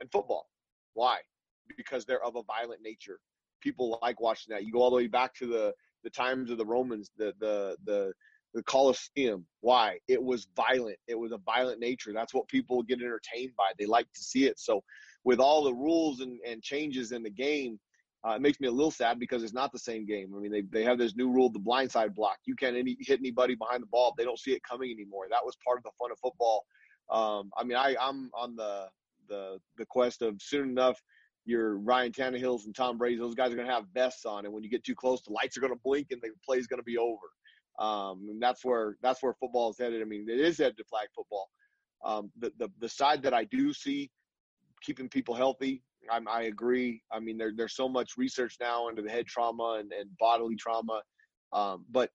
and 0.00 0.10
football. 0.10 0.48
Why? 0.94 1.18
Because 1.76 2.04
they're 2.04 2.24
of 2.24 2.36
a 2.36 2.42
violent 2.42 2.82
nature 2.82 3.20
people 3.62 3.98
like 4.02 4.20
watching 4.20 4.52
that. 4.52 4.64
You 4.64 4.72
go 4.72 4.82
all 4.82 4.90
the 4.90 4.96
way 4.96 5.06
back 5.06 5.34
to 5.36 5.46
the 5.46 5.72
the 6.04 6.10
times 6.10 6.50
of 6.50 6.58
the 6.58 6.66
Romans, 6.66 7.10
the 7.16 7.32
the 7.38 7.76
the 7.84 8.12
the 8.52 8.62
Colosseum. 8.64 9.46
Why? 9.60 9.98
It 10.08 10.22
was 10.22 10.46
violent. 10.54 10.98
It 11.06 11.18
was 11.18 11.32
a 11.32 11.38
violent 11.38 11.80
nature. 11.80 12.12
That's 12.12 12.34
what 12.34 12.48
people 12.48 12.82
get 12.82 13.00
entertained 13.00 13.52
by. 13.56 13.72
They 13.78 13.86
like 13.86 14.12
to 14.12 14.22
see 14.22 14.44
it. 14.46 14.58
So, 14.58 14.82
with 15.24 15.38
all 15.38 15.64
the 15.64 15.72
rules 15.72 16.20
and, 16.20 16.38
and 16.46 16.62
changes 16.62 17.12
in 17.12 17.22
the 17.22 17.30
game, 17.30 17.78
uh, 18.26 18.34
it 18.34 18.40
makes 18.40 18.60
me 18.60 18.68
a 18.68 18.72
little 18.72 18.90
sad 18.90 19.18
because 19.18 19.42
it's 19.42 19.52
not 19.52 19.72
the 19.72 19.78
same 19.78 20.06
game. 20.06 20.32
I 20.34 20.38
mean, 20.38 20.52
they, 20.52 20.62
they 20.62 20.84
have 20.84 20.98
this 20.98 21.16
new 21.16 21.30
rule, 21.30 21.50
the 21.50 21.58
blindside 21.58 22.14
block. 22.14 22.38
You 22.44 22.54
can't 22.54 22.76
any, 22.76 22.96
hit 23.00 23.18
anybody 23.18 23.56
behind 23.56 23.82
the 23.82 23.88
ball 23.88 24.10
if 24.10 24.16
they 24.16 24.24
don't 24.24 24.38
see 24.38 24.52
it 24.52 24.62
coming 24.62 24.92
anymore. 24.92 25.26
That 25.30 25.44
was 25.44 25.56
part 25.66 25.78
of 25.78 25.84
the 25.84 25.90
fun 25.98 26.12
of 26.12 26.18
football. 26.18 26.64
Um, 27.10 27.50
I 27.56 27.64
mean, 27.64 27.76
I, 27.76 27.96
I'm 28.00 28.30
on 28.34 28.56
the 28.56 28.86
the 29.28 29.58
the 29.76 29.86
quest 29.86 30.22
of 30.22 30.40
soon 30.40 30.70
enough 30.70 31.00
your 31.44 31.78
Ryan 31.78 32.12
Tannehills 32.12 32.66
and 32.66 32.74
Tom 32.74 32.98
Brady, 32.98 33.16
those 33.16 33.34
guys 33.34 33.52
are 33.52 33.56
going 33.56 33.66
to 33.66 33.74
have 33.74 33.84
vests 33.92 34.24
on, 34.24 34.44
and 34.44 34.54
when 34.54 34.62
you 34.62 34.70
get 34.70 34.84
too 34.84 34.94
close, 34.94 35.22
the 35.22 35.32
lights 35.32 35.56
are 35.56 35.60
going 35.60 35.72
to 35.72 35.80
blink 35.82 36.08
and 36.10 36.20
the 36.22 36.30
play 36.44 36.58
is 36.58 36.66
going 36.66 36.78
to 36.78 36.84
be 36.84 36.98
over. 36.98 37.16
Um, 37.78 38.26
and 38.30 38.40
that's 38.40 38.64
where 38.64 38.96
that's 39.02 39.22
where 39.22 39.34
football 39.40 39.70
is 39.70 39.78
headed. 39.78 40.02
I 40.02 40.04
mean, 40.04 40.26
it 40.28 40.38
is 40.38 40.58
headed 40.58 40.76
to 40.76 40.84
flag 40.84 41.08
football. 41.14 41.48
Um, 42.04 42.30
the, 42.38 42.52
the 42.58 42.68
the 42.80 42.88
side 42.88 43.22
that 43.22 43.34
I 43.34 43.44
do 43.44 43.72
see 43.72 44.10
keeping 44.82 45.08
people 45.08 45.34
healthy, 45.34 45.82
I'm, 46.10 46.26
I 46.28 46.42
agree. 46.42 47.02
I 47.12 47.20
mean, 47.20 47.38
there, 47.38 47.52
there's 47.56 47.76
so 47.76 47.88
much 47.88 48.12
research 48.16 48.56
now 48.60 48.88
into 48.88 49.02
the 49.02 49.10
head 49.10 49.26
trauma 49.26 49.78
and, 49.80 49.92
and 49.92 50.10
bodily 50.18 50.56
trauma, 50.56 51.02
um, 51.52 51.84
but 51.90 52.10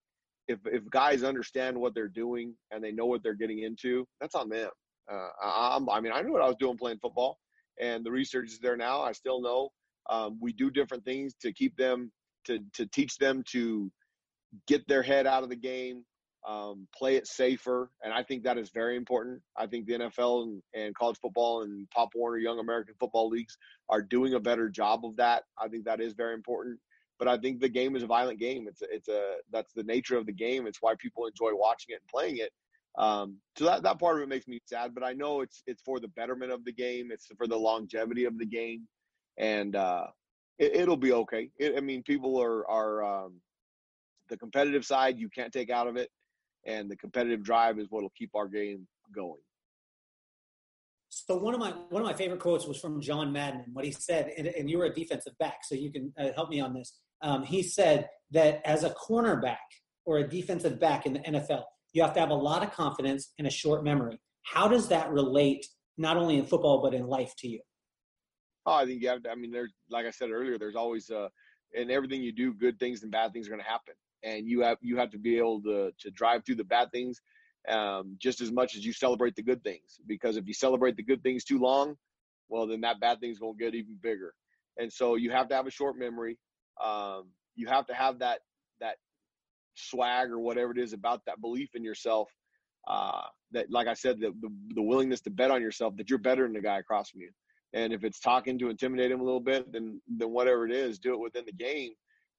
if 0.48 0.60
if 0.66 0.90
guys 0.90 1.24
understand 1.24 1.78
what 1.78 1.94
they're 1.94 2.08
doing 2.08 2.54
and 2.72 2.84
they 2.84 2.92
know 2.92 3.06
what 3.06 3.22
they're 3.22 3.34
getting 3.34 3.60
into, 3.60 4.06
that's 4.22 4.36
on 4.36 4.50
them. 4.50 4.70
Uh, 5.12 5.30
I, 5.42 5.80
I 5.92 6.00
mean, 6.02 6.12
I 6.14 6.22
knew 6.22 6.34
what 6.34 6.42
I 6.42 6.48
was 6.48 6.56
doing 6.60 6.78
playing 6.78 7.00
football 7.02 7.38
and 7.80 8.06
the 8.06 8.12
research 8.12 8.52
is 8.52 8.60
there 8.60 8.78
now. 8.78 9.02
I 9.02 9.12
still 9.12 9.42
know 9.42 9.70
um, 10.10 10.38
we 10.42 10.54
do 10.54 10.70
different 10.70 11.06
things 11.06 11.34
to 11.42 11.52
keep 11.54 11.76
them 11.78 12.12
to 12.46 12.60
to 12.74 12.86
teach 12.88 13.18
them 13.18 13.44
to 13.52 13.92
get 14.68 14.88
their 14.88 15.04
head 15.04 15.28
out 15.28 15.44
of 15.44 15.50
the 15.50 15.56
game, 15.56 16.04
um, 16.48 16.88
play 16.98 17.16
it 17.16 17.28
safer, 17.28 17.90
and 18.04 18.14
I 18.14 18.24
think 18.24 18.44
that 18.44 18.58
is 18.58 18.70
very 18.70 18.96
important. 18.96 19.42
I 19.56 19.68
think 19.68 19.86
the 19.86 19.94
NFL 19.94 20.44
and, 20.44 20.62
and 20.74 20.96
college 20.96 21.18
football 21.22 21.64
and 21.64 21.90
Pop 21.92 22.10
Warner 22.16 22.38
Young 22.38 22.60
American 22.60 22.96
Football 23.00 23.30
Leagues 23.30 23.58
are 23.90 24.02
doing 24.02 24.34
a 24.34 24.40
better 24.40 24.70
job 24.70 25.06
of 25.06 25.18
that. 25.18 25.44
I 25.62 25.68
think 25.68 25.86
that 25.86 26.02
is 26.02 26.14
very 26.14 26.34
important. 26.34 26.80
But 27.20 27.28
I 27.28 27.38
think 27.38 27.60
the 27.60 27.70
game 27.70 27.96
is 27.96 28.04
a 28.04 28.08
violent 28.08 28.40
game. 28.40 28.68
It's 28.68 28.82
a, 28.82 28.86
it's 28.92 29.08
a 29.08 29.38
that's 29.52 29.74
the 29.74 29.84
nature 29.84 30.18
of 30.18 30.26
the 30.26 30.34
game. 30.34 30.68
It's 30.68 30.82
why 30.82 30.94
people 31.00 31.26
enjoy 31.26 31.52
watching 31.54 31.96
it 31.96 32.02
and 32.02 32.10
playing 32.10 32.38
it. 32.38 32.52
Um, 32.98 33.38
so 33.58 33.66
that, 33.66 33.84
that 33.84 34.00
part 34.00 34.18
of 34.18 34.24
it 34.24 34.30
makes 34.30 34.48
me 34.48 34.60
sad, 34.66 34.94
but 34.94 35.04
I 35.04 35.14
know 35.14 35.42
it's 35.42 35.62
it's 35.68 35.82
for 35.84 36.00
the 36.00 36.08
betterment 36.10 36.52
of 36.52 36.66
the 36.66 36.72
game. 36.72 37.10
It's 37.12 37.28
for 37.38 37.48
the 37.48 37.58
longevity 37.58 38.26
of 38.26 38.38
the 38.38 38.46
game, 38.46 38.88
and 39.38 39.76
uh, 39.76 40.08
it, 40.58 40.88
will 40.88 40.98
be 40.98 41.14
okay. 41.14 41.52
It, 41.60 41.76
I 41.78 41.82
mean, 41.82 42.02
people 42.02 42.42
are 42.42 42.68
are 42.68 43.26
um, 43.26 43.42
the 44.30 44.38
competitive 44.38 44.84
side 44.84 45.20
you 45.20 45.30
can't 45.30 45.54
take 45.54 45.70
out 45.70 45.88
of 45.88 45.96
it, 45.96 46.10
and 46.68 46.92
the 46.92 46.96
competitive 46.96 47.42
drive 47.42 47.80
is 47.80 47.88
what'll 47.90 48.12
keep 48.16 48.32
our 48.36 48.48
game 48.48 48.88
going. 49.16 49.42
So 51.10 51.38
one 51.38 51.54
of 51.54 51.60
my 51.60 51.72
one 51.90 52.02
of 52.02 52.06
my 52.06 52.14
favorite 52.14 52.40
quotes 52.40 52.68
was 52.68 52.80
from 52.80 53.02
John 53.02 53.32
Madden, 53.32 53.62
and 53.66 53.74
what 53.74 53.86
he 53.86 53.92
said, 53.92 54.32
and, 54.38 54.48
and 54.48 54.70
you 54.70 54.78
were 54.78 54.86
a 54.86 54.94
defensive 54.94 55.38
back, 55.40 55.60
so 55.64 55.74
you 55.74 55.92
can 55.92 56.14
uh, 56.20 56.28
help 56.36 56.50
me 56.50 56.60
on 56.60 56.74
this. 56.74 57.00
Um, 57.22 57.44
he 57.44 57.64
said 57.64 58.10
that 58.32 58.62
as 58.66 58.84
a 58.84 58.92
cornerback 58.92 59.58
or 60.06 60.20
a 60.20 60.28
defensive 60.28 60.80
back 60.80 61.06
in 61.06 61.14
the 61.14 61.20
NFL, 61.20 61.64
you 61.94 62.02
have 62.04 62.14
to 62.14 62.20
have 62.20 62.30
a 62.30 62.36
lot 62.36 62.62
of 62.62 62.72
confidence 62.72 63.34
and 63.40 63.48
a 63.48 63.52
short 63.52 63.84
memory. 63.84 64.20
How 64.44 64.68
does 64.68 64.90
that 64.90 65.10
relate 65.10 65.66
not 65.98 66.18
only 66.18 66.38
in 66.38 66.46
football 66.46 66.82
but 66.82 66.94
in 66.94 67.08
life 67.08 67.34
to 67.40 67.48
you? 67.48 67.62
Oh, 68.66 68.74
I 68.74 68.86
think 68.86 69.02
you 69.02 69.08
have 69.08 69.24
to. 69.24 69.32
I 69.32 69.36
mean, 69.36 69.52
there's 69.52 69.74
like 69.90 70.06
I 70.06 70.12
said 70.12 70.30
earlier, 70.30 70.58
there's 70.58 70.76
always 70.76 71.10
uh, 71.10 71.30
in 71.74 71.90
everything 71.90 72.22
you 72.22 72.34
do, 72.34 72.54
good 72.54 72.80
things 72.80 73.04
and 73.04 73.12
bad 73.12 73.32
things 73.32 73.48
are 73.48 73.52
going 73.52 73.64
to 73.64 73.70
happen, 73.70 73.94
and 74.24 74.48
you 74.48 74.62
have 74.62 74.78
you 74.82 74.98
have 74.98 75.12
to 75.12 75.18
be 75.20 75.38
able 75.38 75.62
to 75.64 75.92
to 76.00 76.12
drive 76.12 76.46
through 76.46 76.56
the 76.56 76.64
bad 76.64 76.92
things 76.92 77.22
um, 77.68 78.16
just 78.20 78.42
as 78.42 78.52
much 78.52 78.76
as 78.76 78.86
you 78.86 78.94
celebrate 78.94 79.36
the 79.36 79.42
good 79.42 79.64
things. 79.64 80.00
Because 80.08 80.38
if 80.38 80.48
you 80.48 80.54
celebrate 80.54 80.96
the 80.96 81.04
good 81.04 81.22
things 81.24 81.44
too 81.44 81.60
long, 81.60 81.96
well, 82.50 82.68
then 82.68 82.82
that 82.82 83.00
bad 83.00 83.20
thing's 83.20 83.40
going 83.40 83.58
to 83.58 83.64
get 83.64 83.76
even 83.76 83.98
bigger. 84.02 84.34
And 84.78 84.92
so 84.92 85.16
you 85.16 85.32
have 85.32 85.50
to 85.50 85.56
have 85.56 85.68
a 85.68 85.72
short 85.72 85.98
memory. 85.98 86.38
Um, 86.84 87.30
you 87.56 87.68
have 87.68 87.86
to 87.88 87.94
have 87.94 88.20
that 88.20 88.40
that 88.80 88.96
swag 89.76 90.30
or 90.30 90.40
whatever 90.40 90.72
it 90.72 90.78
is 90.78 90.94
about 90.94 91.22
that 91.26 91.42
belief 91.42 91.70
in 91.76 91.84
yourself. 91.84 92.30
Uh, 92.88 93.24
that, 93.52 93.70
like 93.70 93.88
I 93.88 93.94
said, 93.94 94.20
the, 94.20 94.34
the, 94.40 94.50
the 94.76 94.82
willingness 94.82 95.20
to 95.22 95.30
bet 95.30 95.52
on 95.52 95.62
yourself 95.62 95.98
that 95.98 96.10
you're 96.10 96.20
better 96.20 96.44
than 96.44 96.54
the 96.54 96.62
guy 96.62 96.80
across 96.80 97.10
from 97.10 97.22
you. 97.22 97.32
And 97.74 97.92
if 97.92 98.06
it's 98.06 98.20
talking 98.20 98.58
to 98.60 98.70
intimidate 98.70 99.12
him 99.12 99.20
a 99.20 99.24
little 99.26 99.42
bit, 99.42 99.72
then 99.74 100.02
then 100.08 100.32
whatever 100.32 100.66
it 100.66 100.72
is, 100.72 101.00
do 101.00 101.14
it 101.14 101.20
within 101.20 101.46
the 101.46 101.52
game. 101.52 101.92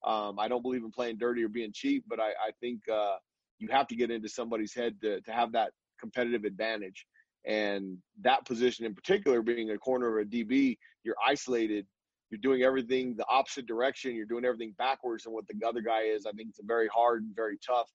Um, 0.04 0.38
I 0.38 0.48
don't 0.48 0.62
believe 0.62 0.84
in 0.84 0.90
playing 0.90 1.18
dirty 1.18 1.42
or 1.42 1.48
being 1.48 1.72
cheap, 1.72 2.04
but 2.08 2.20
I, 2.20 2.28
I 2.28 2.50
think 2.60 2.88
uh, 2.88 3.16
you 3.58 3.68
have 3.70 3.88
to 3.88 3.96
get 3.96 4.10
into 4.10 4.28
somebody's 4.28 4.74
head 4.74 4.94
to, 5.02 5.20
to 5.22 5.32
have 5.32 5.52
that 5.52 5.72
competitive 6.00 6.44
advantage. 6.44 7.06
And 7.44 7.98
that 8.22 8.44
position 8.44 8.84
in 8.84 8.94
particular, 8.94 9.42
being 9.42 9.70
a 9.70 9.78
corner 9.78 10.18
of 10.18 10.26
a 10.26 10.28
DB, 10.28 10.76
you're 11.04 11.16
isolated. 11.26 11.86
You're 12.30 12.40
doing 12.40 12.62
everything 12.62 13.16
the 13.16 13.24
opposite 13.28 13.66
direction. 13.66 14.14
You're 14.14 14.26
doing 14.26 14.44
everything 14.44 14.74
backwards 14.76 15.24
than 15.24 15.32
what 15.32 15.44
the 15.48 15.66
other 15.66 15.80
guy 15.80 16.02
is. 16.02 16.26
I 16.26 16.32
think 16.32 16.50
it's 16.50 16.60
very 16.62 16.88
hard 16.88 17.22
and 17.22 17.34
very 17.34 17.58
tough. 17.66 17.88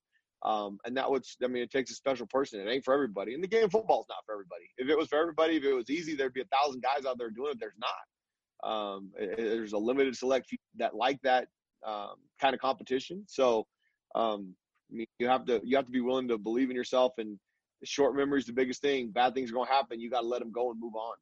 Um, 0.43 0.79
and 0.85 0.97
that 0.97 1.09
was, 1.09 1.37
I 1.43 1.47
mean, 1.47 1.63
it 1.63 1.71
takes 1.71 1.91
a 1.91 1.95
special 1.95 2.25
person. 2.27 2.59
It 2.59 2.69
ain't 2.69 2.83
for 2.83 2.93
everybody. 2.93 3.33
And 3.33 3.43
the 3.43 3.47
game 3.47 3.63
of 3.63 3.71
football 3.71 4.01
is 4.01 4.07
not 4.09 4.25
for 4.25 4.33
everybody. 4.33 4.63
If 4.77 4.89
it 4.89 4.97
was 4.97 5.07
for 5.07 5.17
everybody, 5.17 5.57
if 5.57 5.63
it 5.63 5.73
was 5.73 5.89
easy, 5.89 6.15
there'd 6.15 6.33
be 6.33 6.41
a 6.41 6.45
thousand 6.45 6.83
guys 6.83 7.05
out 7.05 7.17
there 7.17 7.29
doing 7.29 7.51
it. 7.51 7.59
There's 7.59 7.73
not. 7.79 8.69
Um, 8.69 9.11
it, 9.17 9.37
there's 9.37 9.73
a 9.73 9.77
limited 9.77 10.17
select 10.17 10.47
few 10.47 10.57
that 10.77 10.95
like 10.95 11.21
that 11.23 11.47
um, 11.85 12.15
kind 12.39 12.53
of 12.53 12.61
competition. 12.61 13.23
So 13.27 13.67
um, 14.15 14.55
I 14.91 14.95
mean, 14.95 15.07
you 15.19 15.27
have 15.27 15.45
to 15.45 15.61
you 15.63 15.75
have 15.75 15.85
to 15.85 15.91
be 15.91 16.01
willing 16.01 16.27
to 16.27 16.37
believe 16.37 16.69
in 16.69 16.75
yourself. 16.75 17.13
And 17.17 17.39
short 17.83 18.15
memory 18.15 18.39
is 18.39 18.45
the 18.45 18.53
biggest 18.53 18.81
thing. 18.81 19.11
Bad 19.11 19.33
things 19.33 19.49
are 19.49 19.53
going 19.53 19.67
to 19.67 19.73
happen. 19.73 19.99
You 19.99 20.09
got 20.09 20.21
to 20.21 20.27
let 20.27 20.39
them 20.39 20.51
go 20.51 20.71
and 20.71 20.79
move 20.79 20.95
on. 20.95 21.15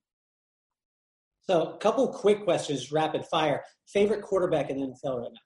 So, 1.44 1.74
a 1.74 1.78
couple 1.78 2.08
quick 2.08 2.44
questions, 2.44 2.92
rapid 2.92 3.26
fire. 3.26 3.64
Favorite 3.88 4.22
quarterback 4.22 4.70
in 4.70 4.80
the 4.80 4.88
NFL 4.88 5.22
right 5.22 5.32
now? 5.34 5.40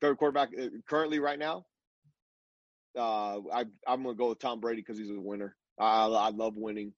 Favorite 0.00 0.16
quarterback 0.16 0.50
uh, 0.58 0.68
currently 0.88 1.18
right 1.18 1.38
now? 1.38 1.64
Uh, 2.96 3.38
I, 3.52 3.64
I'm 3.86 4.02
going 4.02 4.14
to 4.14 4.18
go 4.18 4.28
with 4.30 4.38
Tom 4.38 4.60
Brady 4.60 4.80
because 4.80 4.98
he's 4.98 5.10
a 5.10 5.20
winner. 5.20 5.56
I, 5.78 6.06
I 6.06 6.30
love 6.30 6.54
winning. 6.56 6.92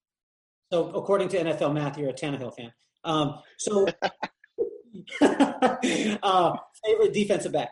So, 0.71 0.91
according 0.91 1.29
to 1.31 1.39
NFL 1.39 1.75
math, 1.75 1.99
you're 1.99 2.11
a 2.11 2.15
Tannehill 2.15 2.55
fan. 2.57 2.73
Um, 3.05 3.39
so, 3.59 3.87
uh, 5.21 6.57
favorite 6.85 7.13
defensive 7.13 7.53
back? 7.53 7.71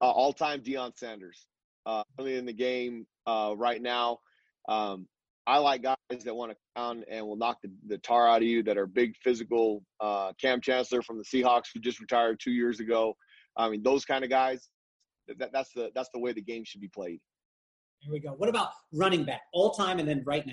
Uh, 0.00 0.10
all 0.10 0.32
time 0.32 0.60
Deion 0.60 0.96
Sanders. 0.96 1.46
Uh, 1.84 2.02
early 2.18 2.36
in 2.36 2.46
the 2.46 2.52
game 2.52 3.06
uh, 3.26 3.54
right 3.56 3.82
now. 3.82 4.18
Um, 4.68 5.08
I 5.46 5.58
like 5.58 5.82
guys 5.82 5.96
that 6.24 6.34
want 6.34 6.52
to 6.52 6.56
count 6.76 7.04
and 7.10 7.26
will 7.26 7.36
knock 7.36 7.58
the, 7.62 7.72
the, 7.88 7.98
tar 7.98 8.28
out 8.28 8.42
of 8.42 8.42
you 8.44 8.62
that 8.62 8.78
are 8.78 8.86
big 8.86 9.16
physical. 9.24 9.82
Uh, 10.00 10.32
Kam 10.40 10.60
Chancellor 10.60 11.02
from 11.02 11.18
the 11.18 11.24
Seahawks 11.24 11.66
who 11.74 11.80
just 11.80 12.00
retired 12.00 12.38
two 12.40 12.52
years 12.52 12.78
ago. 12.78 13.16
I 13.56 13.68
mean, 13.68 13.82
those 13.82 14.04
kind 14.04 14.22
of 14.22 14.30
guys. 14.30 14.68
That, 15.38 15.52
that's 15.52 15.72
the 15.72 15.90
that's 15.94 16.10
the 16.12 16.20
way 16.20 16.32
the 16.32 16.42
game 16.42 16.64
should 16.64 16.80
be 16.80 16.88
played. 16.88 17.20
Here 18.00 18.12
we 18.12 18.18
go. 18.20 18.30
What 18.30 18.48
about 18.48 18.70
running 18.92 19.24
back, 19.24 19.42
all 19.52 19.70
time 19.70 19.98
and 19.98 20.08
then 20.08 20.22
right 20.26 20.44
now? 20.46 20.52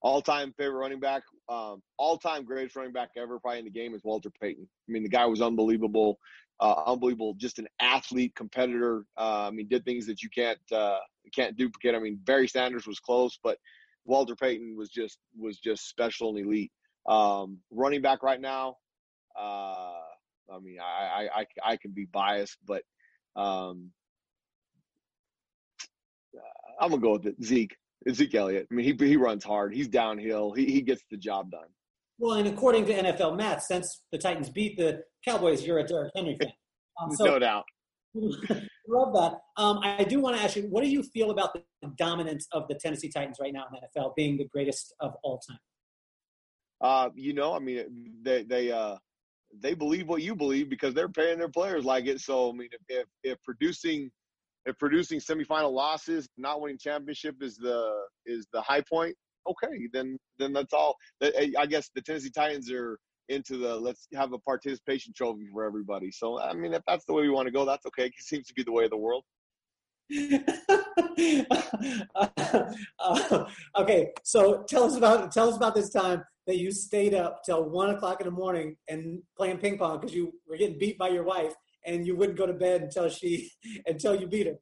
All 0.00 0.22
time 0.22 0.54
favorite 0.58 0.78
running 0.78 1.00
back, 1.00 1.22
um, 1.52 1.82
all 1.98 2.16
time 2.16 2.44
greatest 2.44 2.76
running 2.76 2.92
back 2.92 3.10
ever, 3.16 3.38
probably 3.38 3.58
in 3.58 3.64
the 3.64 3.70
game 3.70 3.94
is 3.94 4.02
Walter 4.04 4.30
Payton. 4.40 4.66
I 4.88 4.92
mean, 4.92 5.02
the 5.02 5.08
guy 5.08 5.26
was 5.26 5.42
unbelievable 5.42 6.18
uh, 6.62 6.84
unbelievable, 6.86 7.34
just 7.34 7.58
an 7.58 7.66
athlete, 7.80 8.34
competitor. 8.36 9.04
Uh, 9.18 9.48
I 9.48 9.50
mean, 9.50 9.66
did 9.66 9.84
things 9.84 10.06
that 10.06 10.22
you 10.22 10.30
can't 10.30 10.60
uh, 10.70 10.98
can't 11.34 11.56
duplicate. 11.56 11.96
I 11.96 11.98
mean, 11.98 12.20
Barry 12.22 12.46
Sanders 12.46 12.86
was 12.86 13.00
close, 13.00 13.36
but 13.42 13.58
Walter 14.04 14.36
Payton 14.36 14.76
was 14.76 14.88
just 14.88 15.18
was 15.36 15.58
just 15.58 15.88
special 15.88 16.30
and 16.30 16.38
elite. 16.38 16.70
Um, 17.08 17.58
running 17.72 18.00
back 18.00 18.22
right 18.22 18.40
now, 18.40 18.76
uh, 19.36 19.98
I 20.52 20.58
mean, 20.62 20.76
I, 20.80 21.28
I, 21.34 21.40
I, 21.40 21.46
I 21.72 21.76
can 21.76 21.90
be 21.90 22.04
biased, 22.04 22.58
but 22.64 22.82
um, 23.34 23.90
I'm 26.80 26.90
gonna 26.90 27.02
go 27.02 27.12
with 27.14 27.26
it. 27.26 27.42
Zeke, 27.42 27.76
Zeke 28.10 28.34
Elliott. 28.34 28.66
I 28.70 28.74
mean, 28.74 28.84
he 28.84 29.06
he 29.06 29.16
runs 29.16 29.44
hard. 29.44 29.74
He's 29.74 29.88
downhill. 29.88 30.52
He 30.52 30.66
he 30.66 30.82
gets 30.82 31.02
the 31.10 31.16
job 31.16 31.50
done. 31.50 31.68
Well, 32.18 32.36
and 32.36 32.48
according 32.48 32.86
to 32.86 32.94
NFL 32.94 33.36
math, 33.36 33.62
since 33.62 34.02
the 34.12 34.18
Titans 34.18 34.48
beat 34.50 34.76
the 34.76 35.02
Cowboys, 35.24 35.64
you're 35.64 35.78
a 35.78 35.84
Derrick 35.84 36.12
Henry 36.14 36.36
fan. 36.40 36.52
Um, 37.00 37.10
so, 37.16 37.24
no 37.24 37.38
doubt. 37.38 37.64
love 38.14 39.14
that. 39.14 39.38
Um, 39.56 39.80
I 39.82 40.04
do 40.04 40.20
want 40.20 40.36
to 40.36 40.42
ask 40.42 40.56
you, 40.56 40.64
what 40.64 40.84
do 40.84 40.90
you 40.90 41.02
feel 41.02 41.30
about 41.30 41.54
the 41.54 41.62
dominance 41.96 42.46
of 42.52 42.68
the 42.68 42.74
Tennessee 42.74 43.08
Titans 43.08 43.38
right 43.40 43.52
now 43.52 43.64
in 43.72 43.80
the 43.80 44.00
NFL, 44.00 44.14
being 44.14 44.36
the 44.36 44.46
greatest 44.46 44.94
of 45.00 45.14
all 45.22 45.40
time? 45.48 45.58
Uh, 46.82 47.08
you 47.14 47.32
know, 47.32 47.54
I 47.54 47.60
mean, 47.60 48.12
they 48.22 48.42
they 48.42 48.70
uh, 48.70 48.96
they 49.58 49.74
believe 49.74 50.08
what 50.08 50.22
you 50.22 50.34
believe 50.34 50.68
because 50.68 50.94
they're 50.94 51.08
paying 51.08 51.38
their 51.38 51.48
players 51.48 51.84
like 51.84 52.06
it. 52.06 52.20
So, 52.20 52.50
I 52.50 52.52
mean, 52.52 52.68
if 52.72 52.80
if, 52.88 53.06
if 53.22 53.42
producing 53.42 54.10
if 54.66 54.78
producing 54.78 55.18
semifinal 55.18 55.72
losses, 55.72 56.28
not 56.36 56.60
winning 56.60 56.78
championship 56.78 57.36
is 57.40 57.56
the 57.56 57.92
is 58.26 58.46
the 58.52 58.60
high 58.60 58.82
point, 58.82 59.14
okay, 59.48 59.88
then 59.92 60.18
then 60.38 60.52
that's 60.52 60.72
all. 60.72 60.96
I 61.22 61.66
guess 61.66 61.90
the 61.94 62.02
Tennessee 62.02 62.30
Titans 62.30 62.70
are 62.70 62.98
into 63.28 63.56
the 63.56 63.76
let's 63.76 64.06
have 64.14 64.32
a 64.32 64.38
participation 64.38 65.12
trophy 65.16 65.48
for 65.52 65.64
everybody. 65.64 66.10
So 66.10 66.40
I 66.40 66.54
mean, 66.54 66.72
if 66.74 66.82
that's 66.86 67.04
the 67.04 67.12
way 67.12 67.22
we 67.22 67.30
want 67.30 67.46
to 67.46 67.52
go, 67.52 67.64
that's 67.64 67.86
okay. 67.86 68.06
It 68.06 68.14
seems 68.18 68.46
to 68.48 68.54
be 68.54 68.62
the 68.62 68.72
way 68.72 68.84
of 68.84 68.90
the 68.90 68.96
world. 68.96 69.24
uh, 72.98 73.44
okay, 73.78 74.10
so 74.22 74.64
tell 74.68 74.84
us 74.84 74.96
about 74.96 75.32
tell 75.32 75.48
us 75.48 75.56
about 75.56 75.74
this 75.74 75.90
time 75.90 76.22
that 76.46 76.58
you 76.58 76.72
stayed 76.72 77.14
up 77.14 77.42
till 77.44 77.68
one 77.68 77.90
o'clock 77.90 78.20
in 78.20 78.26
the 78.26 78.30
morning 78.30 78.76
and 78.88 79.22
playing 79.36 79.58
ping 79.58 79.78
pong 79.78 80.00
because 80.00 80.14
you 80.14 80.32
were 80.48 80.56
getting 80.56 80.78
beat 80.78 80.98
by 80.98 81.08
your 81.08 81.22
wife 81.22 81.54
and 81.84 82.06
you 82.06 82.16
wouldn't 82.16 82.38
go 82.38 82.46
to 82.46 82.52
bed 82.52 82.82
until 82.82 83.08
she 83.08 83.50
until 83.86 84.14
you 84.14 84.26
beat 84.26 84.46
her. 84.46 84.56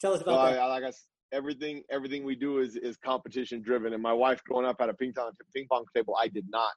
Tell 0.00 0.12
us 0.12 0.22
about 0.22 0.34
well, 0.34 0.52
that. 0.52 0.60
I, 0.60 0.66
like 0.66 0.84
I, 0.84 0.92
everything 1.32 1.82
everything 1.90 2.24
we 2.24 2.36
do 2.36 2.58
is 2.58 2.76
is 2.76 2.96
competition 2.96 3.62
driven. 3.62 3.92
And 3.92 4.02
my 4.02 4.12
wife 4.12 4.42
growing 4.44 4.66
up 4.66 4.76
had 4.80 4.88
a 4.88 4.94
ping 4.94 5.12
pong 5.12 5.32
ping 5.54 5.66
pong 5.70 5.84
table. 5.94 6.16
I 6.20 6.28
did 6.28 6.46
not. 6.48 6.72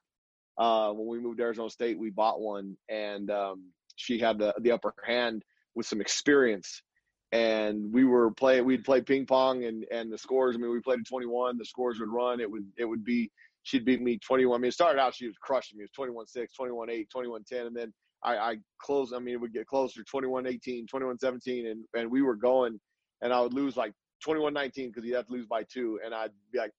Uh, 0.58 0.92
when 0.92 1.06
we 1.06 1.20
moved 1.20 1.38
to 1.38 1.44
Arizona 1.44 1.70
State, 1.70 1.98
we 1.98 2.10
bought 2.10 2.40
one, 2.40 2.76
and 2.88 3.30
um, 3.30 3.70
she 3.96 4.18
had 4.18 4.38
the 4.38 4.54
the 4.60 4.72
upper 4.72 4.92
hand 5.06 5.44
with 5.74 5.86
some 5.86 6.00
experience. 6.00 6.82
And 7.30 7.92
we 7.92 8.04
were 8.04 8.30
playing. 8.30 8.64
We'd 8.64 8.84
play 8.84 9.02
ping 9.02 9.26
pong, 9.26 9.64
and 9.64 9.84
and 9.92 10.10
the 10.10 10.18
scores. 10.18 10.56
I 10.56 10.58
mean, 10.58 10.72
we 10.72 10.80
played 10.80 11.00
at 11.00 11.08
21. 11.08 11.58
The 11.58 11.64
scores 11.64 12.00
would 12.00 12.08
run. 12.08 12.40
It 12.40 12.50
would 12.50 12.66
it 12.76 12.86
would 12.86 13.04
be. 13.04 13.30
She'd 13.64 13.84
beat 13.84 14.00
me 14.00 14.18
21. 14.18 14.58
I 14.58 14.60
mean, 14.62 14.68
it 14.68 14.72
started 14.72 14.98
out 14.98 15.14
she 15.14 15.26
was 15.26 15.36
crushing 15.36 15.76
me. 15.76 15.84
It 15.84 15.90
was 15.98 16.26
21-6, 16.34 16.46
21-8, 16.58 17.06
21-10, 17.14 17.66
and 17.66 17.76
then 17.76 17.92
I, 18.22 18.36
I 18.36 18.56
closed. 18.80 19.14
I 19.14 19.18
mean, 19.18 19.34
it 19.34 19.40
would 19.40 19.52
get 19.52 19.66
closer, 19.66 20.02
21-18, 20.02 20.86
21-17, 20.92 21.70
and 21.70 21.84
and 21.94 22.10
we 22.10 22.22
were 22.22 22.36
going, 22.36 22.78
and 23.22 23.32
I 23.32 23.40
would 23.40 23.54
lose 23.54 23.76
like 23.76 23.92
21-19 24.26 24.72
because 24.74 25.04
he'd 25.04 25.14
have 25.14 25.26
to 25.26 25.32
lose 25.32 25.46
by 25.46 25.62
two, 25.72 26.00
and 26.04 26.14
I'd 26.14 26.30
be 26.52 26.58
like, 26.58 26.72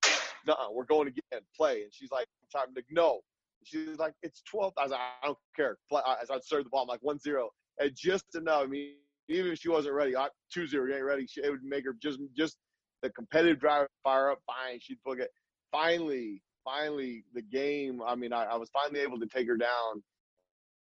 "No, 0.46 0.56
we're 0.74 0.86
going 0.86 1.08
again, 1.08 1.42
play." 1.56 1.84
And 1.84 1.94
she's 1.94 2.12
like, 2.12 2.28
"I'm 2.56 2.74
like, 2.76 2.86
no." 2.90 3.22
She's 3.64 3.98
like, 3.98 4.14
"It's 4.24 4.42
12." 4.50 4.74
I 4.78 4.84
was 4.84 4.92
like, 4.92 5.00
"I 5.24 5.28
don't 5.28 5.38
care." 5.56 5.78
Play. 5.90 6.02
As 6.22 6.30
I'd 6.30 6.44
serve 6.44 6.66
the 6.66 6.70
ball, 6.70 6.84
I'm 6.84 6.88
like, 6.88 7.04
"1 7.04 7.20
0. 7.20 7.50
And 7.80 7.92
just 7.96 8.26
enough. 8.36 8.64
I 8.64 8.68
mean, 8.68 8.96
even 9.30 9.52
if 9.52 9.60
she 9.60 9.70
wasn't 9.70 9.94
ready, 9.94 10.16
I, 10.16 10.28
2 10.54 10.68
0, 10.68 10.86
you 10.86 10.96
ain't 10.96 11.04
ready. 11.04 11.26
She, 11.28 11.42
it 11.42 11.50
would 11.50 11.64
make 11.64 11.86
her 11.86 11.96
just 12.02 12.20
just 12.36 12.58
the 13.02 13.10
competitive 13.12 13.60
drive 13.60 13.88
fire 14.04 14.32
up. 14.32 14.40
Fine, 14.46 14.80
she'd 14.82 14.98
book 15.06 15.20
it. 15.20 15.30
Finally, 15.72 16.42
finally, 16.66 17.24
the 17.34 17.42
game. 17.42 18.02
I 18.06 18.16
mean, 18.16 18.34
I, 18.34 18.46
I 18.46 18.56
was 18.56 18.70
finally 18.72 19.00
able 19.02 19.20
to 19.20 19.28
take 19.28 19.48
her 19.48 19.58
down, 19.58 20.04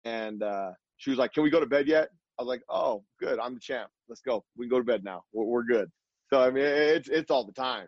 and 0.07 0.41
uh, 0.43 0.71
she 0.97 1.09
was 1.09 1.19
like, 1.19 1.33
"Can 1.33 1.43
we 1.43 1.49
go 1.49 1.59
to 1.59 1.65
bed 1.65 1.87
yet?" 1.87 2.09
I 2.39 2.43
was 2.43 2.47
like, 2.47 2.63
"Oh, 2.69 3.03
good. 3.19 3.39
I'm 3.39 3.53
the 3.53 3.59
champ. 3.59 3.89
Let's 4.07 4.21
go. 4.21 4.43
We 4.55 4.65
can 4.65 4.69
go 4.69 4.79
to 4.79 4.85
bed 4.85 5.03
now. 5.03 5.23
We're, 5.33 5.45
we're 5.45 5.63
good." 5.63 5.89
So 6.31 6.41
I 6.41 6.49
mean, 6.49 6.65
it's 6.65 7.09
it's 7.09 7.31
all 7.31 7.45
the 7.45 7.53
time. 7.53 7.87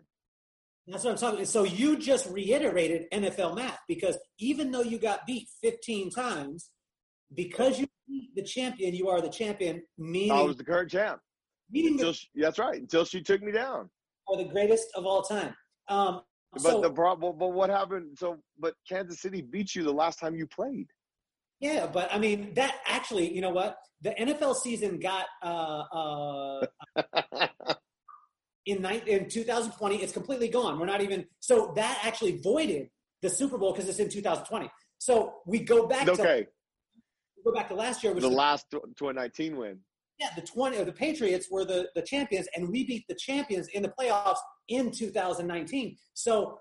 That's 0.86 1.04
what 1.04 1.12
I'm 1.12 1.18
talking. 1.18 1.44
So 1.44 1.64
you 1.64 1.96
just 1.96 2.28
reiterated 2.30 3.06
NFL 3.12 3.54
math 3.54 3.78
because 3.86 4.18
even 4.38 4.70
though 4.72 4.82
you 4.82 4.98
got 4.98 5.26
beat 5.26 5.48
15 5.62 6.10
times, 6.10 6.70
because 7.34 7.78
you 7.78 7.86
beat 8.08 8.34
the 8.34 8.42
champion, 8.42 8.94
you 8.94 9.08
are 9.08 9.20
the 9.20 9.28
champion. 9.28 9.82
Meaning, 9.98 10.32
I 10.32 10.42
was 10.42 10.56
the 10.56 10.64
current 10.64 10.90
champ. 10.90 11.20
meaning 11.70 11.96
that 11.98 12.14
she, 12.16 12.28
that's 12.34 12.58
right. 12.58 12.80
Until 12.80 13.04
she 13.04 13.22
took 13.22 13.42
me 13.42 13.52
down. 13.52 13.88
are 14.28 14.36
the 14.36 14.50
greatest 14.50 14.88
of 14.96 15.06
all 15.06 15.22
time. 15.22 15.54
Um, 15.88 16.22
But 16.52 16.62
so, 16.62 16.80
the 16.80 16.90
problem, 16.90 17.38
but 17.38 17.48
what 17.52 17.70
happened? 17.70 18.18
So, 18.18 18.38
but 18.58 18.74
Kansas 18.88 19.20
City 19.20 19.42
beat 19.42 19.74
you 19.76 19.84
the 19.84 19.92
last 19.92 20.18
time 20.18 20.34
you 20.34 20.46
played. 20.48 20.88
Yeah, 21.60 21.86
but 21.86 22.12
I 22.12 22.18
mean 22.18 22.54
that 22.54 22.76
actually, 22.86 23.32
you 23.32 23.40
know 23.42 23.50
what? 23.50 23.76
The 24.02 24.10
NFL 24.18 24.56
season 24.56 24.98
got 24.98 25.26
uh, 25.42 26.64
uh, 26.96 27.46
in 28.66 28.80
night 28.80 29.06
in 29.06 29.28
2020. 29.28 29.96
It's 29.96 30.12
completely 30.12 30.48
gone. 30.48 30.78
We're 30.78 30.86
not 30.86 31.02
even 31.02 31.26
so 31.40 31.72
that 31.76 32.00
actually 32.02 32.38
voided 32.38 32.88
the 33.20 33.28
Super 33.28 33.58
Bowl 33.58 33.72
because 33.72 33.88
it's 33.88 33.98
in 33.98 34.08
2020. 34.08 34.70
So 34.98 35.34
we 35.46 35.60
go 35.60 35.86
back 35.86 36.06
to 36.06 36.12
okay, 36.12 36.46
we 37.36 37.42
go 37.42 37.54
back 37.54 37.68
to 37.68 37.74
last 37.74 38.02
year, 38.02 38.14
which 38.14 38.22
the 38.22 38.30
the, 38.30 38.34
last 38.34 38.66
2019 38.70 39.56
win. 39.56 39.78
yeah, 40.18 40.28
the 40.34 40.42
20 40.42 40.78
or 40.78 40.84
the 40.86 40.92
Patriots 40.92 41.48
were 41.50 41.66
the 41.66 41.90
the 41.94 42.02
champions, 42.02 42.48
and 42.56 42.70
we 42.70 42.84
beat 42.84 43.04
the 43.06 43.14
champions 43.14 43.68
in 43.68 43.82
the 43.82 43.92
playoffs 44.00 44.38
in 44.68 44.90
2019. 44.90 45.96
So 46.14 46.58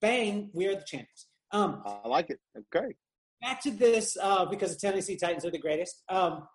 bang, 0.00 0.50
we 0.52 0.66
are 0.66 0.74
the 0.74 0.84
champions. 0.86 1.26
Um, 1.52 1.82
I 1.86 2.08
like 2.08 2.28
it. 2.28 2.40
Okay. 2.74 2.94
Back 3.42 3.60
to 3.62 3.70
this 3.70 4.16
uh, 4.22 4.46
because 4.46 4.72
the 4.72 4.88
Tennessee 4.88 5.16
Titans 5.16 5.44
are 5.44 5.50
the 5.50 5.58
greatest. 5.58 6.02
Um, 6.08 6.46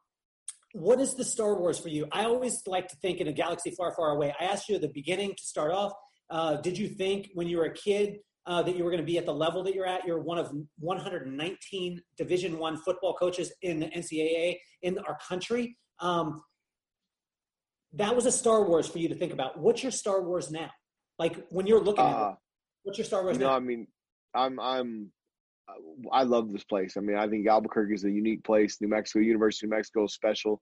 what 0.74 1.00
is 1.00 1.14
the 1.16 1.24
Star 1.24 1.60
Wars 1.60 1.78
for 1.78 1.90
you? 1.90 2.08
I 2.12 2.26
always 2.26 2.62
like 2.66 2.88
to 2.88 2.96
think 2.98 3.20
in 3.20 3.28
a 3.28 3.34
galaxy 3.34 3.72
far, 3.72 3.94
far 3.96 4.12
away. 4.12 4.34
I 4.40 4.46
asked 4.46 4.70
you 4.70 4.76
at 4.76 4.82
the 4.82 4.92
beginning 4.94 5.36
to 5.36 5.44
start 5.44 5.72
off. 5.72 5.92
Uh, 6.30 6.56
did 6.56 6.78
you 6.78 6.88
think 6.88 7.30
when 7.34 7.48
you 7.48 7.58
were 7.58 7.66
a 7.66 7.74
kid 7.74 8.18
uh, 8.46 8.62
that 8.64 8.76
you 8.76 8.84
were 8.84 8.90
going 8.90 9.02
to 9.02 9.06
be 9.06 9.18
at 9.18 9.26
the 9.26 9.34
level 9.34 9.64
that 9.64 9.76
you're 9.76 9.86
at? 9.86 10.06
You're 10.06 10.22
one 10.22 10.38
of 10.38 10.52
119 10.80 12.02
Division 12.18 12.58
One 12.58 12.78
football 12.78 13.14
coaches 13.14 13.52
in 13.62 13.80
the 13.80 13.88
NCAA 13.88 14.58
in 14.82 14.98
our 15.00 15.18
country. 15.28 15.78
Um, 16.00 16.42
that 17.94 18.16
was 18.16 18.26
a 18.26 18.32
Star 18.32 18.64
Wars 18.64 18.88
for 18.88 19.00
you 19.00 19.10
to 19.10 19.16
think 19.16 19.34
about. 19.34 19.60
What's 19.60 19.84
your 19.84 19.92
Star 19.92 20.22
Wars 20.22 20.52
now? 20.52 20.70
Like 21.18 21.48
when 21.50 21.66
you're 21.66 21.84
looking 21.84 22.06
at 22.06 22.16
Uh, 22.16 22.30
it, 22.30 22.36
what's 22.84 22.98
your 22.98 23.06
Star 23.06 23.24
Wars 23.24 23.40
now? 23.40 23.54
I 23.54 23.60
mean, 23.60 23.88
I'm, 24.36 24.60
I'm, 24.60 25.12
I 26.12 26.24
love 26.24 26.52
this 26.52 26.64
place. 26.64 26.96
I 26.98 27.02
mean, 27.02 27.18
I 27.18 27.28
think 27.28 27.48
Albuquerque 27.48 27.94
is 27.94 28.06
a 28.06 28.12
unique 28.12 28.44
place. 28.44 28.80
New 28.80 28.88
Mexico, 28.88 29.20
University 29.20 29.68
New 29.68 29.76
Mexico 29.76 30.06
is 30.06 30.14
special. 30.14 30.62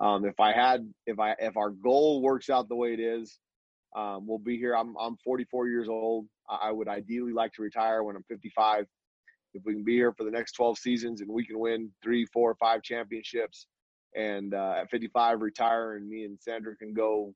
Um, 0.00 0.24
if 0.24 0.40
I 0.40 0.52
had, 0.52 0.92
if 1.06 1.18
I, 1.18 1.34
if 1.38 1.56
our 1.56 1.70
goal 1.70 2.22
works 2.22 2.50
out 2.50 2.68
the 2.68 2.76
way 2.76 2.94
it 2.94 3.00
is, 3.00 3.38
um, 3.94 4.26
we'll 4.26 4.38
be 4.38 4.56
here. 4.56 4.74
I'm, 4.74 4.94
I'm 4.98 5.16
44 5.24 5.68
years 5.68 5.88
old. 5.88 6.26
I, 6.48 6.68
I 6.68 6.72
would 6.72 6.88
ideally 6.88 7.32
like 7.32 7.52
to 7.54 7.62
retire 7.62 8.02
when 8.02 8.16
I'm 8.16 8.24
55. 8.24 8.86
If 9.52 9.62
we 9.64 9.74
can 9.74 9.84
be 9.84 9.94
here 9.94 10.12
for 10.12 10.24
the 10.24 10.30
next 10.30 10.52
12 10.52 10.78
seasons 10.78 11.20
and 11.20 11.30
we 11.30 11.44
can 11.44 11.58
win 11.58 11.90
three, 12.02 12.24
four, 12.26 12.54
five 12.54 12.82
championships, 12.82 13.66
and 14.16 14.54
uh, 14.54 14.74
at 14.80 14.90
55 14.90 15.40
retire, 15.40 15.96
and 15.96 16.08
me 16.08 16.24
and 16.24 16.38
Sandra 16.40 16.76
can 16.76 16.94
go 16.94 17.34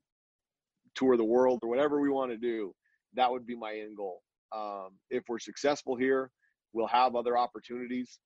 tour 0.94 1.16
the 1.16 1.24
world 1.24 1.60
or 1.62 1.68
whatever 1.68 2.00
we 2.00 2.08
want 2.08 2.30
to 2.30 2.36
do, 2.36 2.74
that 3.14 3.30
would 3.30 3.46
be 3.46 3.56
my 3.56 3.74
end 3.74 3.96
goal. 3.96 4.22
Um, 4.54 4.90
if 5.10 5.24
we're 5.28 5.40
successful 5.40 5.96
here, 5.96 6.30
we'll 6.74 6.86
have 6.88 7.16
other 7.16 7.38
opportunities. 7.38 8.18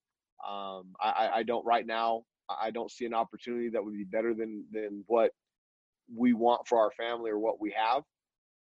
Um, 0.46 0.94
I, 1.00 1.30
I- 1.34 1.42
don't 1.44 1.64
right 1.64 1.86
now. 1.86 2.24
I 2.48 2.66
I 2.66 2.70
don't 2.70 2.90
see 2.90 3.04
an 3.06 3.14
opportunity 3.14 3.68
that 3.70 3.84
would 3.84 3.94
be 3.94 4.04
better 4.04 4.34
than 4.34 4.64
than 4.72 5.04
what 5.06 5.32
we 6.14 6.32
want 6.32 6.66
for 6.66 6.78
our 6.78 6.90
family 6.92 7.30
or 7.30 7.38
what 7.38 7.60
we 7.60 7.70
have. 7.76 8.02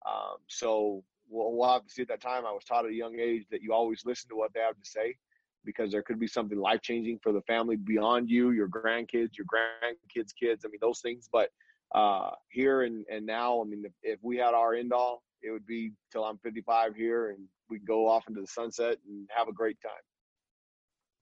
Um, 0.07 0.37
so 0.47 1.03
we'll, 1.29 1.53
we'll 1.53 1.73
have 1.73 1.85
to 1.87 1.91
see 1.93 2.03
at 2.03 2.09
that 2.09 2.21
time. 2.21 2.45
I 2.47 2.53
was 2.53 2.65
taught 2.65 2.85
at 2.85 2.91
a 2.91 2.95
young 2.95 3.19
age 3.19 3.47
that 3.51 3.63
you 3.63 3.73
always 3.73 4.03
listen 4.05 4.29
to 4.31 4.37
what 4.37 4.53
they 4.53 4.61
have 4.61 4.77
to 4.77 4.89
say 4.89 5.17
because 5.65 5.91
there 5.91 6.03
could 6.03 6.19
be 6.19 6.27
something 6.27 6.59
life 6.59 6.81
changing 6.83 7.19
for 7.23 7.33
the 7.33 7.43
family 7.43 7.77
beyond 7.77 8.31
you, 8.31 8.51
your 8.51 8.69
grandkids, 8.69 9.37
your 9.37 9.47
grandkids' 9.47 10.35
kids. 10.39 10.65
I 10.65 10.69
mean, 10.69 10.79
those 10.81 11.01
things. 11.01 11.29
But 11.31 11.51
uh, 11.95 12.31
here 12.49 12.83
and, 12.83 13.05
and 13.11 13.27
now, 13.27 13.61
I 13.61 13.65
mean, 13.65 13.85
if, 13.85 13.93
if 14.03 14.19
we 14.23 14.37
had 14.37 14.55
our 14.55 14.75
end 14.75 14.93
all, 14.93 15.23
it 15.43 15.51
would 15.51 15.67
be 15.67 15.93
till 16.13 16.25
I'm 16.25 16.39
55 16.39 16.95
here 16.95 17.31
and 17.31 17.39
we 17.71 17.79
go 17.79 18.09
off 18.09 18.25
into 18.29 18.41
the 18.41 18.47
sunset 18.47 18.97
and 19.07 19.29
have 19.35 19.49
a 19.49 19.53
great 19.53 19.77
time. 19.83 19.93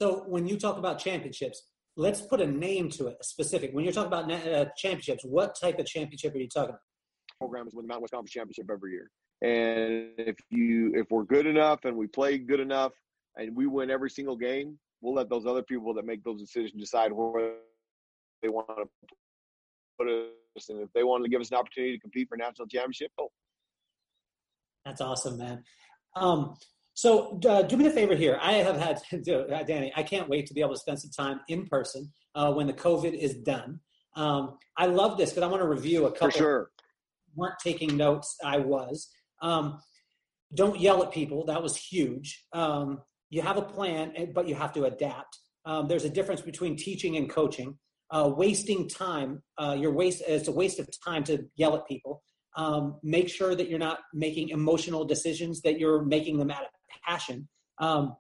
So 0.01 0.25
when 0.27 0.47
you 0.47 0.57
talk 0.57 0.79
about 0.79 0.99
championships, 0.99 1.67
let's 1.97 2.21
put 2.21 2.41
a 2.41 2.47
name 2.47 2.89
to 2.91 3.09
it, 3.09 3.17
a 3.21 3.25
specific. 3.25 3.73
When 3.73 3.85
you're 3.85 3.93
talking 3.93 4.13
about 4.13 4.31
uh, 4.31 4.67
championships, 4.77 5.25
what 5.25 5.57
type 5.61 5.79
of 5.79 5.87
championship 5.87 6.35
are 6.35 6.39
you 6.39 6.49
talking 6.49 6.71
about? 6.71 6.81
Program 7.41 7.67
is 7.67 7.75
win 7.75 7.85
the 7.85 7.89
Mountain 7.89 8.03
West 8.03 8.13
Conference 8.13 8.33
Championship 8.33 8.67
every 8.71 8.93
year. 8.93 9.11
And 9.41 10.13
if 10.19 10.37
you 10.51 10.93
if 10.95 11.07
we're 11.11 11.25
good 11.25 11.47
enough 11.47 11.85
and 11.85 11.97
we 11.97 12.09
play 12.09 12.39
good 12.39 12.59
enough 12.59 12.93
and 13.37 13.55
we 13.55 13.67
win 13.67 13.91
every 13.91 14.11
single 14.11 14.37
game, 14.37 14.79
we'll 15.01 15.15
let 15.15 15.29
those 15.29 15.47
other 15.47 15.63
people 15.63 15.95
that 15.95 16.05
make 16.05 16.25
those 16.25 16.41
decisions 16.41 16.81
decide 16.81 17.13
where 17.13 17.55
they 18.43 18.49
want 18.49 18.67
to 18.69 18.85
put 19.99 20.09
us. 20.09 20.69
And 20.69 20.81
if 20.81 20.89
they 20.93 21.05
want 21.05 21.25
to 21.25 21.31
give 21.31 21.41
us 21.41 21.51
an 21.51 21.57
opportunity 21.57 21.95
to 21.95 22.01
compete 22.01 22.29
for 22.29 22.37
national 22.37 22.67
championship, 22.67 23.13
oh, 23.21 23.29
That's 24.85 25.01
awesome, 25.01 25.39
man. 25.39 25.63
Um, 26.17 26.57
so 26.95 27.39
uh, 27.49 27.63
do 27.63 27.77
me 27.77 27.87
a 27.87 27.91
favor 27.91 28.17
here. 28.17 28.39
I 28.43 28.55
have 28.55 28.77
had, 28.77 29.01
uh, 29.29 29.63
Danny, 29.63 29.93
I 29.95 30.03
can't 30.03 30.29
wait 30.29 30.47
to 30.47 30.55
be 30.55 30.61
able 30.61 30.75
to 30.75 30.81
spend 30.81 31.01
some 31.01 31.11
time 31.11 31.41
in 31.49 31.67
person 31.67 32.11
uh, 32.35 32.53
when 32.53 32.67
the 32.67 32.73
COVID 32.73 33.15
is 33.15 33.35
done. 33.35 33.81
Um, 34.17 34.59
I 34.77 34.87
love 34.87 35.17
this 35.17 35.31
because 35.31 35.45
I 35.45 35.47
want 35.47 35.63
to 35.63 35.69
review 35.69 36.07
a 36.07 36.11
couple. 36.11 36.31
for 36.33 36.37
sure. 36.37 36.71
weren't 37.37 37.59
taking 37.63 37.97
notes. 37.97 38.37
I 38.45 38.59
was. 38.59 39.09
Um, 39.43 39.79
don't 40.55 40.81
yell 40.81 41.03
at 41.03 41.13
people. 41.13 41.45
That 41.47 41.63
was 41.63 41.77
huge. 41.77 42.45
Um, 42.53 43.03
you 43.31 43.43
have 43.43 43.59
a 43.59 43.63
plan, 43.63 44.13
eh, 44.17 44.27
but 44.35 44.49
you 44.49 44.55
have 44.55 44.73
to 44.73 44.85
adapt. 44.85 45.39
Um, 45.65 45.87
there's 45.87 46.05
a 46.05 46.11
difference 46.11 46.41
between 46.41 46.77
teaching 46.77 47.17
and 47.17 47.29
coaching. 47.29 47.79
Uh, 48.11 48.33
wasting 48.35 48.89
time, 48.89 49.43
uh, 49.59 49.77
you're 49.79 49.93
waste. 49.93 50.23
It's 50.27 50.49
a 50.49 50.53
waste 50.53 50.79
of 50.79 50.89
time 51.05 51.25
to 51.25 51.45
yell 51.57 51.77
at 51.77 51.87
people. 51.87 52.23
Um, 52.57 52.99
make 53.03 53.29
sure 53.29 53.55
that 53.55 53.69
you're 53.69 53.79
not 53.79 54.01
making 54.13 54.49
emotional 54.49 55.05
decisions. 55.05 55.63
That 55.63 55.79
you're 55.79 56.03
making 56.03 56.39
them 56.39 56.51
out 56.51 56.63
of 56.63 56.69
passion. 57.07 57.49
Um, 57.79 58.17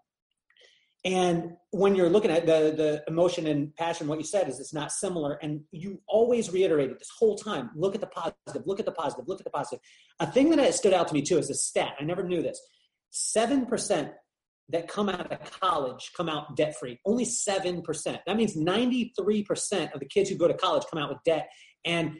and 1.04 1.52
when 1.70 1.94
you're 1.94 2.10
looking 2.10 2.30
at 2.30 2.44
the 2.46 2.74
the 2.76 3.04
emotion 3.06 3.46
and 3.46 3.74
passion, 3.76 4.08
what 4.08 4.18
you 4.18 4.24
said 4.24 4.48
is 4.48 4.58
it's 4.58 4.74
not 4.74 4.90
similar. 4.90 5.34
And 5.34 5.60
you 5.70 6.00
always 6.08 6.50
reiterated 6.52 6.98
this 6.98 7.10
whole 7.18 7.36
time: 7.36 7.70
look 7.76 7.94
at 7.94 8.00
the 8.00 8.08
positive, 8.08 8.66
look 8.66 8.80
at 8.80 8.86
the 8.86 8.92
positive, 8.92 9.28
look 9.28 9.40
at 9.40 9.44
the 9.44 9.50
positive. 9.50 9.80
A 10.20 10.26
thing 10.26 10.50
that 10.50 10.74
stood 10.74 10.92
out 10.92 11.08
to 11.08 11.14
me 11.14 11.22
too 11.22 11.38
is 11.38 11.50
a 11.50 11.54
stat. 11.54 11.94
I 12.00 12.04
never 12.04 12.24
knew 12.24 12.42
this: 12.42 12.60
seven 13.10 13.66
percent 13.66 14.10
that 14.70 14.86
come 14.88 15.08
out 15.08 15.32
of 15.32 15.60
college 15.60 16.10
come 16.16 16.28
out 16.28 16.56
debt 16.56 16.76
free. 16.78 16.98
Only 17.06 17.24
seven 17.24 17.80
percent. 17.80 18.18
That 18.26 18.36
means 18.36 18.56
ninety 18.56 19.12
three 19.18 19.44
percent 19.44 19.92
of 19.92 20.00
the 20.00 20.06
kids 20.06 20.28
who 20.28 20.36
go 20.36 20.48
to 20.48 20.54
college 20.54 20.82
come 20.90 21.00
out 21.00 21.10
with 21.10 21.22
debt. 21.24 21.48
And 21.84 22.18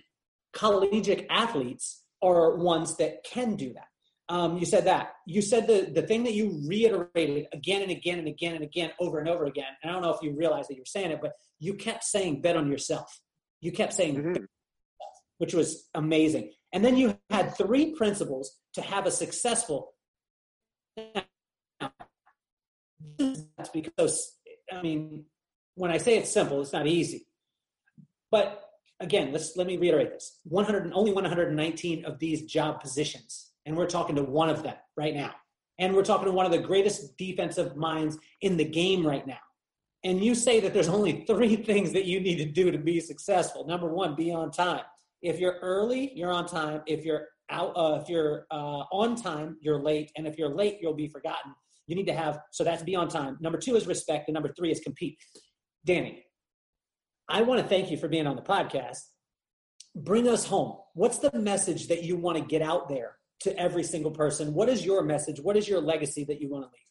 collegiate 0.59 1.26
athletes 1.30 2.02
are 2.20 2.56
ones 2.56 2.96
that 2.96 3.22
can 3.22 3.54
do 3.54 3.72
that. 3.74 3.86
Um, 4.28 4.59
you 4.59 4.66
said 4.66 4.84
that. 4.86 5.12
You 5.26 5.40
said 5.40 5.66
the, 5.66 5.90
the 5.94 6.02
thing 6.02 6.24
that 6.24 6.34
you 6.34 6.61
reiterated 6.66 7.46
again 7.52 7.80
and 7.82 7.90
again 7.90 8.18
and 8.18 8.28
again 8.28 8.54
and 8.56 8.64
again 8.64 8.90
over 9.00 9.20
and 9.20 9.28
over 9.28 9.44
again. 9.46 9.72
And 9.82 9.90
I 9.90 9.94
don't 9.94 10.02
know 10.02 10.12
if 10.12 10.20
you 10.20 10.32
realized 10.36 10.68
that 10.68 10.74
you 10.74 10.82
were 10.82 10.86
saying 10.86 11.12
it, 11.12 11.20
but 11.22 11.32
you 11.61 11.74
kept 11.74 12.04
saying 12.04 12.42
bet 12.42 12.56
on 12.56 12.70
yourself. 12.70 13.20
You 13.61 13.72
kept 13.72 13.92
saying, 13.94 14.16
Mhm. 14.16 14.46
which 15.38 15.54
was 15.54 15.88
amazing. 15.94 16.52
And 16.72 16.84
then 16.84 16.96
you 16.96 17.16
had 17.30 17.56
three 17.56 17.94
principles 17.94 18.59
to 18.74 18.82
have 18.82 19.06
a 19.06 19.11
successful. 19.11 19.94
That's 23.56 23.70
because, 23.72 24.36
I 24.70 24.82
mean, 24.82 25.24
when 25.74 25.90
I 25.90 25.98
say 25.98 26.18
it's 26.18 26.32
simple, 26.32 26.61
it's 26.61 26.72
not 26.72 26.86
easy. 26.86 27.26
But 28.30 28.67
again, 29.01 29.32
let's 29.32 29.57
let 29.57 29.66
me 29.66 29.76
reiterate 29.76 30.11
this: 30.11 30.40
100, 30.44 30.92
only 30.92 31.12
119 31.12 32.05
of 32.05 32.18
these 32.18 32.42
job 32.42 32.80
positions, 32.80 33.51
and 33.66 33.76
we're 33.76 33.86
talking 33.86 34.16
to 34.16 34.22
one 34.22 34.49
of 34.49 34.62
them 34.62 34.76
right 34.96 35.14
now, 35.14 35.34
and 35.78 35.94
we're 35.94 36.05
talking 36.05 36.26
to 36.26 36.32
one 36.32 36.46
of 36.46 36.53
the 36.53 36.59
greatest 36.59 37.16
defensive 37.16 37.76
minds 37.76 38.18
in 38.42 38.57
the 38.57 38.64
game 38.64 39.07
right 39.07 39.26
now. 39.26 39.38
And 40.05 40.22
you 40.22 40.34
say 40.34 40.61
that 40.61 40.72
there's 40.72 40.88
only 40.88 41.24
three 41.26 41.57
things 41.70 41.92
that 41.92 42.05
you 42.05 42.20
need 42.20 42.36
to 42.38 42.44
do 42.44 42.70
to 42.70 42.78
be 42.78 43.01
successful. 43.01 43.66
Number 43.66 43.88
one, 43.88 44.14
be 44.14 44.32
on 44.32 44.51
time. 44.51 44.82
If 45.22 45.40
you're 45.40 45.59
early, 45.61 46.12
you're 46.14 46.30
on 46.30 46.46
time. 46.46 46.82
If 46.86 47.05
you're 47.05 47.26
out, 47.51 47.72
uh, 47.76 47.99
if 48.01 48.09
you're 48.09 48.46
uh, 48.51 48.84
on 48.92 49.16
time, 49.16 49.57
you're 49.61 49.80
late, 49.80 50.12
and 50.16 50.26
if 50.26 50.38
you're 50.38 50.49
late, 50.49 50.78
you'll 50.80 50.94
be 50.94 51.09
forgotten. 51.09 51.55
You 51.86 51.96
need 51.96 52.07
to 52.07 52.14
have 52.14 52.40
so 52.53 52.64
that's 52.64 52.82
be 52.82 52.94
on 52.94 53.09
time. 53.09 53.38
Number 53.40 53.59
two 53.59 53.74
is 53.74 53.86
respect, 53.86 54.28
and 54.28 54.34
number 54.34 54.53
three 54.57 54.70
is 54.70 54.80
compete. 54.80 55.18
Danny, 55.84 56.24
I 57.29 57.43
want 57.43 57.61
to 57.61 57.68
thank 57.68 57.91
you 57.91 57.97
for 57.97 58.09
being 58.09 58.26
on 58.26 58.37
the 58.37 58.43
podcast. 58.43 59.03
Bring 59.95 60.29
us 60.29 60.47
home. 60.47 60.79
What's 60.95 61.18
the 61.18 61.31
message 61.39 61.89
that 61.89 62.03
you 62.03 62.16
want 62.16 62.39
to 62.39 62.45
get 62.45 62.62
out 62.62 62.89
there 62.89 63.16
to 63.41 63.57
every 63.59 63.83
single 63.83 64.11
person? 64.11 64.55
What 64.55 64.68
is 64.68 64.85
your 64.85 65.03
message? 65.03 65.41
What 65.41 65.57
is 65.57 65.68
your 65.68 65.81
legacy 65.81 66.24
that 66.24 66.41
you 66.41 66.49
want 66.49 66.64
to 66.64 66.70
leave? 66.72 66.85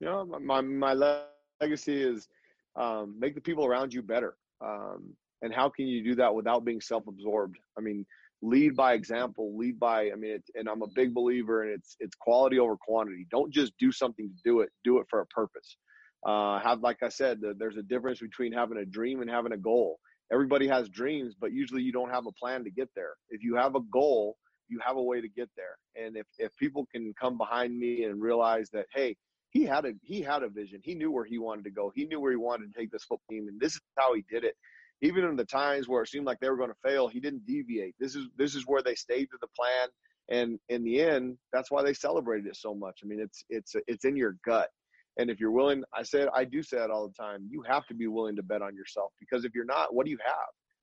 You 0.00 0.06
know, 0.06 0.38
my 0.40 0.60
my 0.60 0.92
le- 0.94 1.26
legacy 1.60 2.00
is 2.00 2.28
um, 2.76 3.16
make 3.18 3.34
the 3.34 3.40
people 3.40 3.66
around 3.66 3.92
you 3.92 4.02
better. 4.02 4.36
Um, 4.64 5.14
and 5.42 5.54
how 5.54 5.68
can 5.68 5.86
you 5.86 6.02
do 6.02 6.14
that 6.16 6.34
without 6.34 6.64
being 6.64 6.80
self-absorbed? 6.80 7.56
I 7.76 7.80
mean, 7.80 8.06
lead 8.42 8.74
by 8.74 8.94
example. 8.94 9.56
Lead 9.56 9.78
by. 9.78 10.10
I 10.10 10.14
mean, 10.14 10.42
and 10.54 10.68
I'm 10.68 10.82
a 10.82 10.88
big 10.94 11.14
believer 11.14 11.62
and 11.62 11.72
it's 11.72 11.96
it's 12.00 12.14
quality 12.14 12.58
over 12.58 12.76
quantity. 12.76 13.26
Don't 13.30 13.52
just 13.52 13.72
do 13.78 13.92
something 13.92 14.28
to 14.28 14.34
do 14.44 14.60
it. 14.60 14.70
Do 14.82 14.98
it 14.98 15.06
for 15.10 15.20
a 15.20 15.26
purpose. 15.26 15.76
Uh, 16.24 16.58
have 16.60 16.80
like 16.80 17.02
I 17.02 17.08
said, 17.08 17.40
there's 17.58 17.76
a 17.76 17.82
difference 17.82 18.20
between 18.20 18.52
having 18.52 18.78
a 18.78 18.84
dream 18.84 19.20
and 19.20 19.30
having 19.30 19.52
a 19.52 19.58
goal. 19.58 19.98
Everybody 20.32 20.66
has 20.68 20.88
dreams, 20.88 21.34
but 21.38 21.52
usually 21.52 21.82
you 21.82 21.92
don't 21.92 22.10
have 22.10 22.26
a 22.26 22.32
plan 22.32 22.64
to 22.64 22.70
get 22.70 22.88
there. 22.96 23.12
If 23.28 23.42
you 23.42 23.56
have 23.56 23.74
a 23.74 23.80
goal, 23.92 24.36
you 24.68 24.80
have 24.84 24.96
a 24.96 25.02
way 25.02 25.20
to 25.20 25.28
get 25.28 25.50
there. 25.56 25.76
And 25.96 26.16
if 26.16 26.26
if 26.38 26.56
people 26.56 26.86
can 26.90 27.12
come 27.20 27.36
behind 27.36 27.78
me 27.78 28.04
and 28.04 28.20
realize 28.20 28.70
that, 28.70 28.86
hey, 28.94 29.16
he 29.50 29.64
had 29.64 29.84
a 29.84 29.92
he 30.02 30.20
had 30.20 30.42
a 30.42 30.48
vision. 30.48 30.80
He 30.82 30.94
knew 30.94 31.10
where 31.10 31.24
he 31.24 31.38
wanted 31.38 31.64
to 31.64 31.70
go. 31.70 31.92
He 31.94 32.04
knew 32.06 32.20
where 32.20 32.32
he 32.32 32.36
wanted 32.36 32.72
to 32.72 32.78
take 32.78 32.90
this 32.90 33.04
football 33.04 33.24
team, 33.30 33.48
and 33.48 33.60
this 33.60 33.74
is 33.74 33.80
how 33.96 34.14
he 34.14 34.24
did 34.30 34.44
it. 34.44 34.54
Even 35.00 35.24
in 35.24 35.36
the 35.36 35.44
times 35.44 35.88
where 35.88 36.02
it 36.02 36.08
seemed 36.08 36.26
like 36.26 36.40
they 36.40 36.48
were 36.48 36.56
going 36.56 36.70
to 36.70 36.88
fail, 36.88 37.06
he 37.06 37.20
didn't 37.20 37.46
deviate. 37.46 37.94
This 38.00 38.14
is 38.16 38.26
this 38.36 38.54
is 38.54 38.64
where 38.66 38.82
they 38.82 38.94
stayed 38.94 39.26
to 39.26 39.38
the 39.40 39.48
plan, 39.56 39.88
and 40.28 40.58
in 40.68 40.82
the 40.82 41.00
end, 41.00 41.38
that's 41.52 41.70
why 41.70 41.82
they 41.82 41.94
celebrated 41.94 42.46
it 42.48 42.56
so 42.56 42.74
much. 42.74 43.00
I 43.04 43.06
mean, 43.06 43.20
it's 43.20 43.44
it's 43.48 43.76
it's 43.86 44.04
in 44.04 44.16
your 44.16 44.36
gut. 44.44 44.70
And 45.16 45.30
if 45.30 45.38
you're 45.38 45.52
willing, 45.52 45.84
I 45.94 46.02
said, 46.02 46.28
I 46.34 46.44
do 46.44 46.62
say 46.62 46.78
it 46.78 46.90
all 46.90 47.06
the 47.06 47.14
time. 47.14 47.46
You 47.48 47.62
have 47.62 47.86
to 47.86 47.94
be 47.94 48.08
willing 48.08 48.36
to 48.36 48.42
bet 48.42 48.62
on 48.62 48.74
yourself 48.74 49.12
because 49.20 49.44
if 49.44 49.54
you're 49.54 49.64
not, 49.64 49.94
what 49.94 50.06
do 50.06 50.10
you 50.10 50.18
have? 50.24 50.34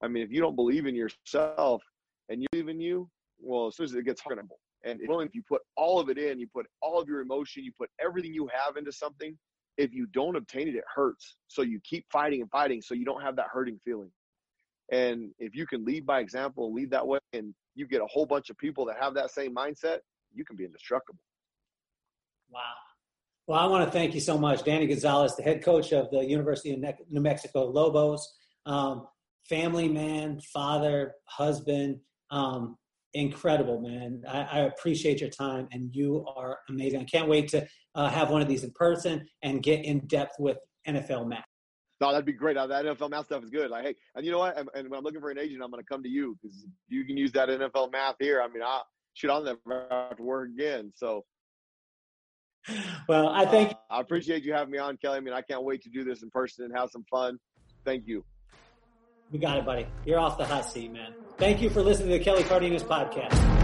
I 0.02 0.08
mean, 0.08 0.24
if 0.24 0.32
you 0.32 0.40
don't 0.40 0.56
believe 0.56 0.86
in 0.86 0.96
yourself 0.96 1.84
and 2.30 2.42
you 2.42 2.48
believe 2.52 2.70
in 2.70 2.80
you, 2.80 3.10
well, 3.40 3.68
as 3.68 3.76
soon 3.76 3.86
as 3.86 3.94
it 3.94 4.06
gets 4.06 4.22
hard, 4.22 4.40
and 4.84 5.00
if 5.02 5.36
you 5.36 5.44
put 5.48 5.62
all 5.76 6.00
of 6.00 6.10
it 6.10 6.18
in, 6.18 6.40
you 6.40 6.48
put 6.48 6.66
all 6.82 7.00
of 7.00 7.08
your 7.08 7.22
emotion, 7.22 7.64
you 7.64 7.72
put 7.78 7.90
everything 8.04 8.34
you 8.34 8.50
have 8.54 8.78
into 8.78 8.92
something. 8.92 9.38
If 9.78 9.94
you 9.94 10.08
don't 10.08 10.36
obtain 10.36 10.68
it, 10.68 10.76
it 10.76 10.84
hurts. 10.94 11.36
So 11.48 11.62
you 11.62 11.80
keep 11.84 12.06
fighting 12.12 12.42
and 12.42 12.50
fighting, 12.50 12.82
so 12.82 12.94
you 12.94 13.06
don't 13.06 13.22
have 13.22 13.36
that 13.36 13.48
hurting 13.52 13.80
feeling. 13.84 14.12
And 14.92 15.32
if 15.40 15.56
you 15.56 15.66
can 15.66 15.86
lead 15.86 16.06
by 16.06 16.20
example 16.20 16.74
lead 16.74 16.92
that 16.92 17.06
way, 17.06 17.20
and 17.34 17.54
you 17.76 17.88
get 17.88 18.02
a 18.02 18.08
whole 18.08 18.26
bunch 18.26 18.50
of 18.50 18.58
people 18.58 18.86
that 18.86 18.98
have 19.00 19.14
that 19.14 19.32
same 19.32 19.56
mindset, 19.56 20.00
you 20.34 20.44
can 20.44 20.56
be 20.56 20.66
indestructible. 20.66 21.22
Wow. 22.50 22.60
Well, 23.48 23.60
I 23.60 23.66
want 23.66 23.86
to 23.86 23.92
thank 23.92 24.14
you 24.14 24.20
so 24.20 24.38
much, 24.38 24.64
Danny 24.64 24.88
Gonzales, 24.88 25.36
the 25.36 25.44
head 25.44 25.64
coach 25.64 25.92
of 25.92 26.10
the 26.12 26.24
University 26.24 26.74
of 26.74 26.80
New 27.10 27.22
Mexico 27.22 27.66
Lobos, 27.66 28.32
um, 28.66 29.08
family 29.50 29.90
man, 29.90 30.40
father, 30.54 31.16
husband, 31.26 32.00
um, 32.30 32.78
incredible, 33.14 33.82
man. 33.82 34.24
I, 34.28 34.42
I, 34.42 34.60
appreciate 34.60 35.20
your 35.20 35.32
time, 35.32 35.68
and 35.72 35.94
you 35.94 36.26
are 36.36 36.60
amazing. 36.70 37.02
I 37.02 37.04
can't 37.04 37.28
wait 37.28 37.50
to 37.50 37.68
uh, 37.96 38.10
have 38.10 38.30
one 38.30 38.42
of 38.42 38.48
these 38.48 38.64
in 38.64 38.72
person 38.72 39.28
and 39.42 39.62
get 39.62 39.84
in 39.84 40.00
depth 40.08 40.36
with 40.40 40.58
NFL 40.88 41.28
math. 41.28 41.44
No, 42.00 42.12
that'd 42.12 42.26
be 42.26 42.34
great. 42.34 42.56
That 42.56 42.70
NFL 42.70 43.10
math 43.10 43.26
stuff 43.26 43.44
is 43.44 43.50
good. 43.50 43.70
Like, 43.70 43.86
hey, 43.86 43.96
and 44.16 44.26
you 44.26 44.32
know 44.32 44.40
what? 44.40 44.58
And 44.58 44.90
when 44.90 44.98
I'm 44.98 45.04
looking 45.04 45.20
for 45.20 45.30
an 45.30 45.38
agent, 45.38 45.62
I'm 45.62 45.70
going 45.70 45.84
to 45.84 45.88
come 45.88 46.02
to 46.04 46.10
you 46.10 46.38
because 46.42 46.66
you 46.88 47.06
can 47.06 47.18
use 47.18 47.32
that 47.34 47.50
NFL 47.50 47.92
math 47.92 48.16
here. 48.20 48.42
I 48.42 48.48
mean, 48.48 48.64
I 48.64 48.82
should 49.14 49.30
I'll 49.30 49.44
never 49.44 49.88
have 49.92 50.18
to 50.18 50.24
work 50.24 50.50
again. 50.50 50.92
So 50.96 51.26
well, 53.08 53.30
I 53.30 53.46
thank. 53.46 53.72
uh, 53.72 53.76
I 53.90 54.02
appreciate 54.02 54.44
you 54.44 54.54
having 54.54 54.72
me 54.72 54.78
on, 54.78 54.98
Kelly. 54.98 55.18
I 55.18 55.20
mean, 55.20 55.34
I 55.34 55.42
can't 55.42 55.64
wait 55.64 55.82
to 55.84 55.90
do 55.90 56.04
this 56.04 56.24
in 56.24 56.30
person 56.30 56.66
and 56.66 56.74
have 56.76 56.90
some 56.92 57.06
fun. 57.10 57.40
Thank 57.86 58.08
you. 58.08 58.24
We 59.32 59.40
got 59.40 59.58
it, 59.58 59.66
buddy. 59.66 59.88
You're 60.06 60.20
off 60.20 60.38
the 60.38 60.46
hot 60.46 60.66
seat, 60.66 60.92
man. 60.92 61.14
Thank 61.38 61.62
you 61.62 61.70
for 61.70 61.82
listening 61.82 62.10
to 62.10 62.18
the 62.18 62.24
Kelly 62.24 62.44
Cardenas 62.44 62.84
podcast. 62.84 63.61